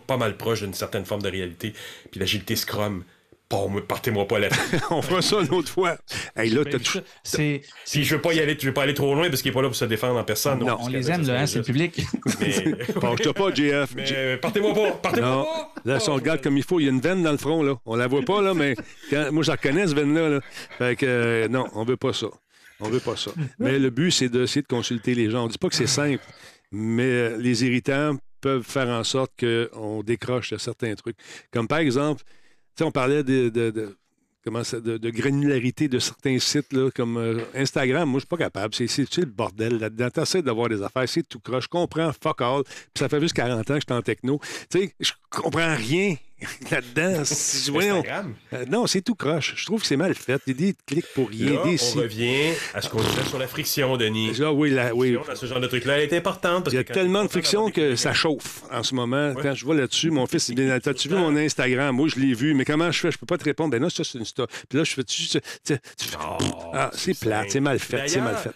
pas, 0.06 0.16
mal 0.16 0.36
proche 0.36 0.60
d'une 0.62 0.74
certaine 0.74 1.04
forme 1.04 1.22
de 1.22 1.28
réalité. 1.28 1.72
Puis 2.12 2.20
l'agilité 2.20 2.54
Scrum, 2.54 3.02
partez-moi 3.48 4.26
pas 4.28 4.38
là-dessus. 4.38 4.60
on 4.90 5.00
fera 5.02 5.22
ça 5.22 5.40
une 5.40 5.50
autre 5.54 5.68
fois. 5.70 5.96
Hey, 6.36 6.50
là, 6.50 6.64
t'as 6.64 6.78
tout- 6.78 7.00
C'est. 7.22 7.62
Si 7.84 8.04
je 8.04 8.14
veux 8.16 8.20
pas 8.20 8.32
y 8.34 8.40
aller, 8.40 8.56
je 8.60 8.66
veux 8.66 8.74
pas 8.74 8.82
aller 8.82 8.94
trop 8.94 9.14
loin 9.14 9.28
parce 9.30 9.42
qu'il 9.42 9.50
est 9.50 9.54
pas 9.54 9.62
là 9.62 9.68
pour 9.68 9.76
se 9.76 9.84
défendre 9.86 10.18
en 10.18 10.24
personne. 10.24 10.58
Non, 10.60 10.76
On 10.80 10.88
les 10.88 11.10
aime, 11.10 11.26
là, 11.26 11.40
hein, 11.40 11.46
c'est 11.46 11.58
le 11.58 11.64
public. 11.64 12.00
Mais, 12.40 12.74
Penche-toi 13.00 13.34
pas, 13.34 13.52
JF. 13.54 13.94
mais 13.96 14.04
euh, 14.12 14.36
partez-moi 14.38 14.74
pas, 14.74 14.90
partez-moi 14.92 15.30
Non. 15.30 15.44
pas. 15.44 15.72
Là, 15.84 16.00
si 16.00 16.08
on 16.10 16.14
regarde 16.14 16.42
comme 16.42 16.56
il 16.56 16.62
faut, 16.64 16.78
il 16.80 16.84
y 16.84 16.88
a 16.88 16.90
une 16.90 17.00
veine 17.00 17.22
dans 17.22 17.32
le 17.32 17.38
front, 17.38 17.62
là. 17.62 17.74
On 17.86 17.96
la 17.96 18.06
voit 18.06 18.22
pas, 18.22 18.42
là, 18.42 18.54
mais 18.54 18.74
quand- 19.10 19.32
moi, 19.32 19.42
je 19.42 19.48
la 19.48 19.54
reconnais, 19.56 19.86
cette 19.86 19.96
veine-là. 19.96 20.28
Là. 20.28 20.40
Fait 20.78 20.96
que, 20.96 21.06
euh, 21.06 21.48
non, 21.48 21.66
on 21.74 21.84
veut 21.84 21.96
pas 21.96 22.12
ça. 22.12 22.26
On 22.80 22.88
veut 22.88 23.00
pas 23.00 23.16
ça. 23.16 23.32
Mais 23.58 23.78
le 23.78 23.90
but, 23.90 24.10
c'est 24.12 24.28
d'essayer 24.28 24.62
de 24.62 24.66
consulter 24.68 25.14
les 25.14 25.30
gens. 25.30 25.44
On 25.44 25.48
dit 25.48 25.58
pas 25.58 25.68
que 25.68 25.74
c'est 25.74 25.86
simple, 25.88 26.22
mais 26.70 27.02
euh, 27.04 27.36
les 27.38 27.64
irritants 27.64 28.16
peuvent 28.40 28.62
faire 28.62 28.88
en 28.88 29.02
sorte 29.02 29.32
qu'on 29.40 30.02
décroche 30.04 30.50
de 30.52 30.58
certains 30.58 30.94
trucs. 30.94 31.16
Comme 31.52 31.66
par 31.66 31.78
exemple, 31.78 32.22
on 32.84 32.90
parlait 32.90 33.22
de, 33.22 33.96
comment 34.44 34.62
de, 34.62 35.10
granularité 35.10 35.88
de 35.88 35.98
certains 35.98 36.38
sites, 36.38 36.72
là, 36.72 36.90
comme 36.90 37.16
euh, 37.16 37.40
Instagram. 37.54 38.08
Moi, 38.08 38.18
je 38.18 38.20
suis 38.20 38.28
pas 38.28 38.36
capable. 38.36 38.74
C'est, 38.74 38.86
le 39.18 39.24
bordel 39.26 39.78
là-dedans. 39.78 40.08
D'avoir 40.42 40.68
des 40.68 40.82
affaires, 40.82 41.08
c'est 41.08 41.28
tout 41.28 41.40
croche. 41.40 41.64
Je 41.64 41.68
comprends 41.68 42.12
fuck 42.12 42.40
all. 42.40 42.62
Puis 42.64 42.98
ça 42.98 43.08
fait 43.08 43.20
juste 43.20 43.34
40 43.34 43.58
ans 43.58 43.74
que 43.74 43.80
je 43.80 43.86
suis 43.88 43.98
en 43.98 44.02
techno. 44.02 44.40
Tu 44.70 44.80
sais, 44.80 44.94
je 45.00 45.12
comprends 45.30 45.74
rien 45.74 46.16
là-dedans. 46.70 47.24
C'est-. 47.24 47.70
Instagram. 47.78 48.34
Euh, 48.52 48.64
non, 48.68 48.86
c'est 48.86 49.02
tout 49.02 49.14
croche. 49.14 49.54
Je 49.56 49.64
trouve 49.66 49.80
que 49.80 49.86
c'est 49.86 49.96
mal 49.96 50.14
fait. 50.14 50.40
Des, 50.46 50.54
des 50.54 50.74
clics 50.86 51.06
pour 51.14 51.30
Là, 51.30 51.36
des 51.64 51.74
on 51.74 51.76
si. 51.76 51.98
revient 51.98 52.52
à 52.74 52.80
ce 52.80 52.88
qu'on 52.88 53.00
disait 53.02 53.24
sur 53.28 53.38
la 53.38 53.48
friction, 53.48 53.96
Denis. 53.96 54.32
Là, 54.38 54.52
oui, 54.52 54.70
là, 54.70 54.94
oui. 54.94 55.16
Dans 55.26 55.34
ce 55.34 55.46
genre 55.46 55.60
de 55.60 55.66
truc-là, 55.66 55.98
elle 55.98 56.12
est 56.12 56.16
importante. 56.16 56.64
Parce 56.64 56.74
Il 56.74 56.76
y 56.76 56.80
a 56.80 56.84
tellement 56.84 57.24
de 57.24 57.28
friction 57.28 57.70
que 57.70 57.96
ça 57.96 58.12
chauffe 58.12 58.62
en 58.70 58.82
ce 58.82 58.94
moment. 58.94 59.32
Ouais. 59.32 59.42
Quand 59.42 59.54
je 59.54 59.64
vois 59.64 59.74
là-dessus, 59.74 60.10
mon 60.10 60.26
fils, 60.26 60.48
il 60.48 60.54
dit 60.54 60.68
T'as-tu 60.82 61.08
vu 61.08 61.16
mon 61.16 61.36
Instagram? 61.36 61.94
Moi, 61.96 62.08
je 62.08 62.20
l'ai 62.20 62.34
vu, 62.34 62.54
mais 62.54 62.64
comment 62.64 62.90
je 62.90 63.00
fais? 63.00 63.10
Je 63.10 63.18
peux 63.18 63.26
pas 63.26 63.38
te 63.38 63.44
répondre. 63.44 63.70
Ben 63.70 63.80
non, 63.82 63.88
ça, 63.90 64.04
c'est 64.04 64.18
une 64.18 64.24
story. 64.24 64.48
Puis 64.68 64.78
là, 64.78 64.84
je 64.84 64.92
fais 64.92 65.04
tu, 65.04 65.38
Oh, 66.20 66.36
Ah, 66.72 66.90
c'est 66.94 67.18
plate, 67.18 67.50
c'est 67.50 67.60
mal 67.60 67.78
fait, 67.78 68.08
c'est 68.08 68.20
mal 68.20 68.36
fait. 68.36 68.50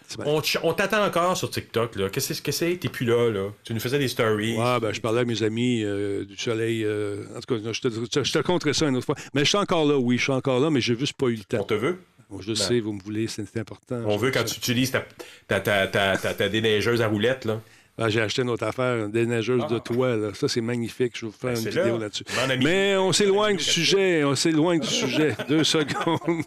On, 0.62 0.72
t'attend 0.72 1.04
encore 1.04 1.36
sur 1.36 1.50
TikTok. 1.50 1.96
là. 1.96 2.08
Qu'est-ce 2.10 2.40
que 2.42 2.52
c'est? 2.52 2.76
T'es 2.76 2.88
plus 2.88 3.06
là, 3.06 3.30
là. 3.30 3.48
Tu 3.64 3.74
nous 3.74 3.80
faisais 3.80 3.98
des 3.98 4.08
stories. 4.08 4.56
Ben, 4.56 4.92
je 4.92 5.00
parlais 5.00 5.20
à 5.20 5.24
mes 5.24 5.42
amis 5.42 5.82
euh, 5.84 6.24
du 6.24 6.36
soleil. 6.36 6.84
euh, 6.84 7.24
en 7.36 7.40
tout 7.40 7.54
cas, 7.54 7.71
je 7.72 7.80
te, 7.80 8.22
je 8.24 8.32
te 8.32 8.38
compterai 8.40 8.72
ça 8.74 8.86
une 8.88 8.96
autre 8.96 9.06
fois. 9.06 9.16
Mais 9.34 9.42
je 9.44 9.48
suis 9.50 9.58
encore 9.58 9.84
là, 9.86 9.96
oui, 9.98 10.18
je 10.18 10.22
suis 10.24 10.32
encore 10.32 10.60
là, 10.60 10.70
mais 10.70 10.80
j'ai 10.80 10.96
juste 10.98 11.14
pas 11.14 11.26
eu 11.26 11.34
le 11.36 11.44
temps. 11.44 11.58
On 11.60 11.64
te 11.64 11.74
veut? 11.74 11.98
Je 12.40 12.54
sais, 12.54 12.80
vous 12.80 12.94
me 12.94 13.02
voulez, 13.02 13.26
c'est 13.26 13.44
important. 13.58 14.00
On 14.06 14.16
veut 14.16 14.30
quand 14.30 14.44
tu 14.44 14.56
utilises 14.56 14.90
ta, 14.90 15.04
ta, 15.48 15.60
ta, 15.60 15.86
ta, 15.86 16.16
ta- 16.16 16.32
ta 16.32 16.48
déneigeuse 16.48 17.02
à 17.02 17.08
roulettes, 17.08 17.44
là. 17.44 17.60
Ah, 17.98 18.08
j'ai 18.08 18.22
acheté 18.22 18.40
une 18.40 18.48
autre 18.48 18.64
affaire, 18.64 19.04
une 19.04 19.10
déneigeuse 19.12 19.66
de 19.66 19.78
toit. 19.78 20.16
Là. 20.16 20.30
Ça, 20.32 20.48
c'est 20.48 20.62
magnifique. 20.62 21.12
Je 21.14 21.26
vais 21.26 21.30
vous 21.30 21.36
faire 21.38 21.52
Ben, 21.52 21.60
une 21.62 21.68
vidéo 21.68 21.98
là. 21.98 22.04
là-dessus. 22.04 22.24
Mais 22.62 22.96
on 22.96 23.12
s'éloigne 23.12 23.58
du 23.58 23.62
sujet. 23.64 24.24
On 24.24 24.34
s'éloigne 24.34 24.80
du 24.80 24.86
sujet. 24.88 25.36
Deux 25.50 25.62
secondes. 25.62 26.42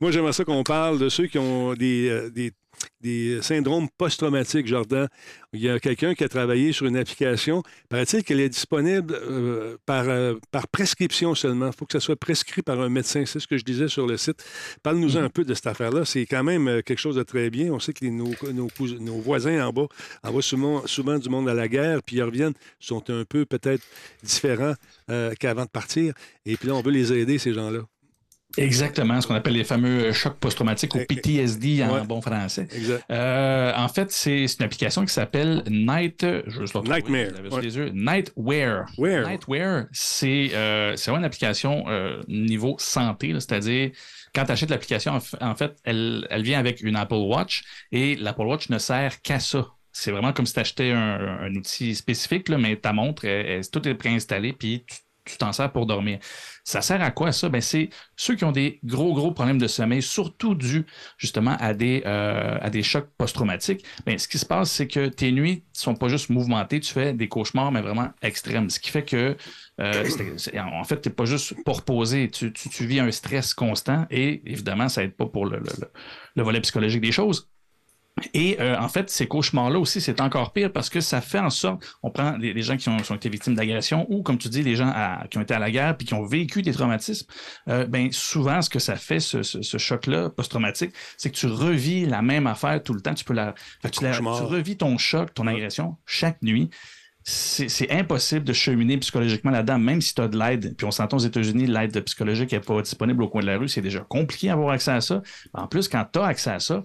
Moi, 0.00 0.10
j'aimerais 0.10 0.32
ça 0.32 0.44
qu'on 0.44 0.64
parle 0.64 0.98
de 0.98 1.08
ceux 1.08 1.28
qui 1.28 1.38
ont 1.38 1.74
des, 1.74 2.08
euh, 2.10 2.30
des, 3.00 3.40
syndromes 3.42 3.88
post-traumatiques, 3.96 4.66
Jordan. 4.66 5.08
Il 5.52 5.60
y 5.60 5.68
a 5.68 5.80
quelqu'un 5.80 6.14
qui 6.14 6.24
a 6.24 6.28
travaillé 6.28 6.72
sur 6.72 6.86
une 6.86 6.96
application. 6.96 7.62
Paraît-il 7.88 8.22
qu'elle 8.22 8.40
est 8.40 8.48
disponible 8.48 9.14
euh, 9.14 9.76
par, 9.86 10.08
euh, 10.08 10.34
par 10.50 10.68
prescription 10.68 11.34
seulement. 11.34 11.68
Il 11.68 11.76
faut 11.76 11.86
que 11.86 11.92
ça 11.92 12.00
soit 12.00 12.16
prescrit 12.16 12.62
par 12.62 12.80
un 12.80 12.88
médecin. 12.88 13.24
C'est 13.26 13.40
ce 13.40 13.46
que 13.46 13.58
je 13.58 13.64
disais 13.64 13.88
sur 13.88 14.06
le 14.06 14.16
site. 14.16 14.44
Parle-nous 14.82 15.16
un 15.16 15.28
peu 15.28 15.44
de 15.44 15.54
cette 15.54 15.66
affaire-là. 15.66 16.04
C'est 16.04 16.26
quand 16.26 16.44
même 16.44 16.68
euh, 16.68 16.82
quelque 16.82 16.98
chose 16.98 17.16
de 17.16 17.22
très 17.22 17.50
bien. 17.50 17.72
On 17.72 17.80
sait 17.80 17.92
que 17.92 18.04
les- 18.04 18.10
nos, 18.10 18.30
nos, 18.52 19.18
voisins 19.18 19.66
en 19.66 19.72
bas 19.72 19.86
envoient 20.22 20.42
souvent, 20.42 20.86
souvent 20.86 21.18
du 21.18 21.28
monde 21.28 21.48
à 21.48 21.54
la 21.54 21.68
guerre, 21.68 22.02
puis 22.04 22.16
ils 22.16 22.22
reviennent, 22.22 22.54
sont 22.78 23.08
un 23.10 23.24
peu 23.24 23.44
peut-être 23.44 23.84
différents 24.22 24.74
euh, 25.10 25.34
qu'avant 25.38 25.64
de 25.64 25.70
partir. 25.70 26.14
Et 26.46 26.56
puis 26.56 26.68
là, 26.68 26.74
on 26.74 26.82
veut 26.82 26.92
les 26.92 27.12
aider, 27.12 27.38
ces 27.38 27.52
gens-là. 27.52 27.80
Exactement, 28.56 29.20
ce 29.20 29.26
qu'on 29.26 29.34
appelle 29.34 29.54
les 29.54 29.64
fameux 29.64 30.12
chocs 30.12 30.38
post-traumatiques 30.38 30.94
ou 30.94 30.98
PTSD 30.98 31.84
en 31.84 31.94
ouais. 31.94 32.04
bon 32.04 32.20
français. 32.20 32.66
Exact. 32.74 33.04
Euh, 33.10 33.72
en 33.76 33.88
fait, 33.88 34.10
c'est 34.10 34.44
une 34.44 34.64
application 34.64 35.04
qui 35.04 35.12
s'appelle 35.12 35.62
Night. 35.68 36.24
Je 36.46 36.60
Nightmare, 36.60 37.28
je 37.44 37.54
ouais. 37.54 37.62
les 37.62 37.76
yeux. 37.76 37.90
Nightwear. 37.94 38.86
Wear. 38.98 39.28
Nightwear, 39.28 39.86
c'est 39.92 40.50
euh, 40.54 40.96
c'est 40.96 41.10
vraiment 41.10 41.20
une 41.22 41.26
application 41.26 41.84
euh, 41.88 42.20
niveau 42.28 42.76
santé, 42.78 43.32
c'est-à-dire 43.34 43.90
quand 44.34 44.44
tu 44.44 44.52
achètes 44.52 44.70
l'application, 44.70 45.18
en 45.40 45.54
fait, 45.54 45.76
elle, 45.84 46.26
elle 46.30 46.42
vient 46.42 46.58
avec 46.58 46.82
une 46.82 46.96
Apple 46.96 47.14
Watch 47.14 47.62
et 47.92 48.14
l'Apple 48.16 48.42
Watch 48.42 48.68
ne 48.68 48.78
sert 48.78 49.22
qu'à 49.22 49.40
ça. 49.40 49.66
C'est 49.92 50.12
vraiment 50.12 50.32
comme 50.32 50.46
si 50.46 50.54
tu 50.54 50.60
achetais 50.60 50.92
un, 50.92 51.38
un 51.42 51.54
outil 51.56 51.96
spécifique, 51.96 52.48
là, 52.48 52.56
mais 52.58 52.76
ta 52.76 52.92
montre, 52.92 53.24
elle- 53.24 53.46
elle- 53.46 53.70
tout 53.70 53.86
est 53.88 53.94
préinstallé, 53.94 54.52
puis 54.52 54.84
tu 54.86 54.96
tu 55.26 55.36
t'en 55.36 55.52
sers 55.52 55.70
pour 55.70 55.84
dormir. 55.86 56.18
Ça 56.64 56.82
sert 56.82 57.02
à 57.02 57.10
quoi 57.10 57.32
ça? 57.32 57.48
Ben, 57.48 57.60
c'est 57.60 57.90
ceux 58.16 58.34
qui 58.34 58.44
ont 58.44 58.52
des 58.52 58.80
gros, 58.84 59.14
gros 59.14 59.32
problèmes 59.32 59.58
de 59.58 59.66
sommeil, 59.66 60.02
surtout 60.02 60.54
dus 60.54 60.86
justement 61.18 61.56
à 61.58 61.74
des, 61.74 62.02
euh, 62.06 62.58
à 62.60 62.70
des 62.70 62.82
chocs 62.82 63.08
post-traumatiques. 63.16 63.84
Ben, 64.06 64.18
ce 64.18 64.28
qui 64.28 64.38
se 64.38 64.46
passe, 64.46 64.70
c'est 64.70 64.88
que 64.88 65.08
tes 65.08 65.32
nuits 65.32 65.64
ne 65.74 65.78
sont 65.78 65.94
pas 65.94 66.08
juste 66.08 66.30
mouvementées, 66.30 66.80
tu 66.80 66.92
fais 66.92 67.12
des 67.12 67.28
cauchemars, 67.28 67.72
mais 67.72 67.80
vraiment 67.80 68.10
extrêmes. 68.22 68.70
Ce 68.70 68.80
qui 68.80 68.90
fait 68.90 69.04
que, 69.04 69.36
euh, 69.80 70.08
en 70.56 70.84
fait, 70.84 71.00
tu 71.00 71.08
n'es 71.08 71.14
pas 71.14 71.24
juste 71.24 71.54
pour 71.64 71.78
reposer, 71.78 72.30
tu, 72.30 72.52
vis 72.80 73.00
un 73.00 73.10
stress 73.10 73.54
constant 73.54 74.06
et 74.10 74.42
évidemment, 74.50 74.88
ça 74.88 75.02
n'aide 75.02 75.14
pas 75.14 75.26
pour 75.26 75.46
le 75.46 75.62
volet 76.36 76.60
psychologique 76.60 77.00
des 77.00 77.12
choses. 77.12 77.48
Et 78.34 78.60
euh, 78.60 78.76
en 78.78 78.88
fait, 78.88 79.08
ces 79.08 79.26
cauchemars-là 79.26 79.78
aussi, 79.78 80.00
c'est 80.00 80.20
encore 80.20 80.52
pire 80.52 80.70
parce 80.72 80.90
que 80.90 81.00
ça 81.00 81.20
fait 81.22 81.38
en 81.38 81.48
sorte, 81.48 81.82
on 82.02 82.10
prend 82.10 82.36
les, 82.36 82.52
les 82.52 82.60
gens 82.62 82.76
qui 82.76 82.88
ont, 82.90 82.98
qui 82.98 83.10
ont 83.12 83.14
été 83.14 83.30
victimes 83.30 83.54
d'agression 83.54 84.04
ou, 84.10 84.22
comme 84.22 84.36
tu 84.36 84.48
dis, 84.48 84.62
les 84.62 84.76
gens 84.76 84.90
à- 84.94 85.26
qui 85.30 85.38
ont 85.38 85.40
été 85.40 85.54
à 85.54 85.58
la 85.58 85.70
guerre 85.70 85.96
puis 85.96 86.06
qui 86.06 86.12
ont 86.14 86.24
vécu 86.26 86.60
des 86.60 86.72
traumatismes, 86.72 87.26
euh, 87.68 87.86
ben 87.86 88.12
souvent, 88.12 88.60
ce 88.60 88.68
que 88.68 88.78
ça 88.78 88.96
fait, 88.96 89.20
ce, 89.20 89.42
ce- 89.42 89.62
ce 89.62 89.78
choc-là 89.78 90.28
post-traumatique, 90.28 90.92
c'est 91.16 91.30
que 91.30 91.36
tu 91.36 91.46
revis 91.46 92.04
la 92.04 92.20
même 92.20 92.46
affaire 92.46 92.82
tout 92.82 92.92
le 92.92 93.00
temps. 93.00 93.14
Tu 93.14 93.24
peux 93.24 93.32
la, 93.32 93.54
tu, 93.90 94.04
la- 94.04 94.10
Cauchemar. 94.10 94.36
tu 94.38 94.42
revis 94.44 94.76
ton 94.76 94.98
choc, 94.98 95.32
ton 95.32 95.46
agression 95.46 95.96
chaque 96.04 96.42
nuit. 96.42 96.68
C'est 97.22 97.68
c'est 97.68 97.90
impossible 97.92 98.44
de 98.46 98.54
cheminer 98.54 98.96
psychologiquement 98.96 99.50
là-dedans, 99.50 99.78
même 99.78 100.00
si 100.00 100.14
tu 100.14 100.22
as 100.22 100.28
de 100.28 100.38
l'aide. 100.38 100.74
Puis 100.76 100.86
on 100.86 100.90
s'entend 100.90 101.18
aux 101.18 101.20
États-Unis, 101.20 101.66
l'aide 101.66 102.02
psychologique 102.04 102.50
n'est 102.52 102.60
pas 102.60 102.80
disponible 102.80 103.22
au 103.22 103.28
coin 103.28 103.42
de 103.42 103.46
la 103.46 103.58
rue. 103.58 103.68
C'est 103.68 103.82
déjà 103.82 104.00
compliqué 104.00 104.46
d'avoir 104.48 104.70
accès 104.70 104.90
à 104.90 105.02
ça. 105.02 105.22
En 105.52 105.66
plus, 105.68 105.86
quand 105.86 106.04
tu 106.10 106.18
as 106.18 106.24
accès 106.24 106.50
à 106.50 106.60
ça, 106.60 106.82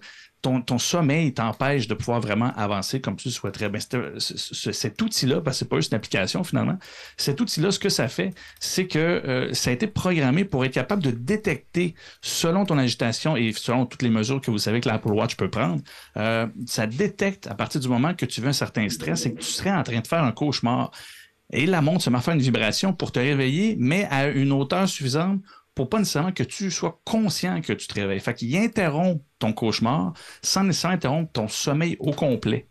ton, 0.66 0.78
sommeil 0.78 1.34
t'empêche 1.34 1.88
de 1.88 1.94
pouvoir 1.94 2.20
vraiment 2.20 2.52
avancer 2.56 3.02
comme 3.02 3.16
tu 3.16 3.32
souhaiterais. 3.32 3.70
Ben, 3.70 3.82
cet 4.20 5.02
outil-là, 5.02 5.42
parce 5.42 5.58
que 5.58 5.60
c'est 5.60 5.70
pas 5.70 5.78
juste 5.78 5.92
une 5.92 5.98
application 5.98 6.44
finalement, 6.44 6.78
cet 7.18 7.42
outil-là, 7.42 7.72
ce 7.72 7.80
que 7.80 7.90
ça 7.90 8.08
fait, 8.08 8.34
c'est 8.60 8.88
que 8.88 9.00
euh, 9.00 9.54
ça 9.54 9.70
a 9.70 9.74
été 9.74 9.88
programmé 9.88 10.46
pour 10.46 10.64
être 10.66 10.74
capable 10.74 11.04
de 11.04 11.12
détecter, 11.12 11.96
selon 12.22 12.66
ton 12.66 12.78
agitation 12.78 13.36
et 13.36 13.52
selon 13.54 13.86
toutes 13.86 14.02
les 14.02 14.10
mesures 14.10 14.42
que 14.42 14.52
vous 14.52 14.58
savez 14.58 14.82
que 14.82 14.90
l'Apple 14.90 15.12
Watch 15.12 15.36
peut 15.36 15.50
prendre, 15.50 15.82
euh, 16.18 16.48
ça 16.66 16.88
détecte 16.88 17.48
à 17.48 17.56
partir 17.56 17.82
du 17.82 17.88
moment 17.88 18.14
que 18.14 18.26
tu 18.26 18.42
veux 18.42 18.50
un 18.50 18.54
certain 18.54 18.88
stress 18.90 19.26
et 19.26 19.34
que 19.34 19.40
tu 19.40 19.48
serais 19.48 19.72
en 19.72 19.84
train 19.84 20.00
de 20.00 20.08
faire 20.08 20.24
un 20.24 20.32
cauchemar. 20.32 20.92
Et 21.52 21.66
la 21.66 21.82
montre 21.82 22.02
se 22.02 22.10
met 22.10 22.18
à 22.18 22.22
faire 22.22 22.34
une 22.34 22.42
vibration 22.42 22.94
pour 22.94 23.12
te 23.12 23.20
réveiller, 23.20 23.76
mais 23.80 24.08
à 24.10 24.28
une 24.28 24.52
hauteur 24.52 24.88
suffisante 24.90 25.42
pour 25.76 25.90
pas 25.90 26.00
nécessairement 26.00 26.32
que 26.32 26.44
tu 26.44 26.72
sois 26.72 27.02
conscient 27.06 27.62
que 27.62 27.74
tu 27.74 27.88
te 27.88 27.94
réveilles. 27.94 28.20
Fait 28.20 28.34
qu'il 28.34 28.56
interrompt 28.58 29.24
ton 29.40 29.54
cauchemar 29.54 30.14
sans 30.42 30.64
nécessairement 30.64 30.96
interrompre 30.96 31.32
ton 31.34 31.48
sommeil 31.48 31.98
au 32.00 32.12
complet. 32.14 32.68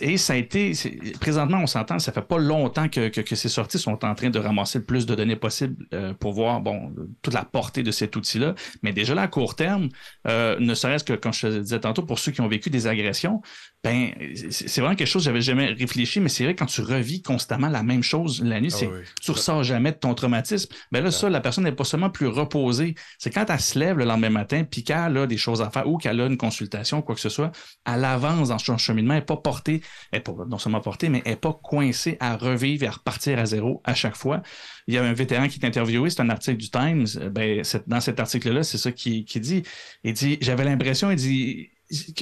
Et 0.00 0.16
ça 0.16 0.32
a 0.32 0.36
été, 0.36 0.72
présentement, 1.20 1.58
on 1.58 1.66
s'entend, 1.66 1.98
ça 1.98 2.12
fait 2.12 2.22
pas 2.22 2.38
longtemps 2.38 2.88
que, 2.88 3.08
que, 3.08 3.20
que 3.20 3.36
ces 3.36 3.48
sorties 3.48 3.78
sont 3.78 4.04
en 4.04 4.14
train 4.14 4.30
de 4.30 4.38
ramasser 4.38 4.78
le 4.78 4.84
plus 4.84 5.06
de 5.06 5.14
données 5.14 5.36
possible 5.36 5.86
euh, 5.94 6.12
pour 6.14 6.32
voir 6.32 6.60
bon, 6.60 6.92
toute 7.22 7.34
la 7.34 7.44
portée 7.44 7.82
de 7.82 7.90
cet 7.92 8.16
outil-là. 8.16 8.54
Mais 8.82 8.92
déjà 8.92 9.14
là, 9.14 9.22
à 9.22 9.28
court 9.28 9.54
terme, 9.54 9.88
euh, 10.26 10.58
ne 10.58 10.74
serait-ce 10.74 11.04
que, 11.04 11.12
comme 11.12 11.32
je 11.32 11.46
te 11.46 11.58
disais 11.60 11.80
tantôt, 11.80 12.02
pour 12.02 12.18
ceux 12.18 12.32
qui 12.32 12.40
ont 12.40 12.48
vécu 12.48 12.68
des 12.70 12.88
agressions, 12.88 13.42
ben, 13.82 14.10
c'est 14.50 14.80
vraiment 14.80 14.96
quelque 14.96 15.08
chose 15.08 15.22
que 15.22 15.26
j'avais 15.26 15.40
jamais 15.40 15.66
réfléchi, 15.66 16.20
mais 16.20 16.28
c'est 16.28 16.44
vrai 16.44 16.54
quand 16.54 16.66
tu 16.66 16.82
revis 16.82 17.22
constamment 17.22 17.68
la 17.68 17.82
même 17.82 18.02
chose 18.02 18.42
la 18.42 18.60
nuit, 18.60 18.70
Ah 18.72 18.76
c'est 18.76 18.86
oui. 18.86 19.00
tu 19.22 19.30
ressors 19.30 19.62
jamais 19.62 19.92
de 19.92 19.96
ton 19.96 20.14
traumatisme. 20.14 20.72
Ben 20.92 21.02
là, 21.02 21.10
ça, 21.10 21.30
la 21.30 21.40
personne 21.40 21.64
n'est 21.64 21.72
pas 21.72 21.84
seulement 21.84 22.10
plus 22.10 22.26
reposée. 22.26 22.94
C'est 23.18 23.30
quand 23.30 23.46
elle 23.48 23.60
se 23.60 23.78
lève 23.78 23.96
le 23.98 24.04
lendemain 24.04 24.30
matin, 24.30 24.64
puis 24.70 24.84
qu'elle 24.84 25.16
a 25.16 25.26
des 25.26 25.36
choses 25.38 25.62
à 25.62 25.70
faire 25.70 25.88
ou 25.88 25.96
qu'elle 25.96 26.20
a 26.20 26.26
une 26.26 26.36
consultation, 26.36 27.02
quoi 27.02 27.14
que 27.14 27.20
ce 27.20 27.28
soit, 27.28 27.52
elle 27.86 28.04
avance 28.04 28.48
dans 28.48 28.58
son 28.58 28.76
cheminement, 28.76 29.14
elle 29.14 29.20
n'est 29.20 29.24
pas 29.24 29.36
portée, 29.38 29.59
n'est 29.68 30.20
pas 30.20 30.32
non 30.48 30.58
seulement 30.58 30.80
portée, 30.80 31.08
mais 31.08 31.22
n'est 31.24 31.36
pas 31.36 31.52
coincée 31.52 32.16
à 32.20 32.36
revivre 32.36 32.84
et 32.84 32.86
à 32.86 32.92
repartir 32.92 33.38
à 33.38 33.46
zéro 33.46 33.80
à 33.84 33.94
chaque 33.94 34.16
fois. 34.16 34.42
Il 34.86 34.94
y 34.94 34.98
a 34.98 35.04
un 35.04 35.12
vétéran 35.12 35.48
qui 35.48 35.58
est 35.60 35.66
interviewé, 35.66 36.10
c'est 36.10 36.20
un 36.20 36.30
article 36.30 36.58
du 36.58 36.70
Times. 36.70 37.06
Euh, 37.16 37.30
Ben, 37.30 37.62
dans 37.86 38.00
cet 38.00 38.20
article-là, 38.20 38.62
c'est 38.62 38.78
ça 38.78 38.92
qu'il 38.92 39.24
qui 39.24 39.40
dit. 39.40 39.62
Il 40.04 40.12
dit 40.12 40.38
J'avais 40.40 40.64
l'impression, 40.64 41.10
il 41.10 41.16
dit 41.16 41.70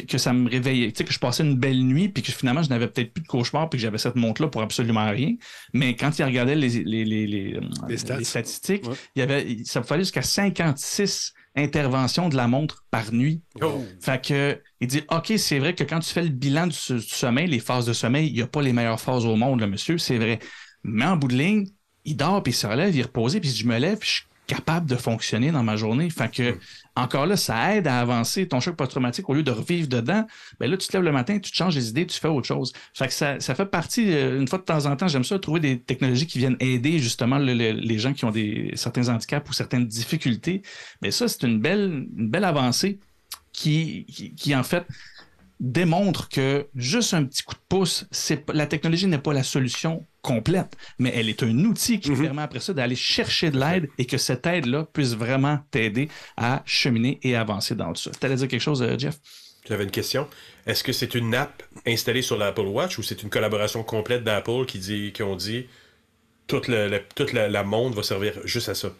que, 0.08 0.18
ça 0.18 0.32
me 0.32 0.48
réveillait, 0.48 0.90
tu 0.92 0.98
sais, 0.98 1.04
que 1.04 1.12
je 1.12 1.18
passais 1.18 1.42
une 1.42 1.56
belle 1.56 1.82
nuit, 1.82 2.08
puis 2.08 2.22
que 2.22 2.32
finalement, 2.32 2.62
je 2.62 2.70
n'avais 2.70 2.88
peut-être 2.88 3.12
plus 3.12 3.22
de 3.22 3.26
cauchemar, 3.26 3.68
puis 3.68 3.78
que 3.78 3.82
j'avais 3.82 3.98
cette 3.98 4.16
montre-là 4.16 4.48
pour 4.48 4.62
absolument 4.62 5.08
rien. 5.10 5.34
Mais 5.74 5.94
quand 5.94 6.18
il 6.18 6.24
regardait 6.24 6.54
les, 6.54 6.68
les, 6.68 7.04
les, 7.04 7.26
les, 7.26 7.54
euh, 7.54 8.22
statistiques, 8.22 8.84
il 9.14 9.18
y 9.18 9.22
avait, 9.22 9.58
ça 9.64 9.82
fallait 9.82 10.02
jusqu'à 10.02 10.22
56 10.22 11.34
interventions 11.58 12.28
de 12.28 12.36
la 12.36 12.48
montre 12.48 12.84
par 12.90 13.12
nuit. 13.12 13.42
Oh. 13.60 13.84
Fait 14.00 14.22
que, 14.24 14.60
il 14.80 14.88
dit, 14.88 15.02
OK, 15.10 15.32
c'est 15.36 15.58
vrai 15.58 15.74
que 15.74 15.84
quand 15.84 16.00
tu 16.00 16.10
fais 16.10 16.22
le 16.22 16.28
bilan 16.28 16.66
du, 16.66 16.76
du 16.94 17.00
sommeil, 17.00 17.48
les 17.48 17.58
phases 17.58 17.86
de 17.86 17.92
sommeil, 17.92 18.28
il 18.28 18.34
n'y 18.34 18.42
a 18.42 18.46
pas 18.46 18.62
les 18.62 18.72
meilleures 18.72 19.00
phases 19.00 19.26
au 19.26 19.36
monde, 19.36 19.60
le 19.60 19.66
monsieur, 19.66 19.98
c'est 19.98 20.18
vrai. 20.18 20.38
Mais 20.84 21.04
en 21.04 21.16
bout 21.16 21.28
de 21.28 21.36
ligne, 21.36 21.66
il 22.04 22.16
dort, 22.16 22.42
puis 22.42 22.52
il 22.52 22.56
se 22.56 22.66
relève, 22.66 22.94
il 22.94 23.00
est 23.00 23.04
reposé, 23.04 23.40
puis 23.40 23.50
je 23.50 23.66
me 23.66 23.78
lève, 23.78 23.98
puis 23.98 24.08
je 24.08 24.27
capable 24.48 24.86
de 24.90 24.96
fonctionner 24.96 25.52
dans 25.52 25.62
ma 25.62 25.76
journée. 25.76 26.10
Fait 26.10 26.28
que, 26.28 26.58
encore 26.96 27.26
là, 27.26 27.36
ça 27.36 27.76
aide 27.76 27.86
à 27.86 28.00
avancer 28.00 28.48
ton 28.48 28.58
choc 28.58 28.74
post-traumatique 28.74 29.28
au 29.28 29.34
lieu 29.34 29.44
de 29.44 29.52
revivre 29.52 29.86
dedans. 29.86 30.26
Ben 30.58 30.68
là, 30.68 30.76
tu 30.76 30.88
te 30.88 30.92
lèves 30.96 31.04
le 31.04 31.12
matin, 31.12 31.38
tu 31.38 31.52
te 31.52 31.56
changes 31.56 31.76
les 31.76 31.90
idées, 31.90 32.06
tu 32.06 32.18
fais 32.18 32.26
autre 32.26 32.46
chose. 32.48 32.72
Fait 32.94 33.06
que 33.06 33.12
ça, 33.12 33.38
fait 33.38 33.66
partie, 33.66 34.12
euh, 34.12 34.40
une 34.40 34.48
fois 34.48 34.58
de 34.58 34.64
temps 34.64 34.86
en 34.86 34.96
temps, 34.96 35.06
j'aime 35.06 35.22
ça, 35.22 35.38
trouver 35.38 35.60
des 35.60 35.78
technologies 35.80 36.26
qui 36.26 36.38
viennent 36.38 36.56
aider 36.58 36.98
justement 36.98 37.38
le- 37.38 37.54
le- 37.54 37.72
les 37.72 37.98
gens 38.00 38.12
qui 38.14 38.24
ont 38.24 38.32
des, 38.32 38.72
certains 38.74 39.08
handicaps 39.08 39.48
ou 39.48 39.52
certaines 39.52 39.86
difficultés. 39.86 40.62
Mais 41.02 41.12
ça, 41.12 41.28
c'est 41.28 41.44
une 41.46 41.60
belle, 41.60 42.06
belle 42.10 42.44
avancée 42.44 42.98
qui, 43.52 44.06
qui, 44.36 44.56
en 44.56 44.62
fait, 44.62 44.84
démontre 45.60 46.28
que 46.28 46.66
juste 46.74 47.14
un 47.14 47.24
petit 47.24 47.42
coup 47.42 47.54
de 47.54 47.60
pouce, 47.68 48.06
la 48.52 48.66
technologie 48.66 49.06
n'est 49.06 49.18
pas 49.18 49.32
la 49.32 49.42
solution 49.42 50.04
complète, 50.22 50.76
mais 50.98 51.12
elle 51.14 51.28
est 51.28 51.42
un 51.42 51.58
outil 51.64 52.00
qui 52.00 52.10
te 52.10 52.20
permet 52.20 52.42
après 52.42 52.60
ça 52.60 52.72
d'aller 52.74 52.96
chercher 52.96 53.50
de 53.50 53.58
l'aide 53.58 53.88
et 53.98 54.04
que 54.04 54.18
cette 54.18 54.46
aide-là 54.46 54.86
puisse 54.92 55.14
vraiment 55.14 55.58
t'aider 55.70 56.08
à 56.36 56.62
cheminer 56.66 57.18
et 57.22 57.34
avancer 57.34 57.74
dans 57.74 57.92
tout 57.92 58.02
ça. 58.02 58.10
Tu 58.18 58.26
allais 58.26 58.36
dire 58.36 58.48
quelque 58.48 58.60
chose, 58.60 58.82
euh, 58.82 58.96
Jeff? 58.98 59.18
J'avais 59.68 59.84
une 59.84 59.90
question. 59.90 60.28
Est-ce 60.66 60.82
que 60.84 60.92
c'est 60.92 61.14
une 61.14 61.34
app 61.34 61.62
installée 61.86 62.22
sur 62.22 62.38
l'Apple 62.38 62.60
Watch 62.62 62.98
ou 62.98 63.02
c'est 63.02 63.22
une 63.22 63.30
collaboration 63.30 63.82
complète 63.82 64.24
d'Apple 64.24 64.64
qui, 64.66 64.78
dit, 64.78 65.12
qui 65.12 65.22
ont 65.22 65.36
dit 65.36 65.66
toute, 66.46 66.68
le- 66.68 66.88
le- 66.88 67.02
toute 67.14 67.32
la, 67.32 67.48
la 67.48 67.64
monde 67.64 67.94
va 67.94 68.02
servir 68.02 68.34
juste 68.44 68.68
à 68.68 68.74
ça? 68.74 68.90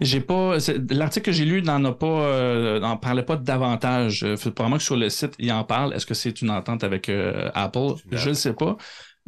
J'ai 0.00 0.20
pas. 0.20 0.56
L'article 0.90 1.26
que 1.26 1.32
j'ai 1.32 1.44
lu 1.44 1.62
n'en 1.62 1.84
a 1.84 1.92
pas, 1.92 2.06
euh, 2.06 2.80
n'en 2.80 2.96
parlait 2.96 3.22
pas 3.22 3.36
davantage. 3.36 4.24
Euh, 4.24 4.36
probablement 4.36 4.78
que 4.78 4.82
sur 4.82 4.96
le 4.96 5.08
site, 5.10 5.34
il 5.38 5.50
en 5.52 5.64
parle. 5.64 5.94
Est-ce 5.94 6.06
que 6.06 6.14
c'est 6.14 6.40
une 6.42 6.50
entente 6.50 6.84
avec 6.84 7.08
euh, 7.08 7.50
Apple? 7.54 7.94
Je 8.10 8.28
ne 8.30 8.34
sais 8.34 8.52
pas. 8.54 8.76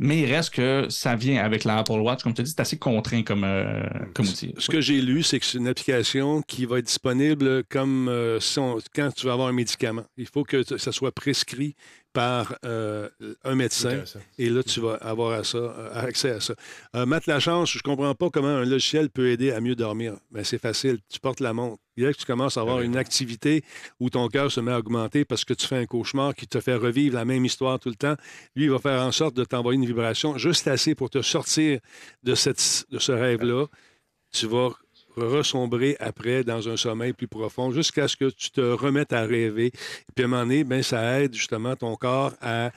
Mais 0.03 0.21
il 0.21 0.33
reste 0.33 0.55
que 0.55 0.87
ça 0.89 1.15
vient 1.15 1.45
avec 1.45 1.65
l'Apple 1.65 1.93
Watch. 1.93 2.23
Comme 2.23 2.33
tu 2.33 2.43
dis, 2.43 2.51
c'est 2.51 2.61
assez 2.61 2.79
contraint 2.79 3.23
comme, 3.23 3.45
euh, 3.45 3.83
comme 4.15 4.27
outil. 4.27 4.55
Ce 4.57 4.71
que 4.71 4.81
j'ai 4.81 4.99
lu, 5.03 5.23
c'est 5.23 5.39
que 5.39 5.45
c'est 5.45 5.59
une 5.59 5.69
application 5.69 6.41
qui 6.41 6.65
va 6.65 6.79
être 6.79 6.87
disponible 6.87 7.65
comme 7.65 8.09
euh, 8.09 8.41
si 8.41 8.59
on- 8.59 8.79
quand 8.95 9.11
tu 9.15 9.27
vas 9.27 9.35
avoir 9.35 9.49
un 9.49 9.53
médicament. 9.53 10.05
Il 10.17 10.27
faut 10.27 10.43
que 10.43 10.63
ça 10.79 10.91
soit 10.91 11.13
prescrit 11.13 11.75
par 12.13 12.57
euh, 12.65 13.09
un 13.45 13.55
médecin. 13.55 14.03
Et 14.39 14.51
là, 14.51 14.63
tu 14.63 14.81
vas 14.81 14.95
avoir 14.95 15.39
à 15.39 15.45
ça, 15.45 15.59
euh, 15.59 16.07
accès 16.07 16.31
à 16.31 16.41
ça. 16.41 16.55
Euh, 16.97 17.07
Matt 17.07 17.27
Lachance, 17.27 17.71
je 17.71 17.79
ne 17.79 17.83
comprends 17.83 18.15
pas 18.15 18.31
comment 18.31 18.49
un 18.49 18.65
logiciel 18.65 19.11
peut 19.11 19.31
aider 19.31 19.53
à 19.53 19.61
mieux 19.61 19.77
dormir. 19.77 20.15
Mais 20.31 20.45
c'est 20.45 20.59
facile. 20.59 20.99
Tu 21.09 21.21
portes 21.21 21.41
la 21.41 21.53
montre. 21.53 21.81
Il 21.97 22.07
que 22.13 22.19
tu 22.19 22.25
commences 22.25 22.57
à 22.57 22.63
avoir 22.63 22.81
une 22.81 22.97
activité 22.97 23.63
où 23.99 24.09
ton 24.09 24.27
cœur 24.29 24.51
se 24.51 24.61
met 24.61 24.73
à 24.73 24.79
augmenter 24.79 25.27
parce 25.27 25.45
que 25.45 25.53
tu 25.53 25.67
fais 25.67 25.77
un 25.77 25.87
cauchemar 25.87 26.35
qui 26.35 26.47
te 26.47 26.59
fait 26.59 26.75
revivre 26.75 27.15
la 27.15 27.27
même 27.27 27.45
histoire 27.45 27.79
tout 27.79 27.91
le 27.91 27.95
temps. 27.95 28.15
Lui, 28.57 28.65
il 28.65 28.71
va 28.71 28.79
faire 28.79 29.03
en 29.03 29.13
sorte 29.13 29.35
de 29.35 29.45
t'envoyer 29.45 29.79
une 29.79 29.85
vibration 29.85 30.39
juste 30.39 30.67
assez 30.67 30.95
pour 30.95 31.11
te 31.11 31.21
sortir 31.21 31.79
de, 32.23 32.35
cette, 32.35 32.87
de 32.91 32.99
ce 32.99 33.13
rêve-là. 33.13 33.67
Tu 34.33 34.47
vas 34.47 34.71
ressombrer 35.17 35.97
après 36.01 36.45
dans 36.45 36.69
un 36.69 36.77
sommeil 36.77 37.13
plus 37.13 37.29
profond 37.29 37.71
jusqu'à 37.71 38.09
ce 38.09 38.17
que 38.17 38.31
tu 38.31 38.51
te 38.51 38.61
remettes 38.61 39.13
à 39.13 39.23
rêver. 39.23 39.67
Et 39.67 40.13
puis 40.15 40.25
à 40.25 40.27
un 40.27 40.29
moment 40.29 40.43
donné, 40.43 40.65
ben, 40.65 40.83
ça 40.83 41.21
aide 41.21 41.35
justement 41.35 41.77
ton 41.77 41.97
corps 41.97 42.33
à, 42.41 42.71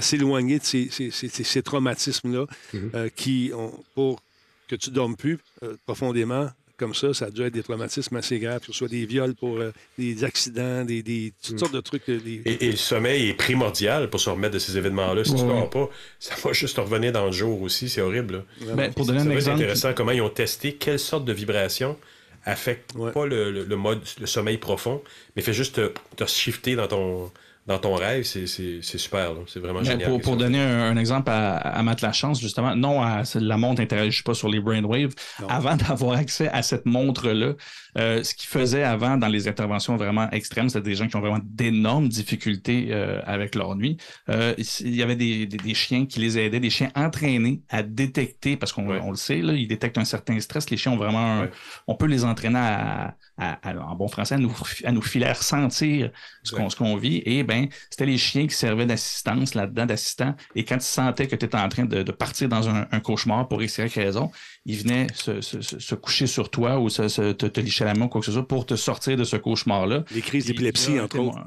s'éloigner 0.00 0.58
de 0.58 0.64
ces, 0.64 1.62
traumatismes-là 1.62 2.46
mm-hmm. 2.74 2.90
euh, 2.94 3.08
qui, 3.14 3.50
ont, 3.54 3.72
pour 3.94 4.22
que 4.68 4.76
tu 4.76 4.90
dormes 4.90 5.16
plus 5.16 5.38
euh, 5.62 5.76
profondément, 5.86 6.48
comme 6.76 6.94
ça, 6.94 7.14
ça 7.14 7.26
a 7.26 7.30
dû 7.30 7.42
être 7.42 7.52
des 7.52 7.62
traumatismes 7.62 8.16
assez 8.16 8.38
graves, 8.38 8.60
que 8.60 8.66
ce 8.66 8.72
soit 8.72 8.88
des 8.88 9.06
viols 9.06 9.34
pour 9.34 9.58
euh, 9.58 9.72
des 9.98 10.24
accidents, 10.24 10.84
des, 10.84 11.32
toutes 11.42 11.54
mm. 11.54 11.58
sortes 11.58 11.74
de 11.74 11.80
trucs. 11.80 12.08
Et, 12.08 12.58
le 12.60 12.76
sommeil 12.76 13.30
est 13.30 13.34
primordial 13.34 14.10
pour 14.10 14.20
se 14.20 14.30
remettre 14.30 14.54
de 14.54 14.58
ces 14.58 14.76
événements-là. 14.76 15.24
Si 15.24 15.34
tu 15.34 15.42
ne 15.42 15.48
dors 15.48 15.70
pas, 15.70 15.88
ça 16.18 16.34
va 16.42 16.52
juste 16.52 16.78
revenir 16.78 17.12
dans 17.12 17.26
le 17.26 17.32
jour 17.32 17.62
aussi. 17.62 17.88
C'est 17.88 18.00
horrible. 18.00 18.44
Ben, 18.74 18.92
pour 18.92 19.06
donner 19.06 19.20
un 19.20 19.30
exemple. 19.30 19.58
C'est 19.58 19.64
intéressant 19.64 19.92
comment 19.94 20.12
ils 20.12 20.22
ont 20.22 20.30
testé 20.30 20.74
quelle 20.74 20.98
sorte 20.98 21.24
de 21.24 21.32
vibration 21.32 21.96
affecte 22.44 22.92
pas 23.12 23.26
le, 23.26 23.64
mode, 23.74 24.02
le 24.20 24.26
sommeil 24.26 24.56
profond, 24.56 25.02
mais 25.34 25.42
fait 25.42 25.52
juste 25.52 25.80
te 26.16 26.26
shifter 26.26 26.76
dans 26.76 26.86
ton 26.86 27.32
dans 27.66 27.78
ton 27.78 27.94
rêve, 27.94 28.22
c'est 28.22 28.46
super. 28.46 29.32
C'est 29.48 29.58
vraiment 29.58 29.82
génial. 29.82 30.20
Pour, 30.20 30.36
donner 30.36 30.60
un, 30.60 30.96
exemple 30.96 31.30
à, 31.30 31.56
à 31.56 31.82
Matt 31.82 32.00
Lachance, 32.00 32.40
justement, 32.40 32.76
non, 32.76 33.02
la 33.34 33.56
montre 33.56 33.80
n'interagit 33.80 34.22
pas 34.22 34.34
sur 34.34 34.48
les 34.48 34.60
brainwaves. 34.60 35.14
Avant 35.48 35.76
d'avoir 35.88 36.16
accès 36.16 36.48
à 36.48 36.62
cette 36.62 36.86
montre-là, 36.86 37.54
euh, 37.96 38.22
ce 38.22 38.34
qu'il 38.34 38.48
faisait 38.48 38.82
avant 38.82 39.16
dans 39.16 39.28
les 39.28 39.48
interventions 39.48 39.96
vraiment 39.96 40.30
extrêmes, 40.30 40.68
c'était 40.68 40.88
des 40.88 40.94
gens 40.94 41.08
qui 41.08 41.16
ont 41.16 41.20
vraiment 41.20 41.40
d'énormes 41.42 42.08
difficultés 42.08 42.88
euh, 42.90 43.20
avec 43.24 43.54
leur 43.54 43.74
nuit. 43.74 43.96
Euh, 44.28 44.54
il 44.80 44.94
y 44.94 45.02
avait 45.02 45.16
des, 45.16 45.46
des, 45.46 45.74
chiens 45.74 46.06
qui 46.06 46.20
les 46.20 46.38
aidaient, 46.38 46.60
des 46.60 46.70
chiens 46.70 46.90
entraînés 46.94 47.62
à 47.68 47.82
détecter, 47.82 48.56
parce 48.56 48.72
qu'on 48.72 48.88
on 48.88 49.10
le 49.10 49.16
sait, 49.16 49.40
là, 49.40 49.54
ils 49.54 49.68
détectent 49.68 49.98
un 49.98 50.04
certain 50.04 50.38
stress. 50.40 50.70
Les 50.70 50.76
chiens 50.76 50.92
ont 50.92 50.96
vraiment... 50.96 51.46
on 51.86 51.94
peut 51.94 52.06
les 52.06 52.24
entraîner 52.24 52.58
à, 52.58 53.14
en 53.38 53.94
bon 53.94 54.08
français, 54.08 54.34
à 54.34 54.38
nous, 54.38 54.54
à 54.84 54.92
nous 54.92 55.02
filer 55.02 55.32
sentir 55.34 56.10
ce 56.42 56.76
qu'on 56.76 56.96
vit. 56.96 57.22
Et 57.24 57.42
ben, 57.42 57.68
c'était 57.90 58.06
les 58.06 58.18
chiens 58.18 58.46
qui 58.46 58.54
servaient 58.54 58.86
d'assistance 58.86 59.54
là-dedans, 59.54 59.86
d'assistant. 59.86 60.34
Et 60.54 60.64
quand 60.64 60.76
ils 60.76 60.82
sentaient 60.82 61.26
que 61.26 61.36
tu 61.36 61.44
étais 61.44 61.56
en 61.56 61.68
train 61.68 61.84
de, 61.84 62.02
partir 62.12 62.48
dans 62.48 62.68
un, 62.68 63.00
cauchemar 63.00 63.48
pour 63.48 63.62
X, 63.62 63.80
raison, 63.80 64.30
ils 64.66 64.78
venaient 64.78 65.06
se, 65.14 65.94
coucher 65.94 66.26
sur 66.26 66.50
toi 66.50 66.78
ou 66.78 66.90
se, 66.90 67.32
te, 67.32 67.46
te, 67.46 67.60
licher 67.60 67.84
la 67.84 67.94
main 67.94 68.06
ou 68.06 68.08
quoi 68.08 68.20
que 68.20 68.26
ce 68.26 68.32
soit 68.32 68.46
pour 68.46 68.66
te 68.66 68.76
sortir 68.76 69.16
de 69.16 69.24
ce 69.24 69.36
cauchemar-là. 69.36 70.04
Les 70.14 70.20
crises 70.20 70.46
d'épilepsie, 70.46 71.00
entre 71.00 71.18
autres 71.18 71.38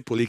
pour 0.00 0.14
les, 0.14 0.28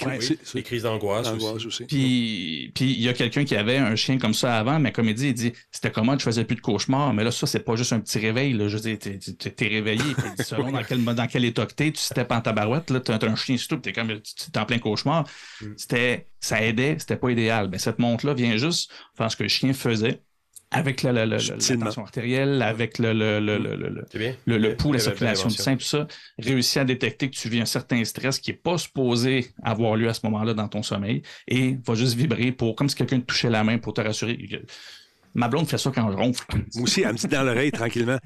les 0.56 0.64
crises 0.64 0.84
d'angoisse 0.84 1.28
aussi. 1.66 1.86
Puis, 1.86 2.72
puis 2.74 2.94
il 2.94 3.02
y 3.02 3.10
a 3.10 3.14
quelqu'un 3.14 3.44
qui 3.44 3.56
avait 3.56 3.78
un 3.78 3.95
chien 3.95 4.18
comme 4.18 4.34
ça 4.34 4.58
avant, 4.58 4.80
mais 4.80 4.91
comme 4.91 5.08
il 5.08 5.14
dit, 5.14 5.28
il 5.28 5.34
dit 5.34 5.53
c'était 5.72 5.91
comment? 5.91 6.18
Je 6.18 6.24
faisais 6.24 6.45
plus 6.45 6.56
de 6.56 6.62
cauchemars, 6.62 7.14
mais 7.14 7.24
là, 7.24 7.32
ça, 7.32 7.45
c'est 7.45 7.60
pas 7.60 7.76
juste 7.76 7.94
un 7.94 7.99
petit 7.99 8.18
réveil. 8.18 8.53
Là. 8.53 8.68
Je 8.68 8.78
veux 8.78 8.82
dire, 8.82 8.98
t'es, 8.98 9.68
réveillé, 9.68 10.16
puis 10.16 10.44
selon 10.44 10.72
dans, 10.72 10.84
quel, 10.84 11.03
dans 11.03 11.28
quel 11.28 11.45
état 11.45 11.66
que 11.66 11.74
t'es, 11.74 11.91
tu 11.91 12.02
steppes 12.02 12.32
en 12.32 12.41
tabarouette, 12.41 12.90
là, 12.90 12.99
t'as, 12.99 13.20
un 13.22 13.36
chien 13.36 13.58
surtout, 13.58 13.78
t'es 13.78 13.94
comme 13.94 14.08
t'es 14.08 14.60
en 14.60 14.66
plein 14.66 14.80
cauchemar. 14.80 15.26
Mm. 15.62 15.66
C'était, 15.78 16.28
ça 16.40 16.64
aidait, 16.64 16.95
c'était 16.98 17.18
pas 17.18 17.30
idéal. 17.30 17.70
Mais 17.72 17.78
cette 17.78 17.99
montre-là 17.99 18.34
vient 18.34 18.58
juste 18.58 18.91
faire 19.16 19.30
ce 19.30 19.38
que 19.38 19.44
le 19.44 19.49
chien 19.49 19.74
faisait 19.74 20.22
avec 20.72 21.03
la, 21.03 21.11
la, 21.11 21.26
la, 21.26 21.38
tension 21.38 22.02
artérielle, 22.02 22.61
avec 22.61 22.98
le, 22.98 23.11
le, 23.11 23.39
le, 23.41 23.57
le, 23.57 24.57
le, 24.57 24.76
pouls, 24.77 24.93
la 24.93 24.99
circulation 24.99 25.49
du 25.49 25.56
sein, 25.56 25.76
tout 25.76 25.84
ça, 25.84 26.07
réussit 26.39 26.77
à 26.77 26.85
détecter 26.85 27.30
que 27.30 27.35
tu 27.35 27.49
vis 27.49 27.60
un 27.60 27.65
certain 27.65 28.03
stress 28.06 28.39
qui 28.39 28.52
n'est 28.52 28.57
pas 28.57 28.77
supposé 28.77 29.52
avoir 29.64 29.98
lieu 29.98 30.07
à 30.07 30.14
ce 30.14 30.22
moment-là 30.27 30.53
dans 30.53 30.69
ton 30.69 30.81
sommeil 30.81 31.23
et 31.48 31.77
va 31.85 31.93
juste 31.93 32.15
vibrer 32.15 32.53
pour 32.53 32.76
comme 32.76 32.88
si 32.88 32.95
quelqu'un 32.95 33.19
te 33.19 33.26
touchait 33.26 33.49
la 33.49 33.65
main 33.65 33.80
pour 33.80 33.93
te 33.93 34.02
rassurer. 34.02 34.38
Ma 35.34 35.49
blonde 35.49 35.68
fait 35.68 35.77
ça 35.77 35.91
quand 35.93 36.10
je 36.10 36.15
ronfle. 36.18 36.45
Moi 36.76 36.84
aussi, 36.84 37.02
elle 37.02 37.14
me 37.14 37.18
dit 37.18 37.27
dans 37.27 37.43
l'oreille 37.43 37.72
tranquillement 37.72 38.18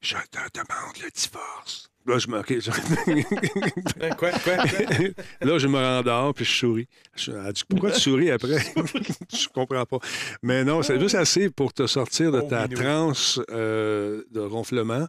Je 0.00 0.16
te 0.30 0.38
demande 0.54 0.96
le 1.02 1.10
divorce. 1.14 1.89
Là, 2.06 2.18
je 2.18 2.28
me. 2.28 2.38
Hein, 4.00 4.10
quoi, 4.16 4.30
quoi, 4.30 4.56
Là, 5.42 5.58
je 5.58 5.66
me 5.66 5.78
rendors, 5.78 6.34
puis 6.34 6.44
je 6.44 6.52
souris. 6.52 6.88
Elle 7.28 7.52
dit 7.52 7.62
Pourquoi 7.68 7.90
tu 7.90 8.00
souris 8.00 8.30
après? 8.30 8.58
Je 9.32 9.48
comprends 9.48 9.84
pas. 9.84 9.98
Mais 10.42 10.64
non, 10.64 10.82
c'est 10.82 10.98
juste 10.98 11.14
assez 11.14 11.50
pour 11.50 11.72
te 11.72 11.86
sortir 11.86 12.32
de 12.32 12.40
ta 12.40 12.66
transe 12.68 13.40
euh, 13.50 14.22
de 14.30 14.40
ronflement, 14.40 15.06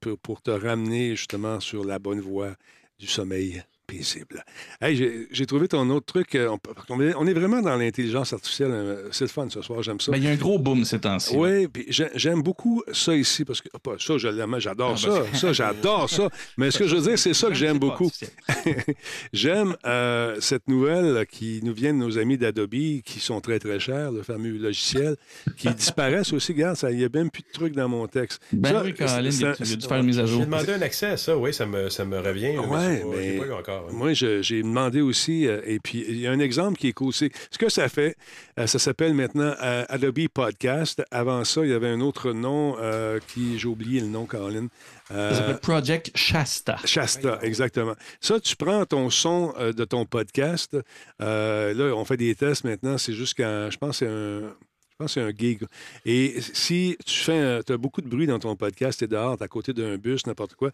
pour, 0.00 0.18
pour 0.18 0.42
te 0.42 0.50
ramener 0.50 1.14
justement 1.16 1.60
sur 1.60 1.84
la 1.84 1.98
bonne 1.98 2.20
voie 2.20 2.54
du 2.98 3.06
sommeil 3.06 3.62
paisible. 3.86 4.44
Hey, 4.80 5.28
j'ai 5.30 5.46
trouvé 5.46 5.68
ton 5.68 5.88
autre 5.90 6.06
truc. 6.06 6.34
Euh, 6.34 6.48
on, 6.88 6.98
on 6.98 7.26
est 7.26 7.32
vraiment 7.32 7.60
dans 7.60 7.76
l'intelligence 7.76 8.32
artificielle. 8.32 8.70
Euh, 8.72 9.08
c'est 9.12 9.24
le 9.24 9.28
fun 9.28 9.48
ce 9.50 9.62
soir, 9.62 9.82
j'aime 9.82 10.00
ça. 10.00 10.12
Mais 10.12 10.18
il 10.18 10.24
y 10.24 10.28
a 10.28 10.30
un 10.30 10.36
gros 10.36 10.58
boom 10.58 10.84
ces 10.84 11.00
temps-ci. 11.00 11.36
Oui, 11.36 11.68
puis 11.68 11.86
j'aime 11.88 12.42
beaucoup 12.42 12.82
ça 12.92 13.14
ici 13.14 13.44
parce 13.44 13.60
que 13.60 13.68
pas 13.82 13.96
ça, 13.98 14.18
j'adore 14.18 14.94
ah, 14.94 14.96
ça. 14.96 15.24
Ça, 15.34 15.52
j'adore 15.52 16.08
ça. 16.08 16.28
Mais 16.56 16.70
ce 16.70 16.78
que 16.78 16.86
je 16.86 16.96
veux 16.96 17.02
dire, 17.02 17.18
c'est 17.18 17.34
ça 17.34 17.48
que 17.48 17.54
j'aime 17.54 17.78
beaucoup. 17.78 18.10
j'aime 19.32 19.76
euh, 19.86 20.36
cette 20.40 20.68
nouvelle 20.68 21.26
qui 21.26 21.60
nous 21.62 21.74
vient 21.74 21.92
de 21.92 21.98
nos 21.98 22.18
amis 22.18 22.38
d'Adobe 22.38 22.74
qui 23.04 23.20
sont 23.20 23.40
très, 23.40 23.58
très 23.58 23.78
chers, 23.78 24.10
le 24.10 24.22
fameux 24.22 24.56
logiciel, 24.58 25.16
qui 25.56 25.68
disparaissent 25.74 26.32
aussi. 26.32 26.52
Regarde, 26.52 26.78
il 26.90 26.96
n'y 26.96 27.04
a 27.04 27.08
même 27.12 27.30
plus 27.30 27.42
de 27.42 27.52
trucs 27.52 27.74
dans 27.74 27.88
mon 27.88 28.06
texte. 28.06 28.40
Ben 28.52 28.82
oui, 28.84 28.94
Caroline, 28.94 29.54
j'ai 29.60 29.76
dû 29.76 29.86
faire 29.86 29.98
une 29.98 30.06
mise 30.06 30.18
à 30.18 30.26
jour. 30.26 30.40
J'ai 30.40 30.46
demandé 30.46 30.72
un 30.72 30.82
accès 30.82 31.06
à 31.06 31.16
ça, 31.16 31.36
oui, 31.36 31.52
ça 31.52 31.66
me, 31.66 31.88
ça 31.88 32.04
me 32.04 32.18
revient. 32.18 32.56
Oui, 32.58 32.78
mais... 33.10 33.38
Pas 33.38 33.54
encore. 33.54 33.73
Moi, 33.90 34.12
j'ai 34.12 34.62
demandé 34.62 35.00
aussi, 35.00 35.46
euh, 35.46 35.60
et 35.64 35.78
puis 35.78 36.04
il 36.08 36.18
y 36.18 36.26
a 36.26 36.30
un 36.30 36.38
exemple 36.38 36.78
qui 36.78 36.88
est 36.88 36.92
cool. 36.92 37.12
Ce 37.12 37.28
que 37.58 37.68
ça 37.68 37.88
fait, 37.88 38.16
euh, 38.58 38.66
ça 38.66 38.78
s'appelle 38.78 39.14
maintenant 39.14 39.54
euh, 39.62 39.84
Adobe 39.88 40.28
Podcast. 40.32 41.02
Avant 41.10 41.44
ça, 41.44 41.64
il 41.64 41.70
y 41.70 41.72
avait 41.72 41.88
un 41.88 42.00
autre 42.00 42.32
nom 42.32 42.76
qui, 43.28 43.58
j'ai 43.58 43.68
oublié 43.68 44.00
le 44.00 44.08
nom, 44.08 44.26
Caroline. 44.26 44.68
ça 45.08 45.34
s'appelle 45.34 45.58
Project 45.58 46.10
Shasta. 46.14 46.76
Shasta, 46.84 47.38
exactement. 47.42 47.94
Ça, 48.20 48.40
tu 48.40 48.56
prends 48.56 48.84
ton 48.86 49.10
son 49.10 49.52
de 49.58 49.84
ton 49.84 50.04
podcast. 50.04 50.76
là, 51.18 51.92
on 51.94 52.04
fait 52.04 52.16
des 52.16 52.34
tests 52.34 52.64
maintenant. 52.64 52.98
C'est 52.98 53.12
jusqu'à, 53.12 53.70
je 53.70 53.78
pense, 53.78 53.98
c'est 53.98 54.08
un 54.08 54.54
je 54.94 55.04
pense 55.04 55.14
que 55.14 55.20
c'est 55.20 55.26
un 55.26 55.36
gig. 55.36 55.60
Et 56.04 56.40
si 56.40 56.96
tu 57.04 57.18
fais, 57.18 57.60
as 57.68 57.76
beaucoup 57.76 58.00
de 58.00 58.08
bruit 58.08 58.28
dans 58.28 58.38
ton 58.38 58.54
podcast, 58.54 59.00
tu 59.00 59.06
es 59.06 59.08
dehors, 59.08 59.36
tu 59.36 59.42
à 59.42 59.48
côté 59.48 59.72
d'un 59.72 59.96
bus, 59.96 60.24
n'importe 60.24 60.54
quoi, 60.54 60.70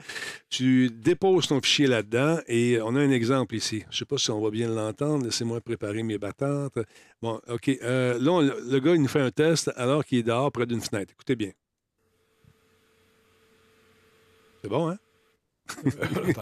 tu 0.51 0.91
déposes 0.91 1.47
ton 1.47 1.63
fichier 1.63 1.87
là-dedans 1.87 2.39
et 2.47 2.79
on 2.83 2.97
a 2.97 3.01
un 3.01 3.11
exemple 3.11 3.55
ici. 3.55 3.81
Je 3.89 3.95
ne 3.95 3.99
sais 4.01 4.05
pas 4.05 4.19
si 4.19 4.31
on 4.31 4.43
va 4.43 4.51
bien 4.51 4.69
l'entendre. 4.69 5.25
Laissez-moi 5.25 5.63
préparer 5.63 6.03
mes 6.03 6.19
battantes. 6.19 6.79
Bon, 7.23 7.41
OK. 7.49 7.71
Euh, 7.83 8.19
là, 8.19 8.43
le 8.43 8.79
gars, 8.79 8.95
il 8.95 9.01
nous 9.01 9.09
fait 9.09 9.23
un 9.23 9.31
test 9.31 9.71
alors 9.77 10.05
qu'il 10.05 10.19
est 10.19 10.23
dehors 10.23 10.53
près 10.53 10.67
d'une 10.67 10.83
fenêtre. 10.83 11.15
Écoutez 11.15 11.35
bien. 11.35 11.53
C'est 14.63 14.69
bon, 14.69 14.91
hein? 14.91 14.99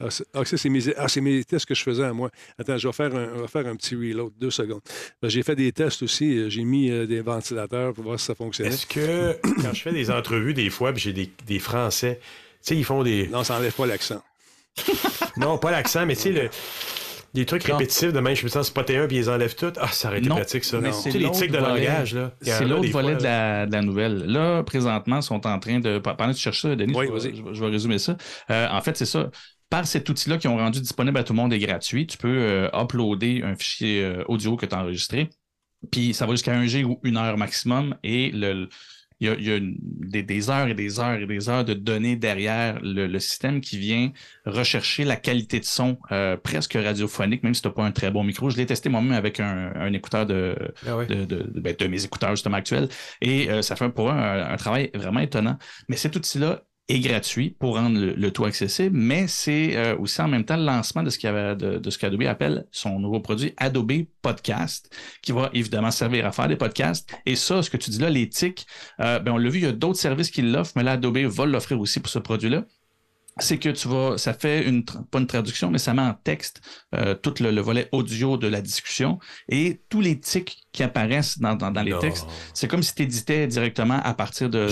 Ah, 0.00 0.08
ah, 0.34 0.44
c'est 0.44 0.68
mes, 0.68 0.80
ah, 0.96 1.06
mes, 1.20 1.44
tests 1.44 1.66
que 1.66 1.74
je 1.74 1.82
faisais 1.82 2.04
à 2.04 2.12
moi. 2.12 2.30
Attends, 2.58 2.76
je 2.78 2.88
vais 2.88 2.92
faire 2.92 3.14
un, 3.14 3.46
faire 3.46 3.66
un 3.66 3.76
petit 3.76 3.94
reload, 3.94 4.32
deux 4.38 4.50
secondes. 4.50 4.80
J'ai 5.22 5.42
fait 5.42 5.54
des 5.54 5.72
tests 5.72 6.02
aussi. 6.02 6.36
Euh, 6.36 6.48
j'ai 6.48 6.64
mis 6.64 6.90
euh, 6.90 7.06
des 7.06 7.20
ventilateurs 7.20 7.92
pour 7.92 8.04
voir 8.04 8.18
si 8.18 8.26
ça 8.26 8.34
fonctionnait. 8.34 8.70
Est-ce 8.70 8.86
que 8.86 9.36
quand 9.62 9.72
je 9.72 9.82
fais 9.82 9.92
des 9.92 10.10
entrevues, 10.10 10.54
des 10.54 10.70
fois, 10.70 10.92
j'ai 10.94 11.12
des, 11.12 11.30
des 11.46 11.58
Français, 11.58 12.18
tu 12.20 12.28
sais, 12.62 12.76
ils 12.76 12.84
font 12.84 13.02
des. 13.02 13.28
Non, 13.28 13.44
ça 13.44 13.54
n'enlève 13.54 13.74
pas 13.74 13.86
l'accent. 13.86 14.22
non, 15.36 15.58
pas 15.58 15.70
l'accent, 15.70 16.06
mais 16.06 16.16
tu 16.16 16.22
sais, 16.22 16.30
le 16.30 16.50
des 17.34 17.46
trucs 17.46 17.62
répétitifs 17.64 18.12
de 18.12 18.20
même, 18.20 18.36
je 18.36 18.44
me 18.44 18.48
sens 18.48 18.66
spotter 18.66 18.98
un 18.98 19.06
puis 19.06 19.16
ils 19.16 19.30
enlèvent 19.30 19.54
tout. 19.54 19.72
Ah, 19.80 19.88
ça 19.88 20.08
aurait 20.08 20.18
été 20.18 20.28
pratique, 20.28 20.64
ça. 20.64 20.78
Tu 20.82 20.92
sais, 20.92 21.18
les 21.18 21.30
tics 21.30 21.50
de 21.50 21.58
langage, 21.58 22.14
là. 22.14 22.32
C'est 22.40 22.64
l'autre 22.64 22.90
volet 22.90 23.16
de, 23.16 23.22
la, 23.22 23.66
de, 23.66 23.72
la, 23.72 23.82
nouvelle. 23.82 24.24
Là, 24.26 24.62
présentement, 24.62 25.16
ils 25.16 25.22
sont 25.22 25.46
en 25.46 25.58
train 25.58 25.80
de. 25.80 25.98
Pendant 25.98 26.30
que 26.30 26.36
tu 26.36 26.42
cherches 26.42 26.62
ça, 26.62 26.76
Denis, 26.76 26.94
je, 26.94 27.60
vais, 27.60 27.70
résumer 27.70 27.98
ça. 27.98 28.16
Euh, 28.50 28.68
en 28.70 28.80
fait, 28.80 28.96
c'est 28.96 29.06
ça. 29.06 29.30
Par 29.70 29.86
cet 29.86 30.08
outil-là 30.10 30.36
qui 30.36 30.48
ont 30.48 30.58
rendu 30.58 30.80
disponible 30.80 31.16
à 31.16 31.24
tout 31.24 31.32
le 31.32 31.38
monde 31.38 31.52
et 31.54 31.58
gratuit, 31.58 32.06
tu 32.06 32.18
peux 32.18 32.28
euh, 32.28 32.68
uploader 32.74 33.40
un 33.42 33.56
fichier 33.56 34.04
euh, 34.04 34.22
audio 34.28 34.56
que 34.56 34.66
tu 34.66 34.74
as 34.74 34.80
enregistré. 34.80 35.30
Puis 35.90 36.12
ça 36.12 36.26
va 36.26 36.32
jusqu'à 36.32 36.52
1 36.52 36.66
G 36.66 36.84
ou 36.84 37.00
une 37.02 37.16
heure 37.16 37.38
maximum. 37.38 37.96
Et 38.04 38.30
le, 38.32 38.68
il 39.22 39.46
y 39.46 39.52
a, 39.52 40.22
des, 40.22 40.50
heures 40.50 40.66
et 40.66 40.74
des 40.74 40.98
heures 40.98 41.20
et 41.20 41.26
des 41.26 41.48
heures 41.48 41.64
de 41.64 41.74
données 41.74 42.16
derrière 42.16 42.78
le, 42.82 43.18
système 43.18 43.60
qui 43.60 43.78
vient 43.78 44.10
rechercher 44.46 45.04
la 45.04 45.16
qualité 45.16 45.60
de 45.60 45.64
son 45.64 45.96
euh, 46.10 46.36
presque 46.36 46.72
radiophonique, 46.74 47.44
même 47.44 47.54
si 47.54 47.62
tu 47.62 47.68
n'as 47.68 47.74
pas 47.74 47.84
un 47.84 47.92
très 47.92 48.10
bon 48.10 48.24
micro. 48.24 48.50
Je 48.50 48.56
l'ai 48.56 48.66
testé 48.66 48.88
moi-même 48.88 49.12
avec 49.12 49.38
un, 49.38 49.92
écouteur 49.92 50.26
de, 50.26 50.56
ah 50.86 50.96
ben, 51.08 51.26
de, 51.78 51.86
mes 51.86 52.04
écouteurs 52.04 52.30
justement 52.30 52.56
actuels. 52.56 52.88
Et 53.20 53.48
euh, 53.48 53.62
ça 53.62 53.76
fait 53.76 53.88
pour 53.90 54.10
un, 54.10 54.52
un, 54.52 54.56
travail 54.56 54.90
vraiment 54.94 55.20
étonnant. 55.20 55.56
Mais 55.88 55.96
cet 55.96 56.16
outil-là 56.16 56.64
est 56.88 57.00
gratuit 57.00 57.50
pour 57.50 57.76
rendre 57.76 57.98
le, 57.98 58.30
tout 58.32 58.44
accessible, 58.44 58.96
mais 58.96 59.26
c'est 59.28 59.76
euh, 59.76 59.96
aussi 59.98 60.20
en 60.20 60.28
même 60.28 60.44
temps 60.44 60.56
le 60.56 60.64
lancement 60.64 61.02
de 61.02 61.10
ce, 61.10 61.26
avait, 61.26 61.56
de, 61.56 61.90
qu'Adobe 61.96 62.22
appelle 62.22 62.66
son 62.70 62.98
nouveau 62.98 63.20
produit 63.20 63.54
Adobe 63.56 64.04
Podcast, 64.20 64.94
qui 65.22 65.32
va 65.32 65.50
évidemment 65.54 65.90
servir 65.90 66.26
à 66.26 66.32
faire 66.32 66.48
des 66.48 66.56
podcasts. 66.56 67.14
Et 67.24 67.36
ça, 67.36 67.62
ce 67.62 67.70
que 67.70 67.76
tu 67.76 67.90
dis 67.90 67.98
là, 67.98 68.10
tics, 68.26 68.66
euh, 69.00 69.18
ben 69.20 69.32
on 69.32 69.38
l'a 69.38 69.48
vu, 69.48 69.60
il 69.60 69.64
y 69.64 69.66
a 69.66 69.72
d'autres 69.72 69.98
services 69.98 70.30
qui 70.30 70.42
l'offrent, 70.42 70.72
mais 70.76 70.82
là, 70.82 70.92
Adobe 70.92 71.18
va 71.18 71.46
l'offrir 71.46 71.80
aussi 71.80 72.00
pour 72.00 72.10
ce 72.10 72.18
produit-là 72.18 72.64
c'est 73.38 73.58
que 73.58 73.70
tu 73.70 73.88
vas, 73.88 74.18
ça 74.18 74.34
fait 74.34 74.68
une, 74.68 74.84
pas 74.84 75.18
une 75.18 75.26
traduction, 75.26 75.70
mais 75.70 75.78
ça 75.78 75.94
met 75.94 76.02
en 76.02 76.14
texte 76.14 76.60
euh, 76.94 77.14
tout 77.14 77.34
le, 77.40 77.60
volet 77.60 77.88
audio 77.92 78.36
de 78.36 78.46
la 78.46 78.60
discussion 78.60 79.18
et 79.48 79.80
tous 79.88 80.00
les 80.00 80.20
tics 80.20 80.58
qui 80.72 80.82
apparaissent 80.82 81.38
dans, 81.38 81.56
dans, 81.56 81.82
les 81.82 81.98
textes. 81.98 82.26
C'est 82.52 82.68
comme 82.68 82.82
si 82.82 82.94
tu 82.94 83.02
éditais 83.02 83.46
directement 83.46 84.00
à 84.02 84.14
partir 84.14 84.50
d'un 84.50 84.68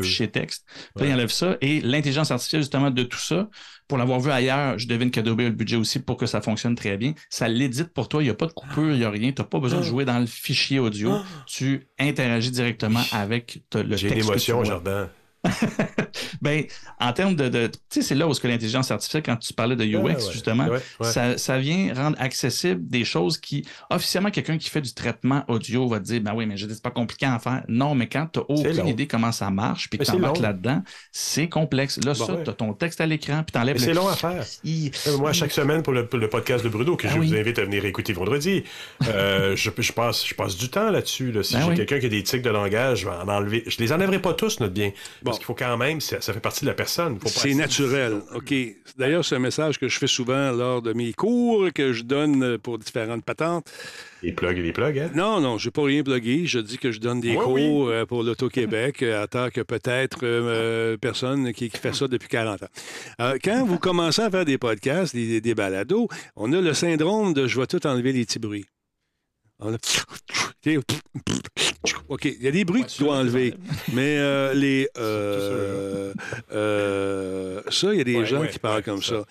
fichier 0.00 0.30
texte. 0.30 0.64
Puis 0.96 1.08
il 1.08 1.12
enlève 1.12 1.30
ça 1.30 1.56
et 1.60 1.80
l'intelligence 1.80 2.30
artificielle, 2.30 2.62
justement, 2.62 2.90
de 2.90 3.02
tout 3.02 3.18
ça, 3.18 3.48
pour 3.88 3.98
l'avoir 3.98 4.20
vu 4.20 4.30
ailleurs, 4.30 4.78
je 4.78 4.88
devine 4.88 5.10
qu'Adobe 5.10 5.40
a 5.40 5.44
le 5.44 5.50
budget 5.50 5.76
aussi 5.76 5.98
pour 5.98 6.16
que 6.16 6.26
ça 6.26 6.40
fonctionne 6.40 6.74
très 6.74 6.96
bien. 6.96 7.14
Ça 7.28 7.48
l'édite 7.48 7.92
pour 7.92 8.08
toi, 8.08 8.22
il 8.22 8.26
n'y 8.26 8.30
a 8.30 8.34
pas 8.34 8.46
de 8.46 8.52
coupure, 8.52 8.92
il 8.92 8.98
n'y 8.98 9.04
a 9.04 9.10
rien. 9.10 9.32
Tu 9.32 9.42
n'as 9.42 9.48
pas 9.48 9.58
besoin 9.58 9.80
de 9.80 9.84
ah. 9.84 9.88
jouer 9.88 10.04
dans 10.04 10.18
le 10.18 10.26
fichier 10.26 10.78
audio. 10.78 11.12
Ah. 11.12 11.24
Tu 11.46 11.88
interagis 11.98 12.50
directement 12.50 13.02
avec 13.12 13.62
le 13.74 13.82
texte. 13.82 13.96
J'ai 13.96 14.12
une 14.12 14.18
émotion, 14.24 14.64
Jardin. 14.64 15.10
ben, 16.42 16.64
en 17.00 17.12
termes 17.12 17.36
de. 17.36 17.66
tu 17.66 17.78
sais, 17.90 18.02
c'est 18.02 18.14
là 18.14 18.26
où 18.26 18.32
que 18.32 18.48
l'intelligence 18.48 18.90
artificielle, 18.90 19.22
quand 19.22 19.36
tu 19.36 19.52
parlais 19.52 19.76
de 19.76 19.84
UX, 19.84 20.30
justement, 20.32 20.68
Ça, 21.00 21.38
ça, 21.38 21.58
vient 21.58 21.92
rendre 21.94 22.16
accessible 22.20 22.86
des 22.86 23.04
choses 23.04 23.38
qui, 23.38 23.66
officiellement, 23.90 24.30
quelqu'un 24.30 24.58
qui 24.58 24.70
fait 24.70 24.80
du 24.80 24.92
traitement 24.92 25.44
audio 25.48 25.88
va 25.88 26.00
te 26.00 26.04
dire, 26.04 26.20
ben 26.20 26.34
oui, 26.34 26.46
mais 26.46 26.56
je 26.56 26.66
dis, 26.66 26.74
c'est 26.74 26.82
pas 26.82 26.90
compliqué 26.90 27.26
à 27.26 27.38
faire. 27.38 27.62
Non, 27.68 27.94
mais 27.94 28.08
quand 28.08 28.26
tu 28.32 28.40
n'as 28.40 28.44
aucune 28.48 28.88
idée 28.88 29.06
comment 29.06 29.32
ça 29.32 29.50
marche, 29.50 29.88
puis 29.88 29.98
que 29.98 30.04
tu 30.04 30.10
embarques 30.12 30.40
là-dedans, 30.40 30.82
c'est 31.12 31.48
complexe. 31.48 32.00
Là, 32.04 32.14
ça, 32.14 32.36
tu 32.42 32.50
as 32.50 32.52
ton 32.52 32.72
texte 32.72 33.00
à 33.00 33.06
l'écran, 33.06 33.42
puis 33.42 33.52
tu 33.52 33.58
enlèves 33.58 33.78
C'est 33.78 33.94
long 33.94 34.08
à 34.08 34.16
faire. 34.16 34.44
Euh, 34.66 35.18
moi, 35.18 35.32
chaque 35.32 35.52
semaine, 35.52 35.82
pour 35.82 35.92
le, 35.92 36.06
podcast 36.28 36.64
de 36.64 36.68
Bruno, 36.70 36.96
que 36.96 37.06
ben 37.06 37.14
je 37.14 37.18
vous 37.18 37.34
invite 37.34 37.58
à 37.58 37.64
venir 37.64 37.84
écouter 37.84 38.12
vendredi, 38.12 38.64
euh, 39.08 39.54
je, 39.56 39.70
je, 39.76 39.92
passe, 39.92 40.26
je 40.26 40.34
passe 40.34 40.56
du 40.56 40.68
temps 40.68 40.90
là-dessus. 40.90 41.32
Si 41.42 41.54
ben 41.54 41.68
j'ai 41.68 41.74
quelqu'un 41.76 42.00
qui 42.00 42.06
a 42.06 42.08
des 42.08 42.22
tics 42.22 42.42
de 42.42 42.50
langage, 42.50 43.00
je 43.00 43.06
vais 43.06 43.14
en 43.14 43.28
enlever. 43.28 43.62
Je 43.66 43.78
les 43.78 43.92
enlèverai 43.92 44.20
pas 44.20 44.34
tous, 44.34 44.60
notre 44.60 44.72
bien. 44.72 44.92
Parce 45.34 45.38
qu'il 45.38 45.46
faut 45.46 45.54
quand 45.54 45.76
même, 45.76 46.00
ça, 46.00 46.20
fait 46.20 46.40
partie 46.40 46.62
de 46.62 46.70
la 46.70 46.74
personne. 46.74 47.18
C'est 47.26 47.54
naturel. 47.54 48.20
OK. 48.34 48.54
D'ailleurs, 48.96 49.24
c'est 49.24 49.36
un 49.36 49.40
message 49.40 49.78
que 49.78 49.88
je 49.88 49.98
fais 49.98 50.06
souvent 50.06 50.52
lors 50.52 50.82
de 50.82 50.92
mes 50.92 51.12
cours 51.12 51.72
que 51.72 51.92
je 51.92 52.02
donne 52.02 52.58
pour 52.58 52.78
différentes 52.78 53.24
patentes. 53.24 53.70
Les 54.22 54.32
plugs 54.32 54.56
et 54.56 54.62
les 54.62 54.72
plugs, 54.72 54.98
hein? 54.98 55.10
Non, 55.14 55.40
non, 55.40 55.58
je 55.58 55.68
n'ai 55.68 55.70
pas 55.70 55.82
rien 55.82 56.02
plugué. 56.02 56.46
Je 56.46 56.58
dis 56.58 56.78
que 56.78 56.92
je 56.92 56.98
donne 56.98 57.20
des 57.20 57.34
cours 57.34 57.88
euh, 57.88 58.06
pour 58.06 58.22
l'Auto-Québec 58.22 59.02
euh, 59.02 59.24
en 59.24 59.26
tant 59.26 59.50
que 59.50 59.60
peut-être 59.60 60.20
euh, 60.22 60.96
personne 60.96 61.52
qui, 61.52 61.68
fait 61.68 61.94
ça 61.94 62.08
depuis 62.08 62.28
40 62.28 62.62
ans. 62.62 63.32
quand 63.42 63.64
vous 63.66 63.78
commencez 63.78 64.22
à 64.22 64.30
faire 64.30 64.46
des 64.46 64.56
podcasts, 64.56 65.14
des, 65.14 65.40
des 65.40 65.54
balados, 65.54 66.08
on 66.36 66.52
a 66.52 66.60
le 66.60 66.72
syndrome 66.72 67.34
de 67.34 67.46
je 67.46 67.60
vais 67.60 67.66
tout 67.66 67.86
enlever 67.86 68.12
les 68.12 68.24
petits 68.24 68.38
bruits. 68.38 68.64
OK, 72.08 72.24
il 72.24 72.42
y 72.42 72.48
a 72.48 72.50
des 72.50 72.64
bruits 72.64 72.84
que 72.84 72.88
tu 72.88 73.02
dois 73.02 73.16
enlever. 73.16 73.54
Mais 73.92 74.18
euh, 74.18 74.54
les. 74.54 74.88
Euh, 74.98 76.12
euh, 76.52 77.62
ça, 77.68 77.92
il 77.92 77.98
y 77.98 78.00
a 78.00 78.04
des 78.04 78.24
gens 78.26 78.46
qui 78.46 78.58
parlent 78.58 78.82
comme 78.82 79.02
ça. 79.02 79.24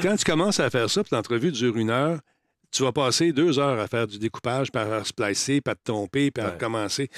Quand 0.00 0.16
tu 0.16 0.24
commences 0.24 0.60
à 0.60 0.70
faire 0.70 0.88
ça, 0.88 1.02
puis 1.02 1.14
l'entrevue 1.14 1.50
dure 1.50 1.76
une 1.76 1.90
heure, 1.90 2.20
tu 2.70 2.82
vas 2.84 2.92
passer 2.92 3.32
deux 3.32 3.58
heures 3.58 3.78
à 3.80 3.88
faire 3.88 4.06
du 4.06 4.18
découpage, 4.18 4.70
par 4.70 5.06
splicer, 5.06 5.60
par 5.60 5.74
te 5.74 5.90
tromper, 5.90 6.30
puis 6.30 6.42
à 6.42 6.50
recommencer. 6.50 7.10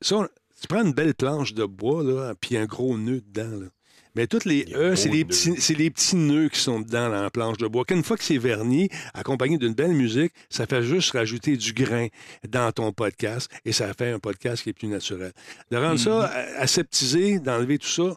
Ça, 0.00 0.28
tu 0.60 0.68
prends 0.68 0.84
une 0.84 0.92
belle 0.92 1.14
planche 1.14 1.52
de 1.54 1.64
bois, 1.64 2.02
là, 2.02 2.34
puis 2.40 2.56
un 2.56 2.66
gros 2.66 2.96
nœud 2.96 3.20
dedans. 3.20 3.60
Là. 3.60 3.66
Mais 4.16 4.26
toutes 4.26 4.46
les 4.46 4.64
E, 4.74 4.96
c'est 4.96 5.10
les, 5.10 5.26
petits, 5.26 5.74
les 5.74 5.90
petits 5.90 6.16
nœuds 6.16 6.48
qui 6.48 6.58
sont 6.58 6.80
dedans 6.80 7.10
dans 7.10 7.22
la 7.22 7.30
planche 7.30 7.58
de 7.58 7.66
bois. 7.66 7.84
Qu'une 7.84 8.02
fois 8.02 8.16
que 8.16 8.24
c'est 8.24 8.38
verni, 8.38 8.88
accompagné 9.12 9.58
d'une 9.58 9.74
belle 9.74 9.92
musique, 9.92 10.32
ça 10.48 10.66
fait 10.66 10.82
juste 10.82 11.10
rajouter 11.12 11.58
du 11.58 11.74
grain 11.74 12.06
dans 12.48 12.72
ton 12.72 12.92
podcast 12.92 13.50
et 13.66 13.72
ça 13.72 13.92
fait 13.92 14.10
un 14.10 14.18
podcast 14.18 14.62
qui 14.62 14.70
est 14.70 14.72
plus 14.72 14.88
naturel. 14.88 15.32
De 15.70 15.76
rendre 15.76 16.00
ça 16.00 16.10
mm-hmm. 16.10 16.56
aseptisé, 16.56 17.38
d'enlever 17.40 17.78
tout 17.78 17.88
ça, 17.88 18.16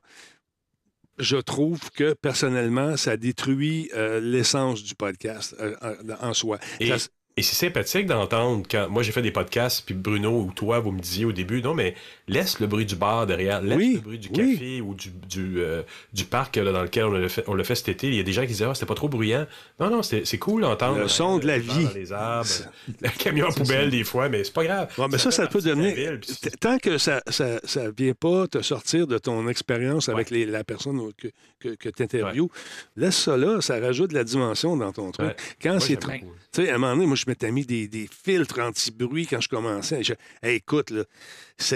je 1.17 1.35
trouve 1.35 1.81
que 1.91 2.13
personnellement, 2.13 2.95
ça 2.95 3.17
détruit 3.17 3.89
euh, 3.93 4.21
l'essence 4.21 4.84
du 4.84 4.95
podcast 4.95 5.53
euh, 5.59 5.76
en 6.21 6.34
soi. 6.34 6.59
Et 6.80 6.93
c'est 7.38 7.56
sympathique 7.56 8.06
d'entendre 8.06 8.65
quand 8.69 8.89
moi 8.89 9.03
j'ai 9.03 9.11
fait 9.11 9.22
des 9.22 9.31
podcasts, 9.31 9.85
puis 9.85 9.95
Bruno 9.95 10.41
ou 10.41 10.51
toi, 10.53 10.80
vous 10.80 10.91
me 10.91 10.99
disiez 10.99 11.26
au 11.26 11.31
début, 11.31 11.61
non, 11.61 11.73
mais 11.73 11.95
laisse 12.27 12.60
le 12.60 12.68
bruit 12.68 12.85
du 12.85 12.95
bar 12.95 13.27
derrière, 13.27 13.61
laisse 13.61 13.77
le 13.77 13.99
bruit 13.99 14.19
du 14.19 14.30
café 14.30 14.81
ou 14.81 14.93
du, 14.93 15.10
du, 15.10 15.61
euh, 15.61 15.84
du 16.14 16.26
parc 16.26 16.56
là, 16.57 16.72
dans 16.72 16.84
lequel 16.84 17.06
on 17.06 17.11
l'a 17.11 17.30
fait, 17.30 17.43
fait 17.64 17.76
cet 17.76 17.89
été. 17.89 18.07
Il 18.07 18.15
y 18.15 18.19
a 18.19 18.23
des 18.23 18.34
gens 18.34 18.41
qui 18.41 18.49
disaient, 18.49 18.65
ah, 18.65 18.73
c'était 18.73 18.85
pas 18.85 18.95
trop 18.95 19.10
bruyant. 19.10 19.45
Non, 19.80 19.89
non, 19.89 20.03
c'est 20.03 20.38
cool 20.38 20.61
d'entendre. 20.61 20.99
Le 20.99 21.07
son 21.07 21.38
de 21.38 21.47
la 21.47 21.53
euh, 21.53 21.60
vie. 21.60 21.88
les 21.95 22.11
arbres, 22.11 22.49
le 23.01 23.10
camion 23.18 23.47
à 23.47 23.53
poubelle 23.53 23.89
des 23.89 24.03
fois, 24.03 24.30
mais 24.30 24.43
c'est 24.43 24.53
pas 24.53 24.64
grave. 24.64 24.89
mais 25.10 25.18
ça, 25.18 25.31
ça, 25.31 25.47
peut 25.47 25.61
devenir. 25.61 26.19
Tant 26.60 26.77
que 26.77 26.97
ça, 26.97 27.22
ça, 27.30 27.60
ça, 27.64 27.89
vient 27.91 28.14
pas 28.14 28.47
te 28.47 28.61
sortir 28.61 29.07
de 29.07 29.18
ton 29.18 29.47
expérience 29.47 30.10
avec 30.10 30.30
les, 30.30 30.45
la 30.45 30.64
personne 30.64 30.99
que, 31.18 31.30
que, 31.60 31.69
que 31.76 31.89
tu 31.89 32.03
interviews, 32.03 32.49
laisse 32.95 33.18
ça 33.18 33.38
là, 33.38 33.61
ça 33.61 33.80
rajoute 33.80 34.10
de 34.11 34.15
la 34.15 34.23
dimension 34.23 34.76
dans 34.76 34.91
ton 34.91 35.11
truc. 35.11 35.35
Quand 35.61 35.80
c'est 35.80 35.97
trop. 35.97 36.11
Tu 36.51 36.63
sais, 36.63 36.69
à 36.69 36.76
un 36.76 36.77
moment 36.77 36.93
donné, 36.93 37.05
moi, 37.05 37.15
je 37.15 37.26
m'étais 37.27 37.51
mis 37.51 37.65
des, 37.65 37.88
des 37.88 38.07
filtres 38.07 38.59
anti-bruit 38.59 39.27
quand 39.27 39.39
je 39.39 39.49
commençais. 39.49 40.03
Je, 40.03 40.13
écoute, 40.41 40.89
là, 40.89 41.03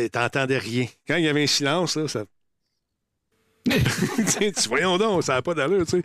t'entendais 0.09 0.57
rien. 0.57 0.87
Quand 1.07 1.17
il 1.17 1.25
y 1.25 1.27
avait 1.27 1.43
un 1.43 1.47
silence, 1.47 1.95
là, 1.95 2.07
ça. 2.07 2.25
voyons 4.67 4.97
donc, 4.97 5.23
ça 5.23 5.33
n'a 5.33 5.41
pas 5.41 5.53
d'allure, 5.53 5.85
tu 5.85 6.01
sais. 6.01 6.03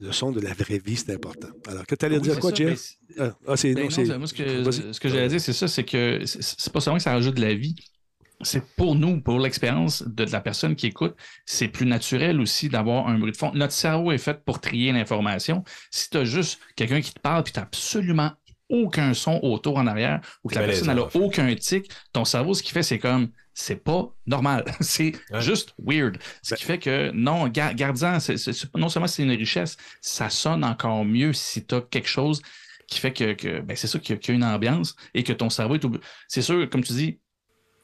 Le 0.00 0.10
son 0.10 0.32
de 0.32 0.40
la 0.40 0.52
vraie 0.52 0.80
vie, 0.84 0.96
c'est 0.96 1.12
important. 1.12 1.48
Alors, 1.68 1.86
que 1.86 1.94
tu 1.94 2.04
allais 2.04 2.18
dire 2.18 2.40
quoi, 2.40 2.52
Jeff? 2.52 2.96
Ah, 3.18 3.36
ah, 3.46 3.56
c'est, 3.56 3.72
ben 3.72 3.88
moi, 4.18 4.26
ce 4.26 4.34
que, 4.34 4.92
ce 4.92 4.98
que 4.98 5.08
j'allais 5.08 5.28
dire, 5.28 5.40
c'est 5.40 5.52
ça, 5.52 5.68
c'est 5.68 5.84
que 5.84 6.22
c'est 6.26 6.72
pas 6.72 6.80
seulement 6.80 6.98
que 6.98 7.04
ça 7.04 7.12
rajoute 7.12 7.36
de 7.36 7.40
la 7.40 7.54
vie, 7.54 7.76
c'est 8.42 8.64
pour 8.76 8.94
nous, 8.94 9.20
pour 9.20 9.38
l'expérience 9.38 10.02
de 10.06 10.24
la 10.24 10.40
personne 10.40 10.76
qui 10.76 10.86
écoute, 10.86 11.14
c'est 11.46 11.68
plus 11.68 11.86
naturel 11.86 12.40
aussi 12.40 12.68
d'avoir 12.68 13.08
un 13.08 13.18
bruit 13.18 13.32
de 13.32 13.36
fond. 13.36 13.52
Notre 13.54 13.72
cerveau 13.72 14.12
est 14.12 14.18
fait 14.18 14.44
pour 14.44 14.60
trier 14.60 14.92
l'information. 14.92 15.64
Si 15.90 16.10
tu 16.10 16.18
as 16.18 16.24
juste 16.24 16.60
quelqu'un 16.76 17.00
qui 17.00 17.12
te 17.12 17.20
parle 17.20 17.42
puis 17.44 17.52
tu 17.52 17.58
n'as 17.58 17.64
absolument 17.64 18.32
aucun 18.68 19.12
son 19.12 19.38
autour 19.42 19.76
en 19.76 19.86
arrière 19.86 20.20
ou 20.42 20.48
que 20.48 20.54
la 20.54 20.62
personne 20.62 20.94
n'a 20.94 21.02
aucun 21.14 21.54
tic, 21.54 21.90
ton 22.12 22.24
cerveau, 22.24 22.54
ce 22.54 22.62
qu'il 22.62 22.72
fait, 22.72 22.82
c'est 22.82 22.98
comme 22.98 23.28
c'est 23.54 23.76
pas 23.76 24.08
normal. 24.26 24.64
c'est 24.80 25.12
juste 25.40 25.74
weird. 25.78 26.18
Ce 26.42 26.54
ben 26.54 26.56
qui 26.56 26.64
fait 26.64 26.78
que 26.78 27.10
non, 27.12 27.48
gardien, 27.48 28.18
non 28.74 28.88
seulement 28.88 29.06
c'est 29.06 29.22
une 29.22 29.30
richesse, 29.30 29.76
ça 30.00 30.30
sonne 30.30 30.64
encore 30.64 31.04
mieux 31.04 31.32
si 31.34 31.64
tu 31.64 31.74
as 31.74 31.82
quelque 31.82 32.08
chose 32.08 32.40
qui 32.92 33.00
fait 33.00 33.12
que, 33.12 33.60
ben, 33.60 33.76
c'est 33.76 33.86
ça 33.86 33.98
qu'il 33.98 34.16
y, 34.16 34.30
a 34.30 34.34
une 34.34 34.44
ambiance 34.44 34.96
et 35.14 35.22
que 35.22 35.32
ton 35.32 35.50
cerveau 35.50 35.76
est. 35.76 35.86
C'est 36.28 36.42
sûr, 36.42 36.68
comme 36.68 36.82
tu 36.82 36.92
dis, 36.92 37.18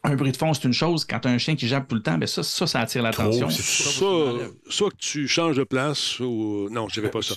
un 0.08 0.16
bruit 0.16 0.32
de 0.32 0.36
fond, 0.36 0.52
c'est 0.54 0.64
une 0.64 0.72
chose. 0.72 1.04
Quand 1.04 1.20
tu 1.20 1.28
as 1.28 1.30
un 1.30 1.38
chien 1.38 1.56
qui 1.56 1.68
jappe 1.68 1.88
tout 1.88 1.94
le 1.94 2.02
temps, 2.02 2.18
ben 2.18 2.26
ça, 2.26 2.42
ça, 2.42 2.66
ça 2.66 2.80
attire 2.80 3.02
l'attention. 3.02 3.50
Ça, 3.50 3.60
soit 4.68 4.90
que 4.90 4.96
tu 4.96 5.28
changes 5.28 5.56
de 5.56 5.64
place 5.64 6.20
ou. 6.20 6.68
Non, 6.70 6.88
je 6.88 7.00
ne 7.00 7.08
pas 7.08 7.22
ça. 7.22 7.34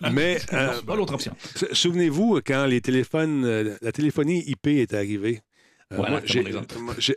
Mais. 0.12 0.38
Euh, 0.52 0.80
pas 0.82 0.96
l'autre 0.96 1.14
option. 1.14 1.34
Souvenez-vous, 1.72 2.40
quand 2.46 2.66
les 2.66 2.80
téléphones, 2.80 3.44
euh, 3.44 3.76
la 3.80 3.92
téléphonie 3.92 4.42
IP 4.46 4.66
est 4.68 4.94
arrivée. 4.94 5.40
Euh, 5.92 5.96
voilà, 5.96 6.22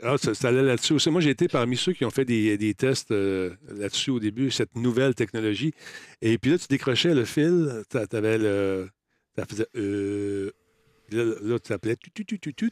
ah, 0.03 0.17
ça, 0.17 0.47
allait 0.49 0.61
là-dessus 0.61 0.93
aussi. 0.93 1.09
Moi, 1.09 1.21
j'ai 1.21 1.29
été 1.29 1.47
parmi 1.47 1.77
ceux 1.77 1.93
qui 1.93 2.03
ont 2.03 2.09
fait 2.09 2.25
des, 2.25 2.57
des 2.57 2.73
tests 2.73 3.11
là-dessus 3.11 4.11
au 4.11 4.19
début, 4.19 4.51
cette 4.51 4.75
nouvelle 4.75 5.15
technologie. 5.15 5.73
Et 6.21 6.37
puis 6.37 6.51
là, 6.51 6.57
tu 6.57 6.67
décrochais 6.69 7.13
le 7.13 7.25
fil, 7.25 7.83
tu 7.89 8.15
avais 8.15 8.37
le. 8.37 8.89
Ça 9.37 9.45
faisait. 9.45 9.67
là, 9.73 11.23
là, 11.41 11.59
tu 11.59 11.73
appelais. 11.73 11.95
Tu, 11.95 12.25
tu, 12.25 12.39
tu, 12.39 12.71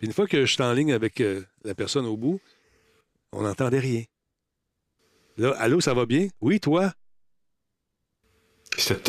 une 0.00 0.12
fois 0.12 0.26
que 0.26 0.44
je 0.44 0.52
suis 0.52 0.62
en 0.62 0.72
ligne 0.72 0.92
avec 0.92 1.20
euh, 1.20 1.42
la 1.64 1.74
personne 1.74 2.06
au 2.06 2.16
bout, 2.16 2.40
on 3.32 3.42
n'entendait 3.42 3.78
rien. 3.78 4.02
Là, 5.36 5.54
allô, 5.58 5.80
ça 5.80 5.94
va 5.94 6.06
bien? 6.06 6.28
Oui, 6.40 6.60
toi? 6.60 6.92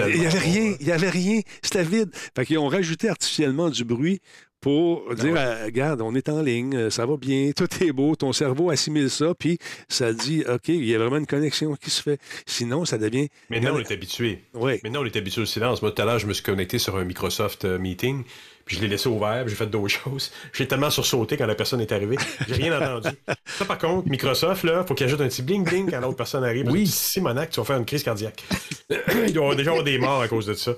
Il 0.08 0.20
n'y 0.20 0.28
avait 0.28 0.40
rien, 0.40 0.76
il 0.80 0.86
n'y 0.86 0.92
avait 0.92 1.10
rien, 1.10 1.42
c'était 1.64 1.84
vide. 1.84 2.12
Fait 2.36 2.46
qu'ils 2.46 2.60
ont 2.60 2.68
rajouté 2.68 3.10
artificiellement 3.10 3.70
du 3.70 3.84
bruit 3.84 4.20
pour 4.62 5.08
ben 5.10 5.16
dire, 5.16 5.36
euh, 5.38 5.66
regarde, 5.66 6.02
on 6.02 6.16
est 6.16 6.28
en 6.30 6.42
ligne, 6.42 6.76
euh, 6.76 6.90
ça 6.90 7.06
va 7.06 7.18
bien, 7.18 7.52
tout 7.56 7.68
est 7.84 7.92
beau, 7.92 8.16
ton 8.16 8.34
cerveau 8.34 8.72
assimile 8.72 9.10
ça, 9.10 9.36
puis 9.36 9.60
ça 9.90 10.12
dit, 10.14 10.44
OK, 10.48 10.70
il 10.70 10.86
y 10.86 10.96
a 10.96 10.98
vraiment 10.98 11.18
une 11.18 11.28
connexion 11.28 11.76
qui 11.76 11.92
se 11.92 12.02
fait. 12.02 12.20
Sinon, 12.48 12.86
ça 12.86 12.98
devient... 12.98 13.28
Maintenant, 13.50 13.76
on 13.76 13.80
est 13.80 13.92
habitué. 13.92 14.44
Oui. 14.54 14.80
Maintenant, 14.84 15.02
on 15.02 15.06
est 15.06 15.16
habitué 15.16 15.42
au 15.42 15.46
silence. 15.46 15.82
Moi, 15.82 15.92
tout 15.92 16.02
à 16.02 16.06
l'heure, 16.06 16.20
je 16.20 16.26
me 16.26 16.34
suis 16.34 16.44
connecté 16.44 16.80
sur 16.80 16.96
un 16.98 17.04
Microsoft 17.04 17.66
Meeting, 17.66 18.24
puis 18.66 18.78
je 18.78 18.82
l'ai 18.82 18.88
laissé 18.88 19.08
ouvert, 19.08 19.42
puis 19.42 19.52
j'ai 19.52 19.56
fait 19.56 19.68
d'autres 19.68 19.88
choses. 20.04 20.32
J'ai 20.52 20.68
tellement 20.68 20.90
sursauté 20.90 21.38
quand 21.38 21.46
la 21.46 21.56
personne 21.56 21.82
est 21.82 21.92
arrivée. 21.92 22.18
J'ai 22.48 22.56
rien 22.56 22.76
entendu. 22.76 23.16
Ça, 23.46 23.66
par 23.66 23.78
contre, 23.78 24.10
Microsoft, 24.10 24.64
là, 24.64 24.84
faut 24.84 24.96
qu'il 24.96 25.06
ajoute 25.06 25.22
un 25.22 25.28
petit 25.28 25.44
bling-bling 25.44 25.90
quand 25.90 26.02
l'autre 26.02 26.18
personne 26.18 26.44
arrive. 26.44 26.70
Oui. 26.70 26.88
Simonac, 26.88 27.52
tu 27.52 27.60
vas 27.60 27.66
faire 27.66 27.78
une 27.78 27.86
crise 27.86 28.04
cardiaque. 28.04 28.44
Il 29.28 29.34
doit 29.34 29.54
y 29.54 29.56
déjà 29.56 29.72
avoir 29.72 29.84
des 29.84 29.98
morts 29.98 30.22
à 30.22 30.28
cause 30.28 30.48
de 30.48 30.54
ça. 30.56 30.74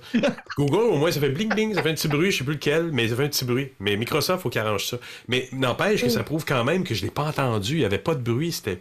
Google, 0.58 0.94
au 0.94 0.98
moins, 0.98 1.12
ça 1.12 1.20
fait 1.20 1.30
bling-bling, 1.30 1.74
ça 1.74 1.82
fait 1.82 1.90
un 1.90 1.96
petit 1.96 2.08
bruit, 2.08 2.32
je 2.32 2.40
sais 2.40 2.44
plus 2.44 2.56
lequel, 2.56 2.92
mais 2.92 3.08
ça 3.08 3.16
fait 3.16 3.24
un 3.24 3.30
petit 3.30 3.46
bruit. 3.46 3.70
Mais 3.80 3.96
Microsoft, 3.96 4.44
faut 4.44 4.50
qu'il 4.50 4.62
arrange 4.62 4.86
ça. 4.86 4.98
Mais 5.28 5.48
n'empêche 5.52 6.02
que 6.02 6.10
ça 6.10 6.24
prouve 6.24 6.46
quand 6.46 6.64
même 6.64 6.84
que 6.84 6.94
je 6.94 7.04
l'ai 7.04 7.12
pas 7.12 7.24
entendu. 7.24 7.76
Il 7.76 7.82
y 7.82 7.86
avait 7.86 7.98
pas 7.98 8.16
de 8.16 8.22
bruit, 8.22 8.52
c'était 8.52 8.80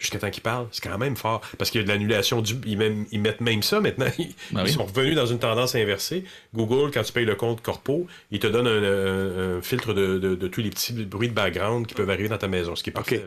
jusqu'à 0.00 0.18
temps 0.18 0.30
qu'ils 0.30 0.42
parlent. 0.42 0.66
C'est 0.72 0.82
quand 0.82 0.98
même 0.98 1.16
fort. 1.16 1.42
Parce 1.58 1.70
qu'il 1.70 1.80
y 1.80 1.84
a 1.84 1.86
de 1.86 1.92
l'annulation 1.92 2.42
du. 2.42 2.54
Ils, 2.66 3.20
mettent 3.20 3.40
même 3.40 3.62
ça 3.62 3.80
maintenant. 3.80 4.06
Ben 4.50 4.64
ils, 4.64 4.72
sont 4.72 4.84
revenus 4.84 5.14
dans 5.14 5.26
une 5.26 5.38
tendance 5.38 5.74
inversée. 5.74 6.24
Google, 6.54 6.90
quand 6.92 7.02
tu 7.02 7.12
payes 7.12 7.24
le 7.24 7.36
compte 7.36 7.62
corpo, 7.62 8.06
il 8.30 8.40
te 8.40 8.46
donne 8.46 8.66
un, 8.66 9.60
filtre 9.62 9.94
de, 9.94 10.48
tous 10.48 10.60
les 10.60 10.70
petits 10.70 10.92
bruits 11.04 11.28
de 11.28 11.34
background 11.34 11.86
qui 11.86 11.94
peuvent 11.94 12.10
arriver 12.10 12.28
dans 12.28 12.38
ta 12.38 12.48
maison, 12.48 12.74
ce 12.74 12.82
qui 12.82 12.90
est 12.90 12.92
parfait. 12.92 13.24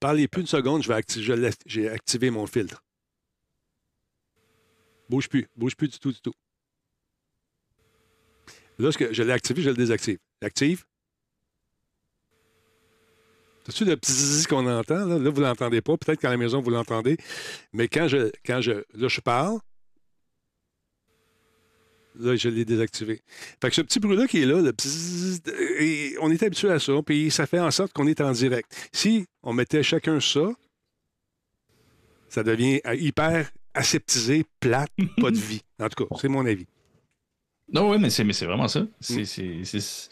Parlez 0.00 0.28
plus 0.28 0.42
une 0.42 0.46
seconde, 0.46 0.82
je 0.82 0.92
vais 0.92 1.52
j'ai 1.66 1.88
activé 1.88 2.30
mon 2.30 2.46
filtre. 2.46 2.82
Bouge 5.08 5.28
plus. 5.28 5.46
Bouge 5.56 5.76
plus 5.76 5.88
du 5.88 5.98
tout, 5.98 6.12
du 6.12 6.20
tout. 6.20 6.34
Lorsque 8.78 9.12
je 9.12 9.22
l'ai 9.22 9.32
activé, 9.32 9.62
je 9.62 9.70
le 9.70 9.76
désactive. 9.76 10.18
Active. 10.42 10.84
C'est-tu 13.66 13.84
le 13.84 13.96
petit 13.96 14.44
qu'on 14.48 14.64
entend? 14.66 15.06
Là, 15.06 15.18
là 15.18 15.30
vous 15.30 15.40
ne 15.40 15.46
l'entendez 15.46 15.80
pas. 15.80 15.96
Peut-être 15.96 16.20
qu'à 16.20 16.30
la 16.30 16.36
maison, 16.36 16.60
vous 16.60 16.70
l'entendez. 16.70 17.16
Mais 17.72 17.88
quand 17.88 18.06
je, 18.06 18.30
quand 18.44 18.60
je, 18.60 18.84
là, 18.94 19.08
je 19.08 19.20
parle, 19.20 19.58
là, 22.20 22.36
je 22.36 22.48
l'ai 22.48 22.64
désactivé. 22.64 23.22
Fait 23.60 23.68
que 23.68 23.74
ce 23.74 23.82
petit 23.82 23.98
bruit-là 23.98 24.28
qui 24.28 24.42
est 24.42 24.46
là, 24.46 24.60
le 24.60 24.72
et 25.80 26.14
on 26.20 26.30
est 26.30 26.42
habitué 26.44 26.70
à 26.70 26.78
ça, 26.78 26.92
puis 27.04 27.30
ça 27.32 27.46
fait 27.46 27.58
en 27.58 27.72
sorte 27.72 27.92
qu'on 27.92 28.06
est 28.06 28.20
en 28.20 28.30
direct. 28.30 28.72
Si 28.92 29.26
on 29.42 29.52
mettait 29.52 29.82
chacun 29.82 30.20
ça, 30.20 30.48
ça 32.28 32.44
devient 32.44 32.80
hyper 32.94 33.50
aseptisé, 33.74 34.46
plate, 34.60 34.92
pas 35.20 35.32
de 35.32 35.36
vie. 35.36 35.62
En 35.80 35.88
tout 35.88 36.06
cas, 36.06 36.16
c'est 36.20 36.28
mon 36.28 36.46
avis. 36.46 36.66
Non, 37.72 37.90
oui, 37.90 37.98
mais 37.98 38.10
c'est, 38.10 38.22
vraiment 38.46 38.68
ça. 38.68 38.86
C'est, 39.00 39.24
c'est, 39.24 40.08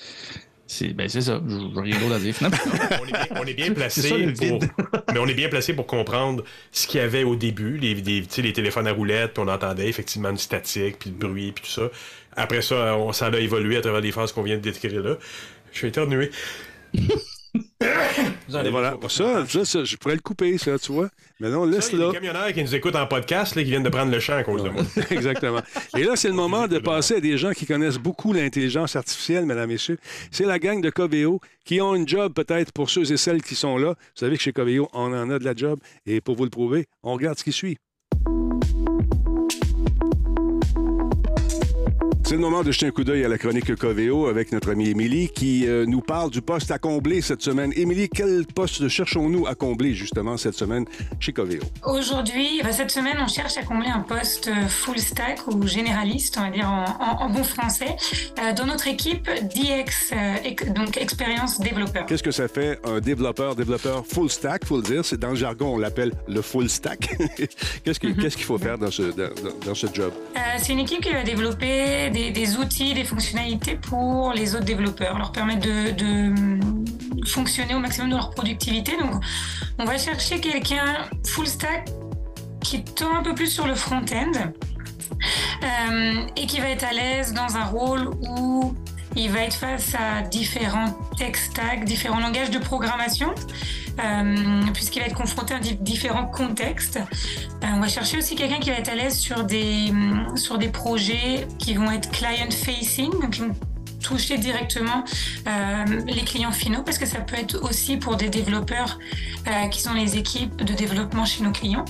ben 0.95 1.09
c'est 1.09 1.20
ça. 1.20 1.41
Je 1.47 1.81
rien 1.81 1.99
d'autre 1.99 2.15
à 2.15 2.19
dire. 2.19 2.35
on, 2.41 3.45
est 3.45 3.55
bien, 3.55 3.70
placé 3.74 4.32
pour, 4.32 4.61
mais 5.12 5.19
on 5.19 5.27
est 5.27 5.35
bien 5.35 5.49
placé 5.49 5.74
pour 5.74 5.86
comprendre 5.86 6.43
ce 6.73 6.86
qu'il 6.86 7.01
y 7.01 7.05
avait 7.05 7.24
au 7.24 7.36
début, 7.36 7.77
les, 7.77 7.95
les 7.95 8.53
téléphones 8.53 8.86
à 8.86 8.93
roulettes, 8.93 9.35
puis 9.35 9.43
on 9.47 9.49
entendait 9.49 9.89
effectivement 9.89 10.32
du 10.32 10.39
statique, 10.39 10.99
puis 10.99 11.11
le 11.11 11.16
bruit, 11.16 11.53
puis 11.53 11.65
tout 11.65 11.70
ça. 11.70 11.91
Après 12.36 12.62
ça, 12.62 12.97
on, 12.97 13.12
ça 13.12 13.27
a 13.27 13.39
évolué 13.39 13.77
à 13.77 13.81
travers 13.82 14.01
les 14.01 14.11
phrases 14.11 14.32
qu'on 14.32 14.43
vient 14.43 14.57
de 14.57 14.62
décrire 14.62 15.03
là. 15.03 15.16
Je 15.73 15.78
suis 15.78 15.89
éternué. 15.89 16.31
voilà. 18.48 18.97
Ça, 19.09 19.47
ça, 19.47 19.85
je 19.85 19.97
pourrais 19.97 20.14
le 20.14 20.20
couper, 20.20 20.59
ça, 20.59 20.78
tu 20.78 20.93
vois. 20.93 21.09
Mais 21.40 21.51
non, 21.51 21.64
laisse 21.64 21.93
là. 21.93 21.98
Il 21.98 22.01
y 22.01 22.05
a 22.05 22.09
des 22.09 22.14
camionneurs 22.14 22.52
qui 22.52 22.62
nous 22.62 22.74
écoutent 22.74 22.97
en 22.97 23.06
podcast, 23.06 23.55
là, 23.55 23.62
qui 23.62 23.70
viennent 23.70 23.82
de 23.82 23.89
prendre 23.89 24.10
le 24.10 24.20
champ 24.20 24.36
à 24.36 24.44
cause 24.44 24.62
de 24.62 24.68
moi. 24.70 24.82
Exactement. 25.10 25.60
Et 25.97 26.05
là, 26.05 26.16
c'est 26.16 26.28
le 26.28 26.35
moment 26.35 26.66
de 26.66 26.78
passer 26.78 27.16
à 27.16 27.20
des 27.20 27.36
gens 27.39 27.52
qui 27.52 27.66
connaissent 27.66 27.98
beaucoup 27.98 28.32
l'intelligence 28.32 28.97
artificielle, 28.97 29.47
mesdames, 29.47 29.68
messieurs. 29.68 29.98
C'est 30.31 30.47
la 30.47 30.59
gang 30.59 30.81
de 30.81 30.90
Coveo 30.90 31.40
qui 31.64 31.81
ont 31.81 31.94
une 31.94 32.09
job 32.09 32.32
peut-être 32.35 32.72
pour 32.72 32.90
ceux 32.90 33.10
et 33.10 33.16
celles 33.16 33.43
qui 33.43 33.55
sont 33.55 33.76
là. 33.76 33.90
Vous 33.90 34.20
savez 34.20 34.36
que 34.36 34.43
chez 34.43 34.52
Coveo, 34.52 34.89
on 34.93 35.12
en 35.12 35.31
a 35.31 35.39
de 35.39 35.44
la 35.44 35.55
job. 35.55 35.78
Et 36.06 36.20
pour 36.20 36.36
vous 36.36 36.44
le 36.44 36.51
prouver, 36.51 36.86
on 37.02 37.14
regarde 37.14 37.39
ce 37.39 37.44
qui 37.44 37.52
suit. 37.52 37.78
C'est 42.35 42.39
le 42.39 42.47
moment 42.47 42.65
de 42.65 42.73
jeter 42.73 42.86
un 42.86 42.90
coup 42.90 43.05
d'œil 43.05 43.24
à 43.24 43.28
la 43.28 43.39
chronique 43.39 43.77
Coveo 43.77 44.27
avec 44.27 44.51
notre 44.51 44.73
amie 44.73 44.89
Émilie 44.89 45.28
qui 45.28 45.69
euh, 45.69 45.86
nous 45.86 46.01
parle 46.01 46.32
du 46.32 46.43
poste 46.43 46.73
à 46.73 46.81
combler 46.81 47.20
cette 47.20 47.43
semaine. 47.43 47.73
Émilie, 47.77 48.09
quel 48.09 48.44
poste 48.44 48.89
cherchons-nous 48.89 49.47
à 49.47 49.55
combler 49.55 49.94
justement 49.94 50.36
cette 50.36 50.55
semaine 50.55 50.85
chez 51.20 51.32
Coveo? 51.32 51.61
Aujourd'hui, 51.86 52.61
bah, 52.65 52.73
cette 52.73 52.90
semaine, 52.90 53.19
on 53.20 53.28
cherche 53.28 53.56
à 53.56 53.62
combler 53.62 53.86
un 53.86 54.01
poste 54.01 54.48
euh, 54.48 54.66
full 54.66 54.98
stack 54.98 55.47
ou 55.47 55.65
généraliste, 55.65 56.36
on 56.36 56.40
va 56.40 56.51
dire 56.51 56.69
en, 56.69 57.31
bon 57.31 57.44
français, 57.44 57.94
euh, 58.40 58.52
dans 58.52 58.66
notre 58.66 58.89
équipe 58.89 59.31
DX, 59.55 60.12
donc 60.74 60.97
expérience 60.97 61.61
développeur. 61.61 62.05
Qu'est-ce 62.06 62.24
que 62.24 62.32
ça 62.32 62.48
fait 62.48 62.81
un 62.82 62.98
développeur, 62.98 63.55
développeur 63.55 64.05
full 64.05 64.28
stack, 64.28 64.65
faut 64.65 64.78
le 64.78 64.82
dire, 64.82 65.05
c'est 65.05 65.20
dans 65.20 65.31
le 65.31 65.36
jargon, 65.36 65.74
on 65.74 65.78
l'appelle 65.78 66.11
le 66.27 66.43
full 66.43 66.69
stack. 66.69 67.16
qu'est-ce 67.85 68.01
qu'il 68.01 68.16
mhm. 68.16 68.31
faut 68.31 68.59
faire 68.59 68.77
dans 68.77 68.90
ce, 68.90 69.02
dans 69.65 69.74
ce 69.77 69.86
job? 69.94 70.12
c'est 70.59 70.73
une 70.73 70.81
équipe 70.81 71.01
qui 71.01 71.12
va 71.12 71.23
développer 71.23 72.11
des, 72.11 72.23
outils, 72.59 72.94
des 72.94 73.05
fonctionnalités 73.05 73.76
pour 73.76 74.32
les 74.32 74.55
autres 74.55 74.64
développeurs, 74.64 75.18
leur 75.18 75.32
permettre 75.32 75.66
de, 75.66 76.34
fonctionner 77.26 77.74
au 77.74 77.78
maximum 77.78 78.10
de 78.10 78.16
leur 78.16 78.30
productivité. 78.30 78.96
Donc, 78.98 79.22
on 79.78 79.84
va 79.84 79.96
chercher 79.96 80.40
quelqu'un 80.40 81.09
full 81.26 81.46
stack 81.46 81.88
qui 82.60 82.84
tend 82.84 83.16
un 83.16 83.22
peu 83.22 83.34
plus 83.34 83.48
sur 83.48 83.66
le 83.66 83.74
front-end 83.74 84.32
euh, 85.62 86.26
et 86.36 86.46
qui 86.46 86.60
va 86.60 86.68
être 86.68 86.84
à 86.84 86.92
l'aise 86.92 87.32
dans 87.32 87.56
un 87.56 87.64
rôle 87.64 88.10
où 88.28 88.74
il 89.16 89.31
va 89.31 89.43
être 89.45 89.55
face 89.55 89.95
à 89.95 90.23
différents 90.23 90.93
tech 91.16 91.36
stacks, 91.36 91.85
différents 91.85 92.20
langages 92.20 92.51
de 92.51 92.59
programmation, 92.59 93.35
euh, 94.03 94.62
puisqu'il 94.73 95.01
va 95.01 95.07
être 95.07 95.15
confronté 95.15 95.55
à 95.55 95.59
différents 95.59 96.27
contextes. 96.27 96.97
Euh, 96.97 97.66
on 97.74 97.81
va 97.81 97.89
chercher 97.89 98.19
aussi 98.19 98.35
quelqu'un 98.35 98.59
qui 98.59 98.70
va 98.70 98.77
être 98.77 98.91
à 98.91 98.95
l'aise 98.95 99.16
sur 99.16 99.45
des, 99.45 99.93
sur 100.35 100.59
des 100.59 100.69
projets 100.69 101.47
qui 101.59 101.74
vont 101.74 101.91
être 101.91 102.11
client-facing, 102.11 103.11
donc 103.12 103.31
qui 103.31 103.41
vont 103.41 103.55
toucher 104.03 104.36
directement 104.36 105.05
euh, 105.47 105.85
les 106.07 106.24
clients 106.24 106.53
finaux, 106.53 106.82
parce 106.82 106.99
que 106.99 107.07
ça 107.07 107.20
peut 107.20 107.36
être 107.36 107.62
aussi 107.62 107.97
pour 107.97 108.16
des 108.16 108.28
développeurs 108.28 108.99
qui 109.70 109.82
sont 109.82 109.93
les 109.93 110.16
équipes 110.16 110.65
de 110.65 110.73
développement 110.73 111.27
chez 111.27 111.43
nos 111.43 111.53
clients. 111.53 111.85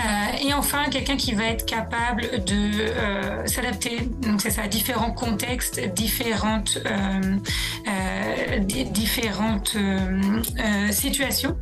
Euh, 0.00 0.48
et 0.48 0.54
enfin, 0.54 0.84
quelqu'un 0.90 1.16
qui 1.16 1.32
va 1.34 1.44
être 1.44 1.66
capable 1.66 2.22
de 2.44 2.54
euh, 2.54 3.46
s'adapter, 3.46 4.08
donc 4.22 4.40
c'est 4.40 4.58
à 4.58 4.66
différents 4.66 5.12
contextes, 5.12 5.80
différentes, 5.94 6.78
euh, 6.86 7.38
différentes 8.90 9.76
situations. 10.90 11.56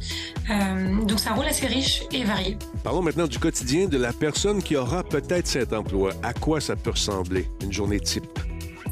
donc 1.07 1.19
c'est 1.19 1.29
un 1.29 1.35
rôle 1.35 1.47
assez 1.47 1.67
riche 1.67 2.03
et 2.13 2.25
varié. 2.25 2.57
Parlons 2.83 3.03
maintenant 3.03 3.27
du 3.27 3.39
quotidien 3.39 3.87
de 3.87 3.99
la 3.99 4.13
personne 4.13 4.63
qui 4.63 4.77
aura 4.77 5.03
peut-être 5.05 5.47
cet 5.47 5.73
emploi. 5.73 6.13
À 6.23 6.33
quoi 6.33 6.61
ça 6.61 6.77
peut 6.77 6.91
ressembler, 6.91 7.49
une 7.63 7.73
journée 7.73 8.01
type? 8.01 8.48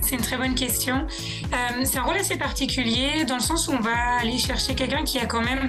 C'est 0.06 0.14
une 0.14 0.20
très 0.20 0.36
bonne 0.36 0.54
question. 0.54 1.04
Euh, 1.52 1.82
c'est 1.82 1.98
un 1.98 2.04
rôle 2.04 2.16
assez 2.16 2.36
particulier 2.36 3.24
dans 3.26 3.34
le 3.34 3.40
sens 3.40 3.66
où 3.66 3.72
on 3.72 3.80
va 3.80 4.18
aller 4.20 4.38
chercher 4.38 4.76
quelqu'un 4.76 5.02
qui 5.02 5.18
a 5.18 5.26
quand 5.26 5.42
même 5.42 5.66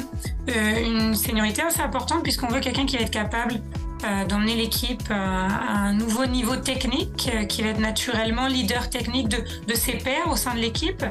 euh, 0.49 0.85
une 0.85 1.15
seniorité 1.15 1.63
assez 1.63 1.81
importante 1.81 2.21
puisqu'on 2.21 2.47
veut 2.47 2.59
quelqu'un 2.59 2.85
qui 2.85 2.97
va 2.97 3.01
être 3.01 3.09
capable 3.09 3.55
d'emmener 4.27 4.55
l'équipe 4.55 5.03
euh, 5.09 5.13
à 5.13 5.77
un 5.77 5.93
nouveau 5.93 6.25
niveau 6.25 6.55
technique, 6.55 7.29
euh, 7.33 7.45
qui 7.45 7.61
va 7.61 7.69
être 7.69 7.79
naturellement 7.79 8.47
leader 8.47 8.89
technique 8.89 9.29
de, 9.29 9.37
de 9.67 9.73
ses 9.73 9.93
pairs 9.93 10.29
au 10.29 10.35
sein 10.35 10.53
de 10.53 10.59
l'équipe. 10.59 11.03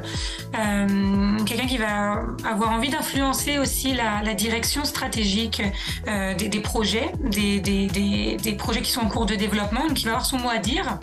Quelqu'un 1.46 1.66
qui 1.66 1.78
va 1.78 2.22
avoir 2.48 2.72
envie 2.72 2.88
d'influencer 2.88 3.58
aussi 3.58 3.94
la, 3.94 4.34
direction 4.34 4.84
stratégique 4.84 5.62
des, 6.06 6.60
projets, 6.60 7.12
des, 7.22 7.60
des, 7.60 8.52
projets 8.58 8.82
qui 8.82 8.90
sont 8.90 9.00
en 9.00 9.08
cours 9.08 9.26
de 9.26 9.34
développement, 9.34 9.86
donc 9.86 9.94
qui 9.94 10.04
va 10.04 10.12
avoir 10.12 10.26
son 10.26 10.38
mot 10.38 10.50
à 10.50 10.58
dire. 10.58 10.98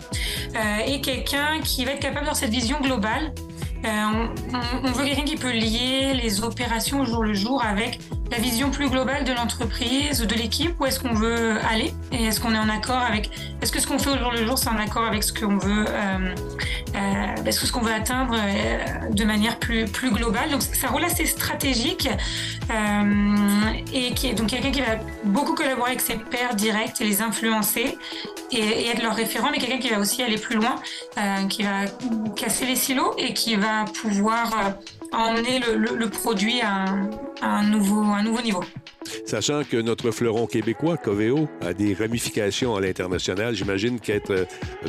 et 0.86 1.00
quelqu'un 1.00 1.60
qui 1.62 1.84
va 1.84 1.92
être 1.92 2.00
capable 2.00 2.20
d'avoir 2.20 2.36
cette 2.36 2.50
vision 2.50 2.80
globale 2.80 3.32
on, 3.84 4.28
on, 4.84 4.92
veut 4.92 5.04
quelqu'un 5.04 5.24
qui 5.24 5.36
peut 5.36 5.52
lier 5.52 6.14
les 6.14 6.42
opérations 6.42 7.00
au 7.00 7.04
jour 7.04 7.22
le 7.22 7.34
jour 7.34 7.62
avec 7.62 8.00
la 8.30 8.38
vision 8.38 8.70
plus 8.70 8.88
globale 8.88 9.24
de 9.24 9.32
l'entreprise, 9.32 10.20
de 10.20 10.34
l'équipe, 10.34 10.74
où 10.80 10.86
est-ce 10.86 10.98
qu'on 10.98 11.14
veut 11.14 11.56
aller 11.70 11.92
et 12.10 12.24
est-ce 12.24 12.40
qu'on 12.40 12.54
est 12.54 12.58
en 12.58 12.68
accord 12.68 13.02
avec, 13.02 13.30
est-ce 13.60 13.70
que 13.70 13.80
ce 13.80 13.86
qu'on 13.86 13.98
fait 13.98 14.10
au 14.10 14.18
jour 14.18 14.32
le 14.32 14.46
jour, 14.46 14.56
c'est 14.58 14.70
en 14.70 14.78
accord 14.78 15.04
avec 15.04 15.22
ce 15.22 15.32
qu'on 15.32 15.58
veut, 15.58 15.84
euh, 15.88 16.34
euh, 16.96 17.50
ce 17.50 17.70
qu'on 17.70 17.80
veut 17.80 17.92
atteindre 17.92 18.34
euh, 18.36 19.10
de 19.10 19.24
manière 19.24 19.58
plus, 19.58 19.84
plus 19.84 20.10
globale. 20.10 20.50
Donc 20.50 20.62
c'est 20.62 20.86
un 20.86 20.90
rôle 20.90 21.04
assez 21.04 21.26
stratégique 21.26 22.08
et 23.92 24.14
qui 24.14 24.28
est 24.28 24.34
donc 24.34 24.48
quelqu'un 24.48 24.70
qui 24.70 24.80
va 24.80 24.96
beaucoup 25.24 25.54
collaborer 25.54 25.90
avec 25.90 26.00
ses 26.00 26.16
pairs 26.16 26.54
directs 26.54 27.00
et 27.00 27.04
les 27.04 27.20
influencer 27.20 27.98
et, 28.50 28.88
être 28.88 29.02
leur 29.02 29.14
référent, 29.14 29.48
mais 29.50 29.58
quelqu'un 29.58 29.78
qui 29.78 29.90
va 29.90 29.98
aussi 29.98 30.22
aller 30.22 30.38
plus 30.38 30.56
loin, 30.56 30.76
qui 31.48 31.62
va 31.62 31.84
casser 32.36 32.64
les 32.66 32.76
silos 32.76 33.14
et 33.18 33.34
qui 33.34 33.56
va 33.56 33.73
pouvoir 33.84 34.76
emmener 35.12 35.60
le, 35.60 36.08
produit 36.08 36.60
à 36.60 36.84
un, 37.42 37.62
nouveau, 37.64 38.02
un 38.02 38.22
nouveau 38.22 38.42
niveau. 38.42 38.62
Sachant 39.26 39.62
que 39.64 39.76
notre 39.76 40.10
fleuron 40.10 40.46
québécois, 40.46 40.96
Coveo, 40.96 41.48
a 41.60 41.72
des 41.72 41.94
ramifications 41.94 42.74
à 42.74 42.80
l'international, 42.80 43.54
j'imagine 43.54 44.00
qu'être 44.00 44.30
euh, 44.30 44.44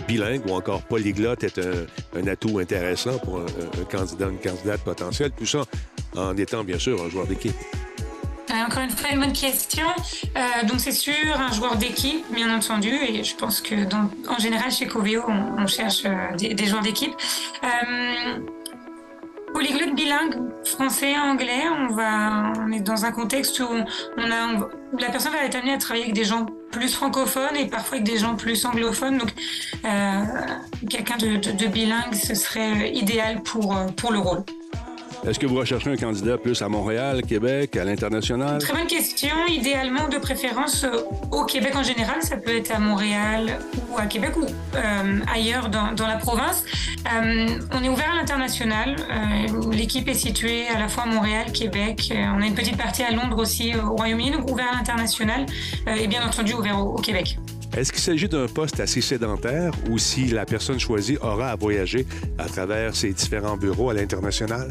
bilingue 0.08 0.42
ou 0.48 0.54
encore 0.54 0.82
polyglotte 0.84 1.44
est 1.44 1.60
un, 1.60 2.28
atout 2.28 2.60
intéressant 2.60 3.18
pour 3.20 3.40
un, 3.40 3.84
candidat, 3.90 4.28
une 4.28 4.40
candidate 4.40 4.82
potentielle, 4.82 5.32
tout 5.38 5.46
ça 5.46 5.64
en 6.16 6.36
étant 6.38 6.64
bien 6.64 6.80
sûr 6.80 7.02
un 7.04 7.10
joueur 7.10 7.28
d'équipe. 7.28 7.56
Euh, 8.52 8.66
encore 8.66 8.84
une 8.84 8.92
fois, 8.92 9.10
une 9.12 9.20
bonne 9.20 9.34
question. 9.34 9.88
Euh, 10.38 10.66
donc, 10.68 10.80
c'est 10.80 10.92
sûr, 10.92 11.14
un 11.38 11.52
joueur 11.52 11.76
d'équipe, 11.76 12.24
bien 12.34 12.56
entendu, 12.56 12.94
et 12.94 13.24
je 13.24 13.36
pense 13.36 13.60
que 13.60 13.76
en 13.76 14.40
général, 14.40 14.72
chez 14.72 14.88
Coveo, 14.88 15.24
on, 15.28 15.68
cherche 15.68 16.04
des, 16.38 16.54
des, 16.54 16.66
joueurs 16.66 16.84
d'équipe. 16.84 17.14
Polyglotte 19.56 19.96
bilingue, 19.96 20.36
français, 20.66 21.18
anglais, 21.18 21.64
on, 21.70 21.94
va, 21.94 22.52
on 22.60 22.74
est 22.74 22.82
dans 22.82 23.06
un 23.06 23.14
contexte 23.14 23.58
où, 23.62 23.64
on 24.18 24.22
a, 24.22 24.70
la 25.00 25.10
personne 25.10 25.32
va 25.32 25.46
être 25.46 25.56
amenée 25.56 25.72
à 25.72 25.78
travailler 25.78 26.04
avec 26.04 26.14
des 26.14 26.26
gens 26.26 26.46
plus 26.74 26.94
francophones 26.94 27.56
et 27.56 27.66
parfois 27.66 28.00
avec 28.00 28.06
des 28.06 28.18
gens 28.18 28.36
plus 28.36 28.66
anglophones. 28.66 29.18
Donc, 29.18 29.34
euh, 29.86 30.24
quelqu'un 30.90 31.16
de, 31.16 31.68
bilingue, 31.68 32.14
ce 32.14 32.36
serait 32.36 32.92
idéal 32.92 33.44
pour, 33.44 33.74
pour 33.96 34.12
le 34.12 34.20
rôle. 34.20 34.44
Est-ce 35.28 35.40
que 35.40 35.48
vous 35.48 35.56
recherchez 35.56 35.90
un 35.90 35.96
candidat 35.96 36.38
plus 36.38 36.62
à 36.62 36.70
Montréal, 36.70 37.24
Québec, 37.24 37.76
à 37.78 37.84
l'international? 37.84 38.60
Très 38.60 38.74
bonne 38.74 38.86
question. 38.86 39.34
Idéalement, 39.50 40.08
de 40.08 40.20
préférence 40.20 40.84
euh, 40.84 41.02
au 41.32 41.46
Québec 41.46 41.76
en 41.76 41.82
général. 41.82 42.22
Ça 42.22 42.38
peut 42.38 42.56
être 42.56 42.70
à 42.70 42.78
Montréal 42.78 43.58
ou 43.90 43.98
à 43.98 44.06
Québec 44.06 44.38
ou 44.38 44.46
euh, 44.76 45.20
ailleurs 45.34 45.70
dans, 45.70 45.94
dans, 45.94 46.06
la 46.06 46.18
province. 46.18 46.64
Euh, 47.12 47.58
on 47.72 47.84
est 47.84 47.90
ouvert 47.90 48.12
à 48.12 48.18
l'international. 48.18 48.98
Euh, 49.00 49.72
l'équipe 49.72 50.08
est 50.08 50.14
située 50.14 50.68
à 50.68 50.78
la 50.78 50.90
fois 50.90 51.06
à 51.06 51.08
Montréal, 51.08 51.52
Québec. 51.52 52.14
On 52.14 52.42
a 52.44 52.46
une 52.46 52.56
petite 52.56 52.78
partie 52.78 53.02
à 53.02 53.10
Londres 53.10 53.40
aussi, 53.40 53.74
au 53.76 53.96
Royaume-Uni, 53.96 54.30
donc 54.30 54.52
ouvert 54.52 54.74
à 54.74 54.78
l'international 54.78 55.48
et 55.88 56.06
bien 56.06 56.24
entendu 56.24 56.54
ouvert 56.54 56.80
au, 56.80 56.98
au 56.98 57.02
Québec. 57.02 57.40
Est-ce 57.76 57.92
qu'il 57.92 58.02
s'agit 58.02 58.30
d'un 58.30 58.48
poste 58.48 58.80
assez 58.80 59.02
sédentaire 59.02 59.74
ou 59.90 59.98
si 59.98 60.28
la 60.28 60.46
personne 60.46 60.80
choisie 60.80 61.18
aura 61.22 61.50
à 61.50 61.56
voyager 61.56 62.06
à 62.38 62.46
travers 62.46 62.96
ses 62.96 63.12
différents 63.12 63.58
bureaux 63.58 63.90
à 63.90 63.96
l'international? 63.96 64.70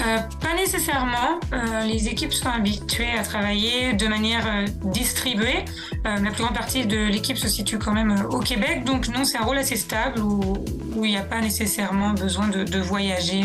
Euh, 0.00 0.18
pas 0.40 0.54
nécessairement. 0.56 1.40
Euh, 1.52 1.84
les 1.84 2.08
équipes 2.08 2.32
sont 2.32 2.48
habituées 2.48 3.12
à 3.18 3.22
travailler 3.22 3.92
de 3.92 4.06
manière 4.06 4.46
euh, 4.46 4.66
distribuée. 4.92 5.64
la 6.04 6.30
plus 6.30 6.42
grande 6.42 6.54
partie 6.54 6.86
de 6.86 7.06
l'équipe 7.06 7.38
se 7.38 7.48
situe 7.48 7.78
quand 7.78 7.92
même 7.92 8.26
au 8.30 8.40
Québec, 8.40 8.84
donc 8.84 9.08
non, 9.08 9.24
c'est 9.24 9.38
un 9.38 9.44
rôle 9.44 9.56
assez 9.56 9.76
stable 9.76 10.20
où, 10.20 10.58
il 10.96 11.10
n'y 11.10 11.16
a 11.16 11.22
pas 11.22 11.40
nécessairement 11.40 12.12
besoin 12.12 12.48
de, 12.48 12.62
de 12.62 12.78
voyager. 12.78 13.42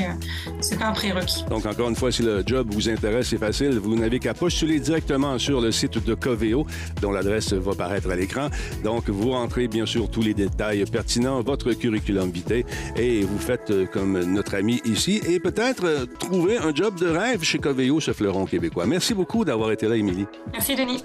c'est 0.62 0.78
pas 0.78 0.88
un 0.88 0.92
prérequis. 0.92 1.46
Donc 1.50 1.66
encore 1.66 1.90
une 1.90 1.96
fois, 1.96 2.12
si 2.12 2.22
le 2.22 2.44
job 2.46 2.68
vous 2.72 2.90
intéresse, 2.90 3.30
c'est 3.30 3.38
facile. 3.38 3.80
Vous 3.80 3.96
n'avez 3.96 4.20
qu'à 4.20 4.34
postuler 4.34 4.80
directement 4.80 5.38
sur 5.40 5.60
le 5.60 5.72
site 5.72 6.04
de 6.04 6.14
Coveo, 6.14 6.68
dont 7.02 7.12
l'adresse 7.12 7.54
va 7.54 7.74
paraître 7.74 8.10
à 8.12 8.16
l'écran. 8.16 8.50
Donc 8.84 9.10
vous 9.10 9.32
rentrez 9.32 9.68
bien 9.68 9.86
sûr 9.86 10.10
tous 10.10 10.22
les 10.22 10.34
détails 10.34 10.84
pertinents, 10.86 11.42
votre 11.42 11.74
curriculum 11.74 12.30
vitae, 12.30 12.64
et 12.96 13.22
vous 13.22 13.40
faites 13.40 13.74
comme 13.92 14.24
notre 14.26 14.56
ami 14.56 14.82
ici, 14.86 15.22
et 15.28 15.40
peut-être 15.40 16.08
trouver 16.20 16.39
un 16.40 16.74
job 16.74 16.98
de 17.00 17.08
rêve 17.08 17.44
chez 17.44 17.60
Coveo, 17.60 18.00
ce 18.00 18.14
fleuron 18.14 18.46
québécois. 18.46 18.86
Merci 18.86 19.14
beaucoup 19.14 19.46
d'avoir 19.46 19.72
été 19.72 19.88
là, 19.88 19.96
Émilie. 19.96 20.26
Merci, 20.52 20.76
Denis. 20.76 21.04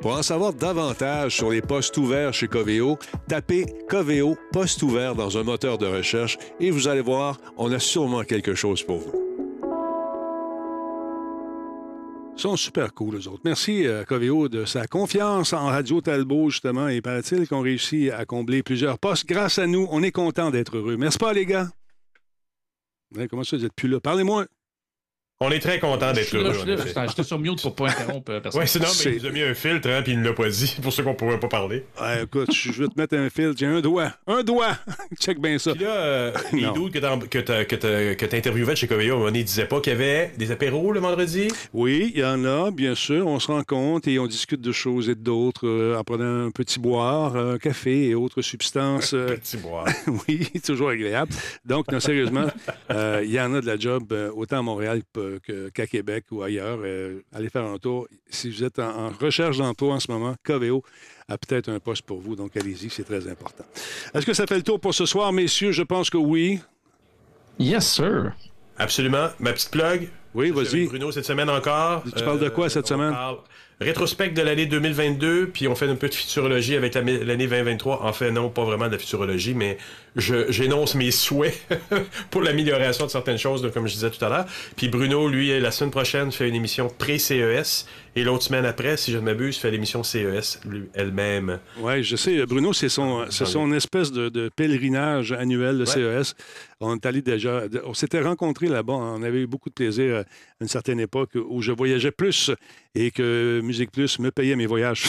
Pour 0.00 0.12
en 0.12 0.22
savoir 0.22 0.52
davantage 0.52 1.34
sur 1.34 1.50
les 1.50 1.62
postes 1.62 1.96
ouverts 1.96 2.34
chez 2.34 2.46
Coveo, 2.46 2.98
tapez 3.26 3.64
Coveo 3.88 4.36
poste 4.52 4.82
ouvert 4.82 5.14
dans 5.14 5.38
un 5.38 5.42
moteur 5.42 5.78
de 5.78 5.86
recherche 5.86 6.36
et 6.60 6.70
vous 6.70 6.88
allez 6.88 7.00
voir, 7.00 7.38
on 7.56 7.72
a 7.72 7.78
sûrement 7.78 8.22
quelque 8.22 8.54
chose 8.54 8.82
pour 8.82 8.98
vous. 8.98 9.12
Ils 12.36 12.40
sont 12.40 12.56
super 12.56 12.92
cool, 12.92 13.16
les 13.16 13.28
autres. 13.28 13.42
Merci, 13.44 13.86
euh, 13.86 14.04
Coveo, 14.04 14.48
de 14.48 14.64
sa 14.64 14.86
confiance 14.86 15.52
en 15.52 15.66
Radio 15.66 16.00
Talbot, 16.00 16.50
justement. 16.50 16.88
Et 16.88 17.00
paraît-il 17.00 17.48
qu'on 17.48 17.60
réussit 17.60 18.10
à 18.10 18.26
combler 18.26 18.62
plusieurs 18.62 18.98
postes 18.98 19.26
grâce 19.26 19.58
à 19.58 19.66
nous. 19.66 19.86
On 19.90 20.02
est 20.02 20.10
content 20.10 20.50
d'être 20.50 20.76
heureux. 20.76 20.96
Merci 20.98 21.16
pas, 21.16 21.32
les 21.32 21.46
gars. 21.46 21.68
Comment 23.30 23.44
ça, 23.44 23.56
vous 23.56 23.62
n'êtes 23.62 23.74
plus 23.74 23.88
là? 23.88 24.00
Parlez-moi. 24.00 24.46
On 25.40 25.50
est 25.50 25.58
très 25.58 25.80
content 25.80 26.12
d'être 26.12 26.32
là. 26.32 26.52
J'étais 27.08 27.24
sur 27.24 27.40
mute 27.40 27.60
pour 27.60 27.74
pas 27.74 27.88
interrompre 27.88 28.40
personne. 28.40 28.60
Oui, 28.60 28.68
sinon, 28.68 28.86
mais 29.04 29.16
il 29.16 29.20
nous 29.20 29.26
a 29.26 29.30
mis 29.30 29.42
un 29.42 29.54
filtre, 29.54 29.88
hein, 29.90 30.00
puis 30.00 30.12
il 30.12 30.20
ne 30.20 30.28
l'a 30.28 30.32
pas 30.32 30.48
dit, 30.48 30.76
pour 30.82 30.92
ceux 30.92 31.02
qu'on 31.02 31.10
ne 31.10 31.16
pourrait 31.16 31.40
pas 31.40 31.48
parler. 31.48 31.84
Ouais, 32.00 32.22
écoute, 32.22 32.52
je 32.52 32.70
vais 32.70 32.86
te 32.86 32.96
mettre 32.96 33.16
un 33.16 33.28
filtre. 33.30 33.56
J'ai 33.58 33.66
un 33.66 33.80
doigt. 33.80 34.12
Un 34.28 34.44
doigt! 34.44 34.78
Check 35.20 35.40
bien 35.40 35.58
ça. 35.58 35.72
Puis 35.72 35.82
là, 35.82 35.90
euh, 35.90 36.32
les 36.52 36.70
doutes 36.72 36.92
que 36.92 38.26
tu 38.26 38.36
interviewais 38.36 38.76
chez 38.76 38.86
Coveo, 38.86 39.16
on 39.16 39.30
ne 39.30 39.42
disait 39.42 39.66
pas 39.66 39.80
qu'il 39.80 39.92
y 39.92 39.96
avait 39.96 40.30
des 40.38 40.52
apéros 40.52 40.92
le 40.92 41.00
vendredi? 41.00 41.48
Oui, 41.72 42.12
il 42.14 42.20
y 42.20 42.24
en 42.24 42.44
a, 42.44 42.70
bien 42.70 42.94
sûr. 42.94 43.26
On 43.26 43.40
se 43.40 43.50
rencontre 43.50 44.06
et 44.06 44.20
on 44.20 44.28
discute 44.28 44.60
de 44.60 44.72
choses 44.72 45.08
et 45.08 45.16
d'autres 45.16 45.66
euh, 45.66 45.98
en 45.98 46.04
prenant 46.04 46.46
un 46.46 46.50
petit 46.52 46.78
boire, 46.78 47.36
un 47.36 47.58
café 47.58 48.06
et 48.06 48.14
autres 48.14 48.40
substances. 48.40 49.14
Un 49.14 49.34
petit 49.34 49.56
boire. 49.56 49.88
oui, 50.28 50.48
toujours 50.64 50.90
agréable. 50.90 51.32
Donc, 51.64 51.90
non, 51.90 51.98
sérieusement, 51.98 52.46
euh, 52.92 53.22
il 53.24 53.32
y 53.32 53.40
en 53.40 53.52
a 53.52 53.60
de 53.60 53.66
la 53.66 53.76
job, 53.76 54.14
autant 54.36 54.60
à 54.60 54.62
Montréal 54.62 55.02
que 55.12 55.33
qu'à 55.72 55.86
Québec 55.86 56.24
ou 56.30 56.42
ailleurs. 56.42 56.78
Euh, 56.82 57.20
allez 57.32 57.48
faire 57.48 57.64
un 57.64 57.78
tour. 57.78 58.08
Si 58.28 58.50
vous 58.50 58.64
êtes 58.64 58.78
en, 58.78 59.06
en 59.06 59.08
recherche 59.10 59.58
d'emploi 59.58 59.94
en 59.94 60.00
ce 60.00 60.10
moment, 60.10 60.34
Coveo 60.44 60.82
a 61.28 61.38
peut-être 61.38 61.68
un 61.68 61.80
poste 61.80 62.02
pour 62.02 62.20
vous. 62.20 62.36
Donc, 62.36 62.56
allez-y, 62.56 62.90
c'est 62.90 63.04
très 63.04 63.28
important. 63.28 63.64
Est-ce 64.14 64.26
que 64.26 64.34
ça 64.34 64.46
fait 64.46 64.56
le 64.56 64.62
tour 64.62 64.80
pour 64.80 64.94
ce 64.94 65.06
soir, 65.06 65.32
messieurs? 65.32 65.72
Je 65.72 65.82
pense 65.82 66.10
que 66.10 66.18
oui. 66.18 66.60
Yes, 67.58 67.86
sir. 67.86 68.32
Absolument. 68.76 69.28
Ma 69.38 69.52
petite 69.52 69.70
plug. 69.70 70.08
Oui, 70.34 70.50
vas-y. 70.50 70.86
Bruno, 70.86 71.12
cette 71.12 71.24
semaine 71.24 71.48
encore. 71.48 72.02
Tu 72.04 72.24
parles 72.24 72.40
de 72.40 72.48
quoi 72.48 72.68
cette 72.68 72.88
semaine? 72.88 73.12
Parle 73.12 73.38
rétrospect 73.80 74.30
de 74.30 74.42
l'année 74.42 74.66
2022, 74.66 75.48
puis 75.52 75.68
on 75.68 75.74
fait 75.74 75.88
un 75.88 75.96
peu 75.96 76.08
de 76.08 76.14
futurologie 76.14 76.76
avec 76.76 76.94
l'année 76.94 77.18
2023. 77.18 78.02
En 78.02 78.12
fait, 78.12 78.30
non, 78.30 78.48
pas 78.48 78.64
vraiment 78.64 78.86
de 78.86 78.92
la 78.92 78.98
futurologie, 78.98 79.54
mais 79.54 79.78
j'énonce 80.16 80.94
mes 80.94 81.10
souhaits 81.10 81.60
pour 82.30 82.42
l'amélioration 82.42 83.06
de 83.06 83.10
certaines 83.10 83.38
choses, 83.38 83.68
comme 83.72 83.86
je 83.86 83.94
disais 83.94 84.10
tout 84.10 84.24
à 84.24 84.28
l'heure. 84.28 84.46
Puis 84.76 84.88
Bruno, 84.88 85.28
lui, 85.28 85.58
la 85.58 85.70
semaine 85.70 85.90
prochaine, 85.90 86.30
fait 86.30 86.48
une 86.48 86.54
émission 86.54 86.88
pré-CES. 86.88 87.86
Et 88.16 88.24
l'autre 88.24 88.44
semaine 88.44 88.64
après, 88.64 88.96
si 88.96 89.10
je 89.10 89.18
ne 89.18 89.22
m'abuse, 89.22 89.56
fait 89.56 89.70
l'émission 89.70 90.02
CES 90.02 90.60
elle-même. 90.94 91.58
Oui, 91.80 92.02
je 92.04 92.16
sais. 92.16 92.46
Bruno, 92.46 92.72
c'est 92.72 92.88
son, 92.88 93.26
son 93.30 93.72
espèce 93.72 94.12
de, 94.12 94.48
pèlerinage 94.54 95.32
annuel 95.32 95.78
de 95.78 95.84
CES. 95.84 96.34
On 96.80 96.96
est 96.96 97.06
allé 97.06 97.22
déjà. 97.22 97.62
On 97.84 97.94
s'était 97.94 98.20
rencontrés 98.20 98.68
là-bas. 98.68 98.92
On 98.92 99.22
avait 99.22 99.42
eu 99.42 99.46
beaucoup 99.46 99.68
de 99.68 99.74
plaisir 99.74 100.18
à 100.18 100.24
une 100.60 100.68
certaine 100.68 101.00
époque 101.00 101.30
où 101.34 101.62
je 101.62 101.72
voyageais 101.72 102.10
plus 102.10 102.50
et 102.94 103.10
que 103.10 103.60
Musique 103.62 103.90
Plus 103.90 104.18
me 104.18 104.30
payait 104.30 104.54
mes 104.54 104.66
voyages. 104.66 105.04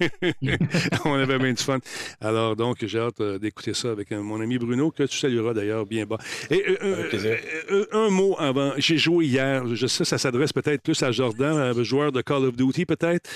on 1.04 1.14
avait 1.14 1.38
bien 1.38 1.52
du 1.52 1.62
fun. 1.62 1.78
Alors, 2.20 2.56
donc, 2.56 2.78
j'ai 2.80 2.98
hâte 2.98 3.20
euh, 3.20 3.38
d'écouter 3.38 3.74
ça 3.74 3.90
avec 3.90 4.10
euh, 4.12 4.22
mon 4.22 4.40
ami 4.40 4.56
Bruno, 4.58 4.90
que 4.90 5.02
tu 5.02 5.18
salueras 5.18 5.52
d'ailleurs 5.52 5.84
bien 5.84 6.06
bas. 6.06 6.18
Et 6.50 6.64
euh, 6.82 7.86
un 7.92 8.08
mot 8.08 8.36
avant. 8.38 8.72
J'ai 8.78 8.96
joué 8.96 9.26
hier. 9.26 9.66
Je 9.74 9.86
sais, 9.86 10.04
ça 10.04 10.16
s'adresse 10.16 10.52
peut-être 10.52 10.82
plus 10.82 11.02
à 11.02 11.12
Jordan, 11.12 11.74
joueur 11.82 12.10
de 12.10 12.22
Call 12.22 12.45
of 12.46 12.56
Duty, 12.56 12.86
peut-être. 12.86 13.28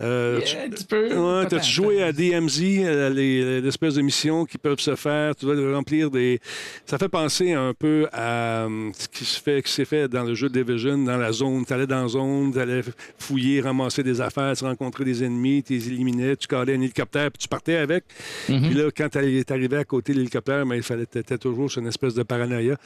Euh, 0.00 0.40
tu, 0.40 0.84
peu. 0.84 1.14
Ouais, 1.14 1.46
T'as-tu 1.46 1.70
joué 1.70 2.02
à 2.02 2.12
DMZ, 2.12 2.60
l'espèce 3.62 3.94
de 3.94 4.02
missions 4.02 4.44
qui 4.44 4.58
peuvent 4.58 4.80
se 4.80 4.94
faire? 4.94 5.34
Tu 5.34 5.44
dois 5.46 5.74
remplir 5.74 6.10
des. 6.10 6.40
Ça 6.86 6.98
fait 6.98 7.08
penser 7.08 7.52
un 7.52 7.74
peu 7.74 8.06
à 8.12 8.66
ce 8.96 9.08
qui 9.08 9.24
se 9.24 9.40
fait, 9.40 9.62
qui 9.62 9.72
s'est 9.72 9.84
fait 9.84 10.08
dans 10.08 10.24
le 10.24 10.34
jeu 10.34 10.48
Division, 10.48 10.98
dans 10.98 11.16
la 11.16 11.32
zone. 11.32 11.64
Tu 11.66 11.72
allais 11.72 11.86
dans 11.86 12.02
la 12.02 12.08
zone, 12.08 12.52
tu 12.52 12.60
allais 12.60 12.82
fouiller 13.18 13.60
ramasser 13.60 14.02
des 14.02 14.20
affaires, 14.20 14.56
tu 14.56 14.64
rencontrais 14.64 15.04
des 15.04 15.24
ennemis, 15.24 15.62
tu 15.62 15.74
les 15.74 15.88
éliminais, 15.88 16.36
tu 16.36 16.46
calais 16.46 16.74
un 16.74 16.80
hélicoptère, 16.80 17.30
puis 17.30 17.38
tu 17.38 17.48
partais 17.48 17.76
avec. 17.76 18.04
Mhm. 18.48 18.62
Puis 18.62 18.74
là, 18.74 18.90
quand 18.96 19.08
tu 19.08 19.18
arrivé 19.52 19.76
à 19.76 19.84
côté 19.84 20.12
de 20.12 20.18
l'hélicoptère, 20.18 20.64
mais 20.66 20.76
il 20.76 20.82
fallait 20.82 21.06
étais 21.14 21.38
toujours 21.38 21.70
sur 21.70 21.80
une 21.80 21.88
espèce 21.88 22.14
de 22.14 22.22
paranoïa 22.22 22.76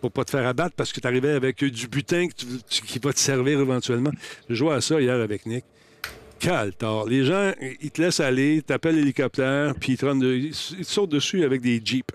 pour 0.00 0.12
pas 0.12 0.24
te 0.24 0.30
faire 0.30 0.46
abattre 0.46 0.74
parce 0.76 0.92
que 0.92 1.00
tu 1.00 1.06
arrivais 1.06 1.30
avec 1.30 1.62
du 1.64 1.88
butin 1.88 2.28
qui 2.68 2.98
va 2.98 3.12
te 3.12 3.18
servir 3.18 3.60
éventuellement. 3.60 4.12
Je 4.48 4.54
jouais 4.54 4.74
à 4.74 4.80
ça 4.80 5.00
hier 5.00 5.14
avec 5.14 5.31
Nick. 5.46 5.64
Caltard. 6.38 7.06
Les 7.06 7.24
gens, 7.24 7.52
ils 7.80 7.90
te 7.90 8.02
laissent 8.02 8.20
aller, 8.20 8.62
t'appellent 8.62 8.96
l'hélicoptère, 8.96 9.74
puis 9.78 9.96
ils 10.00 10.50
ils 10.50 10.50
te 10.50 10.82
sautent 10.82 11.10
dessus 11.10 11.44
avec 11.44 11.60
des 11.60 11.80
jeeps. 11.84 12.14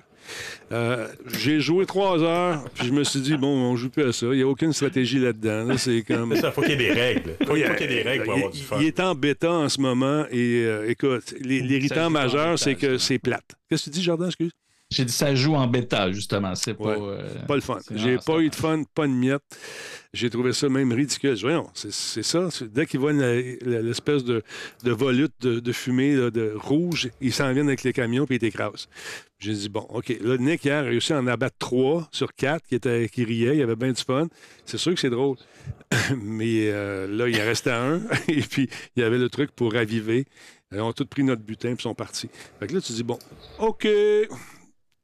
Euh, 0.72 1.08
j'ai 1.40 1.62
joué 1.62 1.86
trois 1.86 2.22
heures, 2.22 2.66
puis 2.74 2.88
je 2.88 2.92
me 2.92 3.06
suis 3.06 3.22
dit, 3.22 3.38
bon, 3.38 3.48
on 3.48 3.76
joue 3.78 3.90
plus 3.90 4.04
à 4.04 4.12
ça. 4.12 4.26
Il 4.28 4.38
n'y 4.38 4.42
a 4.42 4.48
aucune 4.48 4.74
stratégie 4.74 5.20
là-dedans. 5.20 5.78
c'est 5.78 6.02
comme... 6.02 6.36
Ça, 6.36 6.52
faut 6.52 6.62
qu'il 6.62 6.72
y 6.72 6.74
ait 6.74 6.78
des 6.78 6.92
règles. 6.92 7.36
Faut, 7.46 7.54
qu'il 7.54 7.64
y 7.64 7.64
ait 7.64 7.88
des 7.88 8.02
règles 8.02 8.26
pour 8.26 8.34
avoir 8.34 8.52
du 8.52 8.62
fun. 8.62 8.78
Il 8.82 8.88
est 8.88 9.00
en 9.00 9.16
bêta 9.16 9.52
en 9.52 9.70
ce 9.70 9.80
moment, 9.80 10.26
et 10.30 10.64
euh, 10.66 10.90
écoute, 10.90 11.34
l'irritant 11.40 12.10
majeur, 12.10 12.60
c'est 12.60 12.76
que 12.76 12.98
c'est 12.98 13.20
plate. 13.20 13.56
Qu'est-ce 13.70 13.86
que 13.86 13.90
tu 13.92 14.00
dis, 14.00 14.04
Jordan, 14.04 14.28
excuse? 14.28 14.52
J'ai 14.90 15.04
dit 15.04 15.12
ça 15.12 15.36
joue 15.36 15.56
en 15.56 15.68
bêta, 15.68 16.12
justement. 16.14 16.56
C'est 16.56 16.74
pas, 16.74 16.98
euh, 16.98 17.46
pas 17.46 17.56
le 17.56 17.62
fun. 17.62 17.80
J'ai 17.94 18.18
pas 18.18 18.40
eu 18.40 18.50
de 18.50 18.56
fun, 18.56 18.84
pas 18.96 19.06
de 19.06 19.12
miettes. 19.12 19.44
J'ai 20.14 20.30
trouvé 20.30 20.54
ça 20.54 20.70
même 20.70 20.94
ridicule. 20.94 21.36
Voyons, 21.42 21.70
c'est 21.74 22.24
ça. 22.24 22.48
Dès 22.62 22.86
qu'ils 22.86 23.02
voient 23.02 23.12
l'espèce 23.12 24.24
de, 24.24 24.44
de, 24.84 24.92
volute 24.92 25.34
de, 25.42 25.72
fumée 25.74 26.16
de 26.16 26.54
rouge, 26.56 27.10
ils 27.20 27.34
s'en 27.34 27.52
viennent 27.52 27.68
avec 27.68 27.84
les 27.84 27.92
camions 27.92 28.26
puis 28.26 28.38
ils 28.38 28.40
t'écrasent. 28.40 28.88
J'ai 29.40 29.54
dit, 29.54 29.70
bon, 29.70 29.86
OK. 29.90 30.16
Là, 30.22 30.38
Nick, 30.38 30.66
hier, 30.66 30.80
a 30.80 30.82
réussi 30.84 31.14
à 31.14 31.20
en 31.20 31.28
abattre 31.28 31.58
trois 31.60 32.08
sur 32.12 32.34
quatre 32.34 32.66
qui, 32.66 32.76
étaient, 32.76 33.08
qui 33.10 33.24
riaient. 33.24 33.56
Il 33.56 33.60
y 33.60 33.64
avait 33.64 33.76
bien 33.76 33.92
du 33.92 34.02
fun. 34.02 34.28
C'est 34.66 34.78
sûr 34.78 34.94
que 34.94 35.00
c'est 35.00 35.12
drôle. 35.12 35.36
Mais 36.18 36.70
euh, 36.72 37.08
là, 37.08 37.28
il 37.28 37.40
en 37.40 37.46
restait 37.46 37.72
un. 37.72 38.02
Et 38.30 38.42
puis, 38.42 38.70
il 38.96 39.04
y 39.04 39.06
avait 39.06 39.20
le 39.20 39.30
truc 39.30 39.52
pour 39.52 39.74
raviver. 39.74 40.26
Ils 40.72 40.80
ont 40.80 40.94
tous 40.94 41.06
pris 41.06 41.24
notre 41.24 41.44
butin 41.44 41.76
puis 41.76 41.84
sont 41.84 41.94
partis. 41.94 42.30
Fait 42.60 42.68
que 42.68 42.74
là, 42.74 42.82
tu 42.82 42.94
dis, 42.94 43.04
bon, 43.04 43.20
OK. 43.60 43.88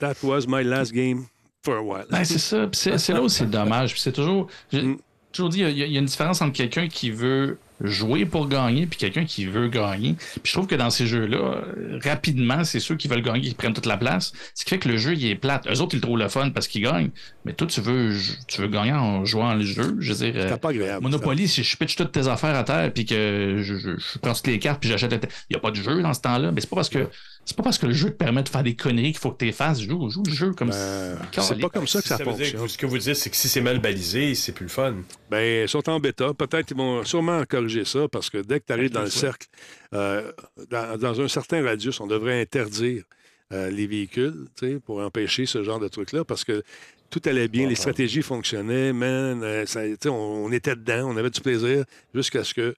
That 0.04 0.22
was 0.22 0.48
my 0.48 0.64
last 0.64 0.94
game 0.94 1.28
for 1.64 1.78
a 1.78 1.82
while. 1.82 2.06
Ben, 2.12 2.26
c'est 2.26 2.38
ça. 2.38 2.68
C'est 2.74 3.14
là 3.14 3.22
où 3.22 3.30
c'est 3.30 3.50
dommage. 3.50 3.98
c'est 3.98 4.12
toujours. 4.12 4.48
J'ai 4.70 4.82
mm. 4.82 4.98
toujours 5.32 5.48
dit, 5.48 5.62
il 5.62 5.78
y, 5.78 5.96
a 5.96 6.00
une 6.00 6.06
différence 6.06 6.42
entre 6.42 6.52
quelqu'un 6.52 6.90
qui 6.90 7.10
veut 7.10 7.58
jouer 7.80 8.26
pour 8.26 8.50
gagner 8.50 8.86
puis 8.86 9.00
quelqu'un 9.00 9.24
qui 9.24 9.46
veut 9.46 9.70
gagner. 9.70 10.16
Puis 10.16 10.42
je 10.44 10.52
trouve 10.52 10.68
que 10.68 10.76
dans 10.76 10.90
ces 10.90 11.08
jeux-là, 11.08 11.62
rapidement, 12.04 12.66
c'est 12.66 12.82
ceux 12.82 12.98
qui 12.98 13.08
veulent 13.08 13.22
gagner 13.22 13.48
qui 13.48 13.54
prennent 13.56 13.74
toute 13.74 13.86
la 13.86 13.96
place. 13.96 14.34
Ce 14.54 14.66
qui 14.66 14.72
fait 14.72 14.78
que 14.78 14.90
le 14.90 14.98
jeu, 14.98 15.14
il 15.14 15.26
est 15.26 15.36
plate. 15.36 15.68
Eux 15.68 15.80
autres, 15.80 15.96
ils 15.96 16.00
le 16.00 16.02
trouvent 16.02 16.20
le 16.20 16.28
fun 16.28 16.50
parce 16.50 16.68
qu'ils 16.68 16.84
gagnent. 16.84 17.12
Mais 17.46 17.54
toi, 17.54 17.66
tu 17.66 17.80
veux, 17.80 18.14
tu 18.46 18.60
veux 18.60 18.68
gagner 18.68 18.92
en 18.92 19.24
jouant 19.24 19.54
le 19.54 19.64
jeu. 19.64 19.96
Je 20.00 20.12
veux 20.12 20.32
dire, 20.32 20.60
pas 20.60 20.70
agréable, 20.70 21.02
Monopoly, 21.02 21.48
si 21.48 21.64
je 21.64 21.78
pitch 21.78 21.96
toutes 21.96 22.12
tes 22.12 22.28
affaires 22.28 22.56
à 22.56 22.66
terre 22.66 22.92
puis 22.94 23.06
que 23.06 23.62
je, 23.62 23.76
je, 23.76 24.20
prends 24.22 24.34
toutes 24.34 24.48
les 24.48 24.60
cartes 24.60 24.82
puis 24.82 24.90
j'achète. 24.90 25.14
Il 25.50 25.54
n'y 25.54 25.56
a 25.56 25.60
pas 25.62 25.72
de 25.72 25.78
jeu 25.78 26.02
dans 26.02 26.14
ce 26.14 26.20
temps-là. 26.20 26.52
Mais 26.52 26.60
c'est 26.60 26.70
pas 26.70 26.76
parce 26.76 26.90
que 26.90 27.08
C'est 27.46 27.58
pas 27.58 27.64
parce 27.64 27.78
que 27.78 27.86
le 27.86 27.94
jeu 27.94 28.10
te 28.10 28.16
permet 28.16 28.42
de 28.42 28.50
faire 28.50 28.64
des 28.64 28.76
conneries 28.76 29.12
qu'il 29.12 29.20
faut 29.20 29.32
que 29.32 29.40
tu 29.40 29.46
les 29.46 29.52
fasses. 29.52 29.82
Joue, 29.82 30.10
joue 30.10 30.24
le 30.26 30.32
jeu 30.32 30.54
comme 30.54 30.70
ben, 30.70 31.18
C'est 31.32 31.60
pas 31.60 31.70
comme 31.70 31.88
ça 31.88 32.02
que 32.02 32.08
ça, 32.08 32.18
ça 32.18 32.24
fonctionne. 32.24 32.68
ce 32.68 32.78
que 32.78 32.86
vous 32.86 32.98
dites, 32.98 33.16
c'est 33.16 33.30
que 33.30 33.36
si 33.36 33.50
c'est 33.50 33.62
mal 33.62 33.80
balisé, 33.80 34.34
c'est 34.36 34.54
plus 34.54 34.66
le 34.66 34.70
fun. 34.70 34.96
Ben, 35.30 35.64
ils 35.64 35.70
sont 35.70 35.88
en 35.90 36.00
bêta. 36.00 36.34
Peut-être 36.34 36.68
qu'ils 36.68 36.78
vont 36.78 37.04
sûrement 37.04 37.44
corriger 37.46 37.84
ça 37.84 38.08
parce 38.08 38.30
que 38.30 38.38
dès 38.38 38.62
que 38.62 38.68
tu 38.68 38.74
arrives 38.74 38.92
dans 38.92 39.02
le 39.02 39.10
cercle, 39.10 39.48
euh, 39.94 40.32
dans, 40.70 41.22
un 41.22 41.28
certain 41.28 41.64
radius, 41.64 42.00
on 42.00 42.08
devrait 42.08 42.40
interdire 42.40 43.04
euh, 43.52 43.70
les 43.70 43.88
véhicules 43.88 44.48
pour 44.86 45.02
empêcher 45.02 45.46
ce 45.46 45.64
genre 45.64 45.80
de 45.80 45.90
truc-là 45.90 46.24
parce 46.24 46.46
que 46.46 46.64
tout 47.10 47.22
allait 47.26 47.50
bien, 47.50 47.68
les 47.68 47.76
stratégies 47.76 48.24
fonctionnaient, 48.24 48.94
man, 48.94 49.44
euh, 49.44 49.66
on, 50.06 50.10
on, 50.10 50.52
était 50.52 50.76
dedans, 50.76 51.10
on 51.10 51.18
avait 51.18 51.30
du 51.30 51.42
plaisir 51.42 51.84
jusqu'à 52.16 52.44
ce 52.44 52.54
que 52.54 52.74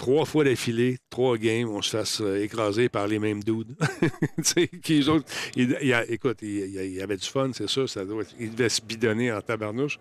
trois 0.00 0.24
fois 0.24 0.44
d'affilée, 0.44 0.96
trois 1.10 1.36
games, 1.36 1.68
on 1.68 1.82
se 1.82 1.90
fasse 1.90 2.22
euh, 2.22 2.42
écraser 2.42 2.88
par 2.88 3.06
les 3.06 3.18
mêmes 3.18 3.44
dudes. 3.44 3.76
il, 5.56 5.94
écoute, 6.08 6.38
il, 6.40 6.94
y 6.94 7.02
avait 7.02 7.18
du 7.18 7.26
fun, 7.26 7.50
c'est 7.52 7.68
sûr. 7.68 7.86
Ça 7.86 8.06
doit, 8.06 8.24
il 8.38 8.54
devait 8.54 8.70
se 8.70 8.80
bidonner 8.80 9.30
en 9.30 9.42
tabarnouche. 9.42 9.98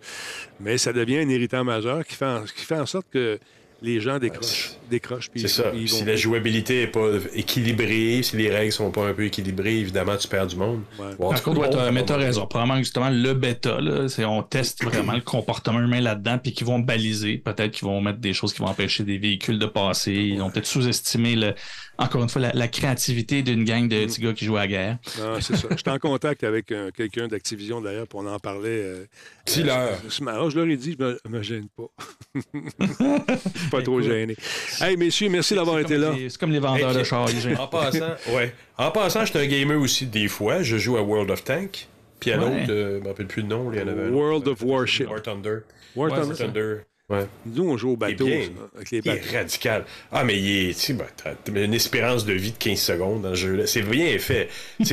Mais 0.62 0.78
ça 0.78 0.94
devient 0.94 1.18
un 1.18 1.28
irritant 1.28 1.66
majeur 1.66 2.06
qui 2.06 2.16
fait 2.16 2.80
en 2.80 2.86
sorte 2.86 3.08
que 3.12 3.38
les 3.82 4.00
gens 4.00 4.20
décrochent. 4.20 4.79
Décrochent 4.90 5.30
c'est 5.36 5.48
ça. 5.48 5.72
si 5.86 6.06
la 6.06 6.16
jouabilité 6.16 6.82
n'est 6.82 6.88
pas 6.88 7.08
équilibrée, 7.34 8.22
si 8.24 8.38
les 8.38 8.50
règles 8.50 8.72
sont 8.72 8.92
pas 8.92 9.08
un 9.08 9.14
peu 9.14 9.26
équilibrées, 9.26 9.78
évidemment, 9.78 10.18
tu 10.18 10.28
perds 10.28 10.48
du 10.48 10.56
monde. 10.56 10.82
Par 11.18 11.44
contre, 11.44 11.92
mais 11.92 12.06
tu 12.06 12.14
as 12.14 12.18
raison. 12.18 12.46
Probablement, 12.46 12.78
justement, 12.78 13.10
le 13.10 13.34
bêta, 13.34 13.78
c'est 14.08 14.26
on 14.26 14.44
teste 14.44 14.84
vraiment 14.84 15.14
le 15.14 15.22
comportement 15.22 15.80
humain 15.80 16.02
là-dedans, 16.02 16.38
puis 16.38 16.54
qu'ils 16.54 16.68
vont 16.68 16.80
baliser. 16.80 17.38
Peut-être 17.38 17.72
qu'ils 17.72 17.88
vont 17.88 18.02
mettre 18.02 18.20
des 18.20 18.34
choses 18.34 18.54
qui 18.54 18.60
vont 18.60 18.68
empêcher 18.68 19.04
des 19.04 19.18
véhicules 19.18 19.60
de 19.60 19.66
passer. 19.66 20.14
Ils 20.14 20.42
ont 20.42 20.50
peut-être 20.50 20.68
sous-estimé 20.68 21.36
le, 21.36 21.54
encore 22.00 22.24
une 22.24 22.30
fois, 22.30 22.42
la, 22.54 22.68
créativité 22.70 23.44
d'une 23.44 23.66
gang 23.66 23.88
de 23.88 24.06
petits 24.06 24.22
gars 24.22 24.34
qui 24.34 24.46
jouent 24.46 24.56
à 24.56 24.62
la 24.62 24.68
guerre. 24.68 24.98
Ah, 25.22 25.38
c'est 25.42 25.58
ça. 25.58 25.68
J'étais 25.72 25.92
en 25.92 26.00
contact 26.00 26.46
avec 26.46 26.72
euh, 26.72 26.92
quelqu'un 26.92 27.28
d'Activision, 27.28 27.82
d'ailleurs, 27.82 28.08
pour 28.08 28.22
en 28.26 28.40
parler. 28.40 28.70
Euh, 28.70 29.06
si 29.46 29.64
euh, 29.68 29.96
je 30.10 30.56
leur 30.56 30.68
ai 30.68 30.78
dit, 30.78 30.96
je 30.98 31.04
me, 31.04 31.20
me 31.28 31.42
gêne 31.44 31.68
pas. 31.76 31.90
pas 33.72 33.82
trop 33.82 34.02
gêné. 34.02 34.38
Hey, 34.82 34.98
messieurs, 34.98 35.30
merci 35.30 35.56
d'avoir 35.56 35.80
été 35.80 35.98
là. 35.98 36.14
C'est 36.30 36.38
comme 36.38 36.52
les 36.52 36.60
vendeurs 36.60 36.94
de 36.94 37.04
chars. 37.04 37.30
En 37.60 37.68
passant, 37.68 38.16
ouais. 38.34 38.54
En 38.78 38.92
passant, 38.92 39.26
j'étais 39.26 39.40
un 39.40 39.48
gamer 39.48 39.80
aussi 39.80 40.06
des 40.06 40.28
fois. 40.28 40.62
Je 40.62 40.78
joue 40.78 40.98
à 40.98 41.02
World 41.02 41.30
of 41.32 41.44
Tank. 41.44 41.88
Puis 42.20 42.32
à 42.32 42.38
l'autre, 42.38 42.66
je 42.68 42.72
ne 42.72 43.00
me 43.00 43.08
rappelle 43.08 43.28
plus 43.28 43.42
le 43.42 43.48
nom. 43.48 43.72
Il 43.72 43.80
y 43.80 43.82
en 43.82 43.88
avait 43.88 44.10
World 44.10 44.48
of 44.48 44.62
Warship. 44.62 45.10
War 45.10 45.22
Thunder. 45.22 45.60
War 45.96 46.10
Thunder. 46.36 46.82
Ouais. 47.10 47.26
Nous, 47.44 47.68
on 47.68 47.76
joue 47.76 47.92
au 47.92 47.98
bateau. 47.98 48.28
avec 48.28 48.92
les 48.92 49.02
bateaux. 49.02 49.20
Il 49.26 49.34
est 49.34 49.38
radical. 49.38 49.86
Ah, 50.12 50.24
mais 50.24 50.38
il 50.38 50.70
est. 50.70 50.80
Tu 50.80 50.94
ben, 50.94 51.08
as 51.58 51.64
une 51.64 51.74
espérance 51.74 52.24
de 52.24 52.34
vie 52.34 52.52
de 52.52 52.58
15 52.58 52.80
secondes 52.80 53.22
dans 53.24 53.30
le 53.30 53.36
jeu. 53.36 53.66
C'est 53.66 53.82
bien 53.82 54.18
fait. 54.20 54.50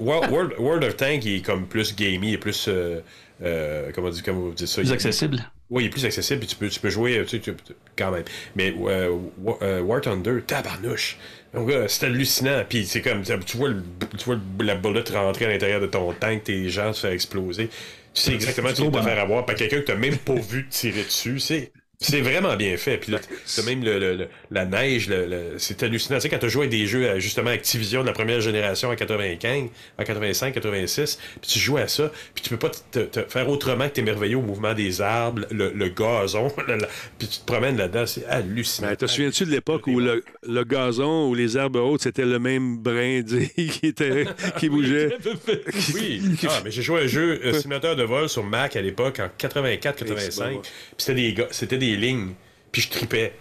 World, 0.00 0.54
World, 0.58 0.84
of 0.84 0.96
Tank, 0.96 1.24
il 1.26 1.36
est 1.36 1.40
comme 1.42 1.66
plus 1.66 1.94
gamey 1.94 2.32
et 2.32 2.38
plus. 2.38 2.66
Euh, 2.68 3.00
euh, 3.42 3.90
comment, 3.94 4.08
dire, 4.08 4.22
comment 4.24 4.40
vous 4.40 4.54
dites 4.54 4.66
ça? 4.66 4.80
Plus 4.80 4.92
accessible. 4.92 5.44
Oui, 5.72 5.84
il 5.84 5.86
est 5.86 5.90
plus 5.90 6.04
accessible, 6.04 6.40
puis 6.40 6.48
tu 6.48 6.56
peux, 6.56 6.68
tu 6.68 6.78
peux 6.80 6.90
jouer 6.90 7.24
tu 7.26 7.42
sais, 7.42 7.54
quand 7.96 8.10
même. 8.10 8.24
Mais 8.56 8.74
euh, 8.78 9.16
euh, 9.62 9.80
War 9.80 10.02
Thunder, 10.02 10.40
tabarnouche. 10.46 11.16
Donc, 11.54 11.70
c'est 11.88 12.06
hallucinant. 12.06 12.62
Puis 12.68 12.84
c'est 12.84 13.00
comme, 13.00 13.22
tu 13.22 13.56
vois, 13.56 13.70
le, 13.70 13.82
tu 14.18 14.24
vois 14.26 14.38
la 14.60 14.74
bullet 14.74 15.02
rentrer 15.14 15.46
à 15.46 15.48
l'intérieur 15.48 15.80
de 15.80 15.86
ton 15.86 16.12
tank, 16.12 16.44
tes 16.44 16.68
gens 16.68 16.92
se 16.92 17.00
faire 17.00 17.12
exploser. 17.12 17.68
Tu 18.12 18.20
sais 18.20 18.34
exactement 18.34 18.68
ce 18.68 18.82
que 18.82 18.86
tu 18.86 18.90
vas 18.90 19.02
faire 19.02 19.18
avoir 19.18 19.46
par 19.46 19.54
quelqu'un 19.54 19.80
que 19.80 19.86
tu 19.86 19.92
n'as 19.92 19.98
même 19.98 20.18
pas 20.18 20.34
vu 20.34 20.68
tirer 20.68 21.04
dessus. 21.04 21.40
C'est 21.40 21.72
c'est 22.02 22.20
vraiment 22.20 22.56
bien 22.56 22.76
fait. 22.76 22.98
Puis 22.98 23.12
là, 23.12 23.18
t'as 23.18 23.62
même 23.62 23.84
le, 23.84 24.28
la 24.50 24.64
neige, 24.64 25.10
c'est 25.58 25.82
hallucinant. 25.82 26.16
Tu 26.16 26.22
sais, 26.22 26.28
quand 26.28 26.38
tu 26.38 26.50
joué 26.50 26.66
à 26.66 26.68
des 26.68 26.86
jeux, 26.86 27.18
justement, 27.18 27.50
Activision 27.50 28.02
de 28.02 28.06
la 28.06 28.12
première 28.12 28.40
génération 28.40 28.90
en 28.90 28.96
95, 28.96 29.68
en 29.98 30.04
85, 30.04 30.54
86, 30.54 31.18
puis 31.40 31.50
tu 31.50 31.58
joues 31.58 31.76
à 31.76 31.88
ça, 31.88 32.10
puis 32.34 32.42
tu 32.42 32.50
peux 32.50 32.56
pas 32.56 32.70
te, 32.70 33.22
faire 33.28 33.48
autrement 33.48 33.88
que 33.88 33.94
t'émerveiller 33.94 34.34
au 34.34 34.42
mouvement 34.42 34.74
des 34.74 35.00
arbres, 35.00 35.42
le, 35.50 35.88
gazon, 35.88 36.50
puis 37.18 37.28
tu 37.28 37.38
te 37.38 37.44
promènes 37.44 37.76
là-dedans, 37.76 38.06
c'est 38.06 38.26
hallucinant. 38.26 38.88
Ben, 38.88 38.96
te 38.96 39.06
souviens-tu 39.06 39.44
de 39.44 39.50
l'époque 39.50 39.86
où 39.86 40.00
le, 40.00 40.22
gazon 40.64 41.28
ou 41.28 41.34
les 41.34 41.56
herbes 41.56 41.76
hautes, 41.76 42.02
c'était 42.02 42.24
le 42.24 42.38
même 42.38 42.78
brin 42.78 43.22
qui, 43.56 43.86
était, 43.86 44.26
qui 44.58 44.68
bougeait? 44.68 45.16
oui. 45.94 46.22
Ah, 46.48 46.60
mais 46.64 46.70
j'ai 46.70 46.82
joué 46.82 47.00
à 47.00 47.04
un 47.04 47.06
jeu 47.06 47.40
un 47.44 47.52
simulateur 47.52 47.96
de 47.96 48.02
vol 48.02 48.28
sur 48.28 48.44
Mac 48.44 48.76
à 48.76 48.82
l'époque, 48.82 49.20
en 49.20 49.28
84-85, 49.38 50.60
puis 50.60 50.68
c'était 50.98 51.14
des, 51.14 51.34
c'était 51.50 51.78
des 51.78 51.91
lignes, 51.96 52.34
puis 52.70 52.82
je 52.82 52.90
tripais. 52.90 53.32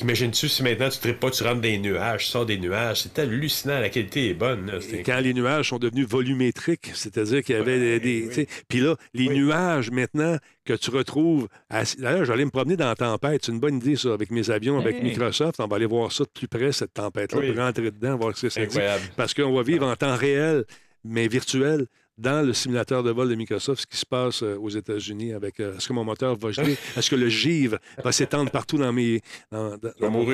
Imagine-tu 0.00 0.48
si 0.48 0.62
maintenant 0.62 0.88
tu 0.88 0.98
tripes 0.98 1.20
pas, 1.20 1.30
tu 1.30 1.42
rentres 1.42 1.56
dans 1.56 1.60
des 1.62 1.78
nuages, 1.78 2.24
tu 2.24 2.30
sors 2.30 2.44
des 2.44 2.58
nuages. 2.58 3.02
C'est 3.02 3.18
hallucinant, 3.18 3.80
la 3.80 3.88
qualité 3.88 4.30
est 4.30 4.34
bonne. 4.34 4.70
quand 5.04 5.20
les 5.20 5.32
nuages 5.32 5.70
sont 5.70 5.78
devenus 5.78 6.06
volumétriques, 6.06 6.90
c'est-à-dire 6.94 7.42
qu'il 7.42 7.56
y 7.56 7.58
avait 7.58 8.00
des. 8.00 8.46
Puis 8.68 8.80
là, 8.80 8.96
les 9.14 9.28
nuages 9.28 9.90
maintenant 9.90 10.36
que 10.64 10.74
tu 10.74 10.90
retrouves. 10.90 11.48
D'ailleurs, 11.98 12.24
j'allais 12.24 12.44
me 12.44 12.50
promener 12.50 12.76
dans 12.76 12.88
la 12.88 12.96
tempête. 12.96 13.44
C'est 13.44 13.52
une 13.52 13.60
bonne 13.60 13.76
idée, 13.76 13.96
ça, 13.96 14.12
avec 14.12 14.30
mes 14.30 14.50
avions, 14.50 14.78
avec 14.78 15.02
Microsoft. 15.02 15.60
On 15.60 15.66
va 15.66 15.76
aller 15.76 15.86
voir 15.86 16.12
ça 16.12 16.24
de 16.24 16.30
plus 16.30 16.48
près, 16.48 16.72
cette 16.72 16.94
tempête-là, 16.94 17.64
rentrer 17.64 17.90
dedans, 17.90 18.16
voir 18.16 18.36
ce 18.36 18.46
que 18.46 18.48
c'est. 18.50 18.68
Parce 19.16 19.34
qu'on 19.34 19.54
va 19.54 19.62
vivre 19.62 19.86
en 19.86 19.94
temps 19.96 20.16
réel, 20.16 20.64
mais 21.04 21.28
virtuel 21.28 21.86
dans 22.18 22.44
le 22.44 22.52
simulateur 22.52 23.02
de 23.02 23.10
vol 23.10 23.28
de 23.28 23.34
Microsoft 23.34 23.82
ce 23.82 23.86
qui 23.86 23.96
se 23.96 24.06
passe 24.06 24.42
euh, 24.42 24.56
aux 24.56 24.70
États-Unis 24.70 25.32
avec 25.32 25.60
euh, 25.60 25.76
est-ce 25.76 25.88
que 25.88 25.92
mon 25.92 26.04
moteur 26.04 26.36
va 26.36 26.50
geler, 26.50 26.76
est-ce 26.96 27.10
que 27.10 27.16
le 27.16 27.28
givre 27.28 27.78
va 28.02 28.12
s'étendre 28.12 28.50
partout 28.50 28.78
dans 28.78 28.92
mes 28.92 29.20
dans, 29.50 29.76
dans, 29.76 30.10
mon 30.10 30.24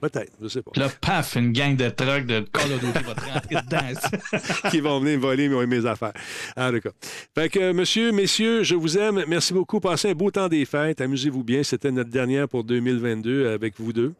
peut-être, 0.00 0.32
je 0.40 0.48
sais 0.48 0.62
pas. 0.62 0.70
Là, 0.76 0.88
paf, 1.00 1.36
une 1.36 1.52
gang 1.52 1.76
de 1.76 1.88
trucks 1.88 2.26
de 2.26 2.40
Call 2.52 2.72
of 2.72 2.80
Duty 2.80 3.04
va 3.04 3.14
te 3.14 3.20
rentrer 3.20 3.56
dedans. 3.56 4.70
qui 4.70 4.80
vont 4.80 5.00
venir 5.00 5.18
voler 5.18 5.48
mes 5.48 5.86
affaires. 5.86 6.12
Ah, 6.56 6.70
d'accord. 6.70 6.92
Fait 7.34 7.48
que, 7.48 7.72
monsieur, 7.72 8.12
messieurs, 8.12 8.62
je 8.62 8.74
vous 8.74 8.98
aime. 8.98 9.24
Merci 9.26 9.54
beaucoup. 9.54 9.80
Passez 9.80 10.10
un 10.10 10.14
beau 10.14 10.30
temps 10.30 10.48
des 10.48 10.66
fêtes. 10.66 11.00
Amusez-vous 11.00 11.42
bien. 11.42 11.62
C'était 11.62 11.90
notre 11.90 12.10
dernière 12.10 12.48
pour 12.48 12.64
2022 12.64 13.48
avec 13.48 13.74
vous 13.78 13.94
deux. 13.94 14.12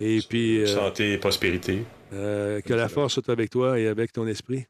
Et 0.00 0.20
puis. 0.26 0.60
Euh, 0.60 0.66
Santé 0.66 1.12
et 1.12 1.18
prospérité. 1.18 1.84
que 2.10 2.72
la 2.72 2.88
force 2.88 3.14
soit 3.14 3.28
avec 3.28 3.50
toi 3.50 3.78
et 3.78 3.88
avec 3.88 4.12
ton 4.12 4.26
esprit. 4.26 4.66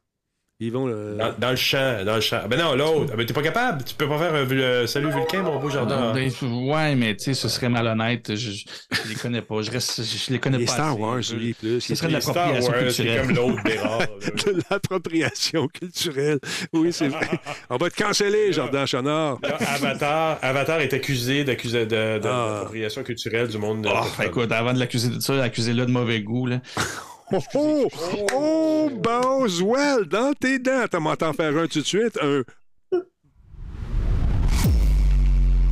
Ils 0.59 0.71
vont 0.71 0.87
dans, 0.87 1.51
le 1.51 1.55
champ, 1.55 2.03
dans 2.03 2.15
le 2.15 2.21
champ. 2.21 2.41
Ben 2.49 2.57
non, 2.57 2.75
l'autre. 2.75 3.15
Ben 3.15 3.23
t'es 3.23 3.33
pas 3.33 3.43
capable. 3.43 3.83
Tu 3.83 3.93
peux 3.93 4.07
pas 4.07 4.17
faire 4.17 4.33
un 4.33 4.87
salut 4.87 5.11
Vulcain, 5.11 5.43
mon 5.43 5.59
beau 5.59 5.69
jardin. 5.69 6.13
Ben, 6.13 6.31
ouais, 6.41 6.95
mais 6.95 7.15
tu 7.15 7.25
sais, 7.25 7.33
ce 7.35 7.47
serait 7.47 7.69
malhonnête. 7.69 8.35
Je, 8.35 8.51
je, 8.51 9.07
les 9.07 9.13
connais 9.13 9.43
pas. 9.43 9.61
Je 9.61 9.69
reste, 9.69 10.01
je 10.03 10.33
les 10.33 10.39
connais 10.39 10.57
les 10.57 10.65
pas. 10.65 10.71
Star 10.71 10.99
Wars, 10.99 11.21
oui, 11.37 11.53
plus. 11.53 11.79
Ce 11.79 11.93
serait 11.93 12.07
de 12.07 12.13
l'appropriation 12.13 12.71
culturelle. 12.71 12.91
C'est 12.91 13.27
comme 13.27 13.35
l'autre 13.35 13.63
de 14.47 14.63
l'appropriation 14.71 15.67
culturelle. 15.67 16.39
Oui, 16.73 16.91
c'est 16.91 17.09
vrai. 17.09 17.39
On 17.69 17.77
va 17.77 17.91
te 17.91 17.95
canceller, 17.95 18.51
Jardin 18.51 18.87
Chonard. 18.87 19.37
Avatar, 19.43 20.39
Avatar 20.41 20.81
est 20.81 20.91
accusé 20.91 21.43
de, 21.43 22.17
d'appropriation 22.17 23.03
culturelle 23.03 23.47
du 23.47 23.59
monde. 23.59 23.87
Oh, 23.87 24.23
écoute, 24.23 24.51
avant 24.51 24.73
de 24.73 24.79
l'accuser 24.79 25.09
de 25.09 25.19
ça, 25.19 25.39
accusez-le 25.43 25.85
de 25.85 25.91
mauvais 25.91 26.21
goût, 26.21 26.47
là. 26.47 26.61
Oh, 27.29 27.39
oh, 27.55 27.87
oh, 28.33 28.89
Boswell, 28.89 30.05
dans 30.05 30.33
tes 30.33 30.59
dents. 30.59 30.85
T'as 30.89 30.99
m'entends 30.99 31.33
faire 31.33 31.57
un 31.57 31.67
tout 31.67 31.81
de 31.81 31.85
suite. 31.85 32.17
Un. 32.21 32.43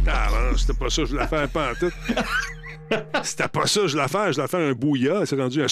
Ah, 0.08 0.28
non, 0.32 0.58
c'était 0.58 0.78
pas 0.78 0.90
ça, 0.90 1.06
je 1.06 1.16
l'ai 1.16 1.26
fait 1.28 1.52
pas 1.52 1.72
en 1.72 1.76
tout. 1.76 1.92
C'était 3.24 3.48
pas 3.48 3.66
ça, 3.66 3.88
je 3.88 3.98
l'ai 3.98 4.08
fait, 4.08 4.34
je 4.34 4.42
l'ai 4.42 4.48
fait 4.48 4.70
un 4.70 4.74
bouillard. 4.74 5.26
C'est 5.26 5.40
rendu 5.40 5.64
un. 5.64 5.68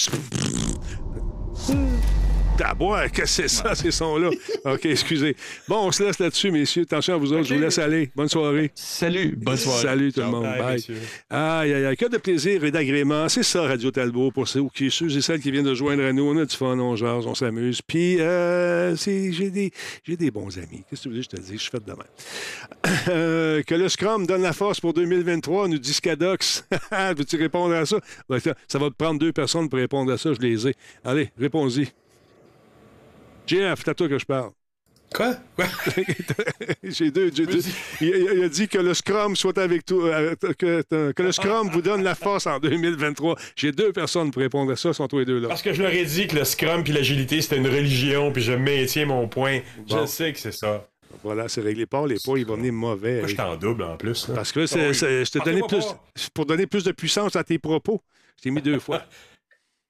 D'abord, 2.56 3.00
qu'est-ce 3.12 3.42
que 3.42 3.48
c'est 3.48 3.48
ça, 3.48 3.74
ces 3.74 3.90
sons-là? 3.90 4.30
OK, 4.64 4.86
excusez. 4.86 5.36
Bon, 5.66 5.88
on 5.88 5.92
se 5.92 6.04
laisse 6.04 6.20
là-dessus, 6.20 6.52
messieurs. 6.52 6.82
Attention 6.82 7.14
à 7.14 7.16
vous 7.16 7.32
autres. 7.32 7.44
Je 7.48 7.54
vous 7.54 7.60
laisse 7.60 7.78
aller. 7.78 8.12
Bonne 8.14 8.28
soirée. 8.28 8.70
Salut. 8.76 9.34
Bonne 9.36 9.56
soirée. 9.56 9.82
Salut 9.82 10.12
tout 10.12 10.20
le 10.20 10.26
monde. 10.26 10.44
Bye. 10.44 10.84
Aïe, 11.30 11.74
aïe, 11.74 11.84
aïe. 11.84 11.96
Que 11.96 12.06
de 12.06 12.16
plaisir 12.16 12.62
et 12.62 12.70
d'agrément. 12.70 13.28
C'est 13.28 13.42
ça, 13.42 13.62
Radio 13.62 13.90
Talbot, 13.90 14.30
pour 14.30 14.46
ceux, 14.46 14.62
qui, 14.72 14.88
ceux 14.88 15.16
et 15.16 15.20
celles 15.20 15.40
qui 15.40 15.50
viennent 15.50 15.64
de 15.64 15.74
joindre 15.74 16.04
à 16.04 16.12
nous. 16.12 16.22
On 16.22 16.36
a 16.38 16.44
du 16.44 16.54
fun, 16.54 16.78
on 16.78 16.94
jase, 16.94 17.26
on 17.26 17.34
s'amuse. 17.34 17.82
Puis, 17.82 18.20
euh, 18.20 18.94
j'ai 18.94 19.50
des, 19.50 19.72
des 20.06 20.30
bons 20.30 20.56
amis. 20.56 20.84
Qu'est-ce 20.88 21.02
que 21.02 21.08
tu 21.08 21.14
veux 21.14 21.16
que 21.16 21.22
je 21.22 21.28
te 21.28 21.40
dis? 21.40 21.54
Je 21.54 21.62
suis 21.62 21.70
fait 21.70 21.84
de 21.84 21.90
même. 21.90 21.98
Euh, 23.08 23.62
que 23.62 23.74
le 23.74 23.88
Scrum 23.88 24.26
donne 24.26 24.42
la 24.42 24.52
force 24.52 24.80
pour 24.80 24.92
2023, 24.92 25.66
nous 25.66 25.78
dit 25.78 25.92
Scadox. 25.92 26.64
Veux-tu 27.16 27.36
répondre 27.36 27.74
à 27.74 27.84
ça? 27.84 27.98
Ça 28.68 28.78
va 28.78 28.90
te 28.90 28.94
prendre 28.94 29.18
deux 29.18 29.32
personnes 29.32 29.68
pour 29.68 29.80
répondre 29.80 30.12
à 30.12 30.18
ça. 30.18 30.32
Je 30.32 30.40
les 30.40 30.68
ai. 30.68 30.74
Allez, 31.04 31.30
réponds-y. 31.36 31.88
Jeff, 33.46 33.80
c'est 33.84 33.90
à 33.90 33.94
toi 33.94 34.08
que 34.08 34.18
je 34.18 34.24
parle. 34.24 34.50
Quoi? 35.14 35.36
Quoi? 35.54 35.66
j'ai 36.82 37.10
deux. 37.10 37.30
J'ai 37.32 37.46
deux. 37.46 37.60
Il, 38.00 38.42
a 38.42 38.48
dit 38.48 38.66
que 38.66 38.78
le 38.78 38.94
Scrum 38.94 39.36
soit 39.36 39.56
avec 39.58 39.84
toi, 39.84 40.06
euh, 40.06 40.34
que, 40.58 40.82
que, 41.12 41.22
le 41.22 41.30
Scrum 41.32 41.70
vous 41.70 41.82
donne 41.82 42.02
la 42.02 42.16
force 42.16 42.48
en 42.48 42.58
2023. 42.58 43.36
J'ai 43.54 43.70
deux 43.70 43.92
personnes 43.92 44.32
pour 44.32 44.42
répondre 44.42 44.72
à 44.72 44.76
ça, 44.76 44.92
sont 44.92 45.06
toi 45.06 45.20
les 45.20 45.26
deux 45.26 45.38
là. 45.38 45.48
Parce 45.48 45.62
que 45.62 45.72
je 45.72 45.82
leur 45.82 45.92
ai 45.92 46.04
dit 46.04 46.26
que 46.26 46.36
le 46.36 46.44
Scrum 46.44 46.82
puis 46.82 46.92
l'agilité, 46.92 47.40
c'était 47.40 47.58
une 47.58 47.68
religion, 47.68 48.32
puis 48.32 48.42
je 48.42 48.52
maintiens 48.52 49.06
mon 49.06 49.28
point. 49.28 49.60
Je 49.88 50.04
sais 50.06 50.32
que 50.32 50.40
c'est 50.40 50.52
ça. 50.52 50.88
Voilà, 51.22 51.48
c'est 51.48 51.60
réglé 51.60 51.86
pas. 51.86 52.06
Les 52.06 52.18
points, 52.22 52.38
ils 52.38 52.46
vont 52.46 52.56
venir 52.56 52.72
mauvais. 52.72 53.20
Moi, 53.20 53.28
je 53.28 53.36
t'en 53.36 53.56
double 53.56 53.84
en 53.84 53.96
plus. 53.96 54.26
Parce 54.34 54.50
que 54.50 54.66
c'est, 54.66 54.92
je 54.92 55.30
t'ai 55.30 55.38
donné 55.38 55.62
plus. 55.68 55.94
Pour 56.34 56.44
donner 56.44 56.66
plus 56.66 56.82
de 56.82 56.92
puissance 56.92 57.36
à 57.36 57.44
tes 57.44 57.58
propos. 57.58 58.02
Je 58.36 58.42
t'ai 58.42 58.50
mis 58.50 58.60
deux 58.60 58.80
fois. 58.80 59.02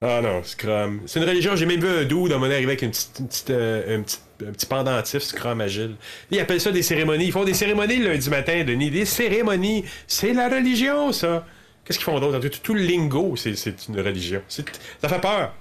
Ah 0.07 0.21
non, 0.21 0.43
Scrum. 0.43 1.01
C'est 1.07 1.19
une 1.19 1.27
religion, 1.27 1.57
j'ai 1.57 1.65
même 1.65 1.81
vu 1.81 1.89
un 1.89 2.05
doux 2.05 2.29
dans 2.29 2.39
mon 2.39 2.45
arrivé 2.51 2.65
avec 2.65 2.83
une 2.83 2.91
petite, 2.91 3.19
une 3.21 3.27
petite, 3.27 3.51
euh, 3.51 3.97
un, 3.99 4.03
petit, 4.03 4.19
un 4.47 4.53
petit 4.53 4.67
pendentif 4.67 5.23
Scrum 5.23 5.63
agile. 5.63 5.97
Ils 6.31 6.39
appellent 6.41 6.61
ça 6.61 6.71
des 6.73 6.83
cérémonies. 6.83 7.25
Ils 7.27 7.33
font 7.33 7.45
des 7.45 7.55
cérémonies 7.55 7.97
le 7.97 8.09
lundi 8.13 8.29
matin, 8.29 8.65
Denis. 8.65 8.91
Des 8.91 9.07
cérémonies. 9.07 9.85
C'est 10.07 10.35
la 10.35 10.51
religion, 10.51 11.11
ça. 11.13 11.47
Qu'est-ce 11.85 11.99
qu'ils 11.99 12.05
font 12.05 12.21
d'autre? 12.21 12.39
Tout, 12.49 12.59
tout 12.63 12.75
le 12.75 12.83
lingo, 12.83 13.35
c'est 13.37 13.55
une 13.89 13.99
religion. 14.01 14.43
Ça 14.49 15.09
fait 15.09 15.21
peur. 15.21 15.55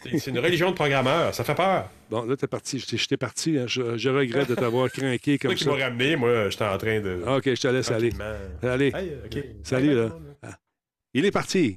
C'est 0.00 0.28
une 0.30 0.38
religion 0.38 0.70
de 0.70 0.74
programmeurs. 0.76 1.34
Ça 1.34 1.42
fait 1.44 1.54
peur. 1.54 1.90
Bon, 2.10 2.24
là, 2.24 2.36
t'es 2.36 2.46
parti. 2.46 2.78
Je 2.78 3.06
t'ai 3.06 3.16
parti. 3.16 3.58
hein. 3.58 3.64
Je, 3.66 3.98
je 3.98 4.08
regrette 4.08 4.48
de 4.48 4.54
t'avoir 4.54 4.88
craqué 4.90 5.36
comme 5.36 5.50
toi 5.50 5.54
qui 5.56 5.64
ça. 5.64 5.70
m'as 5.70 5.84
ramené. 5.84 6.14
Moi, 6.16 6.48
j'étais 6.48 6.64
en 6.64 6.78
train 6.78 7.00
de. 7.00 7.22
Ah, 7.26 7.36
OK, 7.36 7.44
je 7.44 7.60
te 7.60 7.68
laisse 7.68 7.90
aller. 7.90 8.12
Allez. 8.62 8.92
Hey. 8.94 9.18
Salut, 9.64 9.94
là. 9.94 10.10
Ah. 10.42 10.56
Il 11.12 11.24
est 11.24 11.30
parti. 11.32 11.76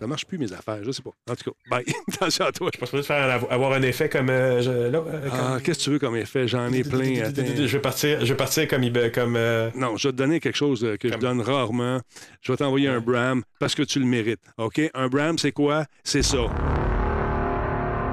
Ça 0.00 0.06
marche 0.06 0.24
plus, 0.26 0.38
mes 0.38 0.50
affaires. 0.52 0.78
Je 0.82 0.90
sais 0.92 1.02
pas. 1.02 1.10
En 1.30 1.34
tout 1.36 1.50
cas, 1.50 1.56
bye. 1.70 1.84
Attention 2.14 2.46
à 2.46 2.52
toi. 2.52 2.70
Je 2.72 2.78
pense 2.80 2.90
pas 2.90 3.02
faire 3.02 3.44
avoir 3.50 3.72
un 3.74 3.82
effet 3.82 4.08
comme. 4.08 4.30
euh, 4.30 4.62
je- 4.62 4.90
là, 4.90 4.98
euh, 5.06 5.28
Ah, 5.30 5.58
qu'est-ce 5.62 5.80
que 5.80 5.84
tu 5.84 5.90
veux 5.90 5.98
comme 5.98 6.16
effet? 6.16 6.48
J'en 6.48 6.72
ai 6.72 6.82
plein. 6.82 7.30
Je 7.34 7.66
vais 7.66 7.78
partir, 7.80 8.20
je 8.24 8.32
vais 8.32 8.36
partir 8.36 8.66
comme. 9.12 9.36
euh, 9.36 9.70
Non, 9.74 9.96
je 9.96 10.08
vais 10.08 10.12
te 10.12 10.16
donner 10.18 10.40
quelque 10.40 10.56
chose 10.56 10.82
euh, 10.84 10.96
que 10.96 11.08
je 11.12 11.16
donne 11.18 11.40
rarement. 11.42 12.00
Je 12.40 12.50
vais 12.52 12.56
t'envoyer 12.56 12.88
un 12.88 13.00
Bram 13.00 13.42
parce 13.58 13.74
que 13.74 13.82
tu 13.82 13.98
le 14.00 14.06
mérites. 14.06 14.40
OK? 14.56 14.80
Un 14.94 15.08
Bram, 15.08 15.36
c'est 15.38 15.52
quoi? 15.52 15.84
C'est 16.02 16.22
ça. 16.22 16.38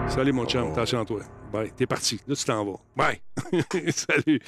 Salut, 0.10 0.32
mon 0.34 0.46
chum. 0.46 0.72
Attention 0.72 1.02
à 1.02 1.06
toi. 1.06 1.22
Bye. 1.52 1.72
T'es 1.76 1.86
parti. 1.86 2.20
Là, 2.28 2.36
tu 2.36 2.44
t'en 2.44 2.66
vas. 2.66 2.80
Bye. 2.96 3.20
Salut. 3.92 4.40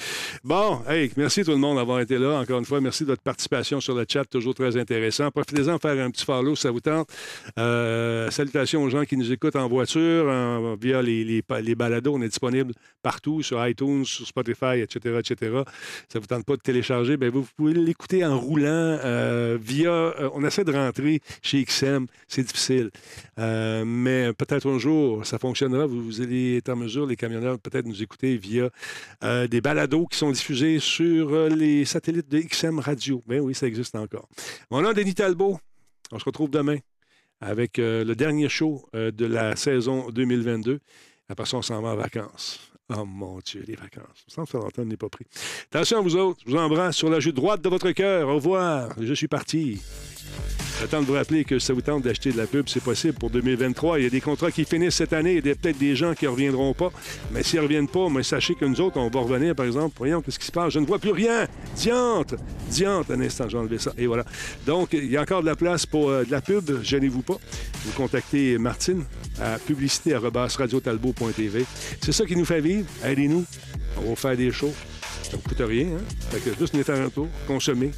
Bon, 0.44 0.82
hey, 0.88 1.10
merci 1.16 1.44
tout 1.44 1.52
le 1.52 1.56
monde 1.56 1.76
d'avoir 1.76 2.00
été 2.00 2.18
là. 2.18 2.40
Encore 2.40 2.58
une 2.58 2.64
fois, 2.64 2.80
merci 2.80 3.04
de 3.04 3.08
votre 3.08 3.22
participation 3.22 3.80
sur 3.80 3.94
le 3.94 4.04
chat. 4.08 4.24
Toujours 4.24 4.54
très 4.54 4.76
intéressant. 4.76 5.30
Profitez-en 5.30 5.76
de 5.76 5.80
faire 5.80 6.04
un 6.04 6.10
petit 6.10 6.24
follow 6.24 6.54
si 6.56 6.62
ça 6.62 6.70
vous 6.70 6.80
tente. 6.80 7.08
Euh, 7.58 8.30
salutations 8.30 8.82
aux 8.82 8.90
gens 8.90 9.04
qui 9.04 9.16
nous 9.16 9.32
écoutent 9.32 9.56
en 9.56 9.68
voiture, 9.68 10.76
via 10.80 11.00
les, 11.02 11.24
les, 11.24 11.42
les 11.62 11.74
balados. 11.74 12.14
On 12.14 12.22
est 12.22 12.28
disponible 12.28 12.72
partout, 13.02 13.42
sur 13.42 13.66
iTunes, 13.66 14.04
sur 14.04 14.26
Spotify, 14.26 14.80
etc., 14.82 15.20
etc. 15.20 15.62
Ça 16.08 16.18
vous 16.18 16.26
tente 16.26 16.44
pas 16.44 16.56
de 16.56 16.60
télécharger, 16.62 17.16
ben 17.16 17.30
vous, 17.30 17.46
pouvez 17.56 17.72
l'écouter 17.72 18.24
en 18.26 18.38
roulant 18.38 18.66
euh, 19.04 19.56
via. 19.60 19.90
euh, 19.90 20.28
on 20.34 20.44
essaie 20.44 20.64
de 20.64 20.72
rentrer 20.72 21.20
chez 21.42 21.64
XM, 21.64 22.06
c'est 22.28 22.42
difficile. 22.42 22.90
Mais 23.38 24.32
peut-être 24.34 24.68
un 24.68 24.78
jour, 24.78 25.24
ça 25.24 25.38
fonctionnera. 25.38 25.86
Vous 25.86 26.20
allez 26.20 26.58
être 26.58 26.68
en 26.68 26.76
mesure, 26.76 26.89
les 26.98 27.16
camionneurs, 27.16 27.58
peut-être 27.58 27.86
nous 27.86 28.02
écouter 28.02 28.36
via 28.36 28.70
euh, 29.22 29.46
des 29.46 29.60
balados 29.60 30.06
qui 30.06 30.18
sont 30.18 30.30
diffusés 30.30 30.78
sur 30.78 31.32
euh, 31.32 31.48
les 31.48 31.84
satellites 31.84 32.28
de 32.28 32.40
XM 32.40 32.78
Radio. 32.78 33.22
Ben 33.26 33.40
oui, 33.40 33.54
ça 33.54 33.66
existe 33.66 33.94
encore. 33.94 34.28
Mon 34.70 34.82
nom 34.82 34.92
Denis 34.92 35.14
Talbot. 35.14 35.58
On 36.12 36.18
se 36.18 36.24
retrouve 36.24 36.50
demain 36.50 36.78
avec 37.40 37.78
euh, 37.78 38.04
le 38.04 38.14
dernier 38.14 38.48
show 38.48 38.86
de 38.92 39.26
la 39.26 39.56
saison 39.56 40.10
2022. 40.10 40.80
Après 41.28 41.46
ça, 41.46 41.56
on 41.56 41.62
s'en 41.62 41.80
va 41.80 41.90
en 41.90 41.96
vacances. 41.96 42.70
Oh 42.96 43.04
mon 43.04 43.38
Dieu, 43.38 43.62
les 43.66 43.76
vacances. 43.76 44.24
Ça 44.26 44.40
me 44.40 44.46
fait 44.46 44.58
longtemps 44.58 44.82
je 44.82 44.88
n'ai 44.88 44.96
pas 44.96 45.08
pris. 45.08 45.26
Attention 45.66 45.98
à 45.98 46.00
vous 46.00 46.16
autres. 46.16 46.40
Je 46.44 46.50
vous 46.50 46.56
embrasse 46.58 46.96
sur 46.96 47.08
la 47.08 47.20
joue 47.20 47.32
droite 47.32 47.62
de 47.62 47.68
votre 47.68 47.92
cœur. 47.92 48.28
Au 48.28 48.34
revoir. 48.34 48.90
Je 49.00 49.14
suis 49.14 49.28
parti. 49.28 49.80
Le 50.80 50.88
temps 50.88 51.02
de 51.02 51.04
vous 51.04 51.12
rappeler 51.12 51.44
que 51.44 51.58
ça 51.58 51.74
vous 51.74 51.82
tente 51.82 52.04
d'acheter 52.04 52.32
de 52.32 52.38
la 52.38 52.46
pub, 52.46 52.66
c'est 52.66 52.82
possible 52.82 53.12
pour 53.12 53.28
2023. 53.28 53.98
Il 53.98 54.04
y 54.04 54.06
a 54.06 54.10
des 54.10 54.22
contrats 54.22 54.50
qui 54.50 54.64
finissent 54.64 54.94
cette 54.94 55.12
année. 55.12 55.34
Il 55.34 55.46
y 55.46 55.50
a 55.50 55.54
peut-être 55.54 55.76
des 55.76 55.94
gens 55.94 56.14
qui 56.14 56.24
ne 56.24 56.30
reviendront 56.30 56.72
pas. 56.72 56.90
Mais 57.32 57.42
s'ils 57.42 57.58
ne 57.58 57.64
reviennent 57.64 57.86
pas, 57.86 58.08
mais 58.08 58.22
sachez 58.22 58.54
que 58.54 58.64
nous 58.64 58.80
autres, 58.80 58.96
on 58.96 59.10
va 59.10 59.20
revenir, 59.20 59.54
par 59.54 59.66
exemple. 59.66 59.94
Voyons, 59.98 60.22
qu'est-ce 60.22 60.38
qui 60.38 60.46
se 60.46 60.52
passe? 60.52 60.72
Je 60.72 60.78
ne 60.78 60.86
vois 60.86 60.98
plus 60.98 61.12
rien. 61.12 61.46
Diante! 61.76 62.34
Diante! 62.70 63.10
Un 63.10 63.20
instant, 63.20 63.46
j'ai 63.46 63.58
enlevé 63.58 63.78
ça. 63.78 63.92
Et 63.98 64.06
voilà. 64.06 64.24
Donc, 64.66 64.94
il 64.94 65.10
y 65.10 65.18
a 65.18 65.20
encore 65.20 65.42
de 65.42 65.46
la 65.46 65.56
place 65.56 65.84
pour 65.84 66.08
euh, 66.08 66.24
de 66.24 66.30
la 66.30 66.40
pub. 66.40 66.82
Gênez-vous 66.82 67.22
pas. 67.22 67.36
Vous 67.84 67.92
contactez 67.92 68.56
Martine 68.56 69.04
à 69.38 69.58
publicité.radiotalbo.tv. 69.58 71.66
C'est 72.00 72.12
ça 72.12 72.24
qui 72.24 72.36
nous 72.36 72.46
fait 72.46 72.62
vivre. 72.62 72.86
Aidez-nous. 73.04 73.44
On 73.98 74.10
va 74.10 74.16
faire 74.16 74.36
des 74.36 74.50
shows. 74.50 74.72
Ça 75.30 75.36
ne 75.36 75.42
vous 75.42 75.48
coûte 75.48 75.62
rien. 75.66 75.86
Hein? 75.86 76.00
Fait 76.30 76.40
que 76.40 76.58
juste 76.58 76.72
venir 76.72 76.84
faire 76.84 77.00
un 77.00 77.08
tour, 77.08 77.28
consommer, 77.46 77.92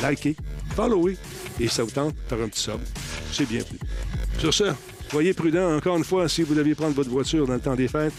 liker, 0.00 0.34
follower. 0.74 1.16
Et 1.60 1.68
ça 1.68 1.82
vous 1.82 1.90
tente, 1.90 2.14
faire 2.28 2.40
un 2.40 2.48
petit 2.48 2.60
sub. 2.60 2.80
C'est 3.32 3.46
bien 3.46 3.62
plus. 3.62 3.78
Sur 4.38 4.54
ce, 4.54 4.64
soyez 5.10 5.34
prudents. 5.34 5.76
Encore 5.76 5.98
une 5.98 6.04
fois, 6.04 6.28
si 6.28 6.42
vous 6.42 6.54
deviez 6.54 6.74
prendre 6.74 6.94
votre 6.94 7.10
voiture 7.10 7.46
dans 7.46 7.54
le 7.54 7.60
temps 7.60 7.76
des 7.76 7.88
fêtes, 7.88 8.14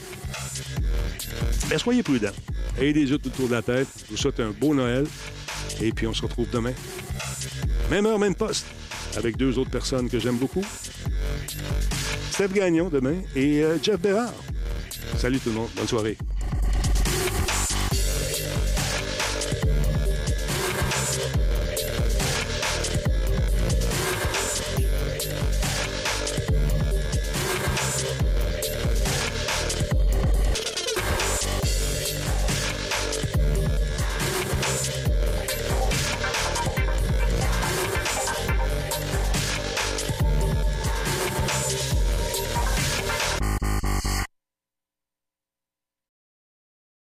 ben, 1.69 1.77
soyez 1.79 2.03
prudents. 2.03 2.33
Ayez 2.77 2.93
des 2.93 3.09
yeux 3.09 3.17
tout 3.17 3.29
autour 3.29 3.47
de 3.47 3.53
la 3.53 3.61
tête. 3.63 3.87
Je 4.05 4.11
vous 4.11 4.17
souhaite 4.17 4.39
un 4.39 4.51
beau 4.51 4.75
Noël. 4.75 5.07
Et 5.81 5.91
puis, 5.91 6.05
on 6.05 6.13
se 6.13 6.21
retrouve 6.21 6.49
demain. 6.51 6.73
Même 7.89 8.05
heure, 8.05 8.19
même 8.19 8.35
poste. 8.35 8.67
Avec 9.17 9.37
deux 9.37 9.57
autres 9.57 9.71
personnes 9.71 10.07
que 10.07 10.19
j'aime 10.19 10.37
beaucoup. 10.37 10.63
Steph 12.31 12.49
Gagnon 12.49 12.89
demain 12.89 13.15
et 13.35 13.63
euh, 13.63 13.77
Jeff 13.81 13.99
Bérard. 13.99 14.33
Salut 15.17 15.39
tout 15.39 15.49
le 15.49 15.55
monde. 15.55 15.69
Bonne 15.75 15.87
soirée. 15.87 16.17